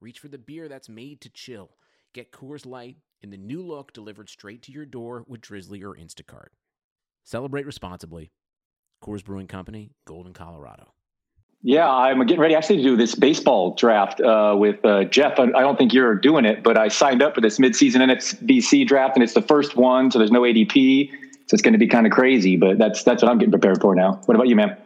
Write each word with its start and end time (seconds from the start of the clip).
reach 0.00 0.18
for 0.18 0.28
the 0.28 0.38
beer 0.38 0.68
that's 0.68 0.88
made 0.88 1.20
to 1.22 1.28
chill. 1.28 1.70
Get 2.12 2.32
Coors 2.32 2.66
Light 2.66 2.96
in 3.22 3.30
the 3.30 3.36
new 3.36 3.62
look 3.62 3.92
delivered 3.92 4.28
straight 4.28 4.62
to 4.62 4.72
your 4.72 4.86
door 4.86 5.24
with 5.28 5.40
Drizzly 5.40 5.82
or 5.82 5.94
Instacart. 5.94 6.48
Celebrate 7.24 7.66
responsibly. 7.66 8.32
Coors 9.02 9.24
Brewing 9.24 9.46
Company, 9.46 9.92
Golden, 10.06 10.32
Colorado. 10.32 10.92
Yeah, 11.62 11.88
I'm 11.88 12.20
getting 12.20 12.40
ready 12.40 12.54
actually 12.54 12.78
to 12.78 12.82
do 12.82 12.96
this 12.96 13.14
baseball 13.14 13.74
draft 13.74 14.20
uh, 14.20 14.54
with 14.58 14.82
uh, 14.84 15.04
Jeff. 15.04 15.38
I, 15.38 15.46
don't 15.46 15.76
think 15.76 15.92
you're 15.92 16.14
doing 16.14 16.46
it, 16.46 16.62
but 16.62 16.78
I 16.78 16.88
signed 16.88 17.22
up 17.22 17.34
for 17.34 17.42
this 17.42 17.58
midseason 17.58 17.96
NFBC 17.96 18.86
draft, 18.86 19.16
and 19.16 19.22
it's 19.22 19.34
the 19.34 19.42
first 19.42 19.76
one, 19.76 20.10
so 20.10 20.18
there's 20.18 20.30
no 20.30 20.40
ADP. 20.40 21.10
So 21.10 21.54
it's 21.54 21.62
going 21.62 21.72
to 21.72 21.78
be 21.78 21.88
kind 21.88 22.06
of 22.06 22.12
crazy, 22.12 22.56
but 22.56 22.78
that's 22.78 23.02
that's 23.02 23.22
what 23.22 23.30
I'm 23.30 23.36
getting 23.38 23.50
prepared 23.50 23.80
for 23.80 23.94
now. 23.94 24.20
What 24.24 24.36
about 24.36 24.48
you, 24.48 24.56
man? 24.56 24.76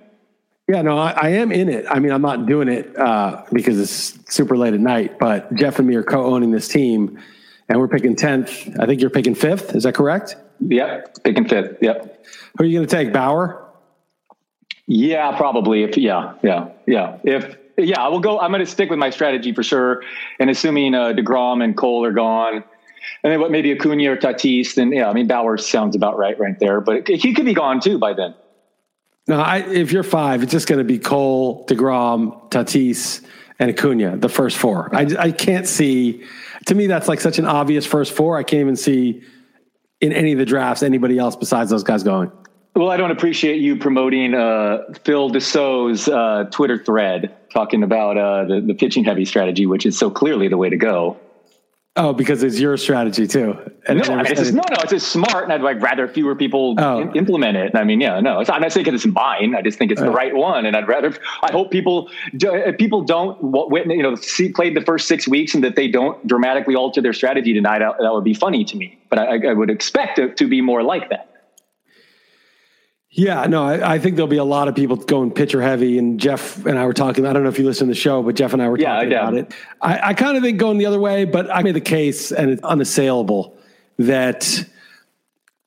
Yeah, 0.67 0.81
no, 0.81 0.97
I, 0.97 1.11
I, 1.11 1.29
am 1.31 1.53
in 1.53 1.69
it. 1.69 1.85
I 1.91 1.99
mean, 1.99 2.11
I'm 2.11 2.23
not 2.23 2.47
doing 2.47 2.69
it 2.69 2.99
uh, 2.99 3.45
because 3.53 3.79
it's 3.79 4.19
super 4.35 4.57
late 4.57 4.73
at 4.73 4.81
night, 4.81 5.19
but 5.19 5.55
Jeff 5.55 5.79
and 5.79 5.87
me 5.87 5.95
are 5.95 6.03
co-owning 6.03 6.53
this 6.53 6.69
team, 6.69 7.19
and 7.69 7.79
we're 7.79 7.89
picking 7.89 8.17
10th. 8.17 8.81
I 8.81 8.87
think 8.87 9.03
you're 9.03 9.11
picking 9.11 9.35
fifth. 9.35 9.75
Is 9.75 9.83
that 9.83 9.95
correct? 9.95 10.37
Yep, 10.61 11.23
picking 11.23 11.47
fifth. 11.47 11.77
Yep. 11.83 12.25
Who 12.57 12.65
are 12.65 12.67
you 12.67 12.79
going 12.79 12.89
to 12.89 12.97
take, 12.97 13.13
Bauer? 13.13 13.61
Yeah, 14.87 15.37
probably. 15.37 15.83
If 15.83 15.97
yeah, 15.97 16.35
yeah, 16.43 16.69
yeah. 16.87 17.19
If 17.25 17.57
yeah, 17.77 18.01
I 18.01 18.09
will 18.09 18.21
go. 18.21 18.39
I'm 18.39 18.51
going 18.51 18.65
to 18.65 18.71
stick 18.71 18.91
with 18.91 18.99
my 18.99 19.11
strategy 19.11 19.53
for 19.53 19.63
sure. 19.63 20.03
And 20.39 20.51
assuming 20.51 20.95
uh, 20.95 21.13
Degrom 21.15 21.65
and 21.65 21.77
Cole 21.77 22.05
are 22.05 22.13
gone, 22.13 22.63
and 23.23 23.33
then 23.33 23.41
what 23.41 23.51
maybe 23.51 23.73
Acuna 23.73 24.13
or 24.13 24.17
Tatis, 24.17 24.75
then 24.75 24.93
yeah, 24.93 25.09
I 25.09 25.15
mean 25.15 25.27
Bauer 25.27 25.57
sounds 25.57 25.97
about 25.97 26.19
right 26.19 26.39
right 26.39 26.59
there. 26.59 26.81
But 26.81 27.09
he 27.09 27.33
could 27.33 27.47
be 27.47 27.55
gone 27.55 27.81
too 27.81 27.99
by 27.99 28.13
then. 28.13 28.35
No, 29.27 29.41
I, 29.41 29.59
if 29.59 29.91
you're 29.93 30.03
five, 30.03 30.43
it's 30.43 30.53
just 30.53 30.69
going 30.69 30.79
to 30.79 30.85
be 30.85 30.99
Cole, 30.99 31.65
Degrom, 31.67 32.51
Tatis, 32.51 33.25
and 33.59 33.71
Acuna, 33.71 34.17
the 34.17 34.29
first 34.29 34.59
four. 34.59 34.95
I, 34.95 35.07
I 35.19 35.31
can't 35.33 35.67
see. 35.67 36.25
To 36.67 36.75
me, 36.75 36.87
that's 36.87 37.09
like 37.09 37.21
such 37.21 37.39
an 37.39 37.47
obvious 37.47 37.87
first 37.87 38.13
four. 38.13 38.37
I 38.37 38.43
can't 38.43 38.61
even 38.61 38.77
see 38.77 39.23
in 40.01 40.13
any 40.13 40.33
of 40.33 40.39
the 40.39 40.45
drafts 40.45 40.83
anybody 40.83 41.19
else 41.19 41.37
besides 41.37 41.71
those 41.71 41.85
guys 41.85 42.03
going. 42.03 42.31
Well, 42.77 42.91
I 42.91 42.97
don't 42.97 43.13
appreciate 43.13 43.61
you 43.61 43.77
promoting 43.77 44.35
uh, 44.35 44.79
Phil 45.05 45.29
Dussault's 45.29 46.09
uh, 46.09 46.49
Twitter 46.51 46.83
thread 46.83 47.35
talking 47.53 47.85
about 47.85 48.19
uh, 48.19 48.45
the, 48.47 48.61
the 48.61 48.75
pitching 48.75 49.05
heavy 49.05 49.25
strategy, 49.25 49.65
which 49.65 49.87
is 49.87 49.97
so 49.97 50.11
clearly 50.11 50.49
the 50.49 50.57
way 50.57 50.69
to 50.69 50.77
go. 50.77 51.17
Oh, 51.97 52.13
because 52.13 52.43
it's 52.43 52.59
your 52.59 52.77
strategy 52.77 53.29
too. 53.29 53.57
And 53.87 54.01
no, 54.01 54.19
it's 54.19 54.31
just, 54.31 54.53
no, 54.53 54.63
no, 54.69 54.77
it's 54.81 54.91
just 54.91 55.13
smart, 55.13 55.45
and 55.45 55.53
I'd 55.53 55.61
like 55.61 55.81
rather 55.81 56.09
fewer 56.09 56.35
people 56.35 56.75
oh. 56.79 57.03
in, 57.03 57.15
implement 57.15 57.57
it. 57.57 57.77
I 57.77 57.85
mean, 57.85 58.01
yeah, 58.01 58.19
no, 58.19 58.41
it's, 58.41 58.51
I'm 58.51 58.63
not 58.63 58.73
saying 58.73 58.93
it's 58.93 59.07
mine. 59.07 59.55
I 59.55 59.63
just 59.63 59.79
think 59.79 59.93
it's 59.93 60.01
the 60.01 60.11
right 60.11 60.35
one, 60.35 60.67
and 60.67 60.77
I'd 60.77 60.89
rather. 60.89 61.17
I 61.43 61.53
hope 61.53 61.71
people, 61.71 62.11
if 62.33 62.45
uh, 62.45 62.77
people 62.77 63.03
don't, 63.03 63.39
witness, 63.41 63.97
you 63.97 64.03
know, 64.03 64.17
see 64.17 64.49
played 64.49 64.77
the 64.77 64.81
first 64.81 65.07
six 65.07 65.29
weeks, 65.29 65.55
and 65.55 65.63
that 65.63 65.77
they 65.77 65.87
don't 65.87 66.27
dramatically 66.27 66.75
alter 66.75 67.01
their 67.01 67.13
strategy 67.13 67.53
tonight. 67.53 67.79
That 67.79 68.13
would 68.13 68.25
be 68.25 68.35
funny 68.35 68.65
to 68.65 68.77
me. 68.77 68.99
But 69.09 69.21
I, 69.21 69.51
I 69.51 69.53
would 69.53 69.71
expect 69.71 70.19
it 70.19 70.37
to 70.39 70.49
be 70.49 70.61
more 70.61 70.83
like 70.83 71.11
that. 71.11 71.34
Yeah, 73.17 73.47
no, 73.47 73.63
I, 73.63 73.95
I, 73.95 73.99
think 74.01 74.17
there'll 74.17 74.27
be 74.27 74.39
a 74.39 74.45
lot 74.45 74.67
of 74.67 74.75
people 74.75 74.97
going 74.97 75.31
pitcher 75.31 75.63
heavy. 75.63 75.99
And 75.99 76.19
Jeff 76.19 76.67
and 76.67 76.77
I 76.77 76.85
were 76.85 76.93
talking. 76.93 77.25
I 77.25 77.33
don't 77.33 77.45
know 77.45 77.49
if 77.49 77.61
you 77.61 77.65
listen 77.65 77.87
to 77.87 77.93
the 77.93 77.99
show, 77.99 78.25
but 78.25 78.35
Jeff 78.35 78.53
and 78.53 78.61
I 78.61 78.69
were 78.69 78.77
yeah, 78.77 78.95
talking 78.95 79.13
about 79.13 79.35
it. 79.35 79.55
I, 79.81 80.09
I 80.09 80.15
kind 80.15 80.37
of 80.37 80.43
think 80.43 80.59
going 80.59 80.79
the 80.79 80.87
other 80.87 80.99
way, 80.99 81.25
but 81.25 81.49
I 81.49 81.63
made 81.63 81.77
the 81.77 81.81
case, 81.81 82.33
and 82.33 82.51
it's 82.51 82.63
unassailable 82.65 83.57
that 83.99 84.65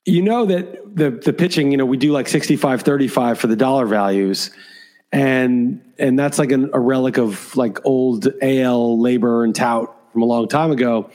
you 0.04 0.20
know 0.20 0.44
that 0.44 0.94
the 0.94 1.10
the 1.10 1.32
pitching. 1.32 1.70
You 1.70 1.78
know, 1.78 1.86
we 1.86 1.96
do 1.96 2.12
like 2.12 2.28
65, 2.28 2.82
35 2.82 3.38
for 3.38 3.46
the 3.46 3.56
dollar 3.56 3.86
values, 3.86 4.50
and 5.10 5.80
and 5.98 6.18
that's 6.18 6.38
like 6.38 6.52
an, 6.52 6.68
a 6.74 6.80
relic 6.80 7.16
of 7.16 7.56
like 7.56 7.78
old 7.86 8.26
AL 8.26 8.98
LABR 8.98 9.44
and 9.44 9.54
tout 9.54 9.96
from 10.12 10.20
a 10.20 10.26
long 10.26 10.48
time 10.48 10.70
ago, 10.70 11.10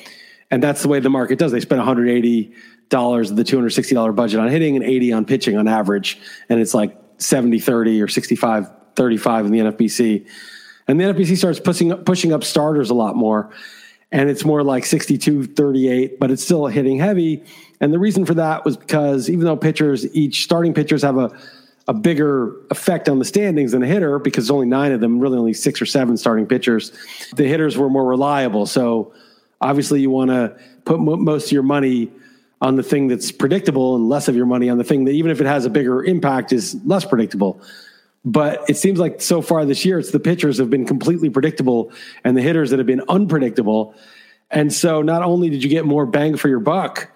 and 0.50 0.64
that's 0.64 0.82
the 0.82 0.88
way 0.88 1.00
the 1.00 1.12
market 1.12 1.38
does. 1.38 1.52
They 1.52 1.60
spend 1.60 1.78
180 1.78 2.56
dollars 2.94 3.31
of 3.31 3.38
the 3.38 3.44
two 3.44 3.58
hundred 3.58 3.72
sixty 3.72 3.96
dollar 3.96 4.14
budget 4.14 4.40
on 4.40 4.48
hitting 4.48 4.76
and 4.76 4.86
eighty 4.86 5.12
on 5.12 5.26
pitching 5.26 5.58
on 5.58 5.68
average, 5.68 6.20
and 6.48 6.59
it's 6.59 6.74
like 6.74 6.98
70 7.18 7.59
30 7.59 8.02
or 8.02 8.08
65 8.08 8.70
35 8.96 9.46
in 9.46 9.52
the 9.52 9.59
NFBC. 9.59 10.28
And 10.88 11.00
the 11.00 11.06
NFBC 11.06 11.38
starts 11.38 11.59
pushing 11.59 11.94
pushing 12.04 12.31
up 12.31 12.44
starters 12.44 12.90
a 12.90 12.94
lot 12.94 13.16
more, 13.16 13.52
and 14.12 14.30
it's 14.30 14.46
more 14.46 14.64
like 14.64 14.86
62 14.86 15.46
38, 15.46 16.20
but 16.20 16.31
it's 16.31 16.44
still 16.44 16.68
hitting 16.68 17.00
heavy. 17.00 17.44
And 17.80 17.94
the 17.94 18.00
reason 18.00 18.26
for 18.26 18.36
that 18.36 18.64
was 18.64 18.78
because 18.78 19.30
even 19.30 19.46
though 19.46 19.58
pitchers, 19.58 20.06
each 20.16 20.44
starting 20.44 20.74
pitchers 20.74 21.02
have 21.02 21.18
a 21.18 21.31
a 21.88 21.94
bigger 21.94 22.56
effect 22.70 23.10
on 23.10 23.20
the 23.20 23.25
standings 23.25 23.74
than 23.74 23.84
a 23.84 23.88
hitter 23.88 24.18
because 24.18 24.46
there's 24.46 24.52
only 24.52 24.68
nine 24.68 24.94
of 24.94 25.02
them, 25.02 25.20
really 25.20 25.38
only 25.38 25.54
six 25.54 25.81
or 25.81 25.86
seven 25.86 26.16
starting 26.16 26.46
pitchers. 26.46 26.92
The 27.36 27.46
hitters 27.46 27.78
were 27.78 27.90
more 27.90 28.06
reliable. 28.06 28.66
So 28.66 29.14
obviously, 29.60 30.00
you 30.00 30.10
want 30.10 30.30
to 30.30 30.58
put 30.86 31.00
most 31.00 31.48
of 31.48 31.52
your 31.52 31.64
money 31.64 32.10
on 32.63 32.78
the 32.78 32.81
thing 32.81 33.09
that's 33.09 33.29
predictable 33.29 33.96
and 33.96 34.07
less 34.07 34.29
of 34.29 34.38
your 34.38 34.46
money 34.46 34.69
on 34.69 34.78
the 34.78 34.85
thing 34.85 35.03
that 35.03 35.12
even 35.12 35.29
if 35.29 35.41
it 35.41 35.46
has 35.46 35.66
a 35.66 35.69
bigger 35.69 36.01
impact 36.01 36.53
is 36.53 36.79
less 36.85 37.03
predictable. 37.03 37.62
But 38.24 38.63
it 38.69 38.78
seems 38.78 39.00
like 39.00 39.22
so 39.22 39.41
far 39.41 39.66
this 39.66 39.84
year, 39.84 40.00
it's 40.00 40.12
the 40.12 40.19
pitchers 40.19 40.59
have 40.59 40.69
been 40.69 40.85
completely 40.85 41.29
predictable 41.29 41.91
and 42.24 42.38
the 42.38 42.41
hitters 42.41 42.69
that 42.69 42.79
have 42.79 42.88
been 42.88 43.03
unpredictable. 43.09 43.94
And 44.50 44.72
so 44.72 45.01
not 45.01 45.24
only 45.24 45.50
did 45.50 45.62
you 45.62 45.69
get 45.69 45.85
more 45.85 46.06
bang 46.06 46.38
for 46.38 46.47
your 46.47 46.62
buck, 46.62 47.12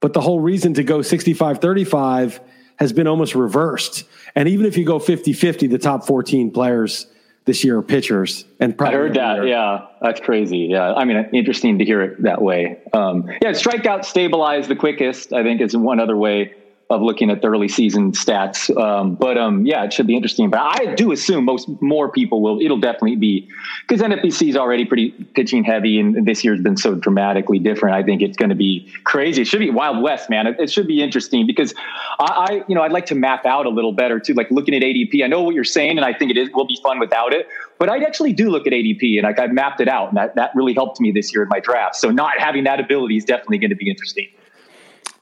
but 0.00 0.14
the 0.14 0.22
whole 0.22 0.40
reason 0.40 0.72
to 0.74 0.82
go 0.82 1.02
65 1.02 1.58
35 1.58 2.40
has 2.76 2.94
been 2.94 3.06
almost 3.06 3.34
reversed. 3.34 4.04
And 4.34 4.48
even 4.48 4.64
if 4.64 4.78
you 4.78 4.86
go 4.86 4.98
50 4.98 5.34
50, 5.34 5.66
the 5.66 5.78
top 5.78 6.06
14 6.06 6.50
players 6.50 7.06
this 7.46 7.64
year 7.64 7.80
pitchers. 7.80 8.44
And 8.60 8.74
I 8.80 8.92
heard 8.92 9.14
that. 9.14 9.36
Year. 9.36 9.46
Yeah, 9.46 9.86
that's 10.02 10.20
crazy. 10.20 10.68
Yeah, 10.70 10.92
I 10.92 11.04
mean, 11.04 11.16
interesting 11.32 11.78
to 11.78 11.84
hear 11.84 12.02
it 12.02 12.22
that 12.24 12.42
way. 12.42 12.78
Um, 12.92 13.26
yeah, 13.40 13.52
strikeout 13.52 14.04
stabilize 14.04 14.68
the 14.68 14.76
quickest. 14.76 15.32
I 15.32 15.42
think 15.42 15.60
is 15.60 15.76
one 15.76 16.00
other 16.00 16.16
way 16.16 16.54
of 16.88 17.02
looking 17.02 17.30
at 17.30 17.42
the 17.42 17.48
early 17.48 17.66
season 17.66 18.12
stats. 18.12 18.74
Um, 18.80 19.16
but 19.16 19.36
um, 19.36 19.66
yeah, 19.66 19.84
it 19.84 19.92
should 19.92 20.06
be 20.06 20.14
interesting. 20.14 20.50
But 20.50 20.60
I 20.60 20.94
do 20.94 21.10
assume 21.10 21.44
most 21.44 21.68
more 21.80 22.08
people 22.08 22.40
will. 22.40 22.60
It'll 22.60 22.78
definitely 22.78 23.16
be 23.16 23.48
because 23.86 24.00
NFBC 24.00 24.50
is 24.50 24.56
already 24.56 24.84
pretty 24.84 25.10
pitching 25.34 25.64
heavy, 25.64 25.98
and 25.98 26.24
this 26.26 26.44
year's 26.44 26.60
been 26.60 26.76
so 26.76 26.94
dramatically 26.94 27.58
different. 27.58 27.96
I 27.96 28.04
think 28.04 28.22
it's 28.22 28.36
going 28.36 28.50
to 28.50 28.54
be 28.56 28.88
crazy. 29.02 29.42
It 29.42 29.46
should 29.46 29.58
be 29.58 29.70
Wild 29.70 30.00
West, 30.00 30.30
man. 30.30 30.46
It, 30.46 30.60
it 30.60 30.70
should 30.70 30.86
be 30.86 31.02
interesting 31.02 31.44
because 31.44 31.74
I, 32.20 32.24
I, 32.24 32.64
you 32.68 32.74
know, 32.76 32.82
I'd 32.82 32.92
like 32.92 33.06
to 33.06 33.16
map 33.16 33.46
out 33.46 33.66
a 33.66 33.70
little 33.70 33.92
better 33.92 34.20
too, 34.20 34.34
like 34.34 34.50
looking 34.52 34.74
at 34.74 34.82
ADP. 34.82 35.24
I 35.24 35.26
know 35.26 35.42
what 35.42 35.56
you're 35.56 35.64
saying, 35.64 35.96
and 35.96 36.04
I 36.04 36.12
think 36.12 36.30
it 36.30 36.36
is 36.36 36.50
will 36.54 36.66
be 36.66 36.78
fun 36.84 37.00
without 37.00 37.32
it. 37.32 37.48
But 37.78 37.90
I 37.90 37.98
actually 38.04 38.32
do 38.32 38.48
look 38.48 38.66
at 38.66 38.72
ADP, 38.72 39.18
and 39.18 39.24
like 39.24 39.40
I've 39.40 39.52
mapped 39.52 39.80
it 39.80 39.88
out, 39.88 40.08
and 40.08 40.16
that 40.16 40.36
that 40.36 40.52
really 40.54 40.72
helped 40.72 41.00
me 41.00 41.10
this 41.10 41.34
year 41.34 41.42
in 41.42 41.48
my 41.48 41.58
draft. 41.58 41.96
So 41.96 42.10
not 42.12 42.38
having 42.38 42.62
that 42.64 42.78
ability 42.78 43.16
is 43.16 43.24
definitely 43.24 43.58
going 43.58 43.70
to 43.70 43.76
be 43.76 43.90
interesting. 43.90 44.28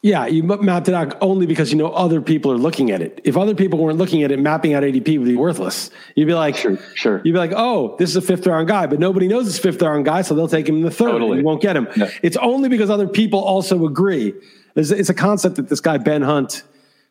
Yeah, 0.04 0.26
you 0.26 0.42
mapped 0.42 0.88
it 0.88 0.94
out 0.94 1.16
only 1.22 1.46
because 1.46 1.72
you 1.72 1.78
know 1.78 1.90
other 1.90 2.20
people 2.20 2.52
are 2.52 2.58
looking 2.58 2.90
at 2.90 3.00
it. 3.00 3.22
If 3.24 3.38
other 3.38 3.54
people 3.54 3.78
weren't 3.78 3.96
looking 3.96 4.22
at 4.22 4.30
it, 4.30 4.38
mapping 4.38 4.74
out 4.74 4.82
ADP 4.82 5.18
would 5.18 5.24
be 5.24 5.34
worthless. 5.34 5.88
You'd 6.14 6.26
be 6.26 6.34
like, 6.34 6.56
sure, 6.56 6.76
sure. 6.94 7.22
You'd 7.24 7.32
be 7.32 7.38
like, 7.38 7.54
oh, 7.56 7.96
this 7.98 8.10
is 8.10 8.16
a 8.16 8.20
fifth 8.20 8.46
round 8.46 8.68
guy, 8.68 8.86
but 8.86 8.98
nobody 8.98 9.28
knows 9.28 9.48
it's 9.48 9.58
fifth 9.58 9.80
round 9.80 10.04
guy, 10.04 10.20
so 10.20 10.34
they'll 10.34 10.46
take 10.46 10.68
him 10.68 10.76
in 10.76 10.82
the 10.82 10.90
third. 10.90 11.12
Totally. 11.12 11.38
You 11.38 11.44
won't 11.44 11.62
get 11.62 11.74
him. 11.74 11.88
No. 11.96 12.10
It's 12.22 12.36
only 12.36 12.68
because 12.68 12.90
other 12.90 13.08
people 13.08 13.40
also 13.40 13.86
agree. 13.86 14.34
It's, 14.76 14.90
it's 14.90 15.08
a 15.08 15.14
concept 15.14 15.56
that 15.56 15.70
this 15.70 15.80
guy 15.80 15.96
Ben 15.96 16.20
Hunt, 16.20 16.64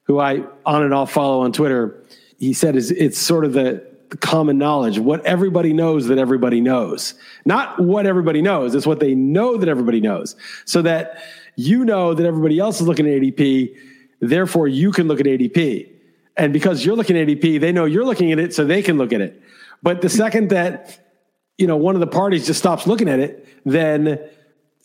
who 0.03 0.19
I 0.19 0.43
on 0.63 0.83
and 0.83 0.93
off 0.93 1.11
follow 1.11 1.41
on 1.41 1.51
Twitter, 1.51 1.99
he 2.37 2.53
said 2.53 2.75
is 2.75 2.91
it's 2.91 3.17
sort 3.17 3.43
of 3.43 3.53
the 3.53 3.83
common 4.19 4.59
knowledge, 4.59 4.99
what 4.99 5.25
everybody 5.25 5.73
knows 5.73 6.09
that 6.09 6.19
everybody 6.19 6.61
knows. 6.61 7.15
Not 7.43 7.79
what 7.79 8.05
everybody 8.05 8.43
knows, 8.43 8.75
it's 8.75 8.85
what 8.85 8.99
they 8.99 9.15
know 9.15 9.57
that 9.57 9.67
everybody 9.67 9.99
knows. 9.99 10.35
So 10.65 10.83
that 10.83 11.23
you 11.55 11.85
know 11.85 12.13
that 12.13 12.25
everybody 12.25 12.59
else 12.59 12.81
is 12.81 12.87
looking 12.87 13.07
at 13.07 13.21
ADP, 13.21 13.75
therefore 14.19 14.67
you 14.67 14.91
can 14.91 15.07
look 15.07 15.19
at 15.19 15.25
ADP. 15.25 15.89
And 16.35 16.51
because 16.51 16.85
you're 16.85 16.95
looking 16.95 17.17
at 17.17 17.27
ADP, 17.27 17.59
they 17.59 17.71
know 17.71 17.85
you're 17.85 18.05
looking 18.05 18.31
at 18.31 18.39
it, 18.39 18.53
so 18.53 18.65
they 18.65 18.81
can 18.81 18.97
look 18.97 19.13
at 19.13 19.21
it. 19.21 19.41
But 19.83 20.01
the 20.01 20.09
second 20.09 20.49
that 20.49 20.99
you 21.57 21.67
know 21.67 21.77
one 21.77 21.95
of 21.95 22.01
the 22.01 22.07
parties 22.07 22.45
just 22.47 22.59
stops 22.59 22.87
looking 22.87 23.07
at 23.07 23.19
it, 23.19 23.47
then 23.65 24.19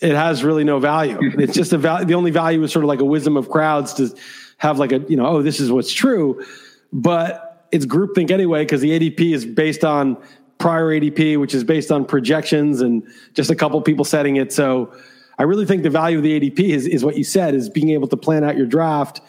it 0.00 0.14
has 0.14 0.44
really 0.44 0.64
no 0.64 0.78
value. 0.78 1.18
It's 1.38 1.54
just 1.54 1.72
a 1.72 1.78
value. 1.78 2.06
The 2.06 2.14
only 2.14 2.30
value 2.30 2.62
is 2.62 2.72
sort 2.72 2.84
of 2.84 2.88
like 2.88 3.00
a 3.00 3.04
wisdom 3.04 3.36
of 3.36 3.48
crowds 3.48 3.94
to 3.94 4.14
have 4.58 4.78
like 4.78 4.92
a 4.92 4.98
you 5.08 5.16
know 5.16 5.26
oh 5.26 5.42
this 5.42 5.60
is 5.60 5.72
what's 5.72 5.92
true, 5.92 6.44
but 6.92 7.66
it's 7.72 7.86
groupthink 7.86 8.30
anyway 8.30 8.62
because 8.62 8.80
the 8.80 8.90
ADP 8.98 9.34
is 9.34 9.46
based 9.46 9.84
on 9.84 10.16
prior 10.58 10.88
ADP, 10.88 11.38
which 11.38 11.54
is 11.54 11.64
based 11.64 11.90
on 11.90 12.04
projections 12.04 12.80
and 12.80 13.06
just 13.34 13.50
a 13.50 13.54
couple 13.54 13.80
people 13.80 14.04
setting 14.04 14.36
it. 14.36 14.52
So 14.52 14.92
I 15.38 15.44
really 15.44 15.66
think 15.66 15.82
the 15.82 15.90
value 15.90 16.18
of 16.18 16.24
the 16.24 16.38
ADP 16.38 16.60
is, 16.60 16.86
is 16.86 17.04
what 17.04 17.16
you 17.16 17.24
said, 17.24 17.54
is 17.54 17.68
being 17.68 17.90
able 17.90 18.08
to 18.08 18.16
plan 18.16 18.42
out 18.44 18.56
your 18.56 18.66
draft, 18.66 19.20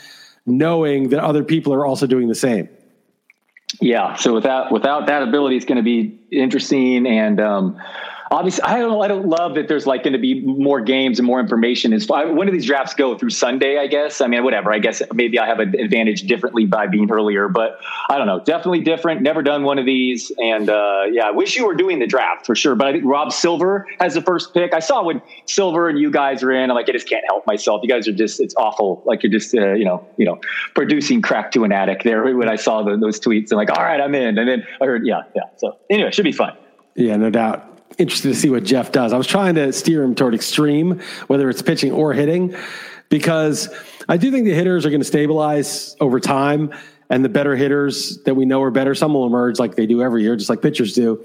knowing 0.46 1.10
that 1.10 1.20
other 1.20 1.44
people 1.44 1.74
are 1.74 1.86
also 1.86 2.08
doing 2.08 2.28
the 2.28 2.36
same. 2.36 2.68
Yeah. 3.80 4.16
So 4.16 4.34
without 4.34 4.72
without 4.72 5.06
that 5.08 5.22
ability, 5.22 5.56
it's 5.56 5.66
going 5.66 5.78
to 5.78 5.84
be 5.84 6.20
interesting 6.32 7.06
and. 7.06 7.40
Um, 7.40 7.80
obviously 8.31 8.64
I 8.64 8.80
don't 8.80 9.02
I 9.02 9.08
don't 9.08 9.28
love 9.28 9.56
that 9.56 9.68
there's 9.68 9.88
like 9.88 10.04
going 10.04 10.14
to 10.14 10.20
be 10.20 10.42
more 10.42 10.81
games 10.81 11.20
and 11.20 11.26
more 11.26 11.40
information. 11.40 11.94
Is 11.94 12.08
when 12.08 12.46
do 12.46 12.52
these 12.52 12.66
drafts 12.66 12.94
go 12.94 13.18
through 13.18 13.31
Sunday? 13.31 13.78
I 13.78 13.88
guess. 13.88 14.22
I 14.22 14.28
mean, 14.28 14.44
whatever. 14.44 14.72
I 14.72 14.80
guess 14.80 15.02
maybe 15.14 15.40
I 15.40 15.48
have 15.48 15.60
an 15.60 15.80
advantage 15.80 16.24
differently 16.24 16.66
by 16.66 16.88
being 16.88 17.10
earlier, 17.12 17.48
but 17.48 17.80
I 18.10 18.18
don't 18.18 18.28
know. 18.28 18.40
Definitely 18.40 18.81
different. 18.81 19.22
Never 19.22 19.42
done 19.42 19.64
one 19.64 19.80
of 19.80 19.86
these, 19.86 20.31
and 20.42 20.70
uh, 20.70 21.04
yeah, 21.12 21.28
I 21.28 21.31
wish 21.31 21.56
you 21.56 21.66
were 21.66 21.76
doing 21.76 22.00
the 22.00 22.08
draft 22.08 22.46
for 22.46 22.56
sure. 22.56 22.76
But 22.76 22.88
I 22.88 22.92
think 22.92 23.06
Rob 23.06 23.31
Silver 23.31 23.88
has 24.00 24.14
the 24.14 24.22
first 24.22 24.54
pick. 24.54 24.74
I 24.74 24.80
saw 24.80 25.04
when 25.04 25.22
Silver 25.46 25.90
and 25.90 26.00
you 26.00 26.12
guys 26.12 26.44
are 26.44 26.52
in. 26.52 26.70
I'm 26.70 26.76
like, 26.76 26.90
I 26.90 26.92
just 26.92 27.10
can't 27.10 27.26
help 27.28 27.46
myself. 27.48 27.81
You 27.84 27.90
guys 27.90 28.08
are 28.08 28.14
just 28.14 28.40
it's 28.40 28.56
awful. 28.56 29.02
Like 29.06 29.24
you're 29.24 29.31
just 29.31 29.56
uh, 29.56 29.74
you 29.74 29.86
know 29.86 30.06
you 30.18 30.26
know 30.26 30.40
producing 30.76 31.22
crack 31.22 31.52
to 31.52 31.64
an 31.64 31.72
addict. 31.72 32.04
There 32.04 32.36
when 32.36 32.50
I 32.50 32.56
saw 32.56 32.84
the, 32.84 32.98
those 32.98 33.20
tweets, 33.20 33.52
I'm 33.52 33.58
like, 33.58 33.70
all 33.70 33.84
right, 33.84 34.00
I'm 34.00 34.14
in. 34.16 34.38
And 34.38 34.48
then 34.48 34.66
I 34.81 34.86
heard, 34.86 35.06
yeah, 35.06 35.24
yeah. 35.36 35.44
So 35.58 35.78
anyway, 35.90 36.12
should 36.12 36.24
be 36.24 36.31
fun. 36.31 36.56
Yeah, 36.96 37.16
no 37.16 37.30
doubt 37.30 37.79
interested 38.00 38.30
to 38.30 38.36
see 38.36 38.50
what 38.50 38.63
Jeff 38.63 38.92
does. 38.92 39.13
I 39.13 39.18
was 39.18 39.28
trying 39.28 39.56
to 39.56 39.72
steer 39.74 40.01
him 40.01 40.16
toward 40.16 40.34
extreme, 40.34 41.01
whether 41.28 41.50
it's 41.50 41.62
pitching 41.62 41.92
or 41.92 42.13
hitting, 42.13 42.56
because 43.10 43.69
I 44.07 44.18
do 44.18 44.31
think 44.31 44.46
the 44.46 44.54
hitters 44.54 44.86
are 44.86 44.90
going 44.90 45.01
to 45.01 45.06
stabilize 45.07 45.96
over 46.00 46.19
time, 46.19 46.74
and 47.10 47.24
the 47.24 47.30
better 47.30 47.56
hitters 47.56 48.18
that 48.24 48.36
we 48.36 48.46
know 48.46 48.62
are 48.63 48.72
better, 48.72 48.96
some 48.96 49.13
will 49.13 49.25
emerge 49.25 49.60
like 49.60 49.75
they 49.75 49.86
do 49.86 50.01
every 50.01 50.24
year, 50.24 50.36
just 50.36 50.50
like 50.50 50.62
pitchers 50.62 50.94
do. 50.94 51.24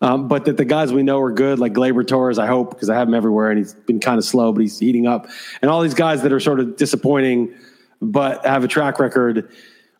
Um, 0.00 0.28
but 0.28 0.44
that 0.46 0.56
the 0.56 0.64
guys 0.64 0.92
we 0.92 1.02
know 1.02 1.20
are 1.20 1.32
good, 1.32 1.58
like 1.58 1.72
Gleyber 1.72 2.06
Torres, 2.06 2.38
I 2.38 2.46
hope, 2.46 2.70
because 2.70 2.90
I 2.90 2.94
have 2.96 3.08
him 3.08 3.14
everywhere, 3.14 3.50
and 3.50 3.58
he's 3.58 3.74
been 3.74 4.00
kind 4.00 4.18
of 4.18 4.24
slow, 4.24 4.52
but 4.52 4.60
he's 4.60 4.78
heating 4.78 5.06
up. 5.06 5.28
And 5.60 5.70
all 5.70 5.80
these 5.80 5.94
guys 5.94 6.22
that 6.22 6.32
are 6.32 6.40
sort 6.40 6.60
of 6.60 6.76
disappointing, 6.76 7.54
but 8.00 8.44
have 8.44 8.64
a 8.64 8.68
track 8.68 8.98
record, 8.98 9.50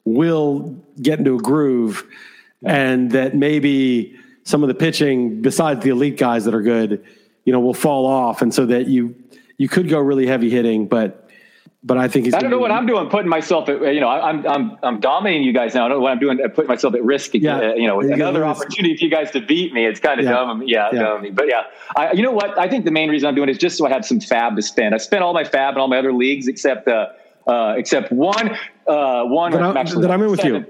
will 0.04 0.76
get 1.00 1.18
into 1.18 1.36
a 1.36 1.38
groove, 1.38 2.04
and 2.64 3.12
that 3.12 3.36
maybe 3.36 4.18
some 4.44 4.62
of 4.62 4.68
the 4.68 4.74
pitching 4.74 5.42
besides 5.42 5.82
the 5.84 5.90
elite 5.90 6.16
guys 6.16 6.44
that 6.44 6.54
are 6.54 6.62
good, 6.62 7.04
you 7.44 7.52
know, 7.52 7.60
will 7.60 7.74
fall 7.74 8.06
off, 8.06 8.42
and 8.42 8.52
so 8.52 8.66
that 8.66 8.88
you 8.88 9.14
you 9.58 9.68
could 9.68 9.88
go 9.88 9.98
really 9.98 10.26
heavy 10.26 10.50
hitting, 10.50 10.86
but 10.86 11.22
but 11.84 11.98
I 11.98 12.06
think 12.06 12.26
he's. 12.26 12.34
I 12.34 12.38
don't 12.38 12.50
know 12.50 12.58
what 12.58 12.70
I'm 12.70 12.86
doing, 12.86 13.08
putting 13.08 13.28
myself 13.28 13.68
at 13.68 13.80
you 13.94 14.00
know 14.00 14.08
I'm 14.08 14.46
I'm 14.46 14.78
I'm 14.82 15.00
dominating 15.00 15.42
you 15.42 15.52
guys 15.52 15.74
now. 15.74 15.86
I 15.86 15.88
don't 15.88 15.98
know 15.98 16.02
what 16.02 16.12
I'm 16.12 16.20
doing, 16.20 16.38
putting 16.50 16.68
myself 16.68 16.94
at 16.94 17.02
risk. 17.02 17.34
Yeah. 17.34 17.58
Uh, 17.58 17.74
you 17.74 17.88
know, 17.88 18.00
another 18.00 18.44
opportunity 18.44 18.96
for 18.96 19.04
you 19.04 19.10
guys 19.10 19.32
to 19.32 19.40
beat 19.40 19.72
me. 19.72 19.86
It's 19.86 19.98
kind 19.98 20.20
of 20.20 20.26
yeah. 20.26 20.32
dumb, 20.32 20.62
yeah, 20.64 20.90
yeah. 20.92 21.00
Dumb. 21.00 21.34
But 21.34 21.48
yeah, 21.48 21.62
I, 21.96 22.12
you 22.12 22.22
know 22.22 22.30
what? 22.30 22.56
I 22.56 22.68
think 22.68 22.84
the 22.84 22.92
main 22.92 23.10
reason 23.10 23.28
I'm 23.28 23.34
doing 23.34 23.48
it 23.48 23.52
is 23.52 23.58
just 23.58 23.78
so 23.78 23.86
I 23.86 23.90
have 23.90 24.04
some 24.04 24.20
fab 24.20 24.54
to 24.54 24.62
spend. 24.62 24.94
I 24.94 24.98
spent 24.98 25.24
all 25.24 25.34
my 25.34 25.44
fab 25.44 25.74
in 25.74 25.80
all 25.80 25.88
my 25.88 25.98
other 25.98 26.12
leagues 26.12 26.48
except. 26.48 26.88
Uh, 26.88 27.08
uh, 27.44 27.74
except 27.76 28.12
one, 28.12 28.56
uh, 28.86 29.24
one 29.24 29.50
that, 29.50 29.60
I'm, 29.60 30.00
that 30.00 30.10
I'm 30.12 30.22
in 30.22 30.30
with 30.30 30.44
you. 30.44 30.64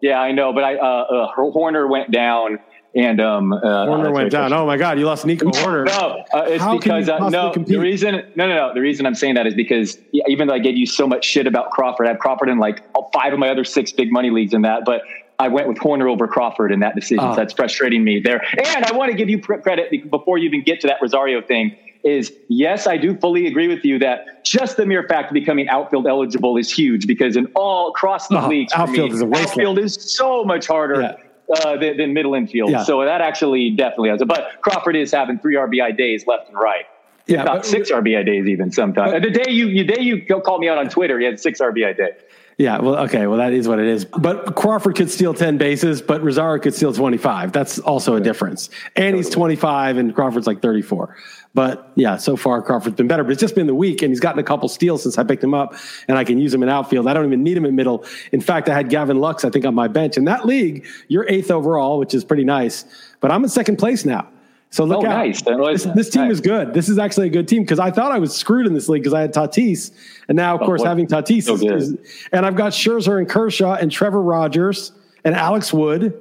Yeah, 0.00 0.20
I 0.20 0.30
know, 0.30 0.52
but 0.52 0.62
I 0.62 0.76
uh, 0.76 0.86
uh, 0.86 1.34
Hoerner 1.34 1.90
went 1.90 2.12
down 2.12 2.60
and 2.94 3.20
um, 3.20 3.52
uh, 3.52 4.10
went 4.10 4.30
down. 4.30 4.52
Oh 4.52 4.66
my 4.66 4.76
God, 4.76 4.98
you 4.98 5.06
lost 5.06 5.26
Nico 5.26 5.50
Hoerner. 5.50 5.86
No, 5.86 6.24
uh, 6.32 6.44
it's 6.46 6.62
How 6.62 6.78
because 6.78 7.08
uh, 7.08 7.28
no. 7.28 7.50
Compete? 7.50 7.74
The 7.74 7.80
reason, 7.80 8.14
no, 8.36 8.46
no, 8.46 8.54
no. 8.54 8.74
The 8.74 8.80
reason 8.80 9.04
I'm 9.04 9.14
saying 9.14 9.34
that 9.34 9.46
is 9.46 9.54
because 9.54 9.98
even 10.28 10.46
though 10.46 10.54
I 10.54 10.60
gave 10.60 10.76
you 10.76 10.86
so 10.86 11.06
much 11.06 11.24
shit 11.24 11.46
about 11.46 11.70
Crawford, 11.70 12.06
I 12.06 12.10
have 12.10 12.20
Crawford 12.20 12.48
in 12.48 12.58
like 12.58 12.84
five 13.12 13.32
of 13.32 13.38
my 13.38 13.48
other 13.48 13.64
six 13.64 13.92
big 13.92 14.12
money 14.12 14.30
leagues 14.30 14.54
in 14.54 14.62
that, 14.62 14.84
but 14.84 15.02
I 15.40 15.48
went 15.48 15.66
with 15.66 15.78
Hoerner 15.78 16.08
over 16.08 16.28
Crawford 16.28 16.70
in 16.70 16.80
that 16.80 16.94
decision. 16.94 17.24
Oh. 17.24 17.32
So 17.32 17.36
that's 17.36 17.52
frustrating 17.52 18.04
me 18.04 18.20
there. 18.20 18.40
And 18.74 18.84
I 18.84 18.92
want 18.92 19.10
to 19.10 19.16
give 19.16 19.28
you 19.28 19.40
credit 19.40 20.10
before 20.10 20.38
you 20.38 20.46
even 20.46 20.62
get 20.62 20.80
to 20.82 20.86
that 20.86 20.98
Rosario 21.02 21.42
thing. 21.42 21.76
Is 22.04 22.34
yes, 22.48 22.86
I 22.86 22.98
do 22.98 23.16
fully 23.16 23.46
agree 23.46 23.66
with 23.66 23.82
you 23.82 23.98
that 24.00 24.44
just 24.44 24.76
the 24.76 24.84
mere 24.84 25.08
fact 25.08 25.30
of 25.30 25.34
becoming 25.34 25.70
outfield 25.70 26.06
eligible 26.06 26.58
is 26.58 26.70
huge 26.70 27.06
because 27.06 27.34
in 27.34 27.46
all 27.54 27.88
across 27.88 28.28
the 28.28 28.44
oh, 28.44 28.46
leagues, 28.46 28.74
outfield 28.74 29.12
me, 29.12 29.16
is. 29.16 29.22
Outfield 29.22 29.78
is 29.78 30.14
so 30.14 30.44
much 30.44 30.66
harder. 30.66 31.00
Yeah 31.00 31.16
uh, 31.50 31.76
than, 31.76 31.96
than, 31.96 32.12
middle 32.12 32.34
infield. 32.34 32.70
Yeah. 32.70 32.84
So 32.84 33.04
that 33.04 33.20
actually 33.20 33.70
definitely 33.70 34.10
has 34.10 34.22
it. 34.22 34.28
But 34.28 34.60
Crawford 34.62 34.96
is 34.96 35.12
having 35.12 35.38
three 35.38 35.56
RBI 35.56 35.96
days 35.96 36.26
left 36.26 36.48
and 36.48 36.58
right. 36.58 36.86
Yeah, 37.26 37.44
not 37.44 37.56
but, 37.56 37.66
six 37.66 37.90
RBI 37.90 38.26
days 38.26 38.46
even 38.46 38.70
sometimes. 38.70 39.12
But, 39.12 39.22
the 39.22 39.30
day 39.30 39.50
you, 39.50 39.68
the 39.68 39.84
day 39.84 40.02
you 40.02 40.26
called 40.26 40.60
me 40.60 40.68
out 40.68 40.78
on 40.78 40.88
Twitter, 40.88 41.18
he 41.18 41.24
had 41.24 41.40
six 41.40 41.60
RBI 41.60 41.96
day. 41.96 42.10
Yeah, 42.56 42.78
well, 42.78 42.96
okay, 43.06 43.26
well, 43.26 43.38
that 43.38 43.52
is 43.52 43.66
what 43.66 43.80
it 43.80 43.86
is. 43.86 44.04
But 44.04 44.54
Crawford 44.54 44.94
could 44.94 45.10
steal 45.10 45.34
10 45.34 45.58
bases, 45.58 46.00
but 46.00 46.22
Rosario 46.22 46.62
could 46.62 46.74
steal 46.74 46.92
25. 46.92 47.50
That's 47.50 47.80
also 47.80 48.14
a 48.14 48.20
difference. 48.20 48.70
And 48.94 49.16
he's 49.16 49.28
25 49.28 49.96
and 49.96 50.14
Crawford's 50.14 50.46
like 50.46 50.62
34. 50.62 51.16
But 51.54 51.92
yeah, 51.94 52.16
so 52.16 52.36
far 52.36 52.60
Crawford's 52.60 52.96
been 52.96 53.06
better, 53.06 53.22
but 53.22 53.30
it's 53.30 53.40
just 53.40 53.54
been 53.54 53.68
the 53.68 53.74
week 53.74 54.02
and 54.02 54.10
he's 54.10 54.18
gotten 54.18 54.40
a 54.40 54.44
couple 54.44 54.68
steals 54.68 55.04
since 55.04 55.16
I 55.18 55.22
picked 55.22 55.42
him 55.42 55.54
up 55.54 55.74
and 56.08 56.18
I 56.18 56.24
can 56.24 56.38
use 56.38 56.52
him 56.52 56.64
in 56.64 56.68
outfield. 56.68 57.06
I 57.06 57.14
don't 57.14 57.24
even 57.24 57.44
need 57.44 57.56
him 57.56 57.64
in 57.64 57.76
middle. 57.76 58.04
In 58.32 58.40
fact, 58.40 58.68
I 58.68 58.74
had 58.74 58.90
Gavin 58.90 59.20
Lux, 59.20 59.44
I 59.44 59.50
think, 59.50 59.64
on 59.64 59.74
my 59.74 59.86
bench. 59.86 60.16
In 60.16 60.24
that 60.24 60.44
league, 60.44 60.84
you're 61.06 61.24
eighth 61.28 61.52
overall, 61.52 62.00
which 62.00 62.12
is 62.12 62.24
pretty 62.24 62.42
nice, 62.42 62.84
but 63.20 63.30
I'm 63.30 63.44
in 63.44 63.48
second 63.48 63.76
place 63.76 64.04
now. 64.04 64.28
So 64.70 64.84
look 64.84 65.04
oh, 65.04 65.06
out. 65.06 65.24
Nice. 65.24 65.42
This, 65.42 65.84
this, 65.94 66.10
team 66.10 66.22
nice. 66.22 66.32
is 66.32 66.40
good. 66.40 66.74
This 66.74 66.88
is 66.88 66.98
actually 66.98 67.28
a 67.28 67.30
good 67.30 67.46
team 67.46 67.62
because 67.62 67.78
I 67.78 67.92
thought 67.92 68.10
I 68.10 68.18
was 68.18 68.34
screwed 68.34 68.66
in 68.66 68.74
this 68.74 68.88
league 68.88 69.02
because 69.04 69.14
I 69.14 69.20
had 69.20 69.32
Tatis. 69.32 69.92
And 70.26 70.34
now, 70.34 70.56
of 70.56 70.62
oh, 70.62 70.66
course, 70.66 70.80
what? 70.80 70.88
having 70.88 71.06
Tatis 71.06 71.44
so 71.44 71.54
is, 71.54 71.90
is, 71.90 71.98
and 72.32 72.44
I've 72.44 72.56
got 72.56 72.72
Scherzer 72.72 73.18
and 73.18 73.28
Kershaw 73.28 73.74
and 73.74 73.92
Trevor 73.92 74.20
Rogers 74.20 74.90
and 75.22 75.36
Alex 75.36 75.72
Wood 75.72 76.20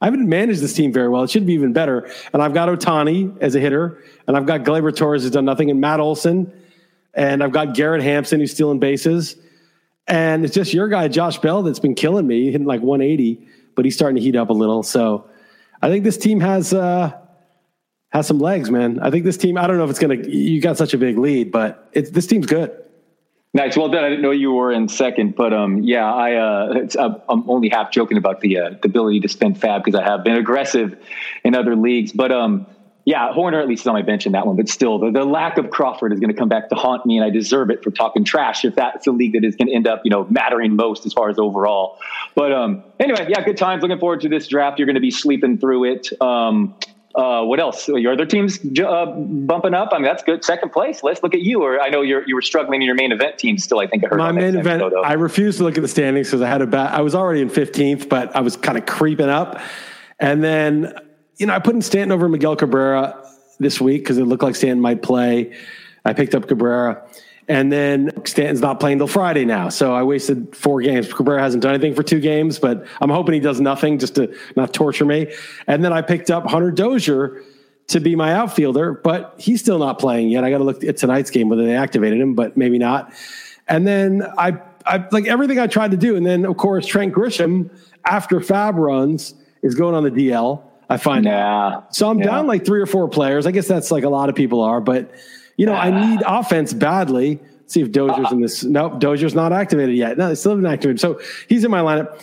I 0.00 0.06
haven't 0.06 0.28
managed 0.28 0.60
this 0.60 0.72
team 0.72 0.92
very 0.92 1.08
well. 1.08 1.22
It 1.22 1.30
should 1.30 1.46
be 1.46 1.52
even 1.52 1.72
better. 1.72 2.10
And 2.32 2.42
I've 2.42 2.54
got 2.54 2.68
Ohtani 2.68 3.36
as 3.40 3.54
a 3.54 3.60
hitter, 3.60 4.02
and 4.26 4.36
I've 4.36 4.46
got 4.46 4.62
Gleyber 4.62 4.94
Torres 4.94 5.22
who's 5.22 5.32
done 5.32 5.44
nothing, 5.44 5.70
and 5.70 5.80
Matt 5.80 6.00
Olson, 6.00 6.52
and 7.12 7.42
I've 7.42 7.52
got 7.52 7.74
Garrett 7.74 8.02
Hampson 8.02 8.40
who's 8.40 8.52
stealing 8.52 8.78
bases. 8.78 9.36
And 10.06 10.44
it's 10.44 10.54
just 10.54 10.72
your 10.72 10.88
guy, 10.88 11.08
Josh 11.08 11.38
Bell, 11.38 11.62
that's 11.62 11.78
been 11.78 11.94
killing 11.94 12.26
me, 12.26 12.50
hitting 12.50 12.66
like 12.66 12.80
180, 12.80 13.46
but 13.76 13.84
he's 13.84 13.94
starting 13.94 14.16
to 14.16 14.22
heat 14.22 14.36
up 14.36 14.48
a 14.50 14.54
little. 14.54 14.82
So 14.82 15.28
I 15.82 15.88
think 15.88 16.04
this 16.04 16.16
team 16.16 16.40
has 16.40 16.72
uh, 16.72 17.12
has 18.10 18.26
some 18.26 18.38
legs, 18.38 18.70
man. 18.70 19.00
I 19.00 19.10
think 19.10 19.24
this 19.24 19.36
team. 19.36 19.56
I 19.56 19.66
don't 19.66 19.78
know 19.78 19.84
if 19.84 19.90
it's 19.90 19.98
gonna. 19.98 20.16
You 20.16 20.60
got 20.60 20.76
such 20.76 20.94
a 20.94 20.98
big 20.98 21.18
lead, 21.18 21.52
but 21.52 21.88
it's 21.92 22.10
this 22.10 22.26
team's 22.26 22.46
good. 22.46 22.72
Nice. 23.52 23.76
Well 23.76 23.88
done. 23.88 24.04
I 24.04 24.08
didn't 24.08 24.22
know 24.22 24.30
you 24.30 24.52
were 24.52 24.70
in 24.70 24.88
second, 24.88 25.34
but 25.34 25.52
um, 25.52 25.78
yeah, 25.82 26.12
I 26.12 26.34
uh, 26.34 26.86
uh 26.96 27.14
I'm 27.28 27.50
only 27.50 27.68
half 27.68 27.90
joking 27.90 28.16
about 28.16 28.40
the 28.40 28.58
uh, 28.58 28.70
the 28.80 28.88
ability 28.88 29.20
to 29.20 29.28
spend 29.28 29.58
fab 29.58 29.82
because 29.84 29.98
I 29.98 30.04
have 30.04 30.22
been 30.22 30.36
aggressive 30.36 30.96
in 31.42 31.56
other 31.56 31.74
leagues, 31.74 32.12
but 32.12 32.30
um, 32.30 32.66
yeah, 33.04 33.32
Hoerner 33.32 33.60
at 33.60 33.66
least 33.66 33.82
is 33.82 33.86
on 33.86 33.94
my 33.94 34.02
bench 34.02 34.26
in 34.26 34.32
that 34.32 34.46
one, 34.46 34.56
but 34.56 34.68
still, 34.68 34.98
the, 34.98 35.10
the 35.10 35.24
lack 35.24 35.58
of 35.58 35.70
Crawford 35.70 36.12
is 36.12 36.20
going 36.20 36.30
to 36.30 36.36
come 36.36 36.48
back 36.48 36.68
to 36.68 36.76
haunt 36.76 37.04
me, 37.06 37.16
and 37.16 37.24
I 37.24 37.30
deserve 37.30 37.70
it 37.70 37.82
for 37.82 37.90
talking 37.90 38.24
trash 38.24 38.64
if 38.64 38.76
that's 38.76 39.06
the 39.06 39.10
league 39.10 39.32
that 39.32 39.44
is 39.44 39.56
going 39.56 39.66
to 39.66 39.74
end 39.74 39.88
up, 39.88 40.02
you 40.04 40.10
know, 40.10 40.26
mattering 40.30 40.76
most 40.76 41.04
as 41.06 41.12
far 41.12 41.28
as 41.28 41.38
overall. 41.38 41.96
But 42.36 42.52
um, 42.52 42.84
anyway, 43.00 43.26
yeah, 43.28 43.42
good 43.42 43.56
times. 43.56 43.82
Looking 43.82 43.98
forward 43.98 44.20
to 44.20 44.28
this 44.28 44.46
draft. 44.46 44.78
You're 44.78 44.86
going 44.86 44.94
to 44.94 45.00
be 45.00 45.10
sleeping 45.10 45.58
through 45.58 45.92
it. 45.92 46.08
Um, 46.20 46.76
uh, 47.14 47.42
what 47.42 47.58
else? 47.58 47.88
Your 47.88 48.12
other 48.12 48.26
teams 48.26 48.60
uh, 48.78 49.06
bumping 49.06 49.74
up. 49.74 49.88
I 49.92 49.96
mean, 49.96 50.04
that's 50.04 50.22
good. 50.22 50.44
Second 50.44 50.70
place. 50.70 51.02
Let's 51.02 51.22
look 51.22 51.34
at 51.34 51.42
you. 51.42 51.62
Or 51.62 51.80
I 51.80 51.88
know 51.88 52.02
you're 52.02 52.26
you 52.26 52.36
were 52.36 52.42
struggling 52.42 52.82
in 52.82 52.86
your 52.86 52.94
main 52.94 53.10
event 53.10 53.38
team. 53.38 53.58
Still, 53.58 53.80
I 53.80 53.88
think 53.88 54.04
I 54.04 54.08
heard 54.08 54.18
my 54.18 54.32
main 54.32 54.56
event. 54.56 54.82
I 55.04 55.14
refused 55.14 55.58
to 55.58 55.64
look 55.64 55.76
at 55.76 55.82
the 55.82 55.88
standings 55.88 56.28
because 56.28 56.40
I 56.40 56.48
had 56.48 56.62
a 56.62 56.66
bad. 56.66 56.94
I 56.94 57.00
was 57.00 57.14
already 57.14 57.40
in 57.40 57.48
fifteenth, 57.48 58.08
but 58.08 58.34
I 58.36 58.40
was 58.40 58.56
kind 58.56 58.78
of 58.78 58.86
creeping 58.86 59.28
up. 59.28 59.60
And 60.20 60.42
then 60.44 60.94
you 61.38 61.46
know 61.46 61.54
I 61.54 61.58
put 61.58 61.74
in 61.74 61.82
Stanton 61.82 62.12
over 62.12 62.28
Miguel 62.28 62.54
Cabrera 62.54 63.26
this 63.58 63.80
week 63.80 64.02
because 64.02 64.18
it 64.18 64.24
looked 64.24 64.42
like 64.42 64.54
Stanton 64.54 64.80
might 64.80 65.02
play. 65.02 65.56
I 66.04 66.12
picked 66.12 66.34
up 66.34 66.46
Cabrera. 66.46 67.04
And 67.50 67.72
then 67.72 68.12
Stanton's 68.24 68.60
not 68.60 68.78
playing 68.78 68.98
till 68.98 69.08
Friday 69.08 69.44
now. 69.44 69.70
So 69.70 69.92
I 69.92 70.04
wasted 70.04 70.54
four 70.54 70.80
games. 70.82 71.12
Cabrera 71.12 71.42
hasn't 71.42 71.64
done 71.64 71.74
anything 71.74 71.96
for 71.96 72.04
two 72.04 72.20
games, 72.20 72.60
but 72.60 72.86
I'm 73.00 73.10
hoping 73.10 73.34
he 73.34 73.40
does 73.40 73.60
nothing 73.60 73.98
just 73.98 74.14
to 74.14 74.32
not 74.54 74.72
torture 74.72 75.04
me. 75.04 75.34
And 75.66 75.84
then 75.84 75.92
I 75.92 76.00
picked 76.00 76.30
up 76.30 76.46
Hunter 76.48 76.70
Dozier 76.70 77.42
to 77.88 77.98
be 77.98 78.14
my 78.14 78.34
outfielder, 78.34 78.92
but 78.92 79.34
he's 79.36 79.60
still 79.60 79.80
not 79.80 79.98
playing 79.98 80.28
yet. 80.28 80.44
I 80.44 80.50
got 80.50 80.58
to 80.58 80.64
look 80.64 80.84
at 80.84 80.96
tonight's 80.96 81.28
game 81.28 81.48
whether 81.48 81.66
they 81.66 81.74
activated 81.74 82.20
him, 82.20 82.34
but 82.34 82.56
maybe 82.56 82.78
not. 82.78 83.12
And 83.66 83.84
then 83.84 84.22
I, 84.38 84.56
I 84.86 85.04
like 85.10 85.26
everything 85.26 85.58
I 85.58 85.66
tried 85.66 85.90
to 85.90 85.96
do. 85.96 86.14
And 86.14 86.24
then 86.24 86.46
of 86.46 86.56
course 86.56 86.86
Trent 86.86 87.12
Grisham 87.12 87.68
after 88.04 88.40
Fab 88.40 88.76
runs 88.76 89.34
is 89.62 89.74
going 89.74 89.96
on 89.96 90.04
the 90.04 90.12
DL. 90.12 90.62
I 90.88 90.98
find 90.98 91.24
yeah. 91.24 91.80
So 91.90 92.08
I'm 92.08 92.20
yeah. 92.20 92.26
down 92.26 92.46
like 92.46 92.64
three 92.64 92.80
or 92.80 92.86
four 92.86 93.08
players. 93.08 93.44
I 93.44 93.50
guess 93.50 93.66
that's 93.66 93.90
like 93.90 94.04
a 94.04 94.08
lot 94.08 94.28
of 94.28 94.36
people 94.36 94.60
are, 94.60 94.80
but 94.80 95.10
you 95.60 95.66
know, 95.66 95.74
I 95.74 95.90
need 95.90 96.22
offense 96.26 96.72
badly. 96.72 97.36
Let's 97.36 97.74
see 97.74 97.82
if 97.82 97.92
Dozier's 97.92 98.32
in 98.32 98.40
this. 98.40 98.64
Nope, 98.64 98.94
Dozier's 98.94 99.34
not 99.34 99.52
activated 99.52 99.94
yet. 99.94 100.16
No, 100.16 100.28
they 100.28 100.34
still 100.34 100.52
haven't 100.52 100.64
activated. 100.64 101.00
So 101.00 101.20
he's 101.50 101.64
in 101.64 101.70
my 101.70 101.80
lineup. 101.80 102.18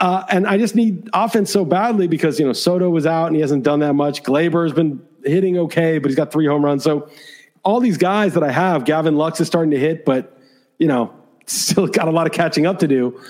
Uh, 0.00 0.24
and 0.30 0.46
I 0.46 0.56
just 0.56 0.74
need 0.74 1.10
offense 1.12 1.52
so 1.52 1.66
badly 1.66 2.08
because, 2.08 2.40
you 2.40 2.46
know, 2.46 2.54
Soto 2.54 2.88
was 2.88 3.04
out 3.04 3.26
and 3.26 3.34
he 3.34 3.42
hasn't 3.42 3.64
done 3.64 3.80
that 3.80 3.92
much. 3.92 4.22
Gleyber 4.22 4.64
has 4.64 4.72
been 4.72 5.06
hitting 5.26 5.58
okay, 5.58 5.98
but 5.98 6.08
he's 6.08 6.16
got 6.16 6.32
three 6.32 6.46
home 6.46 6.64
runs. 6.64 6.82
So 6.82 7.10
all 7.64 7.80
these 7.80 7.98
guys 7.98 8.32
that 8.32 8.42
I 8.42 8.50
have, 8.50 8.86
Gavin 8.86 9.14
Lux 9.14 9.42
is 9.42 9.46
starting 9.46 9.72
to 9.72 9.78
hit, 9.78 10.06
but, 10.06 10.40
you 10.78 10.88
know, 10.88 11.12
still 11.46 11.86
got 11.86 12.08
a 12.08 12.10
lot 12.10 12.26
of 12.26 12.32
catching 12.32 12.64
up 12.64 12.78
to 12.78 12.88
do. 12.88 13.20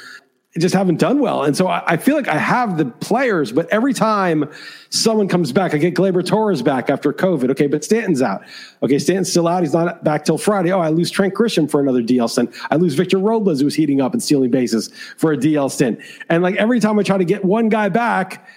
Just 0.58 0.74
haven't 0.74 0.98
done 0.98 1.20
well. 1.20 1.44
And 1.44 1.56
so 1.56 1.68
I, 1.68 1.82
I, 1.86 1.96
feel 1.96 2.16
like 2.16 2.26
I 2.26 2.36
have 2.36 2.76
the 2.76 2.86
players, 2.86 3.52
but 3.52 3.68
every 3.70 3.94
time 3.94 4.50
someone 4.88 5.28
comes 5.28 5.52
back, 5.52 5.74
I 5.74 5.78
get 5.78 5.94
Gleyber 5.94 6.26
Torres 6.26 6.60
back 6.60 6.90
after 6.90 7.12
COVID. 7.12 7.50
Okay, 7.50 7.68
but 7.68 7.84
Stanton's 7.84 8.20
out. 8.20 8.42
Okay, 8.82 8.98
Stanton's 8.98 9.30
still 9.30 9.46
out. 9.46 9.62
He's 9.62 9.72
not 9.72 10.02
back 10.02 10.24
till 10.24 10.38
Friday. 10.38 10.72
Oh, 10.72 10.80
I 10.80 10.88
lose 10.88 11.08
Trent 11.08 11.34
Grisham 11.34 11.70
for 11.70 11.80
another 11.80 12.02
DL 12.02 12.28
stint. 12.28 12.52
I 12.68 12.76
lose 12.76 12.94
Victor 12.94 13.18
Robles, 13.18 13.60
who's 13.60 13.76
heating 13.76 14.00
up 14.00 14.12
and 14.12 14.20
stealing 14.20 14.50
bases 14.50 14.88
for 15.16 15.32
a 15.32 15.36
DL 15.36 15.70
stint. 15.70 16.00
And 16.28 16.42
like 16.42 16.56
every 16.56 16.80
time 16.80 16.98
I 16.98 17.04
try 17.04 17.16
to 17.16 17.24
get 17.24 17.44
one 17.44 17.68
guy 17.68 17.88
back, 17.88 18.48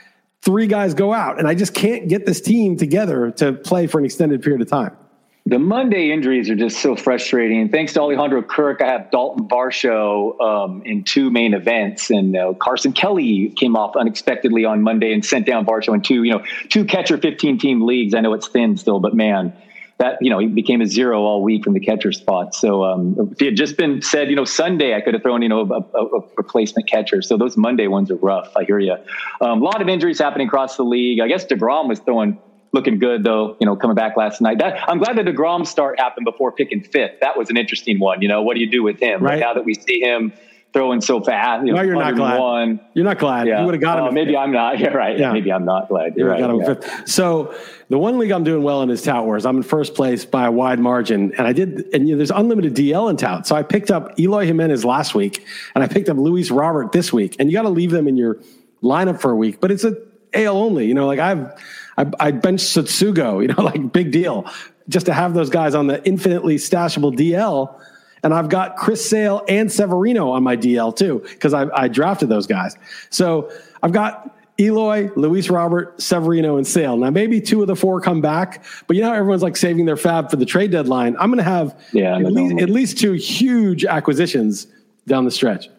three 0.42 0.66
guys 0.66 0.96
go 0.96 1.14
out. 1.14 1.38
And 1.38 1.48
I 1.48 1.54
just 1.54 1.76
can't 1.76 2.10
get 2.10 2.26
this 2.26 2.42
team 2.42 2.76
together 2.76 3.30
to 3.38 3.54
play 3.54 3.86
for 3.86 4.00
an 4.00 4.06
extended 4.06 4.42
period 4.42 4.62
of 4.62 4.68
time 4.68 4.98
the 5.46 5.60
Monday 5.60 6.12
injuries 6.12 6.50
are 6.50 6.56
just 6.56 6.82
so 6.82 6.96
frustrating. 6.96 7.68
Thanks 7.68 7.94
to 7.94 8.02
Alejandro 8.02 8.42
Kirk, 8.42 8.82
I 8.82 8.88
have 8.88 9.12
Dalton 9.12 9.48
Varsho 9.50 10.40
um, 10.40 10.82
in 10.86 11.04
two 11.04 11.30
main 11.30 11.54
events, 11.54 12.10
and 12.10 12.36
uh, 12.36 12.54
Carson 12.54 12.94
Kelly 12.94 13.50
came 13.50 13.76
off 13.76 13.98
unexpectedly 13.98 14.64
on 14.64 14.82
Monday 14.82 15.12
and 15.12 15.24
sent 15.24 15.46
down 15.46 15.66
Varsho 15.66 15.94
in 15.94 16.02
two, 16.02 16.24
you 16.24 16.32
know, 16.32 16.44
two 16.70 16.86
catcher, 16.86 17.18
fifteen 17.18 17.58
team 17.58 17.82
leagues. 17.82 18.14
I 18.16 18.22
know 18.22 18.34
it's 18.34 18.48
thin 18.48 18.78
still, 18.78 19.02
but 19.02 19.16
man, 19.16 19.54
that 19.98 20.18
you 20.22 20.30
know 20.30 20.40
he 20.40 20.48
became 20.48 20.80
a 20.80 20.86
zero 20.86 21.22
all 21.22 21.44
week 21.44 21.66
from 21.66 21.74
the 21.74 21.82
catcher 21.82 22.14
spot. 22.14 22.56
So 22.56 22.86
um, 22.86 23.32
if 23.34 23.40
he 23.40 23.46
had 23.46 23.58
just 23.58 23.76
been 23.76 24.02
said, 24.02 24.30
you 24.30 24.38
know, 24.38 24.46
Sunday, 24.46 24.96
I 24.96 25.02
could 25.02 25.14
have 25.14 25.24
thrown 25.24 25.42
you 25.42 25.50
know 25.50 25.60
a, 25.60 25.98
a, 25.98 26.06
a 26.06 26.22
replacement 26.38 26.88
catcher. 26.88 27.22
So 27.22 27.36
those 27.36 27.58
Monday 27.58 27.88
ones 27.88 28.10
are 28.12 28.16
rough. 28.16 28.56
I 28.56 28.64
hear 28.64 28.80
you. 28.80 28.96
Um, 29.42 29.62
a 29.62 29.66
lot 29.66 29.82
of 29.82 29.90
injuries 29.90 30.20
happening 30.20 30.48
across 30.48 30.78
the 30.78 30.84
league. 30.84 31.20
I 31.20 31.28
guess 31.28 31.46
Degrom 31.46 31.90
was 31.90 32.00
throwing 32.00 32.40
looking 32.74 33.00
good 33.00 33.24
though. 33.24 33.56
You 33.60 33.66
know, 33.66 33.76
coming 33.76 33.96
back 33.96 34.18
last 34.18 34.42
night. 34.42 34.58
That 34.58 34.88
I'm 34.90 34.98
glad 34.98 35.18
that 35.18 35.26
Degrom 35.26 35.66
start 35.66 36.00
happened 36.00 36.26
before 36.26 36.52
picking 36.52 36.84
fifth. 36.84 37.20
That 37.22 37.38
was 37.38 37.50
an 37.50 37.58
interesting 37.58 38.00
one. 38.00 38.22
You 38.22 38.28
know, 38.28 38.42
what 38.42 38.56
do 38.56 38.60
you 38.60 38.70
do 38.70 38.84
with 38.84 39.00
him? 39.00 39.24
Right. 39.24 39.40
now 39.40 39.54
that 39.54 39.64
we 39.64 39.76
see 39.76 40.02
him 40.02 40.34
throwing 40.74 41.02
so 41.02 41.22
fast. 41.22 41.66
You 41.66 41.72
know, 41.72 41.78
no, 41.78 41.84
you're 41.84 41.96
not 41.96 42.16
glad. 42.16 42.80
You're 42.96 43.06
not 43.06 43.20
glad. 43.20 43.48
Yeah. 43.48 43.60
You 43.60 43.66
would 43.66 43.76
have 43.76 43.82
got 43.82 44.00
him. 44.00 44.06
Uh, 44.06 44.12
maybe 44.12 44.36
i 44.36 44.44
I'm 44.44 44.52
not. 44.52 44.80
You're 44.80 44.92
right. 44.92 45.18
Yeah. 45.18 45.32
Maybe 45.32 45.54
I'm 45.54 45.66
not 45.66 45.88
glad. 45.88 46.16
You're 46.18 46.36
you 46.36 46.46
right. 46.46 46.80
Yeah. 46.82 47.06
So 47.06 47.56
the 47.90 47.98
one 47.98 48.18
league 48.18 48.32
I'm 48.32 48.44
doing 48.44 48.64
well 48.64 48.82
in 48.82 48.90
is 48.90 49.04
Tout 49.04 49.24
Wars. 49.24 49.46
I'm 49.46 49.58
in 49.58 49.64
first 49.64 49.94
place 49.94 50.26
by 50.26 50.48
a 50.48 50.52
wide 50.52 50.80
margin, 50.80 51.34
and 51.38 51.48
I 51.48 51.54
did. 51.54 51.94
And 51.94 52.08
you 52.10 52.16
know, 52.16 52.18
there's 52.18 52.32
unlimited 52.32 52.76
DL 52.76 53.10
in 53.10 53.18
Tout, 53.18 53.46
so 53.46 53.56
I 53.56 53.62
picked 53.64 53.92
up 53.92 54.20
Eloy 54.20 54.46
Jimenez 54.48 54.84
last 54.84 55.14
week, 55.14 55.46
and 55.76 55.84
I 55.84 55.88
picked 55.88 56.10
up 56.10 56.18
Luis 56.18 56.50
Robert 56.50 56.92
this 56.92 57.14
week, 57.14 57.36
and 57.40 57.50
you 57.50 57.56
got 57.56 57.64
to 57.64 57.70
leave 57.70 57.92
them 57.92 58.08
in 58.08 58.18
your 58.18 58.40
lineup 58.82 59.22
for 59.22 59.32
a 59.32 59.36
week. 59.36 59.62
But 59.62 59.72
it's 59.72 59.84
a 59.84 59.96
AL 60.34 60.58
only. 60.58 60.88
You 60.88 60.96
know, 60.96 61.06
like 61.06 61.20
I've 61.20 61.54
I, 61.98 62.06
I 62.20 62.32
benched 62.32 62.66
Tsutsugo, 62.66 63.42
you 63.42 63.48
know, 63.50 63.64
like 63.64 63.92
big 63.92 64.12
deal, 64.12 64.46
just 64.90 65.06
to 65.08 65.14
have 65.14 65.34
those 65.34 65.50
guys 65.50 65.76
on 65.76 65.88
the 65.88 66.06
infinitely 66.06 66.56
stashable 66.56 67.16
DL. 67.16 67.80
And 68.24 68.34
I've 68.34 68.50
got 68.50 68.78
Chris 68.78 69.08
Sale 69.08 69.44
and 69.50 69.70
Severino 69.72 70.30
on 70.32 70.44
my 70.44 70.56
DL 70.56 70.96
too, 70.96 71.20
because 71.26 71.54
I, 71.54 71.68
I 71.74 71.88
drafted 71.90 72.30
those 72.30 72.48
guys. 72.48 72.78
So 73.10 73.52
I've 73.82 73.92
got 73.92 74.34
Eloy, 74.60 75.10
Luis 75.16 75.50
Robert, 75.50 76.00
Severino, 76.02 76.58
and 76.58 76.66
Sale. 76.66 76.98
Now, 76.98 77.10
maybe 77.10 77.42
two 77.42 77.62
of 77.62 77.68
the 77.68 77.76
four 77.76 78.00
come 78.00 78.22
back, 78.22 78.64
but 78.88 78.96
you 78.96 79.02
know 79.02 79.12
everyone's 79.12 79.42
like 79.42 79.58
saving 79.58 79.86
their 79.86 79.98
fab 79.98 80.30
for 80.30 80.36
the 80.36 80.46
trade 80.46 80.72
deadline. 80.72 81.16
I'm 81.20 81.30
going 81.30 81.38
to 81.38 81.44
have 81.44 81.78
yeah, 81.92 82.18
at, 82.18 82.32
least, 82.32 82.62
at 82.62 82.70
least 82.70 82.98
two 83.00 83.14
huge 83.14 83.84
acquisitions 83.84 84.68
down 85.08 85.26
the 85.26 85.32
stretch. 85.32 85.70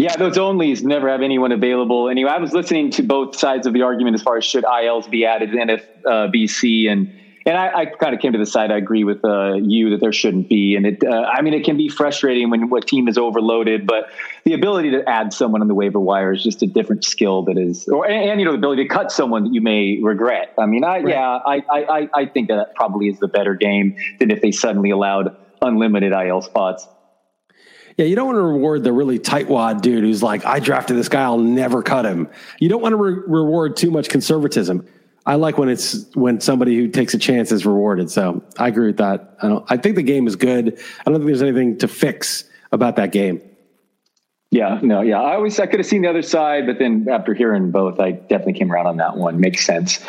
Yeah, 0.00 0.16
those 0.16 0.38
onlys 0.38 0.82
never 0.82 1.10
have 1.10 1.20
anyone 1.20 1.52
available. 1.52 2.08
Anyway, 2.08 2.30
I 2.30 2.38
was 2.38 2.54
listening 2.54 2.90
to 2.92 3.02
both 3.02 3.36
sides 3.36 3.66
of 3.66 3.74
the 3.74 3.82
argument 3.82 4.14
as 4.14 4.22
far 4.22 4.38
as 4.38 4.46
should 4.46 4.64
ILs 4.64 5.06
be 5.08 5.26
added 5.26 5.54
in 5.54 5.68
NFBC, 5.68 6.86
uh, 6.88 6.92
and 6.92 7.12
and 7.44 7.58
I, 7.58 7.80
I 7.80 7.84
kind 7.84 8.14
of 8.14 8.20
came 8.20 8.32
to 8.32 8.38
the 8.38 8.46
side 8.46 8.70
I 8.70 8.78
agree 8.78 9.04
with 9.04 9.22
uh, 9.22 9.56
you 9.56 9.90
that 9.90 10.00
there 10.00 10.12
shouldn't 10.12 10.48
be. 10.48 10.74
And 10.74 10.86
it, 10.86 11.04
uh, 11.04 11.10
I 11.10 11.42
mean, 11.42 11.52
it 11.52 11.64
can 11.64 11.76
be 11.76 11.90
frustrating 11.90 12.48
when 12.48 12.70
what 12.70 12.86
team 12.86 13.08
is 13.08 13.18
overloaded, 13.18 13.86
but 13.86 14.06
the 14.44 14.54
ability 14.54 14.90
to 14.92 15.06
add 15.06 15.34
someone 15.34 15.60
on 15.60 15.68
the 15.68 15.74
waiver 15.74 16.00
wire 16.00 16.32
is 16.32 16.42
just 16.42 16.62
a 16.62 16.66
different 16.66 17.04
skill 17.04 17.42
that 17.44 17.58
is, 17.58 17.86
or 17.88 18.06
and, 18.06 18.30
and 18.30 18.40
you 18.40 18.46
know, 18.46 18.52
the 18.52 18.58
ability 18.58 18.84
to 18.84 18.88
cut 18.88 19.12
someone 19.12 19.44
that 19.44 19.52
you 19.52 19.60
may 19.60 19.98
regret. 20.02 20.54
I 20.58 20.64
mean, 20.64 20.82
I 20.82 21.00
right. 21.00 21.08
yeah, 21.08 21.38
I, 21.44 21.62
I 21.70 22.08
I 22.14 22.24
think 22.24 22.48
that 22.48 22.74
probably 22.74 23.08
is 23.08 23.18
the 23.18 23.28
better 23.28 23.54
game 23.54 23.96
than 24.18 24.30
if 24.30 24.40
they 24.40 24.50
suddenly 24.50 24.88
allowed 24.88 25.36
unlimited 25.60 26.12
IL 26.12 26.40
spots. 26.40 26.88
Yeah, 28.00 28.06
you 28.06 28.16
don't 28.16 28.28
want 28.28 28.38
to 28.38 28.42
reward 28.42 28.82
the 28.82 28.94
really 28.94 29.18
tightwad 29.18 29.82
dude 29.82 30.04
who's 30.04 30.22
like, 30.22 30.46
I 30.46 30.58
drafted 30.58 30.96
this 30.96 31.10
guy, 31.10 31.20
I'll 31.20 31.36
never 31.36 31.82
cut 31.82 32.06
him. 32.06 32.30
You 32.58 32.70
don't 32.70 32.80
want 32.80 32.94
to 32.94 32.96
re- 32.96 33.22
reward 33.26 33.76
too 33.76 33.90
much 33.90 34.08
conservatism. 34.08 34.88
I 35.26 35.34
like 35.34 35.58
when 35.58 35.68
it's 35.68 36.06
when 36.14 36.40
somebody 36.40 36.74
who 36.78 36.88
takes 36.88 37.12
a 37.12 37.18
chance 37.18 37.52
is 37.52 37.66
rewarded. 37.66 38.10
So 38.10 38.42
I 38.56 38.68
agree 38.68 38.86
with 38.86 38.96
that. 38.96 39.36
I 39.42 39.48
don't. 39.48 39.66
I 39.70 39.76
think 39.76 39.96
the 39.96 40.02
game 40.02 40.26
is 40.26 40.34
good. 40.34 40.80
I 41.00 41.10
don't 41.10 41.16
think 41.16 41.26
there's 41.26 41.42
anything 41.42 41.76
to 41.76 41.88
fix 41.88 42.44
about 42.72 42.96
that 42.96 43.12
game. 43.12 43.42
Yeah, 44.50 44.80
no, 44.82 45.02
yeah. 45.02 45.20
I 45.20 45.34
always 45.34 45.60
I 45.60 45.66
could 45.66 45.78
have 45.78 45.86
seen 45.86 46.00
the 46.00 46.08
other 46.08 46.22
side, 46.22 46.64
but 46.66 46.78
then 46.78 47.06
after 47.06 47.34
hearing 47.34 47.70
both, 47.70 48.00
I 48.00 48.12
definitely 48.12 48.54
came 48.54 48.72
around 48.72 48.86
on 48.86 48.96
that 48.96 49.18
one. 49.18 49.40
Makes 49.40 49.66
sense. 49.66 50.02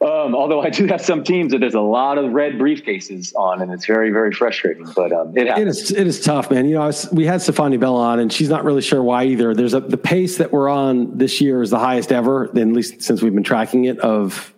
Um, 0.00 0.34
although 0.34 0.60
I 0.60 0.70
do 0.70 0.86
have 0.86 1.00
some 1.00 1.24
teams 1.24 1.52
that 1.52 1.58
there's 1.58 1.74
a 1.74 1.80
lot 1.80 2.18
of 2.18 2.32
red 2.32 2.54
briefcases 2.54 3.34
on, 3.34 3.62
and 3.62 3.72
it's 3.72 3.86
very, 3.86 4.10
very 4.10 4.32
frustrating. 4.32 4.86
But 4.94 5.12
um, 5.12 5.36
it. 5.36 5.46
It 5.46 5.68
is, 5.68 5.90
it 5.90 6.06
is 6.06 6.20
tough, 6.20 6.50
man. 6.50 6.66
You 6.66 6.74
know, 6.74 6.86
was, 6.86 7.08
we 7.12 7.24
had 7.24 7.40
Stephania 7.40 7.78
Bell 7.78 7.96
on, 7.96 8.18
and 8.18 8.32
she's 8.32 8.48
not 8.48 8.64
really 8.64 8.82
sure 8.82 9.02
why 9.02 9.24
either. 9.24 9.54
There's 9.54 9.74
a 9.74 9.80
the 9.80 9.96
pace 9.96 10.38
that 10.38 10.52
we're 10.52 10.68
on 10.68 11.16
this 11.16 11.40
year 11.40 11.62
is 11.62 11.70
the 11.70 11.78
highest 11.78 12.12
ever, 12.12 12.44
at 12.44 12.54
least 12.54 13.02
since 13.02 13.22
we've 13.22 13.34
been 13.34 13.42
tracking 13.42 13.84
it. 13.84 13.98
Of 14.00 14.52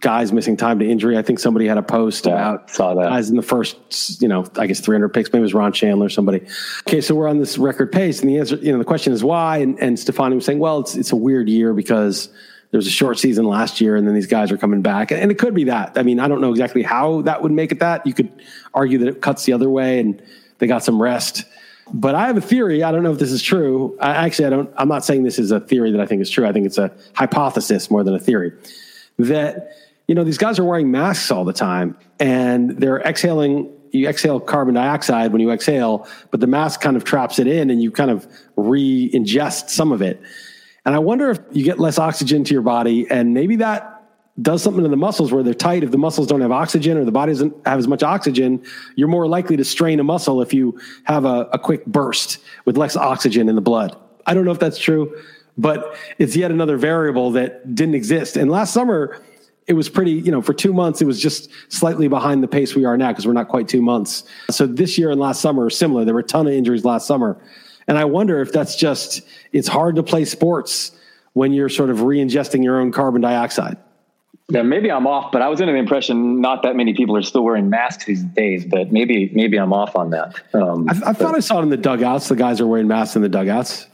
guys 0.00 0.32
missing 0.32 0.56
time 0.56 0.78
to 0.78 0.88
injury. 0.88 1.16
I 1.16 1.22
think 1.22 1.38
somebody 1.38 1.66
had 1.66 1.78
a 1.78 1.82
post 1.82 2.26
yeah, 2.26 2.32
about 2.32 2.70
saw 2.70 2.94
that. 2.94 3.08
guys 3.08 3.30
in 3.30 3.36
the 3.36 3.42
first, 3.42 4.20
you 4.20 4.28
know, 4.28 4.46
I 4.56 4.66
guess 4.66 4.80
300 4.80 5.08
picks. 5.10 5.32
Maybe 5.32 5.40
it 5.40 5.42
was 5.42 5.54
Ron 5.54 5.72
Chandler, 5.72 6.06
or 6.06 6.10
somebody. 6.10 6.46
Okay, 6.86 7.00
so 7.00 7.14
we're 7.14 7.28
on 7.28 7.38
this 7.38 7.58
record 7.58 7.92
pace, 7.92 8.20
and 8.20 8.28
the 8.28 8.38
answer, 8.38 8.56
you 8.56 8.72
know, 8.72 8.78
the 8.78 8.84
question 8.84 9.12
is 9.12 9.24
why. 9.24 9.58
And, 9.58 9.78
and 9.80 9.98
Stephania 9.98 10.34
was 10.34 10.44
saying, 10.44 10.58
well, 10.58 10.80
it's 10.80 10.96
it's 10.96 11.12
a 11.12 11.16
weird 11.16 11.48
year 11.48 11.72
because 11.72 12.28
there 12.70 12.78
was 12.78 12.86
a 12.86 12.90
short 12.90 13.18
season 13.18 13.44
last 13.46 13.80
year 13.80 13.96
and 13.96 14.06
then 14.06 14.14
these 14.14 14.26
guys 14.26 14.52
are 14.52 14.56
coming 14.56 14.80
back. 14.80 15.10
And 15.10 15.30
it 15.30 15.38
could 15.38 15.54
be 15.54 15.64
that. 15.64 15.98
I 15.98 16.02
mean, 16.02 16.20
I 16.20 16.28
don't 16.28 16.40
know 16.40 16.50
exactly 16.50 16.82
how 16.82 17.22
that 17.22 17.42
would 17.42 17.52
make 17.52 17.72
it 17.72 17.80
that. 17.80 18.06
You 18.06 18.14
could 18.14 18.30
argue 18.74 18.98
that 18.98 19.08
it 19.08 19.20
cuts 19.20 19.44
the 19.44 19.52
other 19.52 19.68
way 19.68 19.98
and 19.98 20.22
they 20.58 20.66
got 20.66 20.84
some 20.84 21.02
rest. 21.02 21.44
But 21.92 22.14
I 22.14 22.26
have 22.28 22.36
a 22.36 22.40
theory. 22.40 22.82
I 22.82 22.92
don't 22.92 23.02
know 23.02 23.12
if 23.12 23.18
this 23.18 23.32
is 23.32 23.42
true. 23.42 23.96
I, 24.00 24.10
actually, 24.26 24.46
I 24.46 24.50
don't. 24.50 24.72
I'm 24.76 24.88
not 24.88 25.04
saying 25.04 25.24
this 25.24 25.38
is 25.38 25.50
a 25.50 25.58
theory 25.58 25.90
that 25.90 26.00
I 26.00 26.06
think 26.06 26.22
is 26.22 26.30
true. 26.30 26.46
I 26.46 26.52
think 26.52 26.66
it's 26.66 26.78
a 26.78 26.92
hypothesis 27.14 27.90
more 27.90 28.04
than 28.04 28.14
a 28.14 28.18
theory. 28.18 28.52
That 29.18 29.72
you 30.06 30.14
know 30.14 30.22
these 30.22 30.38
guys 30.38 30.58
are 30.58 30.64
wearing 30.64 30.90
masks 30.90 31.30
all 31.30 31.44
the 31.44 31.52
time 31.52 31.96
and 32.20 32.70
they're 32.78 33.00
exhaling. 33.00 33.72
You 33.90 34.08
exhale 34.08 34.38
carbon 34.38 34.74
dioxide 34.74 35.32
when 35.32 35.40
you 35.40 35.50
exhale, 35.50 36.06
but 36.30 36.38
the 36.38 36.46
mask 36.46 36.80
kind 36.80 36.96
of 36.96 37.02
traps 37.02 37.40
it 37.40 37.48
in, 37.48 37.70
and 37.70 37.82
you 37.82 37.90
kind 37.90 38.12
of 38.12 38.28
re-ingest 38.54 39.70
some 39.70 39.90
of 39.90 40.00
it. 40.00 40.22
And 40.84 40.94
I 40.94 40.98
wonder 40.98 41.30
if 41.30 41.40
you 41.52 41.64
get 41.64 41.78
less 41.78 41.98
oxygen 41.98 42.44
to 42.44 42.52
your 42.52 42.62
body, 42.62 43.06
and 43.10 43.34
maybe 43.34 43.56
that 43.56 43.96
does 44.40 44.62
something 44.62 44.82
to 44.82 44.88
the 44.88 44.96
muscles 44.96 45.32
where 45.32 45.42
they're 45.42 45.52
tight. 45.52 45.82
If 45.82 45.90
the 45.90 45.98
muscles 45.98 46.26
don't 46.26 46.40
have 46.40 46.52
oxygen 46.52 46.96
or 46.96 47.04
the 47.04 47.12
body 47.12 47.32
doesn't 47.32 47.54
have 47.66 47.78
as 47.78 47.86
much 47.86 48.02
oxygen, 48.02 48.64
you're 48.96 49.08
more 49.08 49.26
likely 49.26 49.56
to 49.56 49.64
strain 49.64 50.00
a 50.00 50.04
muscle 50.04 50.40
if 50.40 50.54
you 50.54 50.80
have 51.04 51.24
a, 51.24 51.48
a 51.52 51.58
quick 51.58 51.84
burst 51.84 52.38
with 52.64 52.78
less 52.78 52.96
oxygen 52.96 53.48
in 53.48 53.54
the 53.54 53.60
blood. 53.60 53.96
I 54.26 54.34
don't 54.34 54.44
know 54.44 54.52
if 54.52 54.58
that's 54.58 54.78
true, 54.78 55.14
but 55.58 55.94
it's 56.18 56.36
yet 56.36 56.50
another 56.50 56.78
variable 56.78 57.32
that 57.32 57.74
didn't 57.74 57.94
exist. 57.94 58.36
And 58.36 58.50
last 58.50 58.72
summer, 58.72 59.20
it 59.66 59.74
was 59.74 59.88
pretty, 59.88 60.12
you 60.12 60.30
know, 60.30 60.40
for 60.40 60.54
two 60.54 60.72
months, 60.72 61.02
it 61.02 61.04
was 61.04 61.20
just 61.20 61.50
slightly 61.68 62.08
behind 62.08 62.42
the 62.42 62.48
pace 62.48 62.74
we 62.74 62.84
are 62.84 62.96
now 62.96 63.08
because 63.08 63.26
we're 63.26 63.34
not 63.34 63.48
quite 63.48 63.68
two 63.68 63.82
months. 63.82 64.24
So 64.50 64.66
this 64.66 64.96
year 64.96 65.10
and 65.10 65.20
last 65.20 65.40
summer 65.40 65.64
are 65.66 65.70
similar. 65.70 66.04
There 66.04 66.14
were 66.14 66.20
a 66.20 66.24
ton 66.24 66.46
of 66.46 66.54
injuries 66.54 66.84
last 66.84 67.06
summer. 67.06 67.38
And 67.90 67.98
I 67.98 68.04
wonder 68.04 68.40
if 68.40 68.52
that's 68.52 68.76
just, 68.76 69.22
it's 69.52 69.66
hard 69.66 69.96
to 69.96 70.04
play 70.04 70.24
sports 70.24 70.92
when 71.32 71.52
you're 71.52 71.68
sort 71.68 71.90
of 71.90 72.02
re 72.02 72.18
ingesting 72.18 72.62
your 72.62 72.78
own 72.78 72.92
carbon 72.92 73.20
dioxide. 73.20 73.78
Yeah, 74.48 74.62
maybe 74.62 74.92
I'm 74.92 75.08
off, 75.08 75.32
but 75.32 75.42
I 75.42 75.48
was 75.48 75.60
under 75.60 75.72
the 75.72 75.78
impression 75.80 76.40
not 76.40 76.62
that 76.62 76.76
many 76.76 76.94
people 76.94 77.16
are 77.16 77.22
still 77.22 77.42
wearing 77.42 77.68
masks 77.68 78.04
these 78.04 78.22
days. 78.22 78.64
But 78.64 78.92
maybe 78.92 79.32
maybe 79.34 79.58
I'm 79.58 79.72
off 79.72 79.96
on 79.96 80.10
that. 80.10 80.36
Um, 80.54 80.88
I, 80.88 81.10
I 81.10 81.12
thought 81.12 81.34
I 81.34 81.40
saw 81.40 81.58
it 81.58 81.64
in 81.64 81.70
the 81.70 81.76
dugouts. 81.76 82.28
The 82.28 82.36
guys 82.36 82.60
are 82.60 82.66
wearing 82.68 82.86
masks 82.86 83.16
in 83.16 83.22
the 83.22 83.28
dugouts. 83.28 83.88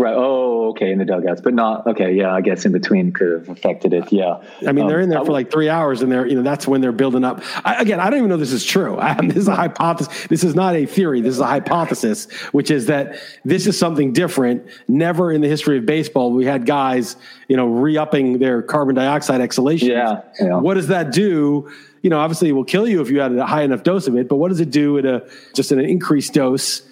Right. 0.00 0.14
Oh, 0.16 0.70
okay. 0.70 0.90
In 0.90 0.98
the 0.98 1.04
dugouts, 1.04 1.42
but 1.42 1.52
not 1.52 1.86
okay. 1.86 2.14
Yeah, 2.14 2.32
I 2.32 2.40
guess 2.40 2.64
in 2.64 2.72
between 2.72 3.12
could 3.12 3.32
have 3.32 3.48
affected 3.50 3.92
it. 3.92 4.10
Yeah. 4.10 4.42
I 4.66 4.72
mean, 4.72 4.86
they're 4.86 5.00
in 5.00 5.10
there 5.10 5.18
um, 5.18 5.26
for 5.26 5.32
like 5.32 5.50
three 5.50 5.68
hours, 5.68 6.00
and 6.00 6.10
they're 6.10 6.26
you 6.26 6.34
know 6.36 6.42
that's 6.42 6.66
when 6.66 6.80
they're 6.80 6.90
building 6.90 7.22
up. 7.22 7.42
I, 7.64 7.82
again, 7.82 8.00
I 8.00 8.08
don't 8.08 8.18
even 8.18 8.30
know 8.30 8.38
this 8.38 8.52
is 8.52 8.64
true. 8.64 8.98
I, 8.98 9.14
this 9.22 9.36
is 9.36 9.48
a 9.48 9.54
hypothesis. 9.54 10.26
This 10.28 10.42
is 10.42 10.54
not 10.54 10.74
a 10.74 10.86
theory. 10.86 11.20
This 11.20 11.34
is 11.34 11.40
a 11.40 11.46
hypothesis, 11.46 12.30
which 12.52 12.70
is 12.70 12.86
that 12.86 13.16
this 13.44 13.66
is 13.66 13.78
something 13.78 14.12
different. 14.12 14.64
Never 14.88 15.32
in 15.32 15.42
the 15.42 15.48
history 15.48 15.76
of 15.76 15.84
baseball 15.84 16.32
we 16.32 16.46
had 16.46 16.64
guys 16.64 17.16
you 17.48 17.56
know 17.56 17.66
re-upping 17.66 18.38
their 18.38 18.62
carbon 18.62 18.94
dioxide 18.94 19.42
exhalation. 19.42 19.88
Yeah, 19.88 20.22
yeah. 20.40 20.56
What 20.56 20.74
does 20.74 20.88
that 20.88 21.12
do? 21.12 21.70
You 22.02 22.08
know, 22.08 22.18
obviously 22.18 22.48
it 22.48 22.52
will 22.52 22.64
kill 22.64 22.88
you 22.88 23.02
if 23.02 23.10
you 23.10 23.20
had 23.20 23.32
a 23.32 23.44
high 23.44 23.62
enough 23.62 23.82
dose 23.82 24.06
of 24.06 24.16
it, 24.16 24.28
but 24.28 24.36
what 24.36 24.48
does 24.48 24.60
it 24.60 24.70
do 24.70 24.96
at 24.96 25.04
a 25.04 25.28
just 25.54 25.72
an 25.72 25.80
increased 25.80 26.32
dose? 26.32 26.82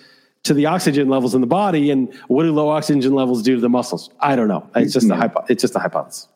To 0.45 0.55
the 0.55 0.67
oxygen 0.67 1.09
levels 1.09 1.35
in 1.35 1.43
the 1.43 1.47
body 1.47 1.91
and 1.91 2.15
what 2.29 2.45
do 2.45 2.53
low 2.53 2.71
oxygen 2.71 3.13
levels 3.13 3.43
do 3.43 3.57
to 3.57 3.61
the 3.61 3.69
muscles? 3.69 4.11
I 4.21 4.35
don't 4.35 4.49
know. 4.49 4.69
It's 4.77 4.95
just 4.95 5.07
yeah. 5.07 5.15
a 5.15 5.17
hypo- 5.17 5.45
it's 5.49 5.61
just 5.61 5.77
a 5.77 5.79
hypothesis. 5.79 6.29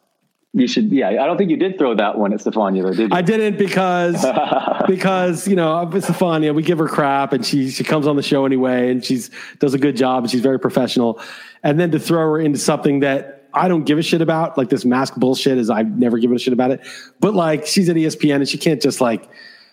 You 0.54 0.66
should, 0.66 0.92
yeah. 0.92 1.08
I 1.08 1.26
don't 1.26 1.38
think 1.38 1.50
you 1.50 1.56
did 1.56 1.78
throw 1.78 1.94
that 1.94 2.18
one 2.18 2.34
at 2.34 2.40
Stephania, 2.40 2.82
did 2.94 2.98
you? 2.98 3.08
I 3.10 3.22
didn't 3.22 3.56
because 3.56 4.22
because 4.86 5.48
you 5.48 5.56
know 5.56 5.88
Stephania, 5.90 6.52
we 6.52 6.62
give 6.62 6.76
her 6.78 6.88
crap, 6.88 7.32
and 7.32 7.44
she 7.44 7.70
she 7.70 7.84
comes 7.84 8.06
on 8.06 8.16
the 8.16 8.22
show 8.22 8.44
anyway, 8.44 8.90
and 8.90 9.02
she's 9.02 9.30
does 9.60 9.72
a 9.72 9.78
good 9.78 9.96
job, 9.96 10.24
and 10.24 10.30
she's 10.30 10.42
very 10.42 10.60
professional. 10.60 11.22
And 11.62 11.80
then 11.80 11.90
to 11.92 11.98
throw 11.98 12.20
her 12.20 12.38
into 12.38 12.58
something 12.58 13.00
that 13.00 13.48
I 13.54 13.66
don't 13.66 13.84
give 13.84 13.96
a 13.98 14.02
shit 14.02 14.20
about, 14.20 14.58
like 14.58 14.68
this 14.68 14.84
mask 14.84 15.14
bullshit, 15.16 15.56
is 15.56 15.70
I've 15.70 15.88
never 15.98 16.18
given 16.18 16.36
a 16.36 16.38
shit 16.38 16.52
about 16.52 16.70
it. 16.70 16.80
But 17.18 17.34
like 17.34 17.66
she's 17.66 17.88
at 17.88 17.96
ESPN, 17.96 18.36
and 18.36 18.48
she 18.48 18.58
can't 18.58 18.82
just 18.82 19.00
like, 19.00 19.30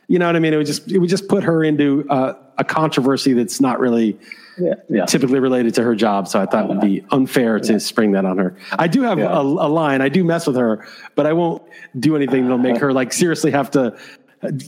you 0.09 0.17
know 0.17 0.25
what 0.25 0.35
I 0.35 0.39
mean? 0.39 0.53
It 0.53 0.57
would 0.57 0.65
just 0.65 0.91
it 0.91 0.97
would 0.97 1.09
just 1.09 1.27
put 1.27 1.43
her 1.43 1.63
into 1.63 2.05
uh, 2.09 2.33
a 2.57 2.63
controversy 2.63 3.33
that's 3.33 3.61
not 3.61 3.79
really 3.79 4.17
yeah, 4.57 4.73
yeah. 4.89 5.05
typically 5.05 5.39
related 5.39 5.75
to 5.75 5.83
her 5.83 5.95
job. 5.95 6.27
So 6.27 6.41
I 6.41 6.47
thought 6.47 6.65
it 6.65 6.67
would 6.67 6.81
be 6.81 7.05
unfair 7.11 7.59
to 7.59 7.79
spring 7.79 8.13
that 8.13 8.25
on 8.25 8.39
her. 8.39 8.57
I 8.71 8.87
do 8.87 9.03
have 9.03 9.19
a, 9.19 9.37
a, 9.37 9.69
line. 9.69 10.01
I 10.01 10.09
do 10.09 10.23
mess 10.23 10.47
with 10.47 10.57
her, 10.57 10.85
but 11.15 11.27
I 11.27 11.33
won't 11.33 11.61
do 11.97 12.15
anything 12.15 12.43
that'll 12.43 12.57
make 12.57 12.77
her 12.81 12.91
like 12.91 13.13
seriously 13.13 13.51
have 13.51 13.71
to 13.71 13.97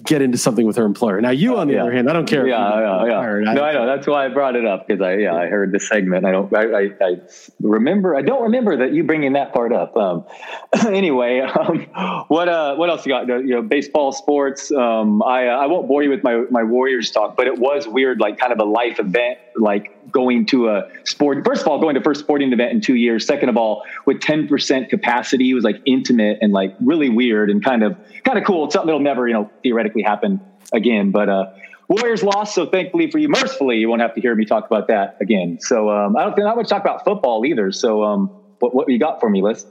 get 0.03 0.21
into 0.21 0.37
something 0.37 0.65
with 0.65 0.75
her 0.75 0.85
employer. 0.85 1.21
Now, 1.21 1.29
you 1.29 1.57
on 1.57 1.67
the 1.67 1.75
yeah. 1.75 1.83
other 1.83 1.93
hand, 1.93 2.09
I 2.09 2.13
don't 2.13 2.25
care. 2.25 2.45
Yeah, 2.45 3.05
yeah, 3.05 3.05
yeah. 3.05 3.53
No, 3.53 3.63
I 3.63 3.73
know. 3.73 3.85
That's 3.85 4.05
why 4.05 4.25
I 4.25 4.29
brought 4.29 4.55
it 4.57 4.65
up 4.65 4.85
because 4.85 5.01
I, 5.01 5.15
yeah, 5.15 5.33
I 5.33 5.47
heard 5.47 5.71
the 5.71 5.79
segment. 5.79 6.25
I 6.25 6.31
don't, 6.31 6.53
I, 6.53 6.63
I, 6.63 6.89
I, 7.01 7.21
remember. 7.61 8.15
I 8.15 8.21
don't 8.21 8.43
remember 8.43 8.75
that 8.77 8.93
you 8.93 9.03
bringing 9.03 9.33
that 9.33 9.53
part 9.53 9.71
up. 9.71 9.95
Um, 9.95 10.25
anyway, 10.87 11.39
um, 11.39 11.87
what, 12.27 12.49
uh, 12.49 12.75
what 12.75 12.89
else 12.89 13.05
you 13.05 13.13
got? 13.13 13.27
You 13.27 13.43
know, 13.43 13.61
baseball, 13.61 14.11
sports. 14.11 14.71
Um, 14.71 15.23
I, 15.23 15.47
uh, 15.47 15.57
I 15.57 15.67
won't 15.67 15.87
bore 15.87 16.03
you 16.03 16.09
with 16.09 16.23
my 16.23 16.43
my 16.49 16.63
Warriors 16.63 17.09
talk, 17.11 17.37
but 17.37 17.47
it 17.47 17.57
was 17.57 17.87
weird, 17.87 18.19
like 18.19 18.37
kind 18.37 18.51
of 18.51 18.59
a 18.59 18.65
life 18.65 18.99
event, 18.99 19.39
like 19.55 19.97
going 20.11 20.45
to 20.47 20.69
a 20.69 20.87
sport. 21.03 21.45
First 21.45 21.61
of 21.61 21.67
all, 21.67 21.79
going 21.79 21.95
to 21.95 22.01
first 22.01 22.21
sporting 22.21 22.51
event 22.53 22.71
in 22.71 22.81
two 22.81 22.95
years. 22.95 23.25
Second 23.25 23.49
of 23.49 23.57
all, 23.57 23.83
with 24.05 24.21
ten 24.21 24.47
percent 24.47 24.89
capacity, 24.89 25.49
it 25.49 25.53
was 25.53 25.63
like 25.63 25.81
intimate 25.85 26.39
and 26.41 26.51
like 26.51 26.75
really 26.79 27.09
weird 27.09 27.49
and 27.49 27.63
kind 27.63 27.83
of 27.83 27.97
kind 28.23 28.37
of 28.37 28.45
cool. 28.45 28.65
It's 28.65 28.73
something 28.73 28.87
that'll 28.87 29.01
never, 29.01 29.27
you 29.27 29.33
know, 29.33 29.49
theoretically 29.63 30.01
happen 30.01 30.39
again. 30.73 31.11
But 31.11 31.29
uh, 31.29 31.45
Warriors 31.87 32.23
lost, 32.23 32.55
so 32.55 32.65
thankfully 32.65 33.11
for 33.11 33.17
you, 33.17 33.27
mercifully, 33.27 33.77
you 33.77 33.89
won't 33.89 34.01
have 34.01 34.13
to 34.15 34.21
hear 34.21 34.33
me 34.35 34.45
talk 34.45 34.65
about 34.65 34.87
that 34.87 35.17
again. 35.19 35.59
So 35.59 35.89
um, 35.89 36.15
I 36.15 36.23
don't 36.23 36.35
think 36.35 36.47
I 36.47 36.53
would 36.53 36.67
talk 36.67 36.81
about 36.81 37.03
football 37.03 37.45
either. 37.45 37.71
So 37.71 38.03
um, 38.03 38.29
what 38.59 38.73
what 38.73 38.89
you 38.89 38.99
got 38.99 39.19
for 39.19 39.29
me, 39.29 39.41
Liss? 39.41 39.65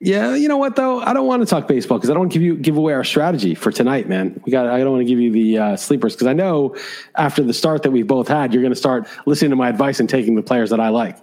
Yeah, 0.00 0.34
you 0.34 0.48
know 0.48 0.58
what 0.58 0.76
though? 0.76 1.00
I 1.00 1.14
don't 1.14 1.26
want 1.26 1.42
to 1.42 1.46
talk 1.46 1.66
baseball 1.66 1.98
because 1.98 2.10
I 2.10 2.14
don't 2.14 2.22
want 2.22 2.32
to 2.32 2.38
give 2.38 2.42
you 2.42 2.56
give 2.56 2.76
away 2.76 2.92
our 2.92 3.04
strategy 3.04 3.54
for 3.54 3.72
tonight, 3.72 4.08
man. 4.08 4.40
We 4.44 4.52
got. 4.52 4.66
I 4.66 4.78
don't 4.80 4.92
want 4.92 5.00
to 5.00 5.06
give 5.06 5.20
you 5.20 5.30
the 5.30 5.58
uh, 5.58 5.76
sleepers 5.76 6.14
because 6.14 6.26
I 6.26 6.32
know 6.32 6.76
after 7.16 7.42
the 7.42 7.54
start 7.54 7.84
that 7.84 7.90
we 7.90 8.02
both 8.02 8.28
had, 8.28 8.52
you're 8.52 8.62
going 8.62 8.72
to 8.72 8.78
start 8.78 9.08
listening 9.24 9.50
to 9.50 9.56
my 9.56 9.68
advice 9.68 10.00
and 10.00 10.08
taking 10.08 10.34
the 10.34 10.42
players 10.42 10.70
that 10.70 10.80
I 10.80 10.88
like. 10.88 11.16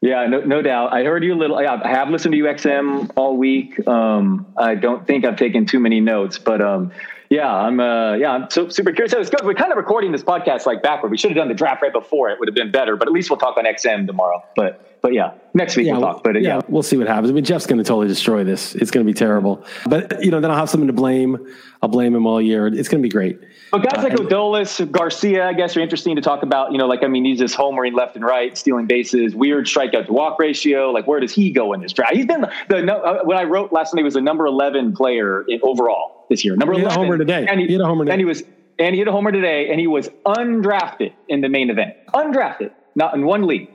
Yeah, 0.00 0.26
no, 0.26 0.40
no 0.40 0.60
doubt. 0.60 0.92
I 0.92 1.02
heard 1.02 1.24
you 1.24 1.34
a 1.34 1.34
little. 1.34 1.56
I 1.56 1.88
have 1.88 2.10
listened 2.10 2.32
to 2.32 2.38
UXM 2.38 3.10
all 3.16 3.36
week. 3.36 3.86
Um, 3.88 4.46
I 4.56 4.74
don't 4.74 5.06
think 5.06 5.24
I've 5.24 5.36
taken 5.36 5.66
too 5.66 5.80
many 5.80 6.00
notes, 6.00 6.38
but 6.38 6.60
um, 6.60 6.92
yeah, 7.30 7.52
I'm. 7.52 7.80
Uh, 7.80 8.14
yeah, 8.14 8.32
I'm 8.32 8.50
so 8.50 8.68
super 8.68 8.92
curious 8.92 9.12
how 9.12 9.18
this 9.18 9.30
goes. 9.30 9.40
We're 9.44 9.54
kind 9.54 9.72
of 9.72 9.78
recording 9.78 10.12
this 10.12 10.22
podcast 10.22 10.66
like 10.66 10.82
backward. 10.82 11.10
We 11.10 11.16
should 11.16 11.30
have 11.30 11.36
done 11.36 11.48
the 11.48 11.54
draft 11.54 11.82
right 11.82 11.92
before. 11.92 12.30
It 12.30 12.38
would 12.38 12.48
have 12.48 12.54
been 12.54 12.70
better, 12.70 12.96
but 12.96 13.08
at 13.08 13.14
least 13.14 13.30
we'll 13.30 13.38
talk 13.38 13.56
on 13.56 13.64
XM 13.64 14.06
tomorrow. 14.06 14.42
But 14.56 15.00
but 15.00 15.12
yeah, 15.12 15.32
next 15.54 15.76
week 15.76 15.86
yeah, 15.86 15.92
we'll 15.92 16.02
talk. 16.02 16.24
But 16.24 16.36
uh, 16.36 16.38
yeah, 16.40 16.56
yeah, 16.56 16.60
we'll 16.68 16.82
see 16.82 16.96
what 16.96 17.06
happens. 17.06 17.30
I 17.30 17.34
mean, 17.34 17.44
Jeff's 17.44 17.66
going 17.66 17.78
to 17.78 17.84
totally 17.84 18.08
destroy 18.08 18.44
this. 18.44 18.74
It's 18.74 18.90
going 18.90 19.06
to 19.06 19.10
be 19.10 19.16
terrible. 19.16 19.64
But 19.86 20.24
you 20.24 20.30
know, 20.30 20.40
then 20.40 20.50
I'll 20.50 20.56
have 20.56 20.70
something 20.70 20.86
to 20.86 20.92
blame. 20.92 21.46
I'll 21.82 21.88
blame 21.88 22.14
him 22.14 22.26
all 22.26 22.40
year. 22.40 22.66
It's 22.66 22.88
going 22.88 23.02
to 23.02 23.06
be 23.06 23.12
great. 23.12 23.38
But 23.70 23.78
guys 23.78 24.04
like 24.04 24.14
uh, 24.14 24.24
Adolis, 24.24 24.90
Garcia, 24.90 25.48
I 25.48 25.52
guess 25.52 25.76
are 25.76 25.80
interesting 25.80 26.16
to 26.16 26.22
talk 26.22 26.42
about. 26.42 26.72
You 26.72 26.78
know, 26.78 26.86
like 26.86 27.02
I 27.02 27.08
mean, 27.08 27.24
he's 27.24 27.38
just 27.38 27.56
homering 27.56 27.94
left 27.94 28.16
and 28.16 28.24
right, 28.24 28.56
stealing 28.56 28.86
bases, 28.86 29.34
weird 29.34 29.66
strikeout 29.66 30.06
to 30.06 30.12
walk 30.12 30.38
ratio. 30.38 30.90
Like, 30.90 31.06
where 31.06 31.20
does 31.20 31.32
he 31.32 31.50
go 31.50 31.72
in 31.72 31.80
this 31.80 31.92
draft? 31.92 32.14
He's 32.14 32.26
been 32.26 32.42
the, 32.42 32.50
the 32.68 32.94
uh, 32.94 33.24
when 33.24 33.36
I 33.38 33.44
wrote 33.44 33.72
last 33.72 33.94
night, 33.94 34.00
he 34.00 34.04
was 34.04 34.14
the 34.14 34.20
number 34.20 34.46
eleven 34.46 34.94
player 34.94 35.44
in 35.48 35.60
overall 35.62 36.13
this 36.28 36.44
year. 36.44 36.56
Number 36.56 36.74
he 36.74 36.80
eleven. 36.80 36.98
homer 36.98 37.18
today. 37.18 37.46
And 37.48 37.60
he, 37.60 37.66
he 37.66 37.72
hit 37.72 37.80
a 37.80 37.86
homer. 37.86 38.04
Today. 38.04 38.12
And 38.12 38.20
he 38.20 38.24
was 38.24 38.42
and 38.78 38.94
he 38.94 38.98
hit 38.98 39.08
a 39.08 39.12
homer 39.12 39.32
today, 39.32 39.70
and 39.70 39.78
he 39.78 39.86
was 39.86 40.08
undrafted 40.26 41.12
in 41.28 41.40
the 41.40 41.48
main 41.48 41.70
event. 41.70 41.94
Undrafted, 42.12 42.72
not 42.94 43.14
in 43.14 43.24
one 43.24 43.46
league. 43.46 43.70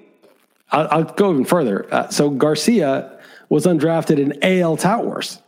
I'll, 0.72 0.88
I'll 0.92 1.04
go 1.04 1.32
even 1.32 1.46
further. 1.46 1.88
Uh, 1.94 2.10
so 2.10 2.30
Garcia 2.30 3.20
was 3.50 3.66
undrafted 3.66 4.20
in 4.20 4.44
AL 4.44 4.78
Tout 4.78 5.06
Wars. 5.06 5.42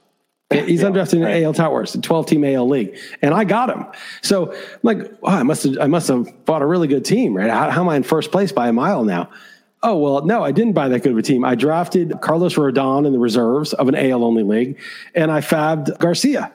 He's 0.51 0.81
yeah, 0.81 0.89
undrafted 0.89 1.13
in 1.13 1.22
right. 1.22 1.43
AL 1.43 1.53
Tout 1.53 1.72
Wars, 1.72 1.96
a 1.96 2.01
12 2.01 2.25
team 2.25 2.43
AL 2.43 2.67
league, 2.67 2.98
and 3.22 3.34
I 3.34 3.46
got 3.46 3.70
him. 3.70 3.86
So 4.22 4.51
I'm 4.51 4.79
like, 4.84 5.12
oh, 5.24 5.27
I 5.27 5.43
must 5.43 5.63
have, 5.63 5.77
I 5.79 5.88
must 5.88 6.08
have 6.10 6.46
bought 6.46 6.62
a 6.62 6.65
really 6.65 6.88
good 6.88 7.05
team, 7.05 7.36
right? 7.36 7.49
How, 7.49 7.69
how 7.69 7.82
am 7.82 7.89
I 7.89 7.95
in 7.95 8.04
first 8.04 8.32
place 8.32 8.52
by 8.52 8.67
a 8.67 8.73
mile 8.73 9.06
now? 9.06 9.30
Oh 9.84 9.97
well, 9.97 10.26
no, 10.26 10.43
I 10.43 10.52
didn't 10.52 10.73
buy 10.73 10.89
that 10.89 11.04
good 11.04 11.13
of 11.13 11.17
a 11.17 11.21
team. 11.21 11.43
I 11.45 11.56
drafted 11.56 12.19
Carlos 12.21 12.56
Rodon 12.56 13.08
in 13.08 13.13
the 13.13 13.19
reserves 13.19 13.73
of 13.73 13.88
an 13.88 13.95
AL 13.95 14.23
only 14.23 14.43
league, 14.43 14.80
and 15.15 15.32
I 15.32 15.41
fabbed 15.41 15.97
Garcia. 15.99 16.52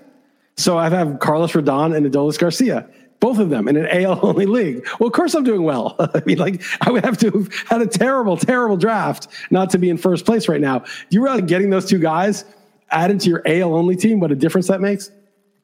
So 0.57 0.79
I 0.79 0.89
have 0.89 1.19
Carlos 1.19 1.53
Rodon 1.53 1.95
and 1.97 2.07
Adolis 2.07 2.39
Garcia 2.39 2.89
both 3.21 3.39
of 3.39 3.51
them 3.51 3.69
in 3.69 3.77
an 3.77 3.87
AL 3.87 4.25
only 4.25 4.47
league. 4.47 4.87
Well, 4.99 5.07
of 5.07 5.13
course 5.13 5.35
I'm 5.35 5.45
doing 5.45 5.63
well. 5.63 5.97
I 6.15 6.23
mean, 6.27 6.39
like 6.39 6.63
I 6.81 6.91
would 6.91 7.05
have 7.05 7.19
to 7.19 7.31
have 7.31 7.55
had 7.67 7.83
a 7.83 7.87
terrible, 7.87 8.37
terrible 8.37 8.77
draft 8.77 9.29
not 9.51 9.71
to 9.71 9.79
be 9.79 9.91
in 9.91 9.97
first 9.97 10.25
place 10.25 10.49
right 10.49 10.61
now. 10.61 10.81
Do 10.81 10.87
you 11.11 11.23
realize 11.23 11.43
getting 11.43 11.71
those 11.71 11.87
two 11.87 11.99
guys 11.99 12.45
added 12.91 13.21
to 13.21 13.31
your 13.31 13.43
AL 13.47 13.75
only 13.75 13.97
team, 13.97 14.21
what 14.21 14.31
a 14.31 14.37
difference 14.37 14.69
that 14.69 14.81
makes? 14.81 15.11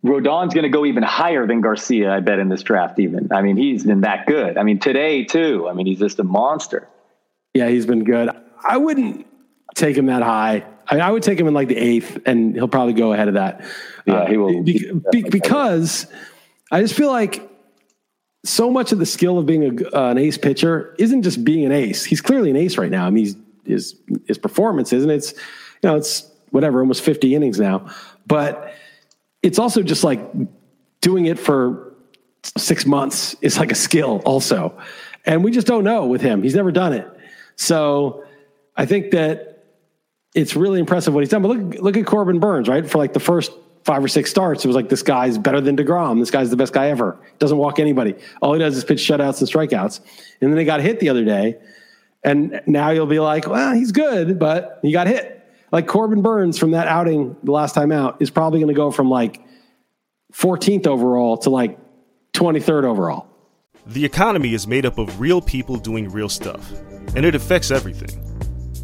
Rodon's 0.04 0.52
going 0.52 0.64
to 0.64 0.68
go 0.68 0.84
even 0.84 1.04
higher 1.04 1.46
than 1.46 1.60
Garcia, 1.60 2.12
I 2.12 2.18
bet, 2.18 2.40
in 2.40 2.48
this 2.48 2.62
draft. 2.62 2.98
Even, 2.98 3.28
I 3.30 3.40
mean, 3.40 3.56
he's 3.56 3.84
been 3.84 4.00
that 4.00 4.26
good. 4.26 4.58
I 4.58 4.64
mean, 4.64 4.80
today 4.80 5.24
too. 5.24 5.68
I 5.68 5.74
mean, 5.74 5.86
he's 5.86 6.00
just 6.00 6.18
a 6.18 6.24
monster. 6.24 6.88
Yeah, 7.54 7.68
he's 7.68 7.86
been 7.86 8.02
good. 8.02 8.30
I 8.64 8.78
wouldn't 8.78 9.26
take 9.74 9.96
him 9.96 10.06
that 10.06 10.22
high. 10.22 10.64
I, 10.88 10.94
mean, 10.94 11.02
I 11.02 11.10
would 11.10 11.22
take 11.22 11.38
him 11.38 11.46
in 11.46 11.54
like 11.54 11.68
the 11.68 11.76
eighth, 11.76 12.18
and 12.26 12.54
he'll 12.54 12.68
probably 12.68 12.94
go 12.94 13.12
ahead 13.12 13.28
of 13.28 13.34
that. 13.34 13.64
Yeah, 14.06 14.14
uh, 14.14 14.26
he 14.26 14.36
will. 14.36 14.62
Be, 14.62 14.92
be, 15.10 15.22
because 15.22 16.06
I 16.70 16.80
just 16.80 16.94
feel 16.94 17.10
like 17.10 17.48
so 18.44 18.70
much 18.70 18.92
of 18.92 18.98
the 18.98 19.06
skill 19.06 19.38
of 19.38 19.46
being 19.46 19.64
a, 19.64 19.96
uh, 19.96 20.10
an 20.10 20.18
ace 20.18 20.36
pitcher 20.36 20.94
isn't 20.98 21.22
just 21.22 21.44
being 21.44 21.64
an 21.64 21.72
ace. 21.72 22.04
He's 22.04 22.20
clearly 22.20 22.50
an 22.50 22.56
ace 22.56 22.76
right 22.76 22.90
now. 22.90 23.06
I 23.06 23.10
mean, 23.10 23.24
he's, 23.24 23.36
his 23.64 23.96
his 24.26 24.38
performance 24.38 24.92
isn't 24.92 25.10
it's 25.10 25.32
you 25.32 25.88
know 25.88 25.96
it's 25.96 26.28
whatever 26.50 26.80
almost 26.80 27.02
50 27.02 27.34
innings 27.34 27.60
now, 27.60 27.86
but 28.26 28.74
it's 29.42 29.58
also 29.58 29.82
just 29.82 30.04
like 30.04 30.20
doing 31.00 31.26
it 31.26 31.38
for 31.38 31.94
six 32.56 32.84
months 32.84 33.34
is 33.40 33.58
like 33.58 33.70
a 33.70 33.76
skill 33.76 34.20
also, 34.24 34.76
and 35.24 35.44
we 35.44 35.50
just 35.50 35.66
don't 35.66 35.84
know 35.84 36.06
with 36.06 36.20
him. 36.20 36.42
He's 36.42 36.56
never 36.56 36.72
done 36.72 36.92
it, 36.92 37.08
so 37.56 38.24
I 38.76 38.86
think 38.86 39.12
that 39.12 39.51
it's 40.34 40.56
really 40.56 40.80
impressive 40.80 41.14
what 41.14 41.20
he's 41.20 41.28
done. 41.28 41.42
But 41.42 41.48
look 41.48 41.80
look 41.80 41.96
at 41.96 42.06
Corbin 42.06 42.38
Burnes, 42.38 42.68
right 42.68 42.88
for 42.88 42.98
like 42.98 43.12
the 43.12 43.20
first 43.20 43.52
five 43.84 44.02
or 44.02 44.08
six 44.08 44.30
starts, 44.30 44.64
it 44.64 44.68
was 44.68 44.76
like 44.76 44.88
this 44.88 45.02
guy's 45.02 45.38
better 45.38 45.60
than 45.60 45.76
Degrom. 45.76 46.20
This 46.20 46.30
guy's 46.30 46.50
the 46.50 46.56
best 46.56 46.72
guy 46.72 46.88
ever. 46.88 47.18
Doesn't 47.38 47.58
walk 47.58 47.78
anybody. 47.78 48.14
All 48.40 48.52
he 48.52 48.58
does 48.60 48.76
is 48.76 48.84
pitch 48.84 49.00
shutouts 49.00 49.40
and 49.40 49.50
strikeouts. 49.50 50.00
And 50.40 50.52
then 50.52 50.58
he 50.58 50.64
got 50.64 50.80
hit 50.80 51.00
the 51.00 51.08
other 51.08 51.24
day, 51.24 51.58
and 52.22 52.60
now 52.66 52.90
you'll 52.90 53.06
be 53.06 53.20
like, 53.20 53.48
well, 53.48 53.74
he's 53.74 53.92
good, 53.92 54.38
but 54.38 54.78
he 54.82 54.92
got 54.92 55.06
hit. 55.06 55.38
Like 55.72 55.86
Corbin 55.86 56.22
Burnes 56.22 56.58
from 56.58 56.72
that 56.72 56.86
outing 56.86 57.34
the 57.42 57.50
last 57.52 57.74
time 57.74 57.92
out 57.92 58.20
is 58.20 58.30
probably 58.30 58.60
going 58.60 58.68
to 58.68 58.74
go 58.74 58.90
from 58.90 59.08
like 59.08 59.42
14th 60.34 60.86
overall 60.86 61.38
to 61.38 61.50
like 61.50 61.78
23rd 62.34 62.84
overall. 62.84 63.26
The 63.86 64.04
economy 64.04 64.54
is 64.54 64.66
made 64.66 64.86
up 64.86 64.98
of 64.98 65.20
real 65.20 65.40
people 65.40 65.76
doing 65.76 66.08
real 66.08 66.28
stuff, 66.28 66.72
and 67.16 67.24
it 67.24 67.34
affects 67.34 67.70
everything. 67.70 68.31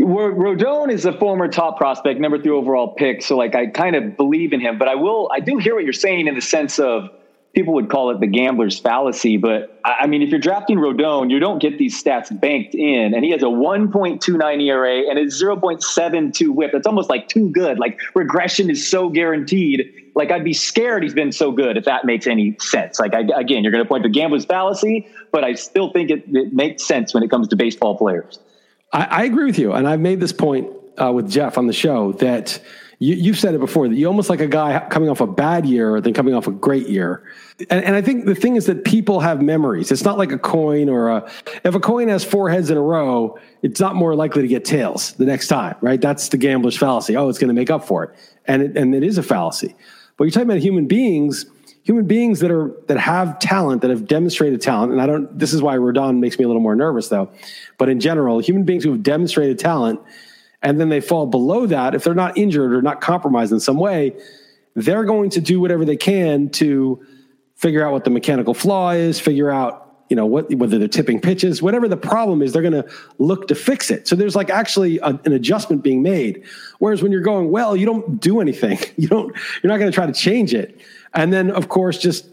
Rodon 0.00 0.90
is 0.90 1.04
a 1.04 1.12
former 1.12 1.48
top 1.48 1.76
prospect, 1.76 2.20
number 2.20 2.38
three 2.38 2.50
overall 2.50 2.94
pick. 2.94 3.22
So, 3.22 3.36
like, 3.36 3.54
I 3.54 3.66
kind 3.66 3.94
of 3.94 4.16
believe 4.16 4.52
in 4.52 4.60
him, 4.60 4.78
but 4.78 4.88
I 4.88 4.96
will, 4.96 5.30
I 5.32 5.40
do 5.40 5.58
hear 5.58 5.74
what 5.74 5.84
you're 5.84 5.92
saying 5.92 6.26
in 6.26 6.34
the 6.34 6.40
sense 6.40 6.78
of 6.78 7.10
people 7.54 7.74
would 7.74 7.88
call 7.88 8.10
it 8.10 8.18
the 8.18 8.26
gambler's 8.26 8.80
fallacy. 8.80 9.36
But 9.36 9.80
I 9.84 10.08
mean, 10.08 10.22
if 10.22 10.30
you're 10.30 10.40
drafting 10.40 10.78
Rodon, 10.78 11.30
you 11.30 11.38
don't 11.38 11.60
get 11.60 11.78
these 11.78 12.02
stats 12.02 12.28
banked 12.40 12.74
in. 12.74 13.14
And 13.14 13.24
he 13.24 13.30
has 13.30 13.42
a 13.42 13.46
1.29 13.46 14.62
ERA 14.62 15.08
and 15.08 15.18
a 15.18 15.26
0.72 15.26 16.48
whip. 16.48 16.70
That's 16.72 16.86
almost 16.88 17.08
like 17.08 17.28
too 17.28 17.48
good. 17.50 17.78
Like, 17.78 17.96
regression 18.16 18.70
is 18.70 18.88
so 18.90 19.08
guaranteed. 19.08 19.88
Like, 20.16 20.32
I'd 20.32 20.42
be 20.42 20.54
scared 20.54 21.04
he's 21.04 21.14
been 21.14 21.30
so 21.30 21.52
good 21.52 21.76
if 21.76 21.84
that 21.84 22.04
makes 22.04 22.26
any 22.26 22.56
sense. 22.58 22.98
Like, 22.98 23.14
I, 23.14 23.20
again, 23.36 23.62
you're 23.62 23.72
going 23.72 23.84
to 23.84 23.88
point 23.88 24.02
to 24.02 24.08
gambler's 24.08 24.44
fallacy, 24.44 25.06
but 25.30 25.44
I 25.44 25.54
still 25.54 25.92
think 25.92 26.10
it, 26.10 26.24
it 26.26 26.52
makes 26.52 26.84
sense 26.84 27.14
when 27.14 27.22
it 27.22 27.30
comes 27.30 27.46
to 27.48 27.56
baseball 27.56 27.96
players. 27.96 28.40
I, 28.94 29.04
I 29.04 29.24
agree 29.24 29.44
with 29.44 29.58
you, 29.58 29.72
and 29.72 29.86
I've 29.86 30.00
made 30.00 30.20
this 30.20 30.32
point 30.32 30.70
uh, 30.96 31.12
with 31.12 31.30
Jeff 31.30 31.58
on 31.58 31.66
the 31.66 31.72
show 31.72 32.12
that 32.12 32.60
you, 33.00 33.32
have 33.32 33.38
said 33.38 33.54
it 33.54 33.58
before 33.58 33.88
that 33.88 33.96
you 33.96 34.06
almost 34.06 34.30
like 34.30 34.40
a 34.40 34.46
guy 34.46 34.86
coming 34.88 35.08
off 35.08 35.20
a 35.20 35.26
bad 35.26 35.66
year 35.66 36.00
than 36.00 36.14
coming 36.14 36.32
off 36.32 36.46
a 36.46 36.52
great 36.52 36.88
year. 36.88 37.24
And, 37.68 37.84
and, 37.84 37.96
I 37.96 38.02
think 38.02 38.24
the 38.24 38.36
thing 38.36 38.56
is 38.56 38.66
that 38.66 38.84
people 38.84 39.20
have 39.20 39.42
memories. 39.42 39.90
It's 39.90 40.04
not 40.04 40.16
like 40.16 40.32
a 40.32 40.38
coin 40.38 40.88
or 40.88 41.08
a, 41.08 41.30
if 41.64 41.74
a 41.74 41.80
coin 41.80 42.08
has 42.08 42.24
four 42.24 42.48
heads 42.48 42.70
in 42.70 42.76
a 42.76 42.82
row, 42.82 43.38
it's 43.62 43.80
not 43.80 43.96
more 43.96 44.14
likely 44.14 44.42
to 44.42 44.48
get 44.48 44.64
tails 44.64 45.12
the 45.14 45.26
next 45.26 45.48
time, 45.48 45.74
right? 45.80 46.00
That's 46.00 46.28
the 46.28 46.36
gambler's 46.36 46.76
fallacy. 46.76 47.16
Oh, 47.16 47.28
it's 47.28 47.38
going 47.38 47.48
to 47.48 47.54
make 47.54 47.70
up 47.70 47.84
for 47.84 48.04
it. 48.04 48.10
And 48.46 48.62
it, 48.62 48.76
and 48.76 48.94
it 48.94 49.02
is 49.02 49.18
a 49.18 49.22
fallacy. 49.22 49.74
But 50.16 50.24
you're 50.24 50.30
talking 50.30 50.48
about 50.48 50.62
human 50.62 50.86
beings, 50.86 51.46
human 51.84 52.06
beings 52.06 52.40
that 52.40 52.50
are, 52.50 52.72
that 52.86 52.98
have 52.98 53.38
talent, 53.38 53.82
that 53.82 53.90
have 53.90 54.06
demonstrated 54.06 54.60
talent. 54.60 54.90
And 54.90 55.00
I 55.00 55.06
don't, 55.06 55.38
this 55.38 55.52
is 55.52 55.62
why 55.62 55.76
Rodon 55.76 56.18
makes 56.18 56.38
me 56.38 56.44
a 56.44 56.48
little 56.48 56.62
more 56.62 56.74
nervous 56.74 57.08
though. 57.08 57.30
But 57.78 57.88
in 57.88 58.00
general, 58.00 58.40
human 58.40 58.64
beings 58.64 58.84
who 58.84 58.90
have 58.90 59.02
demonstrated 59.02 59.58
talent 59.58 60.00
and 60.62 60.80
then 60.80 60.88
they 60.88 61.02
fall 61.02 61.26
below 61.26 61.66
that, 61.66 61.94
if 61.94 62.02
they're 62.02 62.14
not 62.14 62.38
injured 62.38 62.72
or 62.72 62.80
not 62.80 63.02
compromised 63.02 63.52
in 63.52 63.60
some 63.60 63.76
way, 63.76 64.16
they're 64.74 65.04
going 65.04 65.28
to 65.30 65.40
do 65.40 65.60
whatever 65.60 65.84
they 65.84 65.96
can 65.96 66.48
to 66.50 67.04
figure 67.54 67.86
out 67.86 67.92
what 67.92 68.04
the 68.04 68.10
mechanical 68.10 68.54
flaw 68.54 68.90
is, 68.90 69.20
figure 69.20 69.50
out 69.50 69.82
you 70.10 70.16
know 70.16 70.26
what 70.26 70.52
whether 70.54 70.78
they're 70.78 70.88
tipping 70.88 71.20
pitches, 71.20 71.62
whatever 71.62 71.88
the 71.88 71.96
problem 71.96 72.42
is, 72.42 72.52
they're 72.52 72.62
going 72.62 72.72
to 72.74 72.86
look 73.18 73.48
to 73.48 73.54
fix 73.54 73.90
it. 73.90 74.06
So 74.06 74.16
there's 74.16 74.36
like 74.36 74.50
actually 74.50 74.98
a, 74.98 75.18
an 75.24 75.32
adjustment 75.32 75.82
being 75.82 76.02
made. 76.02 76.44
Whereas 76.78 77.02
when 77.02 77.10
you're 77.10 77.22
going 77.22 77.50
well, 77.50 77.76
you 77.76 77.86
don't 77.86 78.20
do 78.20 78.40
anything. 78.40 78.78
You 78.96 79.08
don't. 79.08 79.34
You're 79.62 79.72
not 79.72 79.78
going 79.78 79.90
to 79.90 79.94
try 79.94 80.06
to 80.06 80.12
change 80.12 80.54
it. 80.54 80.80
And 81.14 81.32
then 81.32 81.50
of 81.50 81.68
course 81.68 81.98
just 81.98 82.26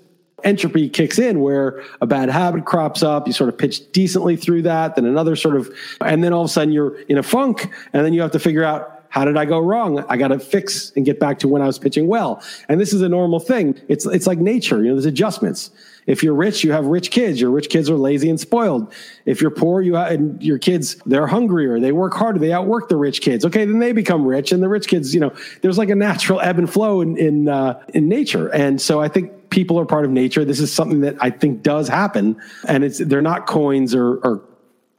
entropy 0.44 0.90
kicks 0.90 1.20
in 1.20 1.40
where 1.42 1.84
a 2.02 2.08
bad 2.08 2.30
habit 2.30 2.66
crops 2.66 3.04
up. 3.04 3.28
You 3.28 3.34
sort 3.34 3.50
of 3.50 3.58
pitch 3.58 3.92
decently 3.92 4.36
through 4.36 4.64
that, 4.64 4.96
then 4.96 5.06
another 5.06 5.36
sort 5.36 5.56
of, 5.56 5.70
and 6.02 6.24
then 6.24 6.34
all 6.34 6.42
of 6.42 6.50
a 6.50 6.54
sudden 6.54 6.74
you're 6.74 7.00
in 7.02 7.18
a 7.18 7.24
funk, 7.24 7.70
and 7.94 8.06
then 8.06 8.14
you 8.14 8.22
have 8.22 8.32
to 8.32 8.40
figure 8.40 8.64
out 8.64 9.01
how 9.12 9.26
did 9.26 9.36
I 9.36 9.44
go 9.44 9.60
wrong? 9.60 10.04
I 10.08 10.16
got 10.16 10.30
to 10.30 10.40
fix 10.40 10.94
and 10.96 11.06
get 11.06 11.20
back 11.20 11.38
to 11.40 11.48
when 11.50 11.62
I 11.62 11.68
was 11.68 11.78
pitching 11.78 12.08
well. 12.08 12.42
And 12.70 12.80
this 12.80 12.94
is 12.94 13.02
a 13.02 13.10
normal 13.10 13.42
thing. 13.42 13.80
It's 13.90 14.06
it's 14.06 14.26
like 14.26 14.40
nature. 14.40 14.82
You 14.82 14.90
know, 14.90 14.96
there's 14.96 15.06
adjustments. 15.06 15.70
If 16.08 16.24
you're 16.24 16.34
rich, 16.34 16.64
you 16.64 16.72
have 16.72 16.86
rich 16.86 17.12
kids. 17.12 17.40
Your 17.40 17.52
rich 17.52 17.70
kids 17.70 17.90
are 17.90 17.98
lazy 17.98 18.30
and 18.30 18.40
spoiled. 18.40 18.92
If 19.26 19.42
you're 19.42 19.52
poor, 19.52 19.82
you 19.82 19.96
have, 19.96 20.14
and 20.14 20.42
your 20.42 20.58
kids 20.58 20.96
they're 21.06 21.28
hungrier. 21.28 21.78
They 21.80 21.92
work 21.92 22.14
harder. 22.14 22.40
They 22.40 22.54
outwork 22.54 22.88
the 22.88 22.96
rich 22.96 23.22
kids. 23.22 23.44
Okay, 23.44 23.66
then 23.66 23.80
they 23.80 23.92
become 23.92 24.26
rich, 24.26 24.54
and 24.54 24.64
the 24.64 24.70
rich 24.70 24.88
kids, 24.88 25.14
you 25.14 25.20
know, 25.20 25.36
there's 25.62 25.78
like 25.78 25.90
a 25.90 25.96
natural 25.96 26.40
ebb 26.40 26.58
and 26.58 26.72
flow 26.72 27.02
in 27.02 27.18
in 27.18 27.50
uh, 27.50 27.84
in 27.94 28.08
nature. 28.08 28.48
And 28.48 28.82
so 28.82 29.02
I 29.02 29.10
think 29.10 29.50
people 29.50 29.78
are 29.78 29.86
part 29.86 30.06
of 30.06 30.12
nature. 30.12 30.46
This 30.46 30.62
is 30.62 30.72
something 30.74 31.02
that 31.02 31.18
I 31.20 31.32
think 31.32 31.64
does 31.64 31.90
happen, 31.90 32.42
and 32.66 32.86
it's 32.86 32.98
they're 32.98 33.22
not 33.22 33.46
coins 33.46 33.94
or, 33.94 34.16
or 34.24 34.42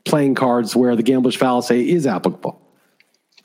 playing 0.05 0.35
cards 0.35 0.77
where 0.77 0.95
the 0.97 1.03
gambler's 1.03 1.35
fallacy 1.35 1.93
is 1.93 2.07
applicable. 2.07 2.62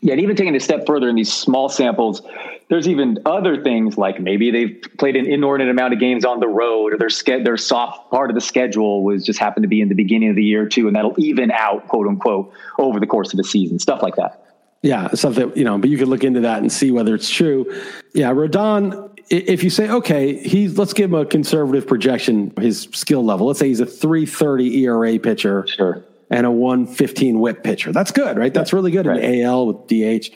Yeah, 0.01 0.13
and 0.13 0.21
even 0.21 0.35
taking 0.35 0.55
a 0.55 0.59
step 0.59 0.85
further 0.85 1.09
in 1.09 1.15
these 1.15 1.33
small 1.33 1.69
samples, 1.69 2.21
there's 2.69 2.87
even 2.87 3.17
other 3.25 3.63
things 3.63 3.97
like 3.97 4.19
maybe 4.19 4.51
they've 4.51 4.79
played 4.99 5.15
an 5.15 5.25
inordinate 5.25 5.71
amount 5.71 5.93
of 5.93 5.99
games 5.99 6.23
on 6.23 6.39
the 6.39 6.47
road, 6.47 6.93
or 6.93 6.97
their 6.97 7.09
ske- 7.09 7.43
their 7.43 7.57
soft 7.57 8.11
part 8.11 8.29
of 8.29 8.35
the 8.35 8.41
schedule 8.41 9.03
was 9.03 9.25
just 9.25 9.39
happened 9.39 9.63
to 9.63 9.67
be 9.67 9.81
in 9.81 9.89
the 9.89 9.95
beginning 9.95 10.29
of 10.29 10.35
the 10.35 10.43
year 10.43 10.67
too, 10.67 10.87
and 10.87 10.95
that'll 10.95 11.15
even 11.17 11.51
out, 11.51 11.87
quote 11.87 12.07
unquote, 12.07 12.53
over 12.77 12.99
the 12.99 13.07
course 13.07 13.33
of 13.33 13.37
the 13.37 13.43
season, 13.43 13.79
stuff 13.79 14.03
like 14.03 14.15
that. 14.15 14.43
Yeah, 14.83 15.07
stuff 15.13 15.35
that 15.35 15.57
you 15.57 15.63
know, 15.63 15.79
but 15.79 15.89
you 15.89 15.97
could 15.97 16.09
look 16.09 16.23
into 16.23 16.41
that 16.41 16.59
and 16.59 16.71
see 16.71 16.91
whether 16.91 17.15
it's 17.15 17.29
true. 17.29 17.65
Yeah, 18.13 18.31
Rodon 18.31 19.17
if 19.29 19.63
you 19.63 19.69
say 19.69 19.89
okay, 19.89 20.37
he's 20.37 20.77
let's 20.77 20.93
give 20.93 21.11
him 21.11 21.19
a 21.19 21.25
conservative 21.25 21.87
projection, 21.87 22.53
his 22.59 22.87
skill 22.93 23.23
level. 23.23 23.47
Let's 23.47 23.59
say 23.59 23.67
he's 23.67 23.79
a 23.79 23.85
330 23.85 24.83
ERA 24.83 25.19
pitcher, 25.19 25.65
sure, 25.67 26.05
and 26.29 26.45
a 26.45 26.51
115 26.51 27.39
WHIP 27.39 27.63
pitcher. 27.63 27.91
That's 27.91 28.11
good, 28.11 28.37
right? 28.37 28.53
That's 28.53 28.73
really 28.73 28.91
good 28.91 29.05
right. 29.05 29.23
in 29.23 29.43
AL 29.43 29.67
with 29.67 29.87
DH. 29.87 30.29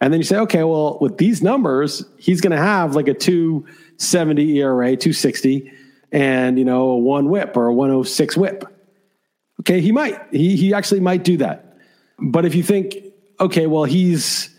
And 0.00 0.12
then 0.12 0.20
you 0.20 0.24
say, 0.24 0.36
okay, 0.38 0.62
well, 0.62 0.98
with 1.00 1.18
these 1.18 1.42
numbers, 1.42 2.04
he's 2.18 2.40
going 2.40 2.50
to 2.50 2.58
have 2.58 2.94
like 2.94 3.08
a 3.08 3.14
270 3.14 4.58
ERA, 4.58 4.96
260, 4.96 5.72
and 6.12 6.58
you 6.58 6.64
know 6.64 6.90
a 6.90 6.98
one 6.98 7.28
WHIP 7.28 7.56
or 7.56 7.68
a 7.68 7.74
106 7.74 8.36
WHIP. 8.36 8.64
Okay, 9.60 9.80
he 9.80 9.92
might. 9.92 10.20
He 10.32 10.56
he 10.56 10.74
actually 10.74 11.00
might 11.00 11.24
do 11.24 11.38
that. 11.38 11.78
But 12.18 12.44
if 12.44 12.54
you 12.54 12.62
think, 12.62 12.96
okay, 13.40 13.66
well, 13.66 13.84
he's 13.84 14.54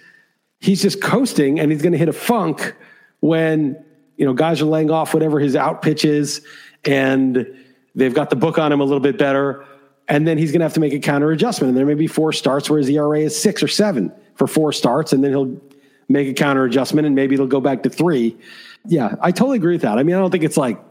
he's 0.60 0.82
just 0.82 1.02
coasting 1.02 1.60
and 1.60 1.72
he's 1.72 1.82
going 1.82 1.92
to 1.92 1.98
hit 1.98 2.10
a 2.10 2.14
funk 2.14 2.76
when 3.20 3.84
you 4.18 4.26
know 4.26 4.34
guys 4.34 4.62
are 4.62 4.66
laying 4.66 4.90
off 4.90 5.14
whatever 5.14 5.40
his 5.40 5.56
out 5.56 5.82
pitch 5.82 6.04
is, 6.04 6.46
and 6.84 7.48
they've 7.96 8.14
got 8.14 8.30
the 8.30 8.36
book 8.36 8.58
on 8.58 8.72
him 8.72 8.82
a 8.82 8.84
little 8.84 9.00
bit 9.00 9.18
better, 9.18 9.66
and 10.08 10.28
then 10.28 10.38
he's 10.38 10.52
going 10.52 10.60
to 10.60 10.66
have 10.66 10.74
to 10.74 10.80
make 10.80 10.94
a 10.94 11.00
counter 11.00 11.32
adjustment. 11.32 11.70
And 11.70 11.78
there 11.78 11.86
may 11.86 11.94
be 11.94 12.08
four 12.08 12.32
starts 12.34 12.70
where 12.70 12.80
his 12.80 12.90
ERA 12.90 13.20
is 13.20 13.40
six 13.40 13.62
or 13.62 13.68
seven 13.68 14.12
for 14.36 14.48
four 14.48 14.72
starts, 14.72 15.14
and 15.14 15.24
then 15.24 15.32
he'll 15.32 15.60
make 16.10 16.28
a 16.28 16.34
counter 16.34 16.64
adjustment, 16.64 17.06
and 17.06 17.16
maybe 17.16 17.36
it'll 17.36 17.48
go 17.48 17.60
back 17.60 17.84
to 17.84 17.90
three. 17.90 18.38
Yeah, 18.86 19.16
I 19.22 19.32
totally 19.32 19.58
agree 19.58 19.74
with 19.74 19.82
that. 19.82 19.98
I 19.98 20.04
mean, 20.04 20.16
I 20.16 20.20
don't 20.20 20.32
think 20.32 20.44
it's 20.44 20.58
like 20.58 20.82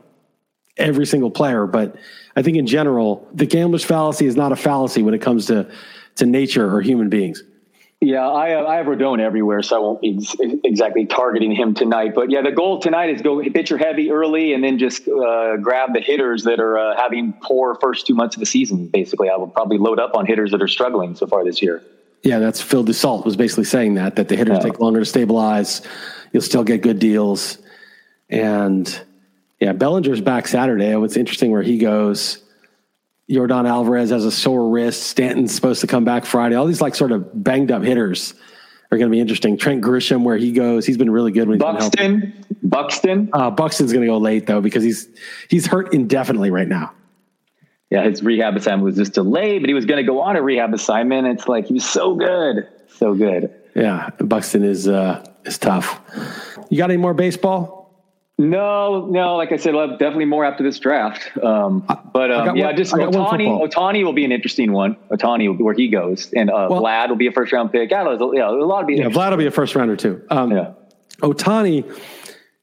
every 0.76 1.06
single 1.06 1.30
player, 1.30 1.66
but 1.66 1.96
I 2.34 2.42
think 2.42 2.56
in 2.56 2.66
general, 2.66 3.26
the 3.32 3.46
gambler's 3.46 3.84
fallacy 3.84 4.26
is 4.26 4.36
not 4.36 4.52
a 4.52 4.56
fallacy 4.56 5.02
when 5.02 5.14
it 5.14 5.20
comes 5.22 5.46
to 5.46 5.70
to 6.16 6.26
nature 6.26 6.74
or 6.74 6.80
human 6.80 7.08
beings. 7.08 7.42
Yeah, 8.02 8.28
I 8.28 8.50
have, 8.50 8.66
I 8.66 8.76
have 8.76 8.86
Rodon 8.86 9.20
everywhere, 9.20 9.62
so 9.62 9.76
I 9.76 9.78
won't 9.78 10.02
be 10.02 10.20
exactly 10.64 11.06
targeting 11.06 11.50
him 11.52 11.72
tonight. 11.72 12.12
But 12.14 12.30
yeah, 12.30 12.42
the 12.42 12.52
goal 12.52 12.78
tonight 12.78 13.08
is 13.08 13.22
go 13.22 13.42
pitcher 13.42 13.78
heavy 13.78 14.10
early, 14.10 14.52
and 14.52 14.62
then 14.62 14.78
just 14.78 15.08
uh, 15.08 15.56
grab 15.56 15.94
the 15.94 16.00
hitters 16.00 16.44
that 16.44 16.60
are 16.60 16.78
uh, 16.78 16.96
having 16.96 17.32
poor 17.42 17.74
first 17.80 18.06
two 18.06 18.14
months 18.14 18.36
of 18.36 18.40
the 18.40 18.46
season. 18.46 18.88
Basically, 18.88 19.30
I 19.30 19.36
will 19.36 19.48
probably 19.48 19.78
load 19.78 19.98
up 19.98 20.14
on 20.14 20.26
hitters 20.26 20.50
that 20.50 20.60
are 20.60 20.68
struggling 20.68 21.16
so 21.16 21.26
far 21.26 21.42
this 21.42 21.62
year. 21.62 21.82
Yeah, 22.22 22.38
that's 22.38 22.60
Phil 22.60 22.84
Dussault 22.84 23.24
was 23.24 23.34
basically 23.34 23.64
saying 23.64 23.94
that 23.94 24.16
that 24.16 24.28
the 24.28 24.36
hitters 24.36 24.58
yeah. 24.58 24.64
take 24.64 24.78
longer 24.78 25.00
to 25.00 25.06
stabilize. 25.06 25.80
You'll 26.32 26.42
still 26.42 26.64
get 26.64 26.82
good 26.82 26.98
deals, 26.98 27.56
and 28.28 28.86
yeah, 29.58 29.72
Bellinger's 29.72 30.20
back 30.20 30.48
Saturday. 30.48 30.94
What's 30.96 31.16
interesting 31.16 31.50
where 31.50 31.62
he 31.62 31.78
goes 31.78 32.45
Yordan 33.30 33.68
Alvarez 33.68 34.10
has 34.10 34.24
a 34.24 34.30
sore 34.30 34.70
wrist. 34.70 35.04
Stanton's 35.04 35.54
supposed 35.54 35.80
to 35.80 35.86
come 35.86 36.04
back 36.04 36.24
Friday. 36.24 36.54
All 36.54 36.66
these 36.66 36.80
like 36.80 36.94
sort 36.94 37.12
of 37.12 37.42
banged 37.42 37.72
up 37.72 37.82
hitters 37.82 38.34
are 38.90 38.98
going 38.98 39.10
to 39.10 39.14
be 39.14 39.20
interesting. 39.20 39.58
Trent 39.58 39.82
Grisham, 39.82 40.22
where 40.22 40.36
he 40.36 40.52
goes, 40.52 40.86
he's 40.86 40.96
been 40.96 41.10
really 41.10 41.32
good. 41.32 41.48
When 41.48 41.58
Buxton, 41.58 42.44
Buxton, 42.62 43.30
uh, 43.32 43.50
Buxton's 43.50 43.92
going 43.92 44.02
to 44.02 44.06
go 44.06 44.18
late 44.18 44.46
though 44.46 44.60
because 44.60 44.84
he's 44.84 45.08
he's 45.48 45.66
hurt 45.66 45.92
indefinitely 45.92 46.50
right 46.50 46.68
now. 46.68 46.92
Yeah, 47.90 48.04
his 48.04 48.22
rehab 48.22 48.56
assignment 48.56 48.84
was 48.84 48.96
just 48.96 49.12
delayed, 49.14 49.62
but 49.62 49.68
he 49.68 49.74
was 49.74 49.86
going 49.86 50.04
to 50.04 50.06
go 50.06 50.20
on 50.20 50.36
a 50.36 50.42
rehab 50.42 50.74
assignment. 50.74 51.26
It's 51.28 51.46
like 51.48 51.66
he 51.66 51.74
was 51.74 51.88
so 51.88 52.14
good, 52.14 52.68
so 52.88 53.14
good. 53.14 53.54
Yeah, 53.74 54.10
Buxton 54.18 54.64
is 54.64 54.88
uh, 54.88 55.24
is 55.44 55.58
tough. 55.58 56.00
You 56.70 56.78
got 56.78 56.90
any 56.90 56.96
more 56.96 57.14
baseball? 57.14 57.75
No, 58.38 59.06
no. 59.06 59.36
Like 59.36 59.52
I 59.52 59.56
said, 59.56 59.72
definitely 59.98 60.26
more 60.26 60.44
after 60.44 60.62
this 60.62 60.78
draft. 60.78 61.34
Um, 61.42 61.86
but 62.12 62.30
um, 62.30 62.54
yeah, 62.54 62.66
one, 62.66 62.76
just 62.76 62.92
Otani. 62.92 63.68
Ohtani 63.68 64.04
will 64.04 64.12
be 64.12 64.26
an 64.26 64.32
interesting 64.32 64.72
one. 64.72 64.96
Ohtani, 65.10 65.48
will 65.48 65.56
be 65.56 65.62
where 65.62 65.74
he 65.74 65.88
goes, 65.88 66.30
and 66.34 66.50
uh, 66.50 66.68
well, 66.70 66.82
Vlad 66.82 67.08
will 67.08 67.16
be 67.16 67.28
a 67.28 67.32
first 67.32 67.52
round 67.52 67.72
pick. 67.72 67.92
i 67.92 68.04
don't 68.04 68.36
yeah, 68.36 68.50
a 68.50 68.52
lot 68.52 68.82
of 68.82 68.88
be. 68.88 68.96
Yeah, 68.96 69.06
Vlad 69.06 69.30
will 69.30 69.38
be 69.38 69.46
a 69.46 69.50
first 69.50 69.74
rounder 69.74 69.96
too. 69.96 70.22
Um, 70.28 70.52
yeah, 70.52 70.72
Ohtani 71.20 71.90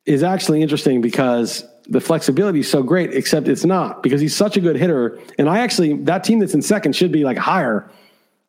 is 0.05 0.21
actually 0.21 0.61
interesting 0.61 1.01
because 1.01 1.65
the 1.87 1.99
flexibility 1.99 2.59
is 2.59 2.69
so 2.69 2.83
great, 2.83 3.11
except 3.11 3.47
it's 3.47 3.65
not 3.65 4.03
because 4.03 4.21
he's 4.21 4.35
such 4.35 4.57
a 4.57 4.61
good 4.61 4.75
hitter. 4.75 5.19
And 5.39 5.49
I 5.49 5.59
actually 5.59 5.93
that 6.03 6.23
team 6.23 6.37
that's 6.37 6.53
in 6.53 6.61
second 6.61 6.95
should 6.95 7.11
be 7.11 7.23
like 7.23 7.37
higher 7.37 7.89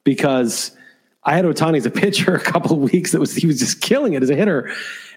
because 0.05 0.73
I 1.25 1.35
had 1.35 1.45
Ohtani 1.45 1.79
as 1.79 1.87
a 1.87 1.91
pitcher 1.91 2.35
a 2.35 2.41
couple 2.41 2.73
of 2.73 2.93
weeks 2.93 3.13
that 3.13 3.21
was 3.21 3.35
he 3.35 3.47
was 3.47 3.59
just 3.59 3.81
killing 3.81 4.15
it 4.15 4.23
as 4.23 4.31
a 4.31 4.37
hitter 4.37 4.71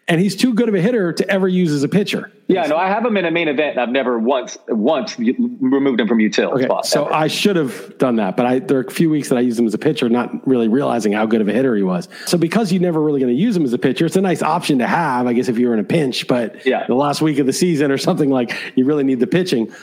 and 0.09 0.21
he's 0.21 0.35
too 0.35 0.53
good 0.53 0.69
of 0.69 0.75
a 0.75 0.81
hitter 0.81 1.11
to 1.11 1.29
ever 1.29 1.47
use 1.47 1.71
as 1.71 1.83
a 1.83 1.89
pitcher. 1.89 2.31
Yeah, 2.47 2.65
no, 2.65 2.77
I 2.77 2.87
have 2.87 3.05
him 3.05 3.17
in 3.17 3.25
a 3.25 3.31
main 3.31 3.49
event. 3.49 3.77
I've 3.77 3.89
never 3.89 4.17
once 4.17 4.57
once 4.69 5.19
removed 5.19 5.99
him 5.99 6.07
from 6.07 6.21
utility 6.21 6.63
okay, 6.63 6.65
spot. 6.65 6.85
So 6.85 7.05
ever. 7.05 7.13
I 7.13 7.27
should 7.27 7.57
have 7.57 7.97
done 7.97 8.15
that, 8.15 8.37
but 8.37 8.45
I 8.45 8.59
there 8.59 8.77
are 8.77 8.81
a 8.81 8.91
few 8.91 9.09
weeks 9.09 9.27
that 9.29 9.37
I 9.37 9.41
used 9.41 9.59
him 9.59 9.67
as 9.67 9.73
a 9.73 9.77
pitcher, 9.77 10.07
not 10.07 10.47
really 10.47 10.69
realizing 10.69 11.11
how 11.11 11.25
good 11.25 11.41
of 11.41 11.49
a 11.49 11.53
hitter 11.53 11.75
he 11.75 11.83
was. 11.83 12.07
So 12.25 12.37
because 12.37 12.71
you're 12.71 12.81
never 12.81 13.01
really 13.01 13.19
going 13.19 13.35
to 13.35 13.39
use 13.39 13.55
him 13.55 13.65
as 13.65 13.73
a 13.73 13.77
pitcher, 13.77 14.05
it's 14.05 14.15
a 14.15 14.21
nice 14.21 14.41
option 14.41 14.79
to 14.79 14.87
have, 14.87 15.27
I 15.27 15.33
guess, 15.33 15.49
if 15.49 15.57
you're 15.57 15.73
in 15.73 15.79
a 15.79 15.83
pinch. 15.83 16.27
But 16.27 16.65
yeah. 16.65 16.87
the 16.87 16.95
last 16.95 17.21
week 17.21 17.37
of 17.39 17.45
the 17.45 17.53
season 17.53 17.91
or 17.91 17.97
something 17.97 18.29
like 18.29 18.55
you 18.75 18.85
really 18.85 19.03
need 19.03 19.19
the 19.19 19.27
pitching. 19.27 19.73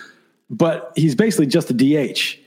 But 0.48 0.92
he's 0.96 1.14
basically 1.14 1.46
just 1.46 1.70
a 1.70 1.74
DH. 1.74 2.38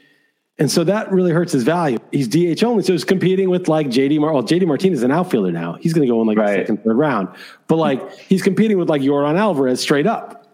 And 0.60 0.72
so 0.72 0.84
that 0.86 1.12
really 1.12 1.32
hurts 1.32 1.52
his 1.52 1.64
value. 1.64 2.00
He's 2.12 2.28
DH 2.28 2.64
only, 2.64 2.82
so 2.82 2.92
he's 2.92 3.04
competing 3.04 3.50
with 3.50 3.68
like 3.68 3.88
JD. 3.88 4.20
Mar- 4.20 4.34
well, 4.34 4.44
JD 4.44 4.66
Martinez 4.66 5.00
is 5.00 5.04
an 5.04 5.12
outfielder 5.12 5.52
now. 5.52 5.74
He's 5.74 5.94
going 5.94 6.08
to 6.08 6.12
go 6.12 6.20
in 6.22 6.28
like 6.28 6.38
right. 6.38 6.54
the 6.54 6.62
second, 6.62 6.84
third 6.84 6.98
round. 6.98 7.30
But 7.68 7.76
like 7.76 8.18
he's 8.18 8.42
competing 8.42 8.80
with 8.80 8.90
like 8.90 9.02
Yordan 9.04 9.38
Alvarez 9.38 9.80
straight 9.80 10.08
up, 10.08 10.48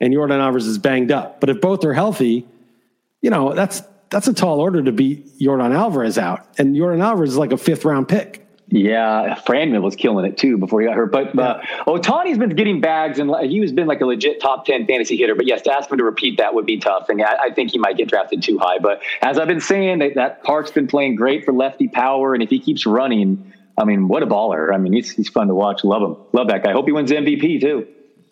and 0.00 0.14
Yordan 0.14 0.40
Alvarez 0.40 0.66
is 0.66 0.78
banged 0.78 1.12
up. 1.12 1.38
But 1.38 1.50
if 1.50 1.60
both 1.60 1.84
are 1.84 1.92
healthy, 1.92 2.46
you 3.20 3.28
know 3.28 3.52
that's 3.52 3.82
that's 4.08 4.26
a 4.26 4.32
tall 4.32 4.58
order 4.58 4.82
to 4.82 4.92
beat 4.92 5.38
Yordan 5.38 5.74
Alvarez 5.74 6.16
out, 6.16 6.46
and 6.56 6.74
Yordan 6.74 7.02
Alvarez 7.02 7.30
is 7.30 7.38
like 7.38 7.52
a 7.52 7.58
fifth 7.58 7.84
round 7.84 8.08
pick. 8.08 8.46
Yeah, 8.72 9.38
Franmil 9.46 9.82
was 9.82 9.96
killing 9.96 10.24
it 10.24 10.38
too 10.38 10.56
before 10.56 10.80
he 10.80 10.86
got 10.86 10.96
hurt. 10.96 11.12
But 11.12 11.38
uh, 11.38 11.60
Ohtani's 11.86 12.38
been 12.38 12.56
getting 12.56 12.80
bags, 12.80 13.18
and 13.18 13.30
he 13.44 13.58
has 13.60 13.70
been 13.70 13.86
like 13.86 14.00
a 14.00 14.06
legit 14.06 14.40
top 14.40 14.64
ten 14.64 14.86
fantasy 14.86 15.14
hitter. 15.18 15.34
But 15.34 15.46
yes, 15.46 15.60
to 15.62 15.72
ask 15.72 15.90
him 15.90 15.98
to 15.98 16.04
repeat 16.04 16.38
that 16.38 16.54
would 16.54 16.64
be 16.64 16.78
tough, 16.78 17.10
and 17.10 17.20
I, 17.20 17.36
I 17.44 17.50
think 17.50 17.72
he 17.72 17.78
might 17.78 17.98
get 17.98 18.08
drafted 18.08 18.42
too 18.42 18.56
high. 18.56 18.78
But 18.78 19.02
as 19.20 19.38
I've 19.38 19.46
been 19.46 19.60
saying, 19.60 19.98
that, 19.98 20.14
that 20.14 20.42
park's 20.42 20.70
been 20.70 20.86
playing 20.86 21.16
great 21.16 21.44
for 21.44 21.52
lefty 21.52 21.86
power, 21.86 22.32
and 22.32 22.42
if 22.42 22.48
he 22.48 22.58
keeps 22.58 22.86
running, 22.86 23.52
I 23.76 23.84
mean, 23.84 24.08
what 24.08 24.22
a 24.22 24.26
baller! 24.26 24.72
I 24.72 24.78
mean, 24.78 24.94
he's 24.94 25.10
he's 25.10 25.28
fun 25.28 25.48
to 25.48 25.54
watch. 25.54 25.84
Love 25.84 26.02
him. 26.02 26.16
Love 26.32 26.48
that 26.48 26.64
guy. 26.64 26.72
Hope 26.72 26.86
he 26.86 26.92
wins 26.92 27.10
MVP 27.10 27.60
too. 27.60 27.86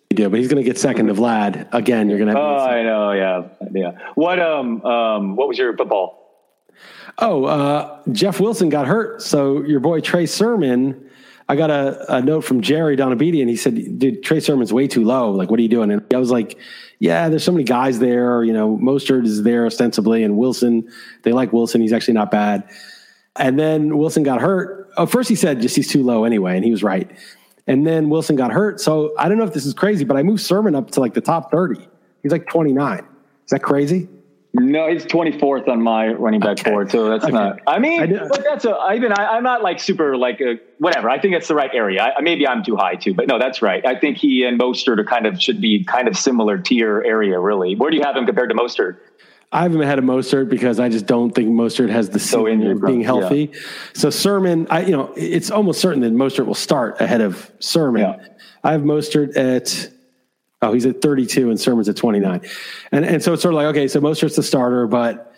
You 0.09 0.17
do, 0.17 0.29
but 0.29 0.39
he's 0.39 0.47
going 0.47 0.61
to 0.61 0.67
get 0.67 0.79
second 0.79 1.05
to 1.07 1.13
Vlad 1.13 1.67
again. 1.71 2.09
You're 2.09 2.17
going 2.17 2.33
to. 2.33 2.39
Oh, 2.39 2.57
I 2.57 2.81
know. 2.81 3.11
Yeah, 3.11 3.47
yeah. 3.73 3.91
What 4.15 4.39
um 4.39 4.83
um 4.83 5.35
what 5.35 5.47
was 5.47 5.59
your 5.59 5.77
football? 5.77 6.20
Oh, 7.17 7.45
uh, 7.45 8.01
Jeff 8.11 8.39
Wilson 8.39 8.69
got 8.69 8.87
hurt, 8.87 9.21
so 9.21 9.61
your 9.63 9.79
boy 9.79 10.01
Trey 10.01 10.25
Sermon. 10.25 11.09
I 11.49 11.55
got 11.55 11.69
a, 11.69 12.15
a 12.15 12.21
note 12.21 12.41
from 12.41 12.61
Jerry 12.61 12.95
Donabedian, 12.95 13.41
and 13.41 13.49
he 13.49 13.57
said, 13.57 13.99
"Dude, 13.99 14.23
Trey 14.23 14.39
Sermon's 14.39 14.71
way 14.71 14.87
too 14.87 15.03
low. 15.03 15.31
Like, 15.31 15.51
what 15.51 15.59
are 15.59 15.63
you 15.63 15.69
doing?" 15.69 15.91
And 15.91 16.01
I 16.13 16.17
was 16.17 16.31
like, 16.31 16.57
"Yeah, 16.99 17.29
there's 17.29 17.43
so 17.43 17.51
many 17.51 17.63
guys 17.63 17.99
there. 17.99 18.43
You 18.43 18.53
know, 18.53 18.77
Mostert 18.77 19.25
is 19.25 19.43
there 19.43 19.65
ostensibly, 19.65 20.23
and 20.23 20.37
Wilson. 20.37 20.89
They 21.23 21.33
like 21.33 21.51
Wilson. 21.51 21.81
He's 21.81 21.93
actually 21.93 22.13
not 22.13 22.31
bad." 22.31 22.69
And 23.35 23.59
then 23.59 23.97
Wilson 23.97 24.23
got 24.23 24.41
hurt. 24.41 24.89
Oh, 24.97 25.05
first 25.05 25.29
he 25.29 25.35
said 25.35 25.61
just 25.61 25.75
he's 25.75 25.89
too 25.89 26.03
low 26.03 26.25
anyway, 26.25 26.55
and 26.55 26.65
he 26.65 26.71
was 26.71 26.83
right. 26.83 27.09
And 27.67 27.85
then 27.85 28.09
Wilson 28.09 28.35
got 28.35 28.51
hurt. 28.51 28.81
So 28.81 29.13
I 29.17 29.29
don't 29.29 29.37
know 29.37 29.43
if 29.43 29.53
this 29.53 29.65
is 29.65 29.73
crazy, 29.73 30.03
but 30.03 30.17
I 30.17 30.23
moved 30.23 30.41
Sermon 30.41 30.75
up 30.75 30.91
to 30.91 30.99
like 30.99 31.13
the 31.13 31.21
top 31.21 31.51
30. 31.51 31.87
He's 32.23 32.31
like 32.31 32.47
29. 32.47 32.99
Is 32.99 33.05
that 33.51 33.61
crazy? 33.63 34.09
No, 34.53 34.89
he's 34.91 35.05
24th 35.05 35.69
on 35.69 35.81
my 35.81 36.09
running 36.09 36.41
back 36.41 36.59
okay. 36.59 36.71
board, 36.71 36.91
so 36.91 37.07
that's 37.07 37.23
okay. 37.23 37.31
not. 37.31 37.59
I 37.65 37.79
mean, 37.79 38.01
I 38.01 38.27
but 38.27 38.43
that's 38.43 38.65
a. 38.65 38.71
I 38.71 38.95
even 38.95 39.13
I, 39.13 39.37
am 39.37 39.43
not 39.43 39.63
like 39.63 39.79
super 39.79 40.17
like 40.17 40.41
a, 40.41 40.59
whatever. 40.77 41.09
I 41.09 41.19
think 41.19 41.35
it's 41.35 41.47
the 41.47 41.55
right 41.55 41.71
area. 41.73 42.13
I, 42.17 42.21
maybe 42.21 42.45
I'm 42.45 42.61
too 42.61 42.75
high 42.75 42.95
too, 42.95 43.13
but 43.13 43.27
no, 43.27 43.39
that's 43.39 43.61
right. 43.61 43.85
I 43.85 43.97
think 43.97 44.17
he 44.17 44.43
and 44.43 44.59
Mostert 44.59 44.99
are 44.99 45.05
kind 45.05 45.25
of 45.25 45.41
should 45.41 45.61
be 45.61 45.85
kind 45.85 46.09
of 46.09 46.17
similar 46.17 46.57
tier 46.57 47.01
area. 47.01 47.39
Really, 47.39 47.75
where 47.75 47.91
do 47.91 47.95
you 47.95 48.03
have 48.03 48.17
him 48.17 48.25
compared 48.25 48.49
to 48.49 48.55
Mostert? 48.55 48.97
I 49.53 49.63
have 49.63 49.73
him 49.73 49.81
ahead 49.81 49.99
of 49.99 50.05
Mostert 50.05 50.49
because 50.49 50.81
I 50.81 50.89
just 50.89 51.05
don't 51.05 51.31
think 51.31 51.49
Mostert 51.49 51.89
has 51.89 52.09
the 52.09 52.19
so 52.19 52.45
of 52.47 52.81
being 52.81 53.01
healthy. 53.01 53.51
Yeah. 53.53 53.59
So 53.93 54.09
Sermon, 54.09 54.67
I 54.69 54.81
you 54.81 54.91
know, 54.91 55.13
it's 55.15 55.49
almost 55.49 55.79
certain 55.79 56.01
that 56.01 56.13
Mostert 56.13 56.45
will 56.45 56.55
start 56.55 56.99
ahead 56.99 57.21
of 57.21 57.49
Sermon. 57.59 58.01
Yeah. 58.01 58.27
I 58.65 58.73
have 58.73 58.81
Mostert 58.81 59.37
at 59.37 59.91
oh, 60.61 60.73
he's 60.73 60.85
at 60.85 61.01
32 61.01 61.49
and 61.49 61.59
Sermon's 61.59 61.89
at 61.89 61.95
29. 61.95 62.41
And 62.91 63.05
and 63.05 63.23
so 63.23 63.33
it's 63.33 63.41
sort 63.41 63.53
of 63.53 63.57
like, 63.57 63.67
okay, 63.67 63.87
so 63.87 63.99
Mostert's 63.99 64.35
the 64.35 64.43
starter, 64.43 64.87
but 64.87 65.33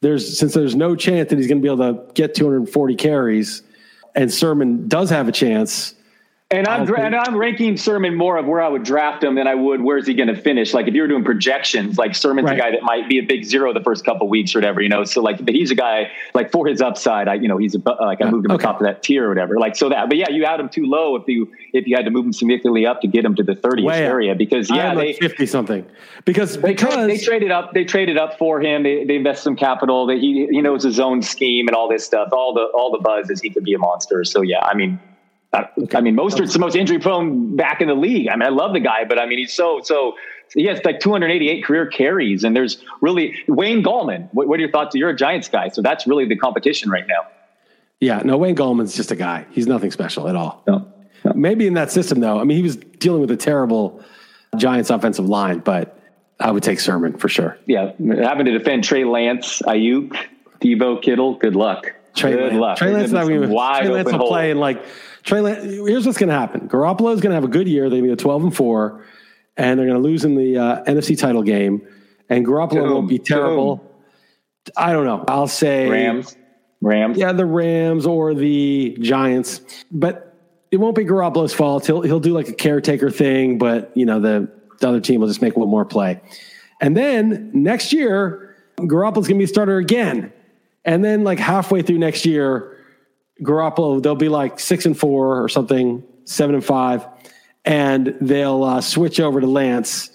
there's 0.00 0.38
since 0.38 0.54
there's 0.54 0.76
no 0.76 0.94
chance 0.94 1.30
that 1.30 1.36
he's 1.36 1.48
going 1.48 1.60
to 1.60 1.62
be 1.62 1.72
able 1.72 2.06
to 2.06 2.12
get 2.14 2.34
240 2.34 2.94
carries 2.96 3.62
and 4.14 4.32
Sermon 4.32 4.88
does 4.88 5.10
have 5.10 5.28
a 5.28 5.32
chance, 5.32 5.94
and 6.50 6.66
I'm 6.66 6.94
and 6.94 7.14
I'm 7.14 7.36
ranking 7.36 7.76
Sermon 7.76 8.14
more 8.14 8.38
of 8.38 8.46
where 8.46 8.62
I 8.62 8.68
would 8.68 8.82
draft 8.82 9.22
him 9.22 9.34
than 9.34 9.46
I 9.46 9.54
would 9.54 9.82
where's 9.82 10.06
he 10.06 10.14
going 10.14 10.34
to 10.34 10.40
finish. 10.40 10.72
Like 10.72 10.88
if 10.88 10.94
you 10.94 11.02
were 11.02 11.08
doing 11.08 11.22
projections, 11.22 11.98
like 11.98 12.14
Sermon's 12.14 12.46
right. 12.46 12.58
a 12.58 12.58
guy 12.58 12.70
that 12.70 12.82
might 12.82 13.06
be 13.06 13.18
a 13.18 13.22
big 13.22 13.44
zero 13.44 13.74
the 13.74 13.82
first 13.82 14.02
couple 14.02 14.26
weeks 14.30 14.54
or 14.54 14.60
whatever, 14.60 14.80
you 14.80 14.88
know. 14.88 15.04
So 15.04 15.20
like, 15.20 15.44
but 15.44 15.54
he's 15.54 15.70
a 15.70 15.74
guy 15.74 16.10
like 16.32 16.50
for 16.50 16.66
his 16.66 16.80
upside, 16.80 17.28
I 17.28 17.34
you 17.34 17.48
know 17.48 17.58
he's 17.58 17.74
a, 17.74 17.80
like 18.00 18.22
I 18.22 18.30
moved 18.30 18.46
him 18.46 18.52
okay. 18.52 18.62
top 18.62 18.80
of 18.80 18.86
that 18.86 19.02
tier 19.02 19.26
or 19.26 19.28
whatever. 19.28 19.58
Like 19.58 19.76
so 19.76 19.90
that, 19.90 20.08
but 20.08 20.16
yeah, 20.16 20.30
you 20.30 20.46
had 20.46 20.58
him 20.58 20.70
too 20.70 20.86
low 20.86 21.16
if 21.16 21.24
you 21.28 21.52
if 21.74 21.86
you 21.86 21.94
had 21.94 22.06
to 22.06 22.10
move 22.10 22.24
him 22.24 22.32
significantly 22.32 22.86
up 22.86 23.02
to 23.02 23.08
get 23.08 23.26
him 23.26 23.34
to 23.34 23.42
the 23.42 23.54
30th 23.54 23.92
area 23.92 24.34
because 24.34 24.70
yeah, 24.70 24.94
they 24.94 25.12
50 25.12 25.44
something 25.44 25.84
because 26.24 26.58
they 26.58 26.70
because 26.70 27.06
they 27.06 27.18
traded 27.18 27.50
up 27.50 27.74
they 27.74 27.84
traded 27.84 28.16
up 28.16 28.38
for 28.38 28.58
him. 28.58 28.84
They 28.84 29.04
they 29.04 29.16
invest 29.16 29.42
some 29.42 29.54
capital. 29.54 30.06
That 30.06 30.16
he 30.16 30.48
he 30.50 30.62
knows 30.62 30.82
his 30.82 30.98
own 30.98 31.20
scheme 31.20 31.68
and 31.68 31.76
all 31.76 31.90
this 31.90 32.06
stuff. 32.06 32.30
All 32.32 32.54
the 32.54 32.70
all 32.74 32.90
the 32.90 33.00
buzz 33.00 33.28
is 33.28 33.42
he 33.42 33.50
could 33.50 33.64
be 33.64 33.74
a 33.74 33.78
monster. 33.78 34.24
So 34.24 34.40
yeah, 34.40 34.60
I 34.62 34.74
mean 34.74 34.98
Uh, 35.52 35.64
I 35.94 36.00
mean, 36.02 36.14
Mostert's 36.14 36.52
the 36.52 36.58
most 36.58 36.76
injury 36.76 36.98
prone 36.98 37.56
back 37.56 37.80
in 37.80 37.88
the 37.88 37.94
league. 37.94 38.28
I 38.28 38.36
mean, 38.36 38.42
I 38.42 38.50
love 38.50 38.74
the 38.74 38.80
guy, 38.80 39.04
but 39.04 39.18
I 39.18 39.26
mean, 39.26 39.38
he's 39.38 39.52
so, 39.52 39.80
so, 39.82 40.14
he 40.54 40.64
has 40.66 40.80
like 40.84 41.00
288 41.00 41.64
career 41.64 41.86
carries, 41.86 42.44
and 42.44 42.54
there's 42.54 42.82
really 43.00 43.34
Wayne 43.48 43.82
Gallman. 43.82 44.28
What, 44.32 44.48
what 44.48 44.58
are 44.58 44.62
your 44.62 44.70
thoughts? 44.70 44.94
You're 44.94 45.10
a 45.10 45.16
Giants 45.16 45.48
guy, 45.48 45.68
so 45.68 45.82
that's 45.82 46.06
really 46.06 46.26
the 46.26 46.36
competition 46.36 46.90
right 46.90 47.06
now. 47.06 47.26
Yeah, 48.00 48.22
no, 48.24 48.36
Wayne 48.36 48.56
Gallman's 48.56 48.94
just 48.94 49.10
a 49.10 49.16
guy. 49.16 49.46
He's 49.50 49.66
nothing 49.66 49.90
special 49.90 50.28
at 50.28 50.36
all. 50.36 50.62
No, 50.66 50.86
no. 51.24 51.32
Maybe 51.34 51.66
in 51.66 51.74
that 51.74 51.90
system, 51.90 52.20
though. 52.20 52.38
I 52.38 52.44
mean, 52.44 52.56
he 52.58 52.62
was 52.62 52.76
dealing 52.76 53.20
with 53.20 53.30
a 53.30 53.36
terrible 53.36 54.02
Giants 54.56 54.90
offensive 54.90 55.28
line, 55.28 55.60
but 55.60 55.98
I 56.40 56.50
would 56.50 56.62
take 56.62 56.80
Sermon 56.80 57.16
for 57.18 57.28
sure. 57.28 57.58
Yeah, 57.66 57.92
having 57.98 58.46
to 58.46 58.56
defend 58.56 58.84
Trey 58.84 59.04
Lance, 59.04 59.60
Aiyuk, 59.62 60.16
Deebo 60.60 61.02
Kittle. 61.02 61.34
Good 61.34 61.56
luck. 61.56 61.92
Trey 62.14 62.32
good 62.32 62.52
Lance. 62.52 62.54
luck. 62.54 62.78
Trey 62.78 62.92
Lance, 62.92 63.10
not 63.10 63.26
Trey 63.26 63.88
Lance 63.88 64.12
will 64.12 64.28
play 64.28 64.50
in 64.50 64.58
like 64.58 64.82
Trey 65.28 65.42
Lance, 65.42 65.62
here's 65.62 66.06
what's 66.06 66.16
going 66.16 66.30
to 66.30 66.34
happen. 66.34 66.70
Garoppolo 66.70 67.12
is 67.12 67.20
going 67.20 67.32
to 67.32 67.34
have 67.34 67.44
a 67.44 67.48
good 67.48 67.68
year. 67.68 67.90
They're 67.90 68.00
going 68.00 68.10
to 68.10 68.16
be 68.16 68.22
12 68.22 68.44
and 68.44 68.56
4, 68.56 69.04
and 69.58 69.78
they're 69.78 69.86
going 69.86 70.02
to 70.02 70.08
lose 70.08 70.24
in 70.24 70.36
the 70.36 70.56
uh, 70.56 70.84
NFC 70.84 71.18
title 71.18 71.42
game. 71.42 71.86
And 72.30 72.46
Garoppolo 72.46 72.94
won't 72.94 73.10
be 73.10 73.18
terrible. 73.18 73.84
I 74.74 74.94
don't 74.94 75.04
know. 75.04 75.26
I'll 75.28 75.46
say 75.46 75.86
Rams. 75.86 76.34
Rams. 76.80 77.18
Yeah, 77.18 77.32
the 77.32 77.44
Rams 77.44 78.06
or 78.06 78.32
the 78.32 78.96
Giants. 79.02 79.60
But 79.92 80.34
it 80.70 80.78
won't 80.78 80.96
be 80.96 81.04
Garoppolo's 81.04 81.52
fault. 81.52 81.86
He'll 81.86 82.00
he'll 82.00 82.20
do 82.20 82.32
like 82.32 82.48
a 82.48 82.54
caretaker 82.54 83.10
thing, 83.10 83.58
but 83.58 83.94
you 83.94 84.06
know, 84.06 84.20
the, 84.20 84.50
the 84.80 84.88
other 84.88 85.00
team 85.00 85.20
will 85.20 85.28
just 85.28 85.42
make 85.42 85.58
one 85.58 85.68
more 85.68 85.84
play. 85.84 86.22
And 86.80 86.96
then 86.96 87.50
next 87.52 87.92
year, 87.92 88.56
Garoppolo's 88.78 89.28
gonna 89.28 89.38
be 89.38 89.44
a 89.44 89.48
starter 89.48 89.76
again. 89.76 90.32
And 90.86 91.04
then 91.04 91.22
like 91.22 91.38
halfway 91.38 91.82
through 91.82 91.98
next 91.98 92.24
year, 92.24 92.77
Garoppolo, 93.42 94.02
they'll 94.02 94.14
be 94.14 94.28
like 94.28 94.58
six 94.58 94.86
and 94.86 94.98
four 94.98 95.42
or 95.42 95.48
something, 95.48 96.02
seven 96.24 96.54
and 96.54 96.64
five, 96.64 97.06
and 97.64 98.16
they'll 98.20 98.64
uh, 98.64 98.80
switch 98.80 99.20
over 99.20 99.40
to 99.40 99.46
Lance, 99.46 100.10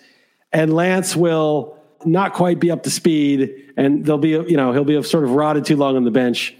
and 0.52 0.74
Lance 0.74 1.16
will 1.16 1.78
not 2.06 2.34
quite 2.34 2.60
be 2.60 2.70
up 2.70 2.84
to 2.84 2.90
speed, 2.90 3.72
and 3.78 4.06
they'll 4.06 4.18
be, 4.18 4.30
you 4.30 4.58
know, 4.58 4.74
he'll 4.74 4.84
be 4.84 5.02
sort 5.04 5.24
of 5.24 5.32
rotted 5.32 5.66
too 5.66 5.78
long 5.78 5.96
on 5.96 6.04
the 6.04 6.12
bench, 6.12 6.56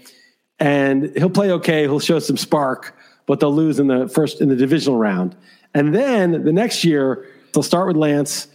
and 0.58 1.12
he'll 1.16 1.30
play 1.30 1.50
okay, 1.52 1.82
he'll 1.82 2.00
show 2.00 2.18
some 2.18 2.36
spark, 2.36 2.96
but 3.26 3.40
they'll 3.40 3.54
lose 3.54 3.78
in 3.78 3.86
the 3.86 4.08
first 4.08 4.40
in 4.40 4.48
the 4.48 4.56
divisional 4.56 4.98
round, 4.98 5.36
and 5.74 5.94
then 5.94 6.44
the 6.44 6.52
next 6.52 6.84
year 6.84 7.26
they'll 7.52 7.62
start 7.62 7.86
with 7.86 7.96
Lance 7.96 8.48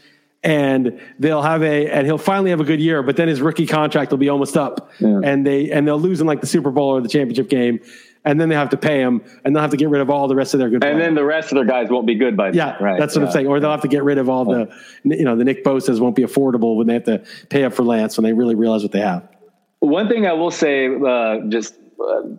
and 0.43 0.99
they'll 1.19 1.41
have 1.41 1.61
a 1.63 1.89
and 1.89 2.05
he'll 2.05 2.17
finally 2.17 2.49
have 2.49 2.61
a 2.61 2.63
good 2.63 2.79
year 2.79 3.03
but 3.03 3.17
then 3.17 3.27
his 3.27 3.41
rookie 3.41 3.67
contract 3.67 4.11
will 4.11 4.17
be 4.17 4.29
almost 4.29 4.55
up 4.55 4.91
yeah. 4.99 5.19
and 5.23 5.45
they 5.45 5.69
and 5.71 5.87
they'll 5.87 5.99
lose 5.99 6.21
in 6.21 6.27
like 6.27 6.39
the 6.39 6.47
super 6.47 6.71
bowl 6.71 6.95
or 6.95 7.01
the 7.01 7.09
championship 7.09 7.49
game 7.49 7.79
and 8.25 8.39
then 8.39 8.47
they 8.47 8.55
have 8.55 8.69
to 8.69 8.77
pay 8.77 9.01
him 9.01 9.21
and 9.43 9.53
they'll 9.53 9.61
have 9.61 9.71
to 9.71 9.77
get 9.77 9.89
rid 9.89 10.01
of 10.01 10.09
all 10.09 10.27
the 10.27 10.35
rest 10.35 10.53
of 10.53 10.59
their 10.59 10.69
good 10.69 10.75
and 10.75 10.81
players. 10.81 10.99
then 10.99 11.15
the 11.15 11.23
rest 11.23 11.51
of 11.51 11.55
their 11.55 11.65
guys 11.65 11.89
won't 11.89 12.07
be 12.07 12.15
good 12.15 12.37
by 12.37 12.51
yeah 12.51 12.81
right 12.81 12.97
that's 12.97 13.15
what 13.15 13.21
yeah. 13.21 13.27
i'm 13.27 13.33
saying 13.33 13.47
or 13.47 13.59
they'll 13.59 13.71
have 13.71 13.81
to 13.81 13.89
get 13.89 14.03
rid 14.03 14.17
of 14.17 14.29
all 14.29 14.45
the 14.45 14.73
you 15.03 15.25
know 15.25 15.35
the 15.35 15.43
nick 15.43 15.63
bosas 15.63 15.99
won't 15.99 16.15
be 16.15 16.23
affordable 16.23 16.77
when 16.77 16.87
they 16.87 16.93
have 16.93 17.03
to 17.03 17.21
pay 17.49 17.65
up 17.65 17.73
for 17.73 17.83
lance 17.83 18.17
when 18.17 18.23
they 18.23 18.33
really 18.33 18.55
realize 18.55 18.81
what 18.81 18.93
they 18.93 19.01
have 19.01 19.27
one 19.79 20.07
thing 20.07 20.25
i 20.25 20.33
will 20.33 20.51
say 20.51 20.87
uh, 20.87 21.39
just 21.49 21.75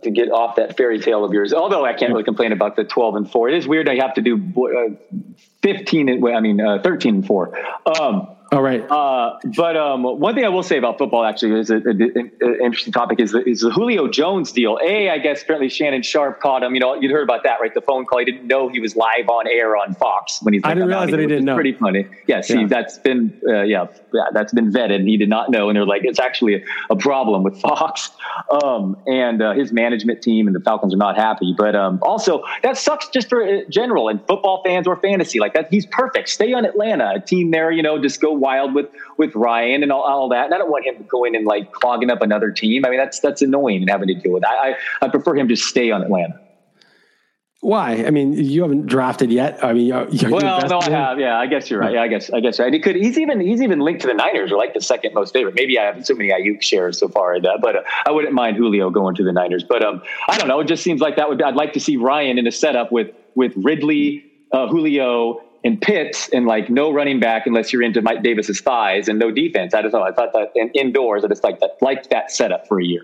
to 0.01 0.11
get 0.11 0.31
off 0.31 0.55
that 0.55 0.77
fairy 0.77 0.99
tale 0.99 1.23
of 1.23 1.33
yours. 1.33 1.53
Although 1.53 1.85
I 1.85 1.93
can't 1.93 2.11
really 2.11 2.23
complain 2.23 2.51
about 2.51 2.75
the 2.75 2.83
12 2.83 3.15
and 3.15 3.31
4. 3.31 3.49
It 3.49 3.57
is 3.57 3.67
weird 3.67 3.87
I 3.87 3.95
have 3.95 4.15
to 4.15 4.21
do 4.21 4.37
uh, 4.37 5.17
15 5.61 6.09
and, 6.09 6.27
I 6.27 6.39
mean 6.39 6.59
uh, 6.59 6.79
13 6.83 7.15
and 7.15 7.25
4. 7.25 7.59
Um, 7.99 8.27
all 8.53 8.61
right. 8.61 8.81
Uh, 8.91 9.39
but 9.55 9.77
um, 9.77 10.03
one 10.03 10.35
thing 10.35 10.43
I 10.43 10.49
will 10.49 10.61
say 10.61 10.77
about 10.77 10.97
football 10.97 11.23
actually 11.23 11.57
is 11.57 11.69
an 11.69 12.31
interesting 12.41 12.91
topic 12.91 13.21
is 13.21 13.31
the, 13.31 13.47
is 13.47 13.61
the 13.61 13.69
Julio 13.69 14.09
Jones 14.09 14.51
deal. 14.51 14.77
A, 14.83 15.09
I 15.09 15.19
guess 15.19 15.41
apparently 15.41 15.69
Shannon 15.69 16.01
Sharpe 16.01 16.41
caught 16.41 16.61
him. 16.61 16.73
You 16.73 16.81
know, 16.81 16.95
you'd 16.95 17.11
heard 17.11 17.23
about 17.23 17.43
that, 17.45 17.61
right? 17.61 17.73
The 17.73 17.79
phone 17.79 18.05
call. 18.05 18.19
He 18.19 18.25
didn't 18.25 18.47
know 18.47 18.67
he 18.67 18.81
was 18.81 18.97
live 18.97 19.29
on 19.29 19.47
air 19.47 19.77
on 19.77 19.93
Fox 19.93 20.39
when 20.41 20.53
he's. 20.53 20.63
I 20.65 20.73
didn't 20.73 20.89
realize 20.89 21.11
that 21.11 21.21
he 21.21 21.27
didn't 21.27 21.45
know. 21.45 21.55
Pretty 21.55 21.71
funny. 21.71 22.07
Yeah. 22.27 22.41
See, 22.41 22.59
yeah. 22.59 22.67
that's 22.67 22.97
been 22.97 23.39
uh, 23.47 23.61
yeah, 23.61 23.87
yeah, 24.13 24.23
that's 24.33 24.51
been 24.51 24.69
vetted. 24.69 25.07
He 25.07 25.15
did 25.15 25.29
not 25.29 25.49
know, 25.49 25.69
and 25.69 25.77
they're 25.77 25.85
like, 25.85 26.01
it's 26.03 26.19
actually 26.19 26.55
a, 26.55 26.61
a 26.89 26.97
problem 26.97 27.43
with 27.43 27.57
Fox, 27.61 28.11
um, 28.63 28.97
and 29.07 29.41
uh, 29.41 29.53
his 29.53 29.71
management 29.71 30.21
team 30.21 30.47
and 30.47 30.53
the 30.53 30.59
Falcons 30.59 30.93
are 30.93 30.97
not 30.97 31.15
happy. 31.15 31.55
But 31.57 31.77
um, 31.77 31.99
also 32.01 32.43
that 32.63 32.77
sucks 32.77 33.07
just 33.07 33.29
for 33.29 33.41
uh, 33.41 33.61
general 33.69 34.09
and 34.09 34.19
football 34.27 34.61
fans 34.65 34.87
or 34.87 34.97
fantasy 34.97 35.39
like 35.39 35.53
that. 35.53 35.69
He's 35.71 35.85
perfect. 35.85 36.27
Stay 36.27 36.51
on 36.51 36.65
Atlanta, 36.65 37.13
a 37.15 37.21
team 37.21 37.51
there. 37.51 37.71
You 37.71 37.81
know, 37.81 37.97
just 37.97 38.19
go 38.19 38.40
wild 38.41 38.73
with 38.73 38.89
with 39.17 39.33
Ryan 39.35 39.83
and 39.83 39.91
all, 39.91 40.03
all 40.03 40.29
that. 40.29 40.45
And 40.45 40.53
I 40.53 40.57
don't 40.57 40.69
want 40.69 40.85
him 40.85 41.05
going 41.07 41.35
and 41.35 41.45
like 41.45 41.71
clogging 41.71 42.09
up 42.09 42.21
another 42.21 42.51
team. 42.51 42.83
I 42.85 42.89
mean, 42.89 42.99
that's 42.99 43.21
that's 43.21 43.41
annoying 43.41 43.81
and 43.81 43.89
having 43.89 44.09
to 44.09 44.15
deal 44.15 44.33
with. 44.33 44.41
That. 44.41 44.51
I 44.51 44.75
I 45.01 45.07
prefer 45.07 45.35
him 45.35 45.47
to 45.47 45.55
stay 45.55 45.91
on 45.91 46.03
Atlanta. 46.03 46.41
Why? 47.61 48.03
I 48.07 48.09
mean, 48.09 48.33
you 48.33 48.63
haven't 48.63 48.87
drafted 48.87 49.31
yet. 49.31 49.63
I 49.63 49.73
mean, 49.73 49.85
you're, 49.85 50.09
you're 50.09 50.31
well, 50.31 50.67
no, 50.67 50.79
I 50.79 50.89
have. 50.89 51.19
Yeah, 51.19 51.37
I 51.37 51.45
guess 51.45 51.69
you're 51.69 51.79
right. 51.79 51.93
Yeah, 51.93 52.01
I 52.01 52.07
guess 52.07 52.31
I 52.31 52.39
guess 52.39 52.59
right. 52.59 52.73
He 52.73 52.79
could. 52.79 52.95
He's 52.95 53.19
even 53.19 53.39
he's 53.39 53.61
even 53.61 53.79
linked 53.79 54.01
to 54.01 54.07
the 54.07 54.15
Niners, 54.15 54.51
or 54.51 54.57
like 54.57 54.73
the 54.73 54.81
second 54.81 55.13
most 55.13 55.31
favorite. 55.31 55.53
Maybe 55.53 55.77
I 55.77 55.83
have 55.85 56.03
so 56.03 56.15
many 56.15 56.31
Aiyuk 56.31 56.63
shares 56.63 56.97
so 56.97 57.07
far, 57.07 57.39
but 57.39 57.75
uh, 57.75 57.81
I 58.07 58.09
wouldn't 58.09 58.33
mind 58.33 58.57
Julio 58.57 58.89
going 58.89 59.13
to 59.15 59.23
the 59.23 59.31
Niners. 59.31 59.63
But 59.63 59.85
um, 59.85 60.01
I 60.27 60.39
don't 60.39 60.47
know. 60.47 60.59
It 60.59 60.67
just 60.67 60.81
seems 60.81 61.01
like 61.01 61.17
that 61.17 61.29
would. 61.29 61.37
Be, 61.37 61.43
I'd 61.43 61.53
like 61.53 61.73
to 61.73 61.79
see 61.79 61.97
Ryan 61.97 62.39
in 62.39 62.47
a 62.47 62.51
setup 62.51 62.91
with 62.91 63.11
with 63.35 63.53
Ridley, 63.55 64.25
uh, 64.51 64.67
Julio, 64.67 65.43
and 65.63 65.81
Pitts 65.81 66.29
and 66.29 66.45
like 66.45 66.69
no 66.69 66.91
running 66.91 67.19
back 67.19 67.45
unless 67.45 67.71
you're 67.71 67.83
into 67.83 68.01
Mike 68.01 68.23
Davis's 68.23 68.59
thighs 68.61 69.07
and 69.07 69.19
no 69.19 69.31
defense. 69.31 69.73
I 69.73 69.81
just 69.81 69.93
know. 69.93 70.01
I 70.01 70.11
thought 70.11 70.33
that 70.33 70.51
and 70.55 70.71
indoors, 70.75 71.23
I 71.23 71.27
just 71.27 71.43
like 71.43 71.59
that, 71.59 71.77
liked 71.81 72.09
that 72.09 72.31
setup 72.31 72.67
for 72.67 72.79
a 72.79 72.83
year. 72.83 73.03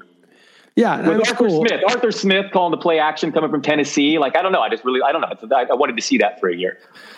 Yeah, 0.76 1.08
with 1.08 1.28
Arthur 1.28 1.48
cool. 1.48 1.66
Smith, 1.66 1.82
Arthur 1.90 2.12
Smith 2.12 2.52
calling 2.52 2.70
the 2.70 2.78
play 2.78 3.00
action 3.00 3.32
coming 3.32 3.50
from 3.50 3.64
Tennessee. 3.64 4.20
Like 4.20 4.38
I 4.38 4.44
don't 4.44 4.52
know, 4.52 4.62
I 4.62 4.70
just 4.70 4.86
really 4.86 5.02
I 5.02 5.12
don't 5.12 5.22
know. 5.22 5.56
I, 5.56 5.66
I 5.72 5.74
wanted 5.74 5.96
to 5.96 6.04
see 6.04 6.20
that 6.20 6.40
for 6.40 6.50
a 6.50 6.56
year. 6.56 6.78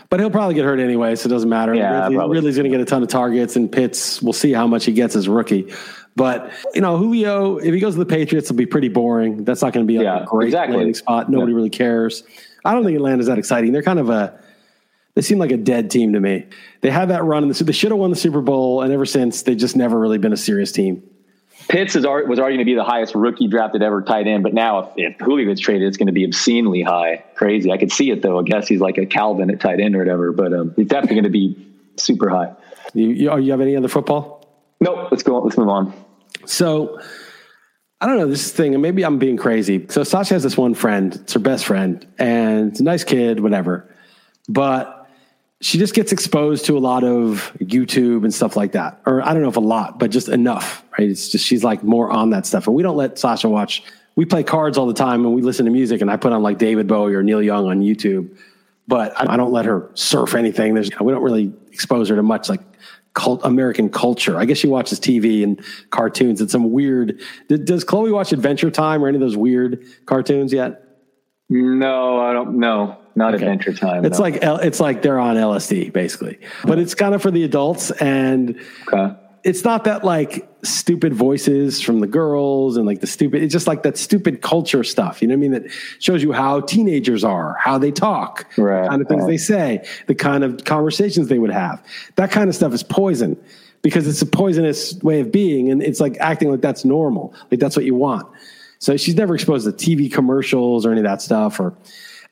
But 0.09 0.21
he'll 0.21 0.31
probably 0.31 0.55
get 0.55 0.63
hurt 0.63 0.79
anyway, 0.79 1.15
so 1.15 1.27
it 1.27 1.29
doesn't 1.29 1.49
matter. 1.49 1.75
Yeah, 1.75 2.07
Ridley, 2.07 2.29
Ridley's 2.29 2.55
going 2.55 2.71
to 2.71 2.75
get 2.75 2.81
a 2.81 2.85
ton 2.85 3.03
of 3.03 3.09
targets, 3.09 3.57
and 3.57 3.69
Pitts. 3.69 4.21
We'll 4.21 4.33
see 4.33 4.53
how 4.53 4.65
much 4.65 4.85
he 4.85 4.93
gets 4.93 5.15
as 5.15 5.27
rookie. 5.27 5.73
But 6.15 6.51
you 6.73 6.79
know, 6.79 6.97
Julio, 6.97 7.57
if 7.57 7.73
he 7.73 7.81
goes 7.81 7.95
to 7.95 7.99
the 7.99 8.05
Patriots, 8.05 8.47
it'll 8.47 8.57
be 8.57 8.65
pretty 8.65 8.87
boring. 8.87 9.43
That's 9.43 9.61
not 9.61 9.73
going 9.73 9.85
to 9.85 9.93
be 9.93 10.01
yeah, 10.01 10.23
a 10.23 10.25
great 10.25 10.47
exactly. 10.47 10.77
landing 10.77 10.93
spot. 10.93 11.29
Nobody 11.29 11.51
yeah. 11.51 11.55
really 11.57 11.69
cares. 11.69 12.23
I 12.63 12.73
don't 12.73 12.85
think 12.85 12.95
Atlanta's 12.95 13.27
that 13.27 13.37
exciting. 13.37 13.73
They're 13.73 13.83
kind 13.83 13.99
of 13.99 14.09
a 14.09 14.39
they 15.15 15.21
seem 15.21 15.37
like 15.37 15.51
a 15.51 15.57
dead 15.57 15.91
team 15.91 16.13
to 16.13 16.19
me. 16.19 16.45
They 16.81 16.91
had 16.91 17.09
that 17.09 17.23
run, 17.23 17.43
and 17.43 17.53
they 17.53 17.73
should 17.73 17.91
have 17.91 17.99
won 17.99 18.09
the 18.09 18.15
Super 18.15 18.41
Bowl, 18.41 18.81
and 18.81 18.93
ever 18.93 19.05
since 19.05 19.41
they've 19.43 19.57
just 19.57 19.75
never 19.75 19.99
really 19.99 20.17
been 20.17 20.33
a 20.33 20.37
serious 20.37 20.71
team. 20.71 21.03
Pitts 21.67 21.95
is, 21.95 22.03
was 22.05 22.39
already 22.39 22.55
going 22.55 22.59
to 22.59 22.65
be 22.65 22.73
the 22.73 22.83
highest 22.83 23.13
rookie 23.13 23.47
drafted 23.47 23.83
ever 23.83 24.01
tight 24.01 24.27
end, 24.27 24.43
but 24.43 24.53
now 24.53 24.79
if, 24.79 24.89
if 24.95 25.19
Julio 25.19 25.45
gets 25.45 25.61
traded, 25.61 25.87
it's 25.87 25.97
going 25.97 26.07
to 26.07 26.13
be 26.13 26.25
obscenely 26.25 26.81
high. 26.81 27.23
Crazy. 27.35 27.71
I 27.71 27.77
could 27.77 27.91
see 27.91 28.09
it 28.09 28.21
though. 28.21 28.39
I 28.39 28.43
guess 28.43 28.67
he's 28.67 28.79
like 28.79 28.97
a 28.97 29.05
Calvin 29.05 29.51
at 29.51 29.59
tight 29.59 29.79
end 29.79 29.95
or 29.95 29.99
whatever, 29.99 30.31
but 30.31 30.51
um, 30.51 30.73
he's 30.75 30.87
definitely 30.87 31.15
going 31.15 31.23
to 31.25 31.29
be 31.29 31.67
super 31.97 32.29
high. 32.29 32.53
You, 32.93 33.09
you, 33.09 33.37
you 33.37 33.51
have 33.51 33.61
any 33.61 33.75
other 33.75 33.87
football? 33.87 34.47
Nope. 34.79 35.09
Let's 35.11 35.21
go. 35.21 35.39
Let's 35.39 35.57
move 35.57 35.69
on. 35.69 35.93
So 36.45 36.99
I 38.01 38.07
don't 38.07 38.17
know 38.17 38.27
this 38.27 38.51
thing, 38.51 38.73
and 38.73 38.81
maybe 38.81 39.03
I'm 39.03 39.19
being 39.19 39.37
crazy. 39.37 39.85
So 39.89 40.03
Sasha 40.03 40.33
has 40.33 40.41
this 40.43 40.57
one 40.57 40.73
friend, 40.73 41.13
it's 41.13 41.33
her 41.33 41.39
best 41.39 41.65
friend, 41.65 42.07
and 42.17 42.71
it's 42.71 42.79
a 42.79 42.83
nice 42.83 43.03
kid, 43.03 43.41
whatever. 43.41 43.93
But 44.47 44.98
she 45.61 45.77
just 45.77 45.93
gets 45.93 46.11
exposed 46.11 46.65
to 46.65 46.77
a 46.77 46.79
lot 46.79 47.03
of 47.03 47.51
YouTube 47.59 48.23
and 48.23 48.33
stuff 48.33 48.55
like 48.55 48.71
that. 48.73 49.01
Or 49.05 49.21
I 49.21 49.33
don't 49.33 49.41
know 49.41 49.49
if 49.49 49.57
a 49.57 49.61
lot, 49.61 49.99
but 49.99 50.09
just 50.09 50.29
enough, 50.29 50.83
right? 50.97 51.09
It's 51.09 51.29
just 51.29 51.45
she's 51.45 51.63
like 51.63 51.83
more 51.83 52.09
on 52.09 52.29
that 52.29 52.45
stuff. 52.45 52.67
And 52.67 52.75
we 52.75 52.83
don't 52.83 52.95
let 52.95 53.19
Sasha 53.19 53.49
watch. 53.49 53.83
We 54.15 54.25
play 54.25 54.43
cards 54.43 54.77
all 54.77 54.87
the 54.87 54.93
time 54.93 55.25
and 55.25 55.33
we 55.33 55.41
listen 55.41 55.65
to 55.65 55.71
music 55.71 56.01
and 56.01 56.09
I 56.09 56.17
put 56.17 56.31
on 56.31 56.41
like 56.43 56.57
David 56.57 56.87
Bowie 56.87 57.13
or 57.13 57.23
Neil 57.23 57.41
Young 57.41 57.67
on 57.67 57.81
YouTube. 57.81 58.37
But 58.87 59.13
I 59.19 59.37
don't 59.37 59.51
let 59.51 59.65
her 59.65 59.91
surf 59.93 60.33
anything. 60.33 60.73
There's 60.73 60.89
we 60.99 61.11
don't 61.11 61.21
really 61.21 61.53
expose 61.71 62.09
her 62.09 62.15
to 62.15 62.23
much 62.23 62.49
like 62.49 62.61
cult 63.13 63.41
American 63.43 63.89
culture. 63.89 64.39
I 64.39 64.45
guess 64.45 64.57
she 64.57 64.67
watches 64.67 64.99
TV 64.99 65.43
and 65.43 65.63
cartoons 65.91 66.41
and 66.41 66.49
some 66.49 66.71
weird. 66.71 67.19
Does 67.49 67.83
Chloe 67.83 68.11
watch 68.11 68.31
Adventure 68.31 68.71
Time 68.71 69.03
or 69.03 69.07
any 69.07 69.17
of 69.17 69.21
those 69.21 69.37
weird 69.37 69.85
cartoons 70.07 70.51
yet? 70.51 70.85
No, 71.49 72.19
I 72.19 72.33
don't 72.33 72.59
know. 72.59 72.97
Not 73.19 73.35
okay. 73.35 73.43
Adventure 73.43 73.73
Time. 73.73 74.05
It's 74.05 74.17
no. 74.17 74.23
like 74.23 74.39
it's 74.41 74.79
like 74.79 75.01
they're 75.01 75.19
on 75.19 75.35
LSD 75.35 75.91
basically, 75.91 76.39
but 76.63 76.79
it's 76.79 76.95
kind 76.95 77.13
of 77.13 77.21
for 77.21 77.31
the 77.31 77.43
adults, 77.43 77.91
and 77.91 78.57
okay. 78.87 79.13
it's 79.43 79.65
not 79.65 79.83
that 79.83 80.05
like 80.05 80.49
stupid 80.63 81.13
voices 81.13 81.81
from 81.81 81.99
the 81.99 82.07
girls 82.07 82.77
and 82.77 82.85
like 82.85 83.01
the 83.01 83.07
stupid. 83.07 83.43
It's 83.43 83.51
just 83.51 83.67
like 83.67 83.83
that 83.83 83.97
stupid 83.97 84.41
culture 84.41 84.85
stuff. 84.85 85.21
You 85.21 85.27
know 85.27 85.33
what 85.33 85.39
I 85.39 85.49
mean? 85.49 85.51
That 85.51 85.69
shows 85.99 86.23
you 86.23 86.31
how 86.31 86.61
teenagers 86.61 87.25
are, 87.25 87.57
how 87.59 87.77
they 87.77 87.91
talk, 87.91 88.47
right. 88.57 88.83
the 88.83 88.89
kind 88.89 89.01
of 89.01 89.09
things 89.09 89.23
right. 89.23 89.27
they 89.27 89.37
say, 89.37 89.85
the 90.07 90.15
kind 90.15 90.45
of 90.45 90.63
conversations 90.63 91.27
they 91.27 91.39
would 91.39 91.51
have. 91.51 91.83
That 92.15 92.31
kind 92.31 92.47
of 92.47 92.55
stuff 92.55 92.71
is 92.71 92.83
poison 92.83 93.35
because 93.81 94.07
it's 94.07 94.21
a 94.21 94.25
poisonous 94.25 94.93
way 95.03 95.19
of 95.19 95.29
being, 95.29 95.69
and 95.69 95.83
it's 95.83 95.99
like 95.99 96.15
acting 96.21 96.51
like 96.51 96.61
that's 96.61 96.85
normal, 96.85 97.33
like 97.51 97.59
that's 97.59 97.75
what 97.75 97.83
you 97.83 97.95
want. 97.95 98.25
So 98.79 98.95
she's 98.95 99.15
never 99.15 99.35
exposed 99.35 99.65
to 99.65 99.73
TV 99.73 100.09
commercials 100.09 100.85
or 100.85 100.91
any 100.93 101.01
of 101.01 101.05
that 101.05 101.21
stuff, 101.21 101.59
or 101.59 101.75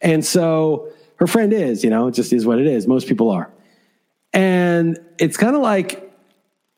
and 0.01 0.23
so 0.25 0.89
her 1.17 1.27
friend 1.27 1.53
is, 1.53 1.83
you 1.83 1.89
know, 1.89 2.07
it 2.07 2.13
just 2.13 2.31
is 2.33 2.45
what 2.45 2.60
it 2.60 2.67
is. 2.67 2.88
Most 2.88 3.07
people 3.07 3.29
are. 3.31 3.51
And 4.33 4.99
it's 5.17 5.38
kind 5.38 5.55
of 5.55 5.62
like 5.62 6.03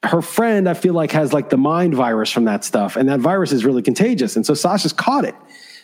her 0.04 0.22
friend, 0.22 0.70
I 0.70 0.74
feel 0.74 0.94
like, 0.94 1.12
has 1.12 1.34
like 1.34 1.50
the 1.50 1.58
mind 1.58 1.94
virus 1.94 2.32
from 2.32 2.46
that 2.46 2.64
stuff. 2.64 2.96
And 2.96 3.10
that 3.10 3.20
virus 3.20 3.52
is 3.52 3.66
really 3.66 3.82
contagious. 3.82 4.36
And 4.36 4.46
so 4.46 4.54
Sasha's 4.54 4.94
caught 4.94 5.26
it. 5.26 5.36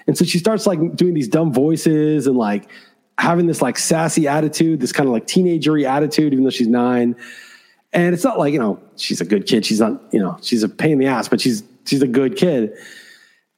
And 0.07 0.17
so 0.17 0.23
she 0.23 0.39
starts 0.39 0.65
like 0.65 0.95
doing 0.95 1.13
these 1.13 1.27
dumb 1.27 1.51
voices 1.51 2.27
and 2.27 2.37
like 2.37 2.69
having 3.17 3.47
this 3.47 3.61
like 3.61 3.77
sassy 3.77 4.27
attitude, 4.27 4.79
this 4.79 4.91
kind 4.91 5.07
of 5.07 5.13
like 5.13 5.27
teenagery 5.27 5.83
attitude, 5.83 6.31
even 6.31 6.43
though 6.45 6.49
she's 6.49 6.67
nine. 6.67 7.15
And 7.91 8.13
it's 8.13 8.23
not 8.23 8.37
like, 8.37 8.53
you 8.53 8.59
know, 8.59 8.79
she's 8.95 9.19
a 9.19 9.25
good 9.25 9.45
kid. 9.47 9.65
She's 9.65 9.79
not, 9.79 10.01
you 10.13 10.19
know, 10.19 10.37
she's 10.41 10.63
a 10.63 10.69
pain 10.69 10.93
in 10.93 10.99
the 10.99 11.07
ass, 11.07 11.27
but 11.27 11.41
she's 11.41 11.63
she's 11.85 12.01
a 12.01 12.07
good 12.07 12.35
kid. 12.37 12.73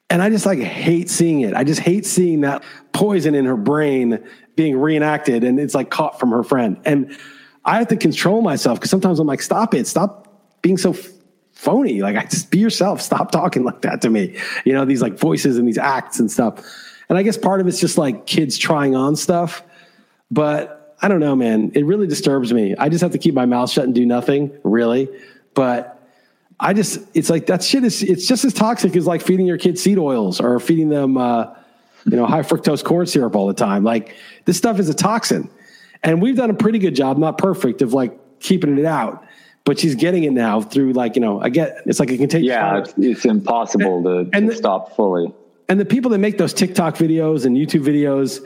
And 0.10 0.22
I 0.22 0.30
just 0.30 0.46
like 0.46 0.60
hate 0.60 1.10
seeing 1.10 1.42
it. 1.42 1.54
I 1.54 1.64
just 1.64 1.82
hate 1.82 2.06
seeing 2.06 2.42
that 2.42 2.64
poison 2.94 3.36
in 3.36 3.46
her 3.46 3.58
brain 3.58 4.26
being 4.56 4.78
reenacted 4.78 5.44
and 5.44 5.60
it's 5.60 5.76
like 5.76 5.90
caught 5.90 6.20
from 6.20 6.32
her 6.32 6.44
friend. 6.44 6.80
And 6.86 7.18
I 7.66 7.78
have 7.80 7.90
to 7.90 7.98
control 7.98 8.42
myself 8.42 8.80
because 8.80 8.90
sometimes 8.90 9.20
I'm 9.20 9.28
like, 9.28 9.42
stop 9.42 9.74
it, 9.74 9.86
stop 9.86 10.62
being 10.62 10.78
so 10.78 10.96
phony. 11.52 12.02
Like, 12.02 12.16
I 12.16 12.24
just 12.24 12.50
be 12.52 12.60
yourself, 12.60 13.02
stop 13.02 13.32
talking 13.32 13.64
like 13.64 13.82
that 13.82 14.02
to 14.02 14.10
me. 14.10 14.38
You 14.64 14.74
know, 14.74 14.86
these 14.86 15.02
like 15.02 15.18
voices 15.18 15.58
and 15.58 15.68
these 15.68 15.78
acts 15.78 16.20
and 16.20 16.32
stuff. 16.32 16.64
And 17.10 17.18
I 17.18 17.24
guess 17.24 17.38
part 17.38 17.60
of 17.60 17.68
it's 17.68 17.80
just 17.80 17.98
like 17.98 18.26
kids 18.26 18.58
trying 18.58 18.96
on 18.96 19.16
stuff. 19.16 19.64
But 20.32 20.96
I 21.02 21.08
don't 21.08 21.20
know, 21.20 21.36
man. 21.36 21.72
It 21.76 21.86
really 21.86 22.08
disturbs 22.08 22.54
me. 22.54 22.76
I 22.78 22.90
just 22.90 23.02
have 23.02 23.12
to 23.12 23.18
keep 23.18 23.34
my 23.34 23.46
mouth 23.46 23.70
shut 23.70 23.84
and 23.84 23.94
do 23.94 24.06
nothing, 24.06 24.58
really. 24.64 25.10
But 25.54 25.97
I 26.60 26.74
just, 26.74 27.00
it's 27.14 27.30
like 27.30 27.46
that 27.48 27.64
shit 27.64 27.84
is, 27.84 28.02
it's 28.02 28.28
just 28.28 28.44
as 28.44 28.54
toxic 28.54 28.96
as 28.96 29.06
like 29.06 29.22
feeding 29.22 29.46
your 29.46 29.58
kids 29.58 29.82
seed 29.82 29.98
oils 29.98 30.42
or 30.42 30.60
feeding 30.60 30.90
them, 30.90 31.18
uh, 31.18 31.54
you 32.06 32.16
know, 32.16 32.26
high 32.26 32.42
fructose 32.42 32.84
corn 32.84 33.06
syrup 33.06 33.36
all 33.36 33.48
the 33.48 33.54
time. 33.54 33.84
Like 33.84 34.16
this 34.46 34.58
stuff 34.58 34.80
is 34.80 34.90
a 34.90 34.94
toxin. 34.94 35.50
And 36.04 36.22
we've 36.22 36.36
done 36.36 36.50
a 36.50 36.56
pretty 36.56 36.80
good 36.80 36.96
job, 36.96 37.18
not 37.18 37.38
perfect, 37.38 37.82
of 37.82 37.94
like 37.94 38.18
keeping 38.40 38.78
it 38.78 38.86
out. 38.86 39.24
But 39.66 39.78
she's 39.78 39.96
getting 39.96 40.24
it 40.24 40.32
now 40.32 40.62
through 40.62 40.94
like, 40.94 41.16
you 41.16 41.22
know, 41.22 41.42
I 41.42 41.50
get 41.50 41.82
it's 41.86 42.00
like 42.00 42.10
a 42.10 42.18
contagious. 42.18 42.48
Yeah, 42.48 42.80
it's, 42.80 42.94
it's, 42.98 43.26
impossible 43.26 43.98
and, 44.08 44.32
to, 44.32 44.38
and 44.38 44.48
to 44.48 44.54
the, 44.54 44.58
stop 44.58 44.96
fully. 44.96 45.34
And 45.68 45.80
the 45.80 45.86
people 45.86 46.10
that 46.12 46.20
make 46.20 46.38
those 46.38 46.54
TikTok 46.54 46.96
videos 46.96 47.46
and 47.46 47.58
YouTube 47.58 47.84
videos, 47.84 48.46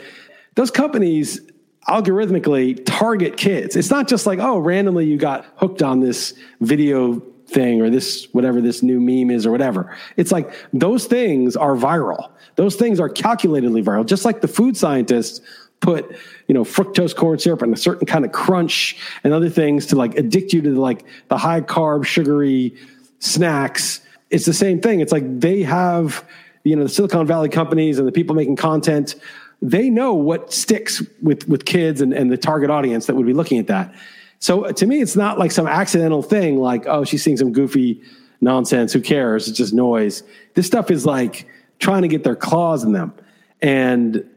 those 0.56 0.72
companies 0.72 1.40
algorithmically 1.88 2.84
target 2.86 3.38
kids. 3.38 3.76
It's 3.76 3.92
not 3.92 4.08
just 4.08 4.26
like, 4.26 4.40
oh, 4.40 4.58
randomly 4.58 5.06
you 5.06 5.18
got 5.18 5.46
hooked 5.58 5.84
on 5.84 6.00
this 6.00 6.34
video 6.60 7.22
thing 7.52 7.82
or 7.82 7.90
this 7.90 8.28
whatever 8.32 8.62
this 8.62 8.82
new 8.82 9.00
meme 9.00 9.30
is 9.30 9.46
or 9.46 9.52
whatever. 9.52 9.96
It's 10.18 10.32
like 10.32 10.54
those 10.74 11.06
things 11.06 11.56
are 11.56 11.76
viral. 11.76 12.32
Those 12.56 12.76
things 12.76 13.00
are 13.00 13.10
calculatedly 13.10 13.84
viral, 13.84 14.06
just 14.06 14.26
like 14.26 14.42
the 14.42 14.48
food 14.48 14.78
scientists 14.78 15.42
put 15.82 16.16
you 16.48 16.54
know 16.54 16.64
fructose 16.64 17.16
corn 17.16 17.40
syrup 17.40 17.62
and 17.62 17.74
a 17.74 17.78
certain 17.78 18.06
kind 18.06 18.24
of 18.24 18.32
crunch 18.32 18.98
and 19.24 19.34
other 19.34 19.50
things 19.50 19.88
to 19.88 19.96
like 19.96 20.16
addict 20.16 20.54
you 20.54 20.62
to 20.62 20.80
like 20.80 21.06
the 21.28 21.38
high 21.38 21.62
carb 21.62 22.06
sugary 22.06 22.76
snacks. 23.20 24.02
It's 24.30 24.46
the 24.46 24.54
same 24.54 24.80
thing. 24.80 25.02
It's 25.02 25.12
like 25.12 25.40
they 25.40 25.64
have 25.64 26.26
you 26.64 26.76
know 26.76 26.84
the 26.84 26.90
silicon 26.90 27.28
valley 27.28 27.50
companies 27.50 28.00
and 28.00 28.08
the 28.08 28.12
people 28.12 28.36
making 28.36 28.56
content. 28.56 29.16
They 29.62 29.90
know 29.90 30.14
what 30.14 30.54
sticks 30.54 31.04
with 31.22 31.48
with 31.48 31.66
kids 31.66 32.02
and, 32.02 32.14
and 32.14 32.32
the 32.32 32.38
target 32.38 32.70
audience 32.70 33.08
that 33.08 33.16
would 33.16 33.28
be 33.28 33.34
looking 33.34 33.60
at 33.60 33.68
that 33.68 33.94
so 34.42 34.66
uh, 34.66 34.74
to 34.74 34.86
me, 34.88 35.02
it's 35.02 35.16
not 35.16 35.40
like 35.40 35.52
some 35.52 35.68
accidental 35.68 36.22
thing 36.24 36.58
like, 36.58 36.88
oh, 36.88 37.06
she's 37.06 37.24
seeing 37.24 37.38
some 37.38 37.54
goofy 37.54 38.02
nonsense. 38.42 38.92
Who 38.92 39.00
cares? 39.00 39.48
It's 39.48 39.58
just 39.58 39.72
noise. 39.72 40.24
This 40.56 40.66
stuff 40.66 40.90
is 40.92 41.06
like 41.06 41.48
trying 41.80 42.02
to 42.02 42.08
get 42.08 42.24
their 42.24 42.36
claws 42.36 42.84
in 42.84 42.92
them. 42.92 43.14
And 43.62 44.28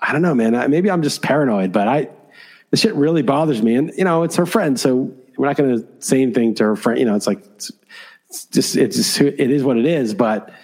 I 0.00 0.12
don't 0.12 0.22
know, 0.22 0.34
man. 0.34 0.70
Maybe 0.70 0.90
I'm 0.90 1.02
just 1.02 1.20
paranoid, 1.20 1.72
but 1.72 1.86
I, 1.86 2.08
the 2.70 2.78
shit 2.78 2.94
really 2.94 3.22
bothers 3.22 3.62
me. 3.62 3.74
And, 3.74 3.92
you 3.96 4.04
know, 4.04 4.22
it's 4.22 4.36
her 4.36 4.46
friend. 4.46 4.80
So 4.80 5.14
we're 5.36 5.46
not 5.46 5.56
going 5.56 5.78
to 5.78 5.86
say 5.98 6.22
anything 6.22 6.54
to 6.54 6.64
her 6.64 6.76
friend. 6.76 6.98
You 6.98 7.04
know, 7.04 7.14
it's 7.14 7.26
like, 7.26 7.44
it's, 7.56 7.70
it's 8.30 8.46
just, 8.46 8.76
it's 8.76 8.96
just, 8.96 9.20
it 9.20 9.50
is 9.50 9.62
what 9.62 9.76
it 9.76 9.84
is. 9.84 10.14
But 10.14 10.54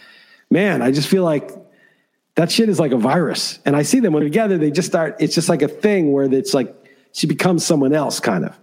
man, 0.50 0.80
I 0.80 0.90
just 0.90 1.08
feel 1.08 1.22
like 1.22 1.50
that 2.36 2.50
shit 2.50 2.70
is 2.70 2.80
like 2.80 2.92
a 2.92 2.96
virus. 2.96 3.58
And 3.66 3.76
I 3.76 3.82
see 3.82 4.00
them 4.00 4.14
when 4.14 4.22
together, 4.22 4.56
they 4.56 4.70
just 4.70 4.88
start, 4.88 5.16
it's 5.20 5.34
just 5.34 5.50
like 5.50 5.60
a 5.60 5.68
thing 5.68 6.12
where 6.12 6.24
it's 6.32 6.54
like, 6.54 6.74
she 7.12 7.26
becomes 7.26 7.64
someone 7.64 7.92
else 7.92 8.20
kind 8.20 8.46
of. 8.46 8.56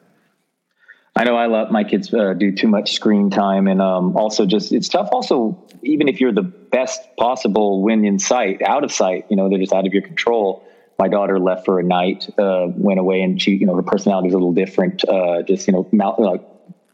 I 1.16 1.26
know 1.26 1.36
I 1.36 1.46
let 1.46 1.72
my 1.72 1.84
kids 1.84 2.12
uh, 2.12 2.34
do 2.34 2.52
too 2.52 2.68
much 2.68 2.94
screen 2.94 3.30
time, 3.30 3.68
and 3.68 3.82
um, 3.82 4.18
also 4.18 4.46
just 4.46 4.72
it's 4.72 4.90
tough. 4.90 5.10
Also, 5.12 5.64
even 5.84 6.08
if 6.08 6.20
you're 6.20 6.32
the 6.32 6.42
best 6.42 7.02
possible 7.18 7.84
when 7.84 8.04
in 8.04 8.18
sight, 8.18 8.64
out 8.64 8.84
of 8.84 8.92
sight, 8.92 9.26
you 9.30 9.36
know 9.36 9.48
they're 9.48 9.60
just 9.60 9.74
out 9.74 9.86
of 9.86 9.94
your 9.94 10.02
control. 10.02 10.68
My 10.98 11.08
daughter 11.08 11.40
left 11.40 11.66
for 11.66 11.80
a 11.80 11.84
night, 11.84 12.30
uh, 12.38 12.68
went 12.70 13.00
away, 13.00 13.22
and 13.22 13.42
she, 13.42 13.52
you 13.52 13.66
know, 13.66 13.76
her 13.76 13.84
personality 13.84 14.30
is 14.30 14.34
a 14.34 14.38
little 14.38 14.54
different. 14.54 15.08
Uh, 15.08 15.44
just 15.44 15.68
you 15.68 15.74
know, 15.74 15.88
mouth, 15.92 16.18
like 16.18 16.42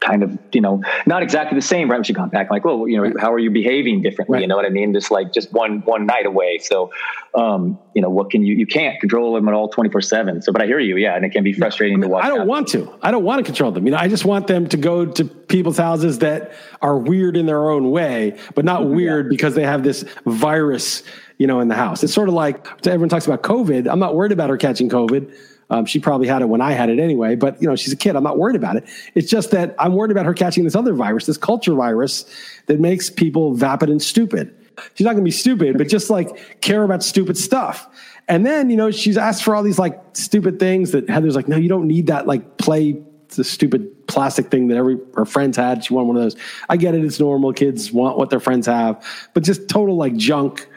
kind 0.00 0.22
of, 0.22 0.38
you 0.52 0.60
know, 0.60 0.82
not 1.06 1.22
exactly 1.22 1.56
the 1.56 1.62
same, 1.62 1.90
right? 1.90 1.96
When 1.96 2.04
she 2.04 2.14
got 2.14 2.32
back, 2.32 2.50
like, 2.50 2.64
well, 2.64 2.88
you 2.88 2.96
know, 2.96 3.12
how 3.20 3.32
are 3.32 3.38
you 3.38 3.50
behaving 3.50 4.00
differently? 4.00 4.36
Right. 4.36 4.42
You 4.42 4.48
know 4.48 4.56
what 4.56 4.64
I 4.64 4.70
mean? 4.70 4.94
Just 4.94 5.10
like 5.10 5.32
just 5.32 5.52
one, 5.52 5.82
one 5.82 6.06
night 6.06 6.24
away. 6.24 6.58
So, 6.58 6.90
um, 7.34 7.78
you 7.94 8.00
know, 8.00 8.08
what 8.08 8.30
can 8.30 8.44
you, 8.44 8.54
you 8.54 8.66
can't 8.66 8.98
control 8.98 9.34
them 9.34 9.46
at 9.46 9.54
all 9.54 9.68
24 9.68 10.00
seven. 10.00 10.42
So, 10.42 10.52
but 10.52 10.62
I 10.62 10.66
hear 10.66 10.80
you. 10.80 10.96
Yeah. 10.96 11.16
And 11.16 11.24
it 11.24 11.30
can 11.30 11.44
be 11.44 11.52
frustrating 11.52 11.96
I 11.96 12.00
mean, 12.00 12.08
to 12.08 12.14
watch. 12.14 12.24
I 12.24 12.28
don't 12.28 12.48
want 12.48 12.68
to, 12.68 12.92
I 13.02 13.10
don't 13.10 13.24
want 13.24 13.40
to 13.40 13.44
control 13.44 13.72
them. 13.72 13.84
You 13.84 13.92
know, 13.92 13.98
I 13.98 14.08
just 14.08 14.24
want 14.24 14.46
them 14.46 14.66
to 14.68 14.76
go 14.76 15.04
to 15.04 15.24
people's 15.24 15.78
houses 15.78 16.18
that 16.20 16.52
are 16.80 16.96
weird 16.96 17.36
in 17.36 17.44
their 17.44 17.70
own 17.70 17.90
way, 17.90 18.38
but 18.54 18.64
not 18.64 18.80
mm-hmm. 18.80 18.96
weird 18.96 19.26
yeah. 19.26 19.30
because 19.30 19.54
they 19.54 19.64
have 19.64 19.82
this 19.82 20.04
virus, 20.24 21.02
you 21.36 21.46
know, 21.46 21.60
in 21.60 21.68
the 21.68 21.74
house. 21.74 22.02
It's 22.02 22.14
sort 22.14 22.28
of 22.28 22.34
like 22.34 22.66
everyone 22.86 23.10
talks 23.10 23.26
about 23.26 23.42
COVID. 23.42 23.86
I'm 23.86 23.98
not 23.98 24.14
worried 24.14 24.32
about 24.32 24.48
her 24.48 24.56
catching 24.56 24.88
COVID. 24.88 25.34
Um, 25.70 25.86
she 25.86 26.00
probably 26.00 26.26
had 26.26 26.42
it 26.42 26.48
when 26.48 26.60
I 26.60 26.72
had 26.72 26.90
it 26.90 26.98
anyway, 26.98 27.36
but 27.36 27.60
you 27.62 27.68
know, 27.68 27.76
she's 27.76 27.92
a 27.92 27.96
kid. 27.96 28.16
I'm 28.16 28.24
not 28.24 28.38
worried 28.38 28.56
about 28.56 28.76
it. 28.76 28.88
It's 29.14 29.30
just 29.30 29.52
that 29.52 29.74
I'm 29.78 29.94
worried 29.94 30.10
about 30.10 30.26
her 30.26 30.34
catching 30.34 30.64
this 30.64 30.74
other 30.74 30.94
virus, 30.94 31.26
this 31.26 31.38
culture 31.38 31.74
virus 31.74 32.24
that 32.66 32.80
makes 32.80 33.08
people 33.08 33.54
vapid 33.54 33.88
and 33.88 34.02
stupid. 34.02 34.54
She's 34.94 35.04
not 35.04 35.12
going 35.12 35.22
to 35.22 35.28
be 35.28 35.30
stupid, 35.30 35.78
but 35.78 35.88
just 35.88 36.10
like 36.10 36.60
care 36.60 36.82
about 36.82 37.02
stupid 37.02 37.36
stuff. 37.38 37.88
And 38.28 38.46
then, 38.46 38.70
you 38.70 38.76
know, 38.76 38.90
she's 38.90 39.16
asked 39.16 39.42
for 39.42 39.54
all 39.54 39.62
these 39.62 39.78
like 39.78 40.00
stupid 40.12 40.58
things 40.58 40.92
that 40.92 41.08
Heather's 41.08 41.36
like, 41.36 41.48
no, 41.48 41.56
you 41.56 41.68
don't 41.68 41.86
need 41.86 42.08
that 42.08 42.26
like 42.26 42.56
play 42.58 43.00
the 43.36 43.44
stupid 43.44 44.06
plastic 44.06 44.50
thing 44.50 44.68
that 44.68 44.76
every 44.76 44.98
her 45.14 45.24
friends 45.24 45.56
had. 45.56 45.84
She 45.84 45.94
wanted 45.94 46.08
one 46.08 46.16
of 46.16 46.22
those. 46.22 46.36
I 46.68 46.76
get 46.76 46.94
it; 46.94 47.04
it's 47.04 47.20
normal. 47.20 47.52
Kids 47.52 47.92
want 47.92 48.18
what 48.18 48.30
their 48.30 48.40
friends 48.40 48.66
have, 48.66 49.04
but 49.34 49.44
just 49.44 49.68
total 49.68 49.96
like 49.96 50.16
junk. 50.16 50.68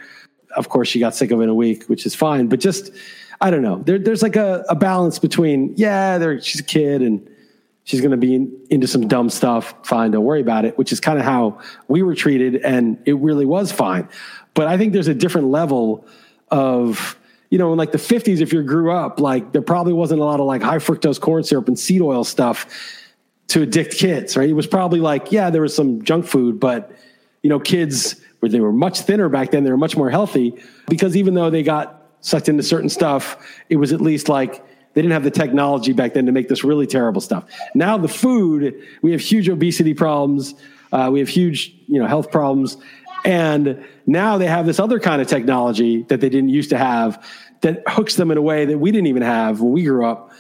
Of 0.56 0.70
course, 0.70 0.88
she 0.88 1.00
got 1.00 1.16
sick 1.16 1.32
of 1.32 1.40
it 1.40 1.44
in 1.44 1.50
a 1.50 1.56
week, 1.56 1.86
which 1.86 2.06
is 2.06 2.14
fine. 2.14 2.48
But 2.48 2.60
just 2.60 2.92
I 3.44 3.52
don't 3.52 3.62
know. 3.62 3.84
There, 3.86 4.00
there's 4.00 4.24
like 4.24 4.38
a, 4.38 4.64
a 4.70 4.76
balance 4.76 5.20
between 5.20 5.74
yeah, 5.76 6.40
she's 6.40 6.62
a 6.62 6.64
kid 6.64 7.02
and 7.02 7.30
she's 7.84 8.00
going 8.00 8.12
to 8.12 8.18
be 8.18 8.36
in, 8.36 8.66
into 8.70 8.88
some 8.88 9.08
dumb 9.10 9.30
stuff. 9.30 9.76
Fine, 9.84 10.12
don't 10.12 10.24
worry 10.24 10.40
about 10.40 10.64
it. 10.64 10.78
Which 10.78 10.94
is 10.94 11.02
kind 11.02 11.20
of 11.20 11.26
how 11.26 11.60
we 11.90 12.04
were 12.04 12.16
treated, 12.16 12.56
and 12.56 12.98
it 13.06 13.18
really 13.18 13.46
was 13.46 13.70
fine. 13.70 14.08
But 14.54 14.68
I 14.68 14.78
think 14.78 14.94
there's 14.94 15.10
a 15.10 15.14
different 15.14 15.48
level 15.48 16.08
of 16.50 17.20
you 17.50 17.60
know, 17.60 17.72
in 17.72 17.78
like 17.78 17.92
the 17.92 18.00
50s, 18.00 18.42
if 18.42 18.52
you 18.52 18.64
grew 18.64 18.92
up, 18.92 19.20
like 19.20 19.52
there 19.52 19.62
probably 19.62 19.94
wasn't 19.94 20.20
a 20.20 20.24
lot 20.24 20.40
of 20.40 20.48
like 20.48 20.64
high 20.64 20.78
fructose 20.78 21.22
corn 21.22 21.44
syrup 21.44 21.68
and 21.68 21.78
seed 21.78 22.02
oil 22.02 22.24
stuff 22.24 22.66
to 23.50 23.62
addict 23.62 23.96
kids, 23.96 24.36
right? 24.36 24.50
It 24.50 24.54
was 24.54 24.66
probably 24.66 25.00
like, 25.00 25.32
yeah, 25.32 25.52
there 25.52 25.62
was 25.62 25.76
some 25.76 26.02
junk 26.02 26.26
food, 26.26 26.60
but 26.60 26.92
you 27.44 27.52
know, 27.52 27.60
kids 27.60 28.16
they 28.42 28.60
were 28.60 28.74
much 28.74 29.02
thinner 29.02 29.30
back 29.30 29.52
then, 29.52 29.64
they 29.64 29.70
were 29.70 29.78
much 29.78 29.96
more 29.96 30.10
healthy 30.10 30.56
because 30.88 31.16
even 31.16 31.34
though 31.36 31.50
they 31.50 31.62
got 31.62 32.03
sucked 32.24 32.50
into 32.50 32.64
certain 32.64 32.90
stuff, 32.90 33.38
it 33.70 33.76
was 33.76 33.94
at 33.94 34.02
least 34.02 34.28
like 34.28 34.66
they 34.94 35.02
didn't 35.02 35.14
have 35.14 35.24
the 35.24 35.32
technology 35.32 35.94
back 35.94 36.14
then 36.14 36.26
to 36.26 36.32
make 36.32 36.48
this 36.50 36.64
really 36.64 36.88
terrible 36.88 37.22
stuff. 37.22 37.46
Now 37.76 37.98
the 37.98 38.08
food, 38.08 38.82
we 39.02 39.12
have 39.12 39.22
huge 39.22 39.50
obesity 39.50 39.94
problems, 39.94 40.56
uh, 40.92 41.10
we 41.12 41.20
have 41.20 41.30
huge, 41.30 41.76
you 41.88 42.00
know, 42.00 42.08
health 42.08 42.32
problems, 42.32 42.78
and 43.26 43.84
now 44.06 44.38
they 44.38 44.48
have 44.48 44.66
this 44.66 44.80
other 44.80 45.00
kind 45.00 45.22
of 45.22 45.28
technology 45.28 46.04
that 46.04 46.22
they 46.22 46.30
didn't 46.30 46.50
used 46.50 46.70
to 46.72 46.78
have 46.78 47.24
that 47.62 47.84
hooks 47.88 48.16
them 48.16 48.32
in 48.32 48.38
a 48.38 48.42
way 48.42 48.66
that 48.66 48.78
we 48.78 48.92
didn't 48.92 49.08
even 49.08 49.22
have 49.22 49.62
when 49.62 49.72
we 49.72 49.84
grew 49.84 50.06
up. 50.06 50.32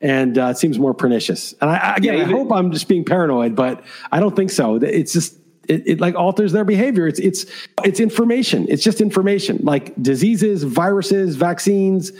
And 0.00 0.38
uh, 0.38 0.46
it 0.46 0.58
seems 0.58 0.78
more 0.78 0.94
pernicious. 0.94 1.54
And 1.60 1.68
I, 1.70 1.96
again, 1.96 2.14
yeah, 2.14 2.20
even, 2.20 2.34
I 2.34 2.38
hope 2.38 2.52
I'm 2.52 2.70
just 2.70 2.86
being 2.86 3.04
paranoid, 3.04 3.56
but 3.56 3.82
I 4.12 4.20
don't 4.20 4.36
think 4.36 4.50
so. 4.50 4.76
It's 4.76 5.12
just 5.12 5.34
it, 5.68 5.86
it, 5.86 6.00
like 6.00 6.14
alters 6.14 6.52
their 6.52 6.64
behavior. 6.64 7.06
It's 7.06 7.18
it's 7.18 7.46
it's 7.84 8.00
information. 8.00 8.66
It's 8.68 8.82
just 8.82 9.00
information. 9.00 9.60
Like 9.62 10.00
diseases, 10.02 10.62
viruses, 10.62 11.36
vaccines 11.36 12.12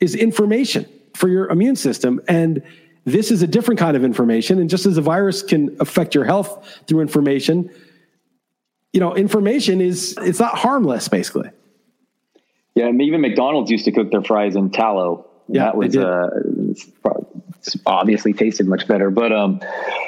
is 0.00 0.14
information 0.14 0.86
for 1.14 1.28
your 1.28 1.48
immune 1.48 1.76
system, 1.76 2.20
and 2.28 2.62
this 3.04 3.30
is 3.30 3.42
a 3.42 3.46
different 3.46 3.78
kind 3.78 3.96
of 3.96 4.04
information. 4.04 4.58
And 4.58 4.68
just 4.68 4.86
as 4.86 4.96
a 4.96 5.02
virus 5.02 5.42
can 5.42 5.76
affect 5.80 6.14
your 6.14 6.24
health 6.24 6.82
through 6.86 7.00
information, 7.00 7.70
you 8.92 9.00
know, 9.00 9.14
information 9.16 9.80
is 9.80 10.16
it's 10.20 10.40
not 10.40 10.58
harmless, 10.58 11.08
basically. 11.08 11.50
Yeah, 12.74 12.90
even 12.90 13.20
McDonald's 13.20 13.70
used 13.70 13.84
to 13.84 13.92
cook 13.92 14.10
their 14.10 14.22
fries 14.22 14.56
in 14.56 14.70
tallow. 14.70 15.26
Yeah, 15.48 15.64
that 15.64 15.76
was 15.76 15.96
uh, 15.96 16.30
obviously 17.84 18.32
tasted 18.32 18.66
much 18.66 18.86
better. 18.88 19.10
But 19.10 19.32
um, 19.32 19.60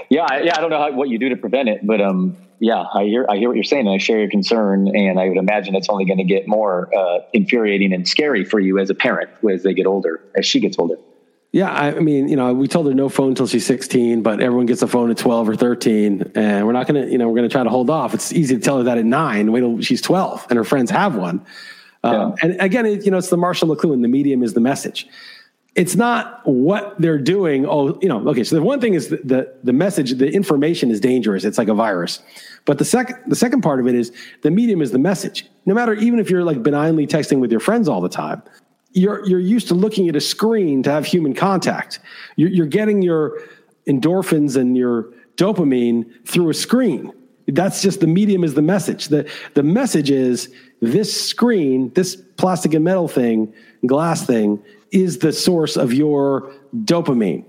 yeah, 0.08 0.26
yeah, 0.42 0.56
I 0.56 0.60
don't 0.60 0.70
know 0.70 0.78
how, 0.78 0.92
what 0.92 1.08
you 1.08 1.18
do 1.18 1.28
to 1.30 1.36
prevent 1.36 1.68
it, 1.68 1.86
but 1.86 2.00
um, 2.00 2.36
yeah, 2.60 2.84
I 2.92 3.04
hear 3.04 3.26
I 3.28 3.36
hear 3.36 3.48
what 3.48 3.56
you're 3.56 3.64
saying, 3.64 3.86
and 3.86 3.94
I 3.94 3.98
share 3.98 4.18
your 4.18 4.30
concern. 4.30 4.88
And 4.94 5.18
I 5.18 5.28
would 5.28 5.36
imagine 5.36 5.74
it's 5.74 5.88
only 5.88 6.04
going 6.04 6.18
to 6.18 6.24
get 6.24 6.46
more 6.46 6.94
uh, 6.96 7.20
infuriating 7.32 7.92
and 7.92 8.06
scary 8.08 8.44
for 8.44 8.60
you 8.60 8.78
as 8.78 8.90
a 8.90 8.94
parent 8.94 9.30
as 9.50 9.62
they 9.62 9.74
get 9.74 9.86
older, 9.86 10.22
as 10.36 10.46
she 10.46 10.60
gets 10.60 10.78
older. 10.78 10.96
Yeah, 11.52 11.72
I 11.72 12.00
mean, 12.00 12.28
you 12.28 12.34
know, 12.34 12.52
we 12.52 12.66
told 12.66 12.88
her 12.88 12.94
no 12.94 13.08
phone 13.08 13.28
until 13.28 13.46
she's 13.46 13.64
16, 13.64 14.22
but 14.22 14.40
everyone 14.40 14.66
gets 14.66 14.82
a 14.82 14.88
phone 14.88 15.12
at 15.12 15.18
12 15.18 15.50
or 15.50 15.54
13, 15.54 16.32
and 16.34 16.66
we're 16.66 16.72
not 16.72 16.88
going 16.88 17.00
to, 17.00 17.08
you 17.08 17.16
know, 17.16 17.28
we're 17.28 17.36
going 17.36 17.48
to 17.48 17.52
try 17.52 17.62
to 17.62 17.70
hold 17.70 17.90
off. 17.90 18.12
It's 18.12 18.32
easy 18.32 18.56
to 18.56 18.60
tell 18.60 18.78
her 18.78 18.82
that 18.82 18.98
at 18.98 19.04
nine. 19.04 19.52
Wait 19.52 19.60
till 19.60 19.80
she's 19.80 20.02
12, 20.02 20.48
and 20.50 20.56
her 20.56 20.64
friends 20.64 20.90
have 20.90 21.14
one. 21.14 21.46
Um, 22.02 22.12
yeah. 22.12 22.34
and 22.42 22.60
again, 22.60 22.86
it, 22.86 23.04
you 23.04 23.12
know, 23.12 23.18
it's 23.18 23.28
the 23.28 23.36
Marshall 23.36 23.68
McLuhan. 23.68 24.02
The 24.02 24.08
medium 24.08 24.42
is 24.42 24.54
the 24.54 24.60
message. 24.60 25.06
It's 25.74 25.96
not 25.96 26.40
what 26.44 26.94
they're 27.00 27.18
doing. 27.18 27.66
Oh, 27.66 27.98
you 28.00 28.08
know, 28.08 28.26
okay. 28.28 28.44
So 28.44 28.54
the 28.54 28.62
one 28.62 28.80
thing 28.80 28.94
is 28.94 29.08
the, 29.08 29.16
the, 29.24 29.54
the 29.64 29.72
message, 29.72 30.12
the 30.12 30.30
information 30.30 30.90
is 30.90 31.00
dangerous. 31.00 31.44
It's 31.44 31.58
like 31.58 31.66
a 31.66 31.74
virus. 31.74 32.22
But 32.64 32.78
the 32.78 32.84
second 32.84 33.18
the 33.26 33.36
second 33.36 33.62
part 33.62 33.80
of 33.80 33.88
it 33.88 33.94
is 33.94 34.12
the 34.42 34.50
medium 34.50 34.80
is 34.80 34.92
the 34.92 34.98
message. 34.98 35.46
No 35.66 35.74
matter 35.74 35.92
even 35.94 36.18
if 36.20 36.30
you're 36.30 36.44
like 36.44 36.62
benignly 36.62 37.06
texting 37.06 37.40
with 37.40 37.50
your 37.50 37.60
friends 37.60 37.88
all 37.88 38.00
the 38.00 38.08
time, 38.08 38.42
you're 38.92 39.26
you're 39.26 39.40
used 39.40 39.66
to 39.68 39.74
looking 39.74 40.08
at 40.08 40.16
a 40.16 40.20
screen 40.20 40.82
to 40.84 40.90
have 40.90 41.04
human 41.04 41.34
contact. 41.34 41.98
You're, 42.36 42.50
you're 42.50 42.66
getting 42.66 43.02
your 43.02 43.40
endorphins 43.88 44.56
and 44.56 44.76
your 44.76 45.12
dopamine 45.36 46.06
through 46.26 46.50
a 46.50 46.54
screen. 46.54 47.12
That's 47.48 47.82
just 47.82 48.00
the 48.00 48.06
medium 48.06 48.44
is 48.44 48.54
the 48.54 48.62
message. 48.62 49.08
The 49.08 49.28
the 49.54 49.64
message 49.64 50.10
is 50.10 50.48
this 50.80 51.28
screen, 51.28 51.92
this 51.94 52.16
plastic 52.36 52.74
and 52.74 52.84
metal 52.84 53.08
thing, 53.08 53.52
glass 53.86 54.24
thing, 54.24 54.62
is 54.94 55.18
the 55.18 55.32
source 55.32 55.76
of 55.76 55.92
your 55.92 56.52
dopamine 56.84 57.44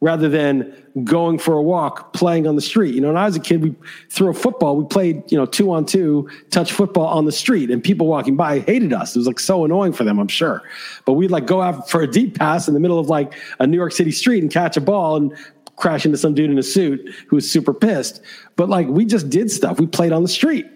rather 0.00 0.28
than 0.28 0.70
going 1.02 1.38
for 1.38 1.54
a 1.54 1.62
walk, 1.62 2.12
playing 2.12 2.46
on 2.46 2.56
the 2.56 2.60
street. 2.60 2.94
You 2.94 3.00
know, 3.00 3.08
when 3.08 3.16
I 3.16 3.24
was 3.24 3.36
a 3.36 3.40
kid, 3.40 3.62
we 3.62 3.74
threw 4.10 4.28
a 4.28 4.34
football. 4.34 4.76
We 4.76 4.84
played, 4.84 5.32
you 5.32 5.38
know, 5.38 5.46
two 5.46 5.72
on 5.72 5.86
two, 5.86 6.28
touch 6.50 6.72
football 6.72 7.06
on 7.06 7.24
the 7.24 7.32
street, 7.32 7.70
and 7.70 7.82
people 7.82 8.06
walking 8.06 8.36
by 8.36 8.58
hated 8.58 8.92
us. 8.92 9.16
It 9.16 9.18
was 9.18 9.26
like 9.26 9.40
so 9.40 9.64
annoying 9.64 9.94
for 9.94 10.04
them, 10.04 10.18
I'm 10.18 10.28
sure. 10.28 10.62
But 11.06 11.14
we'd 11.14 11.30
like 11.30 11.46
go 11.46 11.62
out 11.62 11.88
for 11.88 12.02
a 12.02 12.06
deep 12.06 12.38
pass 12.38 12.68
in 12.68 12.74
the 12.74 12.80
middle 12.80 12.98
of 12.98 13.08
like 13.08 13.32
a 13.60 13.66
New 13.66 13.78
York 13.78 13.92
City 13.92 14.12
street 14.12 14.42
and 14.42 14.52
catch 14.52 14.76
a 14.76 14.80
ball 14.82 15.16
and 15.16 15.34
crash 15.76 16.04
into 16.04 16.18
some 16.18 16.34
dude 16.34 16.50
in 16.50 16.58
a 16.58 16.62
suit 16.62 17.08
who 17.28 17.36
was 17.36 17.50
super 17.50 17.72
pissed. 17.72 18.20
But 18.56 18.68
like 18.68 18.86
we 18.86 19.06
just 19.06 19.30
did 19.30 19.50
stuff. 19.50 19.80
We 19.80 19.86
played 19.86 20.12
on 20.12 20.22
the 20.22 20.28
street. 20.28 20.66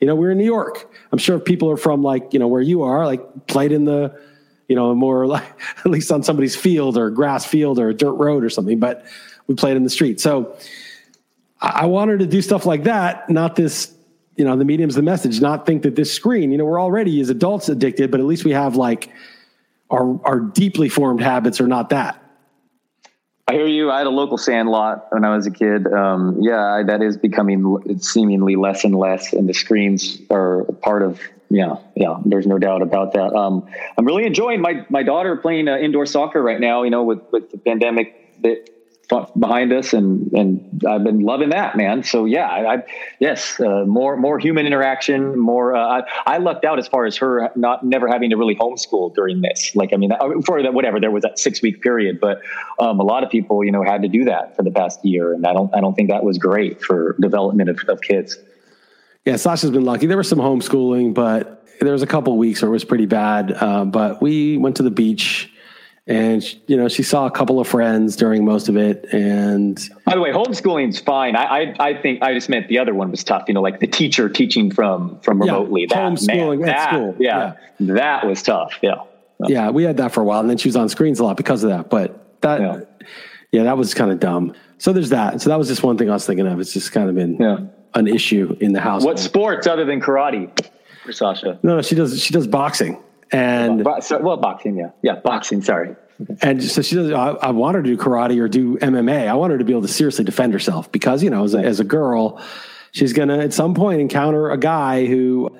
You 0.00 0.08
know, 0.08 0.14
we 0.14 0.26
we're 0.26 0.32
in 0.32 0.38
New 0.38 0.44
York. 0.44 0.92
I'm 1.10 1.18
sure 1.18 1.38
if 1.38 1.44
people 1.46 1.70
are 1.70 1.78
from 1.78 2.02
like, 2.02 2.34
you 2.34 2.38
know, 2.38 2.48
where 2.48 2.60
you 2.60 2.82
are, 2.82 3.06
like 3.06 3.46
played 3.46 3.72
in 3.72 3.86
the 3.86 4.14
you 4.68 4.76
know, 4.76 4.94
more 4.94 5.26
like 5.26 5.44
at 5.78 5.86
least 5.86 6.10
on 6.10 6.22
somebody's 6.22 6.56
field 6.56 6.96
or 6.96 7.10
grass 7.10 7.44
field 7.44 7.78
or 7.78 7.88
a 7.88 7.94
dirt 7.94 8.14
road 8.14 8.44
or 8.44 8.50
something, 8.50 8.78
but 8.78 9.04
we 9.46 9.54
played 9.54 9.76
in 9.76 9.84
the 9.84 9.90
street. 9.90 10.20
So 10.20 10.56
I 11.60 11.86
wanted 11.86 12.18
to 12.20 12.26
do 12.26 12.42
stuff 12.42 12.66
like 12.66 12.84
that, 12.84 13.30
not 13.30 13.56
this, 13.56 13.94
you 14.36 14.44
know, 14.44 14.56
the 14.56 14.64
medium's 14.64 14.94
the 14.94 15.02
message, 15.02 15.40
not 15.40 15.66
think 15.66 15.82
that 15.82 15.96
this 15.96 16.12
screen, 16.12 16.50
you 16.50 16.58
know, 16.58 16.64
we're 16.64 16.80
already 16.80 17.20
as 17.20 17.30
adults 17.30 17.68
addicted, 17.68 18.10
but 18.10 18.20
at 18.20 18.26
least 18.26 18.44
we 18.44 18.50
have 18.50 18.76
like 18.76 19.10
our, 19.90 20.20
our 20.24 20.40
deeply 20.40 20.88
formed 20.88 21.20
habits 21.20 21.60
are 21.60 21.68
not 21.68 21.90
that. 21.90 22.20
I 23.46 23.52
hear 23.52 23.66
you. 23.66 23.90
I 23.90 23.98
had 23.98 24.06
a 24.06 24.10
local 24.10 24.38
sand 24.38 24.70
lot 24.70 25.06
when 25.10 25.24
I 25.24 25.36
was 25.36 25.46
a 25.46 25.50
kid. 25.50 25.86
Um, 25.86 26.38
yeah, 26.40 26.82
that 26.86 27.02
is 27.02 27.18
becoming 27.18 27.98
seemingly 27.98 28.56
less 28.56 28.84
and 28.84 28.94
less, 28.94 29.34
and 29.34 29.46
the 29.46 29.52
screens 29.52 30.18
are 30.30 30.64
part 30.80 31.02
of 31.02 31.20
yeah, 31.54 31.76
yeah. 31.94 32.16
There's 32.24 32.46
no 32.46 32.58
doubt 32.58 32.82
about 32.82 33.12
that. 33.12 33.32
Um, 33.32 33.66
I'm 33.96 34.04
really 34.04 34.26
enjoying 34.26 34.60
my 34.60 34.84
my 34.90 35.04
daughter 35.04 35.36
playing 35.36 35.68
uh, 35.68 35.76
indoor 35.76 36.04
soccer 36.04 36.42
right 36.42 36.60
now. 36.60 36.82
You 36.82 36.90
know, 36.90 37.04
with 37.04 37.20
with 37.30 37.50
the 37.50 37.58
pandemic 37.58 38.24
behind 39.38 39.72
us, 39.72 39.92
and 39.92 40.32
and 40.32 40.82
I've 40.84 41.04
been 41.04 41.20
loving 41.20 41.50
that, 41.50 41.76
man. 41.76 42.02
So 42.02 42.24
yeah, 42.24 42.48
I, 42.48 42.74
I 42.74 42.82
yes, 43.20 43.60
uh, 43.60 43.84
more 43.86 44.16
more 44.16 44.40
human 44.40 44.66
interaction, 44.66 45.38
more. 45.38 45.76
Uh, 45.76 46.00
I, 46.00 46.34
I 46.34 46.38
lucked 46.38 46.64
out 46.64 46.80
as 46.80 46.88
far 46.88 47.04
as 47.04 47.16
her 47.18 47.50
not 47.54 47.84
never 47.84 48.08
having 48.08 48.30
to 48.30 48.36
really 48.36 48.56
homeschool 48.56 49.14
during 49.14 49.40
this. 49.40 49.76
Like, 49.76 49.92
I 49.92 49.96
mean, 49.96 50.10
uh, 50.10 50.40
for 50.44 50.60
that 50.60 50.74
whatever 50.74 50.98
there 50.98 51.12
was 51.12 51.22
that 51.22 51.38
six 51.38 51.62
week 51.62 51.82
period, 51.82 52.18
but 52.20 52.40
um, 52.80 52.98
a 52.98 53.04
lot 53.04 53.22
of 53.22 53.30
people, 53.30 53.64
you 53.64 53.70
know, 53.70 53.84
had 53.84 54.02
to 54.02 54.08
do 54.08 54.24
that 54.24 54.56
for 54.56 54.64
the 54.64 54.72
past 54.72 55.04
year, 55.04 55.32
and 55.32 55.46
I 55.46 55.52
don't 55.52 55.72
I 55.74 55.80
don't 55.80 55.94
think 55.94 56.10
that 56.10 56.24
was 56.24 56.38
great 56.38 56.82
for 56.82 57.14
development 57.20 57.70
of, 57.70 57.78
of 57.88 58.00
kids. 58.00 58.38
Yeah, 59.24 59.36
Sasha's 59.36 59.70
been 59.70 59.84
lucky. 59.84 60.06
There 60.06 60.18
was 60.18 60.28
some 60.28 60.38
homeschooling, 60.38 61.14
but 61.14 61.66
there 61.80 61.92
was 61.92 62.02
a 62.02 62.06
couple 62.06 62.36
weeks 62.36 62.60
where 62.60 62.68
it 62.68 62.72
was 62.72 62.84
pretty 62.84 63.06
bad. 63.06 63.52
Uh, 63.52 63.84
but 63.84 64.20
we 64.20 64.58
went 64.58 64.76
to 64.76 64.82
the 64.82 64.90
beach, 64.90 65.50
and 66.06 66.42
you 66.66 66.76
know 66.76 66.88
she 66.88 67.02
saw 67.02 67.24
a 67.24 67.30
couple 67.30 67.58
of 67.58 67.66
friends 67.66 68.16
during 68.16 68.44
most 68.44 68.68
of 68.68 68.76
it. 68.76 69.06
And 69.12 69.76
by 70.04 70.14
the 70.14 70.20
way, 70.20 70.30
homeschooling's 70.30 71.00
fine. 71.00 71.36
I, 71.36 71.44
I, 71.44 71.74
I 71.78 72.02
think 72.02 72.22
I 72.22 72.34
just 72.34 72.50
meant 72.50 72.68
the 72.68 72.78
other 72.78 72.92
one 72.92 73.10
was 73.10 73.24
tough. 73.24 73.44
You 73.48 73.54
know, 73.54 73.62
like 73.62 73.80
the 73.80 73.86
teacher 73.86 74.28
teaching 74.28 74.70
from 74.70 75.18
from 75.20 75.40
remotely. 75.40 75.86
Yeah, 75.88 75.96
that, 75.96 76.12
homeschooling 76.12 76.60
man, 76.60 76.68
at 76.68 76.76
that, 76.76 76.90
school. 76.90 77.16
Yeah, 77.18 77.54
yeah, 77.78 77.94
that 77.94 78.26
was 78.26 78.42
tough. 78.42 78.78
Yeah, 78.82 78.96
yeah, 79.48 79.70
we 79.70 79.84
had 79.84 79.96
that 79.96 80.12
for 80.12 80.20
a 80.20 80.24
while, 80.24 80.40
and 80.40 80.50
then 80.50 80.58
she 80.58 80.68
was 80.68 80.76
on 80.76 80.90
screens 80.90 81.18
a 81.18 81.24
lot 81.24 81.38
because 81.38 81.64
of 81.64 81.70
that. 81.70 81.88
But 81.88 82.40
that, 82.42 82.60
yeah, 82.60 82.80
yeah 83.52 83.62
that 83.64 83.78
was 83.78 83.94
kind 83.94 84.10
of 84.10 84.20
dumb. 84.20 84.54
So 84.76 84.92
there's 84.92 85.10
that. 85.10 85.40
So 85.40 85.48
that 85.48 85.56
was 85.56 85.68
just 85.68 85.82
one 85.82 85.96
thing 85.96 86.10
I 86.10 86.12
was 86.12 86.26
thinking 86.26 86.46
of. 86.46 86.60
It's 86.60 86.74
just 86.74 86.92
kind 86.92 87.08
of 87.08 87.14
been 87.14 87.38
yeah 87.38 87.58
an 87.94 88.06
issue 88.06 88.56
in 88.60 88.72
the 88.72 88.80
house. 88.80 89.04
What 89.04 89.18
sports 89.18 89.66
other 89.66 89.84
than 89.84 90.00
karate 90.00 90.66
for 91.04 91.12
Sasha? 91.12 91.58
No, 91.62 91.76
no, 91.76 91.82
she 91.82 91.94
does. 91.94 92.20
She 92.22 92.32
does 92.32 92.46
boxing 92.46 93.02
and 93.32 93.84
well, 93.84 94.36
boxing. 94.36 94.76
Yeah, 94.76 94.90
yeah, 95.02 95.16
boxing. 95.16 95.62
Sorry. 95.62 95.96
And 96.40 96.62
so 96.62 96.82
she 96.82 96.94
does. 96.94 97.10
I, 97.10 97.30
I, 97.30 97.50
want 97.50 97.74
her 97.74 97.82
to 97.82 97.88
do 97.88 97.96
karate 97.96 98.40
or 98.40 98.48
do 98.48 98.76
MMA. 98.78 99.26
I 99.28 99.34
want 99.34 99.50
her 99.50 99.58
to 99.58 99.64
be 99.64 99.72
able 99.72 99.82
to 99.82 99.88
seriously 99.88 100.24
defend 100.24 100.52
herself 100.52 100.90
because 100.92 101.22
you 101.22 101.30
know, 101.30 101.44
as 101.44 101.54
a, 101.54 101.58
as 101.58 101.80
a 101.80 101.84
girl, 101.84 102.40
she's 102.92 103.12
gonna 103.12 103.38
at 103.38 103.52
some 103.52 103.74
point 103.74 104.00
encounter 104.00 104.50
a 104.50 104.56
guy 104.56 105.06
who 105.06 105.56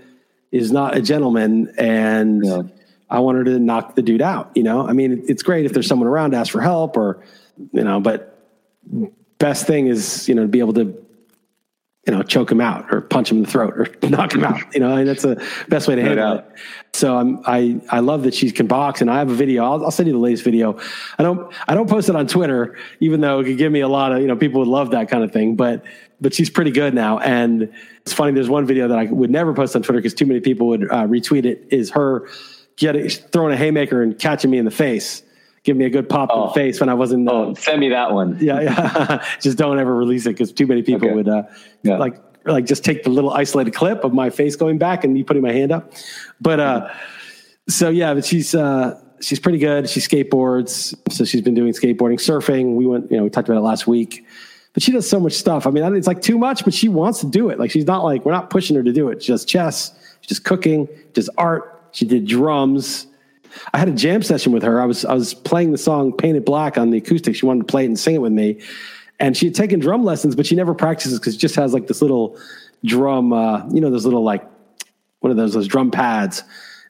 is 0.53 0.71
not 0.71 0.97
a 0.97 1.03
gentleman, 1.03 1.75
and 1.77 2.45
yeah. 2.45 2.63
I 3.11 3.19
want 3.19 3.39
her 3.39 3.45
to 3.45 3.59
knock 3.59 3.97
the 3.97 4.03
dude 4.03 4.23
out. 4.23 4.53
You 4.55 4.63
know, 4.63 4.87
I 4.87 4.93
mean, 4.93 5.25
it's 5.27 5.43
great 5.43 5.67
if 5.67 5.73
there's 5.73 5.89
someone 5.89 6.09
around 6.09 6.31
to 6.31 6.37
ask 6.37 6.53
for 6.53 6.61
help 6.61 6.97
or 6.97 7.25
you 7.73 7.83
know, 7.83 8.01
but 8.01 8.31
best 9.39 9.67
thing 9.67 9.89
is 9.89 10.29
you 10.29 10.37
know 10.37 10.43
to 10.43 10.49
be 10.49 10.61
able 10.61 10.75
to 10.75 11.04
you 12.07 12.13
know, 12.13 12.23
choke 12.23 12.53
him 12.53 12.61
out 12.61 12.93
or 12.93 13.01
punch 13.01 13.31
him 13.31 13.39
in 13.39 13.45
the 13.45 13.51
throat 13.51 13.75
or 13.77 13.89
knock 14.09 14.35
him 14.35 14.45
out. 14.45 14.61
You 14.75 14.81
know, 14.81 14.95
and 14.97 15.09
that's 15.09 15.23
the 15.23 15.43
best 15.69 15.89
way 15.89 15.95
to 15.95 16.03
handle 16.03 16.39
it. 16.39 16.45
So 16.93 17.17
I'm, 17.17 17.41
I, 17.47 17.81
I 17.89 18.01
love 18.01 18.25
that 18.25 18.35
she 18.35 18.51
can 18.51 18.67
box 18.67 19.01
and 19.01 19.11
I 19.11 19.19
have 19.19 19.31
a 19.31 19.35
video. 19.35 19.65
I'll, 19.65 19.85
I'll, 19.85 19.91
send 19.91 20.07
you 20.07 20.13
the 20.13 20.19
latest 20.19 20.45
video. 20.45 20.79
I 21.19 21.23
don't, 21.23 21.53
I 21.67 21.75
don't 21.75 21.89
post 21.89 22.09
it 22.09 22.17
on 22.17 22.27
Twitter, 22.27 22.77
even 23.01 23.21
though 23.21 23.41
it 23.41 23.45
could 23.45 23.59
give 23.59 23.73
me 23.73 23.81
a 23.81 23.89
lot 23.89 24.13
of, 24.13 24.21
you 24.21 24.27
know, 24.27 24.37
people 24.37 24.61
would 24.61 24.69
love 24.69 24.91
that 24.91 25.09
kind 25.09 25.25
of 25.25 25.33
thing, 25.33 25.57
but, 25.57 25.85
but 26.21 26.35
she's 26.35 26.51
pretty 26.51 26.71
good 26.71 26.95
now. 26.95 27.19
And 27.19 27.73
it's 28.03 28.13
funny. 28.13 28.33
There's 28.33 28.51
one 28.51 28.67
video 28.67 28.89
that 28.89 28.99
I 28.99 29.05
would 29.07 29.31
never 29.31 29.55
post 29.55 29.75
on 29.75 29.83
Twitter 29.83 29.99
because 29.99 30.15
too 30.15 30.27
many 30.27 30.41
people 30.41 30.69
would 30.69 30.85
uh, 30.85 31.07
retweet 31.07 31.47
it 31.47 31.67
is 31.71 31.91
her 31.91 32.29
getting, 32.77 33.09
throwing 33.09 33.53
a 33.53 33.57
haymaker 33.57 34.03
and 34.03 34.19
catching 34.19 34.51
me 34.51 34.59
in 34.59 34.67
the 34.67 34.71
face 34.71 35.23
give 35.65 35.77
me 35.77 35.87
a 35.87 35.91
good 35.91 36.09
pop 36.09 36.31
oh. 36.33 36.35
in 36.35 36.41
the 36.43 36.51
oh. 36.51 36.53
face 36.53 36.79
when 36.79 36.89
I 36.89 36.95
wasn't. 36.95 37.29
Uh, 37.29 37.33
oh, 37.33 37.55
send 37.55 37.81
me 37.81 37.89
that 37.89 38.13
one. 38.13 38.39
Yeah, 38.41 38.61
yeah. 38.61 39.27
just 39.41 39.59
don't 39.59 39.79
ever 39.79 39.95
release 39.95 40.27
it 40.27 40.31
because 40.31 40.53
too 40.53 40.67
many 40.67 40.83
people 40.83 41.09
okay. 41.09 41.15
would 41.15 41.29
uh, 41.29 41.43
yeah. 41.83 41.97
like 41.97 42.21
like 42.45 42.67
just 42.67 42.85
take 42.85 43.03
the 43.03 43.11
little 43.11 43.31
isolated 43.31 43.75
clip 43.75 44.05
of 44.05 44.13
my 44.13 44.31
face 44.31 44.55
going 44.55 44.79
back 44.79 45.03
and 45.03 45.15
me 45.15 45.25
putting 45.25 45.43
my 45.43 45.53
hand 45.53 45.73
up. 45.73 45.93
But 46.41 46.61
uh, 46.61 46.93
so 47.69 47.89
yeah, 47.89 48.15
but 48.15 48.25
she's 48.25 48.55
uh, 48.55 49.01
she's 49.21 49.41
pretty 49.41 49.59
good. 49.59 49.89
She 49.89 50.01
skateboards, 50.01 50.95
so 51.11 51.25
she's 51.25 51.43
been 51.43 51.55
doing 51.55 51.73
skateboarding, 51.73 52.21
surfing. 52.21 52.77
We 52.77 52.87
went, 52.87 53.11
you 53.11 53.17
know, 53.17 53.25
we 53.25 53.31
talked 53.31 53.49
about 53.49 53.59
it 53.59 53.63
last 53.65 53.87
week. 53.87 54.25
But 54.75 54.83
she 54.83 54.91
does 54.91 55.09
so 55.09 55.21
much 55.21 55.35
stuff. 55.35 55.69
I 55.69 55.71
mean, 55.71 55.95
it's 55.95 56.09
like 56.09 56.21
too 56.21 56.37
much, 56.37 56.65
but 56.65 56.75
she 56.75 56.89
wants 56.89 57.21
to 57.21 57.27
do 57.27 57.49
it. 57.49 57.61
Like 57.61 57.71
she's 57.71 57.87
not 57.87 58.03
like 58.03 58.25
we're 58.25 58.33
not 58.33 58.51
pushing 58.51 58.77
her 58.77 58.83
to 58.83 58.93
do 58.93 59.09
it. 59.09 59.23
She 59.23 59.33
does 59.33 59.45
chess, 59.45 59.97
she's 60.21 60.29
just 60.29 60.45
cooking, 60.45 60.89
does 61.13 61.31
art. 61.39 61.71
She 61.93 62.05
did 62.05 62.27
drums 62.27 63.07
I 63.73 63.79
had 63.79 63.89
a 63.89 63.93
jam 63.93 64.23
session 64.23 64.53
with 64.53 64.63
her. 64.63 64.81
I 64.81 64.87
was 64.87 65.05
I 65.05 65.15
was 65.15 65.35
playing 65.35 65.73
the 65.73 65.79
song 65.79 66.13
"Painted 66.13 66.45
Black" 66.45 66.79
on 66.79 66.91
the 66.91 66.99
acoustic. 66.99 67.37
She 67.37 67.47
wanted 67.47 67.61
to 67.61 67.67
play 67.67 67.85
it 67.85 67.87
and 67.87 67.99
sing 67.99 68.15
it 68.15 68.23
with 68.23 68.33
me, 68.33 68.61
and 69.19 69.37
she 69.37 69.47
had 69.47 69.55
taken 69.55 69.81
drum 69.81 70.05
lessons, 70.05 70.35
but 70.35 70.47
she 70.47 70.55
never 70.55 70.75
practices 70.75 71.19
because 71.19 71.35
she 71.35 71.41
just 71.41 71.57
has 71.57 71.73
like 71.73 71.87
this 71.87 72.03
little 72.03 72.39
drum, 72.85 73.33
uh, 73.33 73.67
you 73.71 73.81
know, 73.81 73.91
those 73.91 74.05
little 74.05 74.23
like 74.23 74.45
one 75.21 75.31
of 75.31 75.37
those 75.37 75.55
those 75.55 75.69
drum 75.69 75.91
pads, 75.91 76.43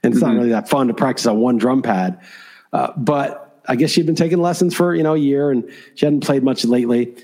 and 0.03 0.13
it's 0.13 0.23
mm-hmm. 0.23 0.33
not 0.33 0.39
really 0.39 0.51
that 0.51 0.69
fun 0.69 0.89
to 0.89 0.95
practice 0.95 1.27
on 1.27 1.39
one 1.39 1.57
drum 1.57 1.83
pad. 1.83 2.21
Uh, 2.73 2.93
but 2.97 3.63
I 3.69 3.77
guess 3.77 3.91
she'd 3.91 4.07
been 4.07 4.17
taking 4.17 4.41
lessons 4.41 4.75
for 4.75 4.95
you 4.95 5.03
know 5.03 5.15
a 5.15 5.19
year, 5.19 5.51
and 5.51 5.71
she 5.95 6.07
hadn't 6.07 6.21
played 6.21 6.43
much 6.43 6.65
lately. 6.65 7.15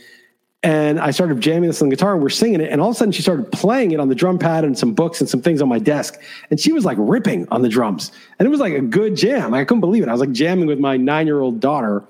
And 0.62 1.00
I 1.00 1.10
started 1.10 1.40
jamming 1.40 1.68
this 1.68 1.80
on 1.80 1.88
the 1.88 1.96
guitar 1.96 2.12
and 2.12 2.22
we're 2.22 2.28
singing 2.28 2.60
it. 2.60 2.70
And 2.70 2.82
all 2.82 2.90
of 2.90 2.96
a 2.96 2.98
sudden 2.98 3.12
she 3.12 3.22
started 3.22 3.50
playing 3.50 3.92
it 3.92 4.00
on 4.00 4.08
the 4.08 4.14
drum 4.14 4.38
pad 4.38 4.64
and 4.64 4.78
some 4.78 4.92
books 4.92 5.20
and 5.20 5.28
some 5.28 5.40
things 5.40 5.62
on 5.62 5.68
my 5.68 5.78
desk. 5.78 6.20
And 6.50 6.60
she 6.60 6.72
was 6.72 6.84
like 6.84 6.98
ripping 7.00 7.48
on 7.50 7.62
the 7.62 7.68
drums. 7.68 8.12
And 8.38 8.46
it 8.46 8.50
was 8.50 8.60
like 8.60 8.74
a 8.74 8.80
good 8.80 9.16
jam. 9.16 9.54
I 9.54 9.64
couldn't 9.64 9.80
believe 9.80 10.02
it. 10.02 10.10
I 10.10 10.12
was 10.12 10.20
like 10.20 10.32
jamming 10.32 10.66
with 10.66 10.78
my 10.78 10.98
nine 10.98 11.26
year 11.26 11.40
old 11.40 11.60
daughter, 11.60 12.04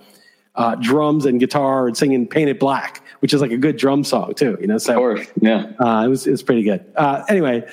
uh, 0.57 0.75
drums 0.75 1.27
and 1.27 1.39
guitar 1.39 1.87
and 1.87 1.97
singing 1.97 2.27
Painted 2.27 2.59
Black, 2.59 3.05
which 3.21 3.33
is 3.33 3.41
like 3.41 3.53
a 3.53 3.57
good 3.57 3.77
drum 3.77 4.03
song 4.03 4.35
too, 4.35 4.59
you 4.61 4.67
know? 4.67 4.79
So, 4.79 4.95
of 4.95 4.99
course, 4.99 5.29
yeah. 5.41 5.71
Uh, 5.79 6.03
it, 6.05 6.09
was, 6.09 6.27
it 6.27 6.33
was 6.33 6.43
pretty 6.43 6.65
good. 6.65 6.85
Uh, 6.97 7.23
anyway, 7.29 7.65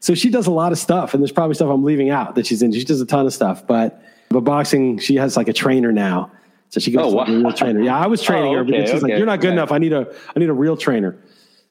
so 0.00 0.14
she 0.14 0.28
does 0.28 0.46
a 0.46 0.50
lot 0.50 0.70
of 0.70 0.76
stuff 0.76 1.14
and 1.14 1.22
there's 1.22 1.32
probably 1.32 1.54
stuff 1.54 1.70
I'm 1.70 1.82
leaving 1.82 2.10
out 2.10 2.34
that 2.34 2.46
she's 2.46 2.60
in. 2.60 2.72
She 2.72 2.84
does 2.84 3.00
a 3.00 3.06
ton 3.06 3.24
of 3.24 3.32
stuff, 3.32 3.66
but, 3.66 4.02
but 4.28 4.40
boxing, 4.40 4.98
she 4.98 5.14
has 5.16 5.34
like 5.34 5.48
a 5.48 5.54
trainer 5.54 5.92
now 5.92 6.30
so 6.68 6.80
she 6.80 6.90
goes 6.90 7.12
oh, 7.12 7.16
wow. 7.16 7.24
to 7.24 7.32
a 7.32 7.38
real 7.38 7.52
trainer. 7.52 7.80
Yeah, 7.80 7.98
I 7.98 8.06
was 8.06 8.22
training 8.28 8.54
oh, 8.54 8.60
okay, 8.60 8.72
her, 8.72 8.80
but 8.80 8.88
she's 8.88 9.02
okay. 9.02 9.12
like, 9.12 9.18
"You're 9.18 9.26
not 9.26 9.40
good 9.40 9.52
enough. 9.52 9.72
I 9.72 9.78
need 9.78 9.92
a 9.92 10.12
I 10.34 10.38
need 10.38 10.48
a 10.48 10.54
real 10.54 10.76
trainer." 10.76 11.16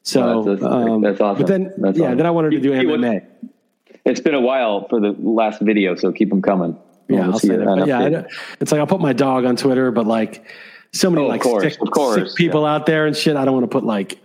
So 0.02 0.42
that's, 0.44 0.62
um, 0.62 1.00
that's 1.00 1.20
awesome. 1.20 1.42
But 1.42 1.48
then, 1.48 1.72
that's 1.78 1.98
yeah, 1.98 2.06
awesome. 2.06 2.18
then 2.18 2.26
I 2.26 2.30
wanted 2.30 2.50
to 2.52 2.60
do 2.60 2.70
MMA. 2.70 3.26
It's 4.04 4.20
been 4.20 4.34
a 4.34 4.40
while 4.40 4.86
for 4.88 5.00
the 5.00 5.16
last 5.18 5.60
video, 5.60 5.96
so 5.96 6.12
keep 6.12 6.28
them 6.28 6.40
coming. 6.40 6.78
Yeah, 7.08 7.22
I'll 7.22 7.38
say 7.38 7.56
that. 7.56 7.86
yeah, 7.86 8.26
it's 8.60 8.72
like 8.72 8.80
I'll 8.80 8.86
put 8.86 9.00
my 9.00 9.12
dog 9.12 9.44
on 9.44 9.56
Twitter, 9.56 9.90
but 9.90 10.06
like 10.06 10.44
so 10.92 11.10
many 11.10 11.24
oh, 11.24 11.28
like 11.28 11.42
course, 11.42 11.62
sick, 11.62 11.72
sick 11.74 12.34
people 12.36 12.62
yeah. 12.62 12.74
out 12.74 12.86
there 12.86 13.06
and 13.06 13.16
shit. 13.16 13.36
I 13.36 13.44
don't 13.44 13.54
want 13.54 13.64
to 13.64 13.68
put 13.68 13.84
like 13.84 14.18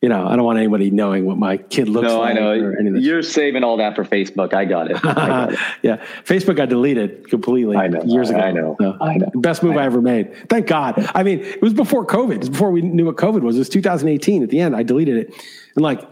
you 0.00 0.08
know, 0.08 0.26
I 0.26 0.34
don't 0.34 0.46
want 0.46 0.58
anybody 0.58 0.90
knowing 0.90 1.26
what 1.26 1.36
my 1.36 1.58
kid 1.58 1.88
looks 1.88 2.08
no, 2.08 2.20
like. 2.20 2.34
No, 2.34 2.52
I 2.52 2.54
know. 2.56 2.98
You're 2.98 3.22
saving 3.22 3.64
all 3.64 3.76
that 3.76 3.94
for 3.94 4.04
Facebook. 4.04 4.54
I 4.54 4.64
got 4.64 4.90
it. 4.90 4.96
I 5.04 5.12
got 5.12 5.52
it. 5.52 5.58
yeah. 5.82 6.02
Facebook 6.24 6.58
I 6.58 6.64
deleted 6.64 7.28
completely 7.28 7.76
I 7.76 7.88
know, 7.88 8.02
years 8.04 8.30
ago. 8.30 8.38
I 8.38 8.50
know. 8.50 8.76
So, 8.80 8.96
I 8.98 9.16
know. 9.18 9.30
Best 9.34 9.62
move 9.62 9.76
I, 9.76 9.82
I, 9.82 9.84
ever 9.84 10.00
made. 10.00 10.48
Thank 10.48 10.68
God. 10.68 11.10
I 11.14 11.22
mean, 11.22 11.40
it 11.40 11.60
was 11.60 11.74
before 11.74 12.06
COVID. 12.06 12.32
It 12.32 12.38
was 12.38 12.48
before 12.48 12.70
we 12.70 12.80
knew 12.80 13.04
what 13.04 13.16
COVID 13.16 13.42
was. 13.42 13.56
It 13.56 13.58
was 13.58 13.68
2018 13.68 14.42
at 14.42 14.48
the 14.48 14.60
end. 14.60 14.74
I 14.74 14.82
deleted 14.82 15.18
it. 15.18 15.34
And 15.74 15.82
like, 15.82 16.08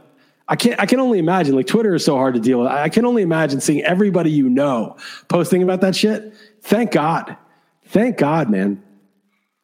I 0.49 0.57
can't, 0.57 0.79
I 0.79 0.85
can 0.85 1.01
only 1.01 1.19
imagine, 1.19 1.55
like, 1.55 1.67
Twitter 1.67 1.95
is 1.95 2.05
so 2.05 2.17
hard 2.17 2.35
to 2.35 2.41
deal 2.41 2.61
with. 2.61 2.69
I 2.69 2.89
can 2.89 3.05
only 3.05 3.23
imagine 3.23 3.61
seeing 3.61 3.83
everybody 3.83 4.31
you 4.31 4.49
know 4.49 4.97
posting 5.29 5.63
about 5.63 5.81
that 5.81 5.97
shit. 5.97 6.35
Thank 6.63 6.93
God. 6.93 7.37
Thank 7.87 8.19
God, 8.19 8.51
man. 8.51 8.83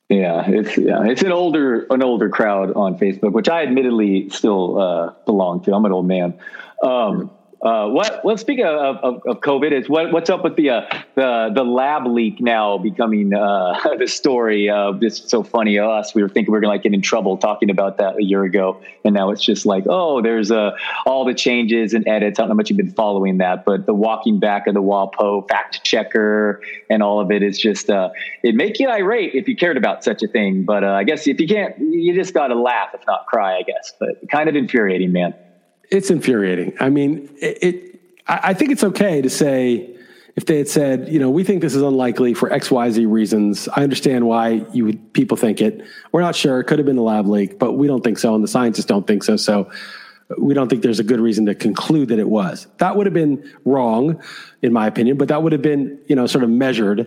Yeah, 0.09 0.45
it's 0.47 0.77
yeah, 0.77 1.05
it's 1.05 1.23
an 1.23 1.33
older 1.33 1.87
an 1.89 2.03
older 2.03 2.29
crowd 2.29 2.73
on 2.75 2.99
Facebook, 2.99 3.33
which 3.33 3.49
I 3.49 3.63
admittedly 3.63 4.29
still 4.29 4.79
uh, 4.79 5.15
belong 5.25 5.63
to. 5.65 5.75
I'm 5.75 5.85
an 5.87 5.93
old 5.93 6.07
man. 6.07 6.39
Um, 6.83 7.31
uh, 7.65 7.89
what? 7.89 8.23
Well, 8.25 8.37
speaking 8.37 8.67
of, 8.67 8.97
of, 8.99 9.23
of 9.27 9.41
COVID, 9.41 9.73
is 9.73 9.89
what, 9.89 10.13
what's 10.13 10.29
up 10.29 10.45
with 10.45 10.55
the 10.57 10.69
uh, 10.69 10.83
the 11.15 11.51
the 11.55 11.65
lab 11.65 12.07
leak 12.07 12.39
now 12.39 12.77
becoming 12.77 13.33
uh, 13.33 13.75
the 13.99 14.07
story? 14.07 14.69
Uh, 14.69 14.93
it's 15.01 15.31
so 15.31 15.43
funny. 15.43 15.79
Us, 15.79 16.15
we 16.15 16.23
were 16.23 16.29
thinking 16.29 16.53
we 16.53 16.59
are 16.59 16.61
gonna 16.61 16.75
like 16.75 16.83
get 16.83 16.93
in 16.93 17.01
trouble 17.01 17.39
talking 17.39 17.71
about 17.71 17.97
that 17.97 18.17
a 18.19 18.23
year 18.23 18.45
ago, 18.45 18.83
and 19.03 19.15
now 19.15 19.31
it's 19.31 19.43
just 19.43 19.65
like, 19.65 19.85
oh, 19.89 20.21
there's 20.21 20.51
uh, 20.51 20.73
all 21.07 21.25
the 21.25 21.33
changes 21.33 21.95
and 21.95 22.07
edits. 22.07 22.39
I 22.39 22.43
don't 22.43 22.51
know 22.51 22.53
how 22.53 22.57
much 22.57 22.69
you've 22.69 22.77
been 22.77 22.93
following 22.93 23.39
that, 23.39 23.65
but 23.65 23.87
the 23.87 23.95
walking 23.95 24.39
back 24.39 24.67
of 24.67 24.75
the 24.75 24.83
WAPO 24.83 25.49
fact 25.49 25.83
checker 25.85 26.61
and 26.91 27.03
all 27.03 27.19
of 27.19 27.31
it 27.31 27.43
is 27.43 27.59
just 27.59 27.89
uh, 27.89 28.11
it 28.43 28.55
make 28.55 28.79
you 28.79 28.91
irate 28.91 29.35
if 29.35 29.49
you 29.49 29.57
cared 29.57 29.79
about 29.79 30.05
such 30.05 30.23
a 30.23 30.29
thing. 30.29 30.65
But 30.65 30.85
I 30.85 31.03
guess 31.05 31.27
if 31.27 31.41
you 31.41 31.49
can't, 31.49 31.79
you 31.79 32.15
just 32.15 32.35
got 32.35 32.49
to 32.49 32.55
laugh, 32.55 32.91
if 32.93 33.07
not 33.07 33.25
cry. 33.25 33.57
I 33.57 33.63
guess, 33.63 33.95
but 33.99 34.17
kind 34.31 34.51
of 34.51 34.55
infuriating, 34.55 35.13
man 35.13 35.35
it's 35.91 36.11
infuriating. 36.11 36.75
I 36.81 36.89
mean, 36.91 37.29
it, 37.41 37.59
it, 37.63 38.01
I 38.27 38.55
think 38.55 38.73
it's 38.73 38.85
okay 38.85 39.21
to 39.21 39.29
say 39.29 39.97
if 40.37 40.47
they 40.47 40.59
had 40.59 40.69
said, 40.69 41.09
you 41.09 41.19
know, 41.19 41.31
we 41.31 41.45
think 41.45 41.61
this 41.61 41.75
is 41.75 41.83
unlikely 41.83 42.35
for 42.35 42.53
X, 42.53 42.71
Y, 42.71 42.91
Z 42.91 43.07
reasons. 43.07 43.69
I 43.69 43.83
understand 43.83 44.27
why 44.27 44.67
you 44.73 44.87
would, 44.87 45.13
people 45.13 45.37
think 45.37 45.61
it. 45.61 45.83
We're 46.11 46.23
not 46.23 46.35
sure. 46.35 46.59
It 46.59 46.65
could 46.65 46.79
have 46.79 46.87
been 46.87 46.97
the 46.97 47.03
lab 47.03 47.27
leak, 47.29 47.59
but 47.59 47.73
we 47.73 47.87
don't 47.87 48.03
think 48.03 48.19
so, 48.19 48.35
and 48.35 48.43
the 48.43 48.49
scientists 48.49 48.87
don't 48.87 49.07
think 49.07 49.23
so. 49.23 49.37
So 49.37 49.71
we 50.39 50.55
don't 50.55 50.69
think 50.69 50.83
there's 50.83 51.01
a 51.01 51.05
good 51.05 51.21
reason 51.21 51.47
to 51.47 51.55
conclude 51.55 52.09
that 52.09 52.19
it 52.19 52.29
was. 52.29 52.67
That 52.79 52.97
would 52.97 53.07
have 53.07 53.15
been 53.15 53.49
wrong, 53.65 54.21
in 54.63 54.73
my 54.73 54.87
opinion, 54.87 55.19
but 55.19 55.29
that 55.29 55.43
would 55.43 55.53
have 55.53 55.63
been, 55.63 56.01
you 56.07 56.17
know, 56.17 56.27
sort 56.27 56.43
of 56.43 56.51
measured. 56.51 57.07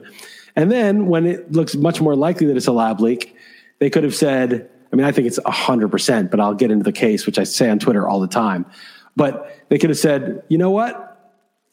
And 0.55 0.71
then 0.71 1.07
when 1.07 1.25
it 1.25 1.51
looks 1.51 1.75
much 1.75 1.99
more 1.99 2.15
likely 2.15 2.47
that 2.47 2.55
it's 2.55 2.67
a 2.67 2.71
lab 2.71 3.01
leak, 3.01 3.35
they 3.79 3.89
could 3.89 4.03
have 4.03 4.15
said, 4.15 4.69
mean, 4.97 5.05
I 5.05 5.11
think 5.11 5.27
it's 5.27 5.39
100%, 5.39 6.31
but 6.31 6.39
I'll 6.39 6.53
get 6.53 6.71
into 6.71 6.83
the 6.83 6.91
case, 6.91 7.25
which 7.25 7.39
I 7.39 7.43
say 7.43 7.69
on 7.69 7.79
Twitter 7.79 8.07
all 8.07 8.19
the 8.19 8.27
time. 8.27 8.65
But 9.15 9.63
they 9.69 9.77
could 9.77 9.89
have 9.89 9.99
said, 9.99 10.43
you 10.49 10.57
know 10.57 10.71
what? 10.71 11.03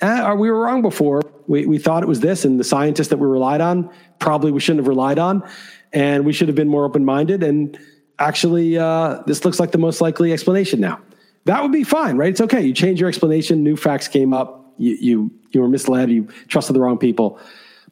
Eh, 0.01 0.33
we 0.35 0.51
were 0.51 0.61
wrong 0.61 0.83
before. 0.83 1.22
We, 1.47 1.66
we 1.66 1.79
thought 1.79 2.03
it 2.03 2.09
was 2.09 2.20
this, 2.20 2.45
and 2.45 2.59
the 2.59 2.64
scientists 2.64 3.09
that 3.09 3.18
we 3.18 3.27
relied 3.27 3.61
on 3.61 3.91
probably 4.18 4.53
we 4.53 4.61
shouldn't 4.61 4.81
have 4.81 4.89
relied 4.89 5.18
on, 5.18 5.49
and 5.93 6.25
we 6.25 6.33
should 6.33 6.49
have 6.49 6.57
been 6.57 6.68
more 6.68 6.85
open 6.85 7.05
minded. 7.05 7.43
And 7.43 7.79
actually, 8.18 8.79
uh, 8.79 9.22
this 9.27 9.45
looks 9.45 9.61
like 9.61 9.72
the 9.72 9.79
most 9.79 10.01
likely 10.01 10.33
explanation 10.33 10.81
now. 10.81 11.01
That 11.45 11.62
would 11.62 11.72
be 11.72 11.85
fine, 11.85 12.16
right? 12.16 12.31
It's 12.31 12.41
okay. 12.41 12.62
You 12.62 12.72
change 12.72 13.01
your 13.01 13.09
explanation, 13.09 13.62
new 13.62 13.77
facts 13.77 14.09
came 14.09 14.33
up, 14.33 14.72
you, 14.79 14.97
you, 15.01 15.31
you 15.53 15.61
were 15.61 15.68
misled, 15.68 16.11
you 16.11 16.29
trusted 16.49 16.75
the 16.75 16.81
wrong 16.81 16.99
people. 16.99 17.39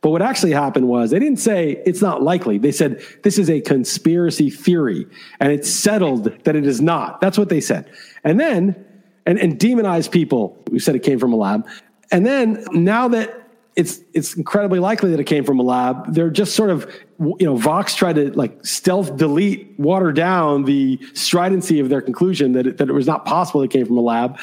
But 0.03 0.11
what 0.11 0.21
actually 0.21 0.53
happened 0.53 0.89
was 0.89 1.11
they 1.11 1.21
didn't 1.21 1.39
say 1.39 1.81
it's 1.87 2.03
not 2.03 2.23
likely. 2.23 2.59
They 2.59 2.73
said 2.73 3.03
this 3.23 3.39
is 3.39 3.49
a 3.49 3.61
conspiracy 3.61 4.51
theory 4.51 5.07
and 5.41 5.53
it's 5.53 5.71
settled 5.71 6.25
that 6.45 6.57
it 6.57 6.67
is 6.67 6.81
not. 6.81 7.21
That's 7.21 7.39
what 7.39 7.49
they 7.49 7.61
said. 7.61 7.91
And 8.25 8.39
then, 8.39 8.85
and, 9.25 9.39
and 9.39 9.59
demonized 9.59 10.11
people 10.11 10.61
who 10.71 10.81
said 10.81 10.97
it 10.97 11.05
came 11.05 11.21
from 11.21 11.33
a 11.33 11.37
lab. 11.37 11.67
And 12.11 12.27
then 12.27 12.67
now 12.73 13.09
that 13.09 13.39
it's 13.75 14.01
it's 14.13 14.35
incredibly 14.35 14.81
likely 14.81 15.11
that 15.13 15.21
it 15.21 15.25
came 15.25 15.45
from 15.45 15.59
a 15.59 15.63
lab. 15.63 16.13
They're 16.13 16.31
just 16.31 16.55
sort 16.55 16.71
of 16.71 16.93
you 17.19 17.47
know 17.47 17.57
Vox 17.57 17.95
tried 17.95 18.17
to 18.17 18.31
like 18.33 18.67
stealth 18.67 19.17
delete, 19.17 19.79
water 19.79 20.13
down 20.13 20.65
the 20.65 20.99
stridency 21.15 21.81
of 21.81 21.89
their 21.89 22.03
conclusion 22.03 22.53
that 22.53 22.67
it, 22.67 22.77
that 22.79 22.89
it 22.89 22.93
was 22.93 23.07
not 23.07 23.25
possible 23.25 23.63
it 23.63 23.71
came 23.71 23.87
from 23.87 23.97
a 23.97 24.03
lab. 24.03 24.39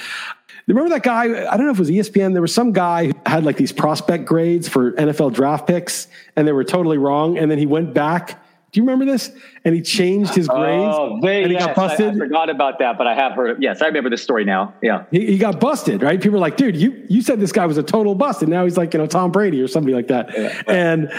Remember 0.70 0.92
that 0.92 1.04
guy? 1.04 1.24
I 1.24 1.58
don't 1.58 1.66
know 1.66 1.72
if 1.72 1.78
it 1.78 1.80
was 1.80 1.90
ESPN. 1.90 2.34
There 2.34 2.44
was 2.44 2.54
some 2.54 2.72
guy 2.72 3.08
who 3.08 3.14
had 3.26 3.44
like 3.44 3.58
these 3.58 3.72
prospect 3.72 4.26
grades 4.26 4.70
for 4.70 4.92
NFL 4.94 5.34
draft 5.34 5.66
picks, 5.66 6.08
and 6.36 6.48
they 6.48 6.52
were 6.52 6.64
totally 6.64 7.00
wrong. 7.00 7.40
And 7.40 7.50
then 7.50 7.58
he 7.58 7.66
went 7.66 7.94
back. 7.94 8.44
Do 8.72 8.80
you 8.80 8.84
remember 8.84 9.06
this? 9.06 9.32
And 9.66 9.74
he 9.74 9.82
changed 9.82 10.36
his 10.36 10.48
grades. 10.48 10.96
Oh, 10.96 11.20
they, 11.24 11.42
and 11.42 11.52
he 11.52 11.58
yes, 11.58 11.66
got 11.66 11.76
busted. 11.76 12.10
I, 12.10 12.12
I, 12.12 12.18
forgot 12.20 12.50
about 12.52 12.78
that, 12.78 13.00
but 13.00 13.08
I 13.08 13.16
have 13.16 13.32
heard. 13.32 13.50
Of, 13.50 13.62
yes, 13.64 13.82
I 13.82 13.88
remember 13.88 14.12
this 14.12 14.22
story 14.22 14.46
now. 14.46 14.76
Yeah, 14.84 15.06
he, 15.10 15.26
he, 15.26 15.38
got 15.40 15.60
busted. 15.60 16.04
Right? 16.04 16.22
People 16.22 16.34
were 16.34 16.40
like, 16.40 16.56
"Dude, 16.56 16.78
you 16.78 17.04
you 17.10 17.24
said 17.24 17.40
this 17.40 17.52
guy 17.52 17.66
was 17.66 17.80
a 17.80 17.84
total 17.84 18.14
bust, 18.14 18.44
and 18.44 18.52
now 18.52 18.64
he's 18.64 18.78
like 18.78 18.94
you 18.94 19.00
know 19.00 19.08
Tom 19.08 19.32
Brady 19.32 19.60
or 19.62 19.68
somebody 19.68 19.96
like 19.96 20.10
that." 20.10 20.38
Yeah. 20.38 20.62
And 20.68 21.12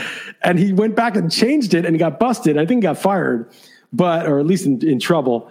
and 0.43 0.61
he 0.61 0.73
went 0.73 0.95
back 0.95 1.17
and 1.17 1.31
changed 1.31 1.75
it, 1.75 1.85
and 1.85 1.93
he 1.93 1.99
got 1.99 2.21
busted. 2.21 2.57
I 2.57 2.67
think 2.67 2.79
he 2.79 2.83
got 2.83 2.99
fired, 2.99 3.51
but 3.93 4.27
or 4.29 4.39
at 4.39 4.47
least 4.47 4.65
in, 4.65 4.87
in 4.87 5.01
trouble. 5.01 5.51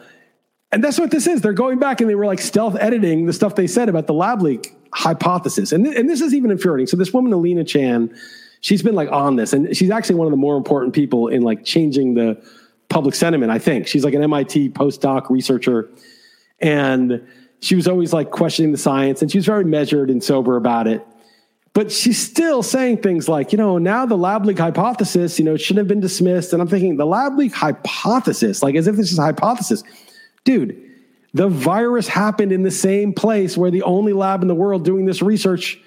And 0.72 0.84
that's 0.84 0.99
what 0.99 1.11
this 1.11 1.26
is. 1.26 1.41
They're 1.41 1.53
going 1.53 1.80
back 1.80 1.99
and 1.99 2.09
they 2.09 2.15
were 2.15 2.26
like 2.26 2.39
stealth 2.39 2.76
editing 2.80 3.26
the 3.26 3.34
stuff 3.34 3.55
they 3.55 3.67
said 3.67 3.89
about 3.89 4.07
the 4.07 4.13
lab 4.13 4.41
leak 4.41 4.76
hypothesis. 4.93 5.72
And, 5.72 5.86
th- 5.86 5.97
and 5.97 6.09
this 6.09 6.22
is 6.22 6.34
even 6.34 6.51
infuriating. 6.51 6.88
So 6.88 6.97
this 6.97 7.11
woman, 7.13 7.34
Alina 7.34 7.63
Chan, 7.63 8.15
she's 8.61 8.84
been 8.84 8.95
like 8.95 9.11
on 9.11 9.36
this 9.36 9.53
and 9.53 9.76
she's 9.76 9.89
actually 9.89 10.15
one 10.15 10.28
of 10.28 10.32
the 10.32 10.38
more 10.38 10.57
important 10.57 10.93
people 10.93 11.28
in 11.28 11.41
like 11.41 11.63
changing 11.63 12.13
the 12.13 12.41
public 12.89 13.15
sentiment, 13.15 13.51
I 13.51 13.59
think. 13.59 13.88
She's 13.88 14.03
like 14.03 14.13
an 14.13 14.22
MIT 14.24 14.70
postdoc 14.72 15.30
researcher. 15.30 15.89
And 16.59 17.28
she 17.61 17.76
was 17.76 17.88
always 17.88 18.13
like 18.13 18.32
questioning 18.32 18.72
the 18.72 18.78
science 18.78 19.22
and 19.22 19.32
she 19.32 19.38
was 19.38 19.45
very 19.45 19.65
measured 19.65 20.09
and 20.09 20.24
sober 20.24 20.55
about 20.55 20.88
it. 20.88 21.05
But 21.74 21.91
she's 21.91 22.17
still 22.20 22.63
saying 22.63 22.97
things 22.97 23.30
like, 23.30 23.51
you 23.51 23.57
know, 23.57 23.78
now 23.78 24.05
the 24.05 24.17
lab 24.17 24.45
leak 24.45 24.57
hypothesis, 24.57 25.38
you 25.39 25.45
know, 25.45 25.55
shouldn't 25.55 25.78
have 25.78 25.88
been 25.88 25.99
dismissed. 25.99 26.51
And 26.51 26.61
I'm 26.61 26.67
thinking, 26.67 26.97
the 26.97 27.05
lab 27.05 27.38
leak 27.38 27.53
hypothesis, 27.53 28.63
like 28.63 28.76
as 28.76 28.88
if 28.88 28.95
this 28.95 29.11
is 29.11 29.20
a 29.20 29.24
hypothesis. 29.24 29.84
Dude, 30.43 30.89
the 31.33 31.47
virus 31.47 32.07
happened 32.07 32.51
in 32.51 32.63
the 32.63 32.71
same 32.71 33.13
place 33.13 33.57
where 33.57 33.71
the 33.71 33.83
only 33.83 34.13
lab 34.13 34.41
in 34.41 34.47
the 34.47 34.55
world 34.55 34.83
doing 34.83 35.05
this 35.05 35.21
research. 35.21 35.79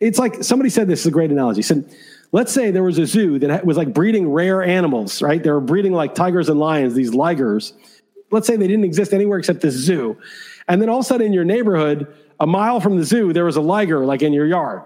It's 0.00 0.18
like 0.18 0.42
somebody 0.42 0.70
said 0.70 0.88
this 0.88 1.00
is 1.00 1.06
a 1.06 1.10
great 1.10 1.30
analogy. 1.30 1.62
Said, 1.62 1.94
let's 2.32 2.52
say 2.52 2.70
there 2.70 2.82
was 2.82 2.98
a 2.98 3.06
zoo 3.06 3.38
that 3.40 3.64
was 3.66 3.76
like 3.76 3.92
breeding 3.92 4.30
rare 4.30 4.62
animals, 4.62 5.22
right? 5.22 5.42
They 5.42 5.50
were 5.50 5.60
breeding 5.60 5.92
like 5.92 6.14
tigers 6.14 6.48
and 6.48 6.58
lions, 6.58 6.94
these 6.94 7.10
ligers. 7.10 7.72
Let's 8.30 8.46
say 8.46 8.56
they 8.56 8.66
didn't 8.66 8.84
exist 8.84 9.12
anywhere 9.12 9.38
except 9.38 9.60
this 9.60 9.74
zoo. 9.74 10.18
And 10.68 10.82
then 10.82 10.88
all 10.88 10.98
of 10.98 11.04
a 11.04 11.08
sudden 11.08 11.26
in 11.26 11.32
your 11.32 11.44
neighborhood, 11.44 12.06
a 12.40 12.46
mile 12.46 12.80
from 12.80 12.96
the 12.96 13.04
zoo, 13.04 13.32
there 13.32 13.44
was 13.44 13.56
a 13.56 13.60
liger 13.60 14.04
like 14.04 14.22
in 14.22 14.32
your 14.32 14.46
yard 14.46 14.82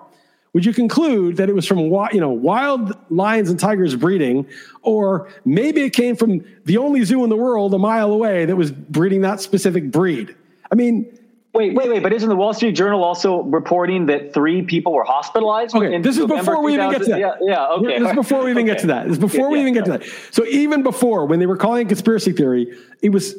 would 0.52 0.64
you 0.64 0.72
conclude 0.72 1.36
that 1.36 1.48
it 1.48 1.54
was 1.54 1.66
from 1.66 1.78
you 1.78 2.20
know 2.20 2.30
wild 2.30 2.96
lions 3.10 3.50
and 3.50 3.58
tigers 3.58 3.94
breeding? 3.94 4.46
Or 4.82 5.28
maybe 5.44 5.82
it 5.82 5.90
came 5.90 6.16
from 6.16 6.44
the 6.64 6.78
only 6.78 7.04
zoo 7.04 7.22
in 7.24 7.30
the 7.30 7.36
world 7.36 7.72
a 7.74 7.78
mile 7.78 8.12
away 8.12 8.46
that 8.46 8.56
was 8.56 8.72
breeding 8.72 9.20
that 9.22 9.40
specific 9.40 9.90
breed? 9.90 10.34
I 10.70 10.74
mean 10.74 11.16
wait 11.52 11.74
wait 11.74 11.88
wait 11.88 12.02
but 12.02 12.12
isn't 12.12 12.28
the 12.28 12.36
wall 12.36 12.54
street 12.54 12.72
journal 12.72 13.02
also 13.02 13.42
reporting 13.42 14.06
that 14.06 14.32
three 14.32 14.62
people 14.62 14.92
were 14.92 15.02
hospitalized 15.02 15.74
okay 15.74 15.98
this 15.98 16.16
is 16.16 16.20
November 16.20 16.42
before 16.42 16.62
we 16.62 16.74
even 16.74 16.90
get 16.90 17.02
to 17.02 17.04
that. 17.06 17.18
Yeah, 17.18 17.34
yeah 17.40 17.66
okay. 17.68 17.98
This 17.98 18.08
is 18.08 18.14
before 18.14 18.44
we 18.44 18.50
even 18.50 18.64
okay. 18.64 18.74
get 18.74 18.80
to 18.80 18.86
that. 18.88 19.04
This 19.04 19.12
is 19.14 19.18
before 19.18 19.46
yeah, 19.46 19.52
we 19.52 19.60
even 19.60 19.74
get 19.74 19.84
to 19.86 19.90
that. 19.92 20.04
So 20.30 20.44
even 20.46 20.82
before 20.82 21.26
when 21.26 21.38
they 21.38 21.46
were 21.46 21.56
calling 21.56 21.86
it 21.86 21.88
conspiracy 21.88 22.32
theory 22.32 22.76
it 23.02 23.10
was 23.10 23.34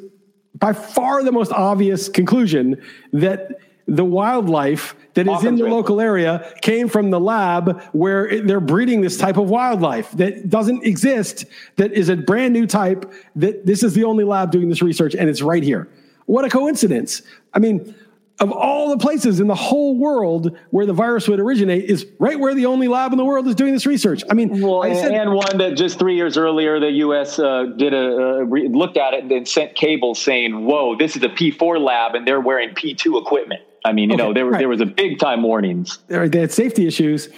by 0.56 0.74
far 0.74 1.24
the 1.24 1.32
most 1.32 1.52
obvious 1.52 2.08
conclusion 2.08 2.82
that 3.14 3.60
the 3.88 4.06
wildlife 4.06 4.96
that 5.14 5.28
is 5.28 5.44
in 5.44 5.56
the 5.56 5.66
local 5.66 6.00
area 6.00 6.54
came 6.62 6.88
from 6.88 7.10
the 7.10 7.20
lab 7.20 7.82
where 7.92 8.42
they're 8.42 8.60
breeding 8.60 9.02
this 9.02 9.18
type 9.18 9.38
of 9.38 9.50
wildlife 9.50 10.12
that 10.12 10.50
doesn't 10.50 10.86
exist, 10.86 11.46
that 11.76 11.92
is 11.92 12.10
a 12.10 12.16
brand 12.16 12.54
new 12.54 12.66
type, 12.66 13.12
that 13.36 13.66
this 13.66 13.84
is 13.84 13.94
the 13.94 14.04
only 14.04 14.24
lab 14.24 14.52
doing 14.52 14.70
this 14.70 14.82
research 14.82 15.16
and 15.16 15.30
it's 15.30 15.42
right 15.42 15.64
here. 15.64 15.90
What 16.26 16.46
a 16.46 16.50
coincidence. 16.50 17.24
I 17.54 17.60
mean, 17.60 17.94
of 18.40 18.52
all 18.52 18.90
the 18.90 18.98
places 18.98 19.40
in 19.40 19.48
the 19.48 19.56
whole 19.56 19.96
world 19.96 20.58
where 20.72 20.86
the 20.86 20.94
virus 20.94 21.28
would 21.28 21.40
originate 21.40 21.86
is 21.86 22.08
right 22.18 22.40
where 22.40 22.56
the 22.56 22.66
only 22.66 22.88
lab 22.88 23.12
in 23.12 23.18
the 23.18 23.26
world 23.26 23.48
is 23.48 23.54
doing 23.54 23.72
this 23.72 23.86
research. 23.86 24.24
I 24.30 24.34
mean, 24.34 24.62
well, 24.62 24.84
I 24.84 24.94
said, 24.96 25.12
and 25.12 25.34
one 25.34 25.58
that 25.60 25.78
just 25.78 26.00
three 26.00 26.16
years 26.16 26.38
earlier, 26.38 26.80
the 26.80 26.90
U.S. 26.90 27.38
Uh, 27.38 27.66
did 27.78 27.94
a 27.94 27.98
uh, 27.98 28.20
re- 28.42 28.68
looked 28.68 28.98
at 28.98 29.14
it 29.14 29.26
and 29.26 29.48
sent 29.48 29.76
cables 29.76 30.20
saying, 30.20 30.66
"Whoa, 30.66 30.96
this 30.96 31.16
is 31.16 31.24
a 31.24 31.30
P4 31.30 31.80
lab, 31.80 32.16
and 32.16 32.28
they're 32.28 32.42
wearing 32.42 32.70
P2 32.70 33.22
equipment." 33.22 33.62
I 33.84 33.94
mean, 33.94 34.10
you 34.10 34.16
okay, 34.16 34.24
know, 34.24 34.34
there, 34.34 34.46
right. 34.46 34.60
there 34.60 34.70
was 34.70 34.82
a 34.82 34.86
big 34.86 35.20
time 35.20 35.44
warnings. 35.44 36.00
They 36.08 36.40
had 36.40 36.52
safety 36.52 36.88
issues, 36.88 37.30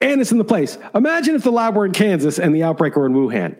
and 0.00 0.20
it's 0.20 0.32
in 0.32 0.38
the 0.38 0.44
place. 0.44 0.78
Imagine 0.94 1.34
if 1.34 1.44
the 1.44 1.52
lab 1.52 1.76
were 1.76 1.86
in 1.86 1.92
Kansas 1.92 2.38
and 2.38 2.54
the 2.54 2.62
outbreak 2.62 2.96
were 2.96 3.06
in 3.06 3.12
Wuhan. 3.12 3.56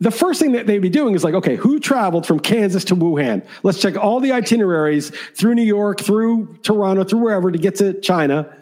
The 0.00 0.12
first 0.12 0.40
thing 0.40 0.52
that 0.52 0.68
they'd 0.68 0.78
be 0.78 0.90
doing 0.90 1.14
is 1.14 1.24
like, 1.24 1.34
okay, 1.34 1.56
who 1.56 1.80
traveled 1.80 2.24
from 2.24 2.38
Kansas 2.38 2.84
to 2.84 2.94
Wuhan? 2.94 3.44
Let's 3.64 3.80
check 3.80 3.96
all 3.96 4.20
the 4.20 4.30
itineraries 4.30 5.10
through 5.34 5.56
New 5.56 5.64
York, 5.64 6.00
through 6.00 6.58
Toronto, 6.62 7.02
through 7.02 7.18
wherever 7.18 7.50
to 7.50 7.58
get 7.58 7.76
to 7.76 8.00
China, 8.00 8.54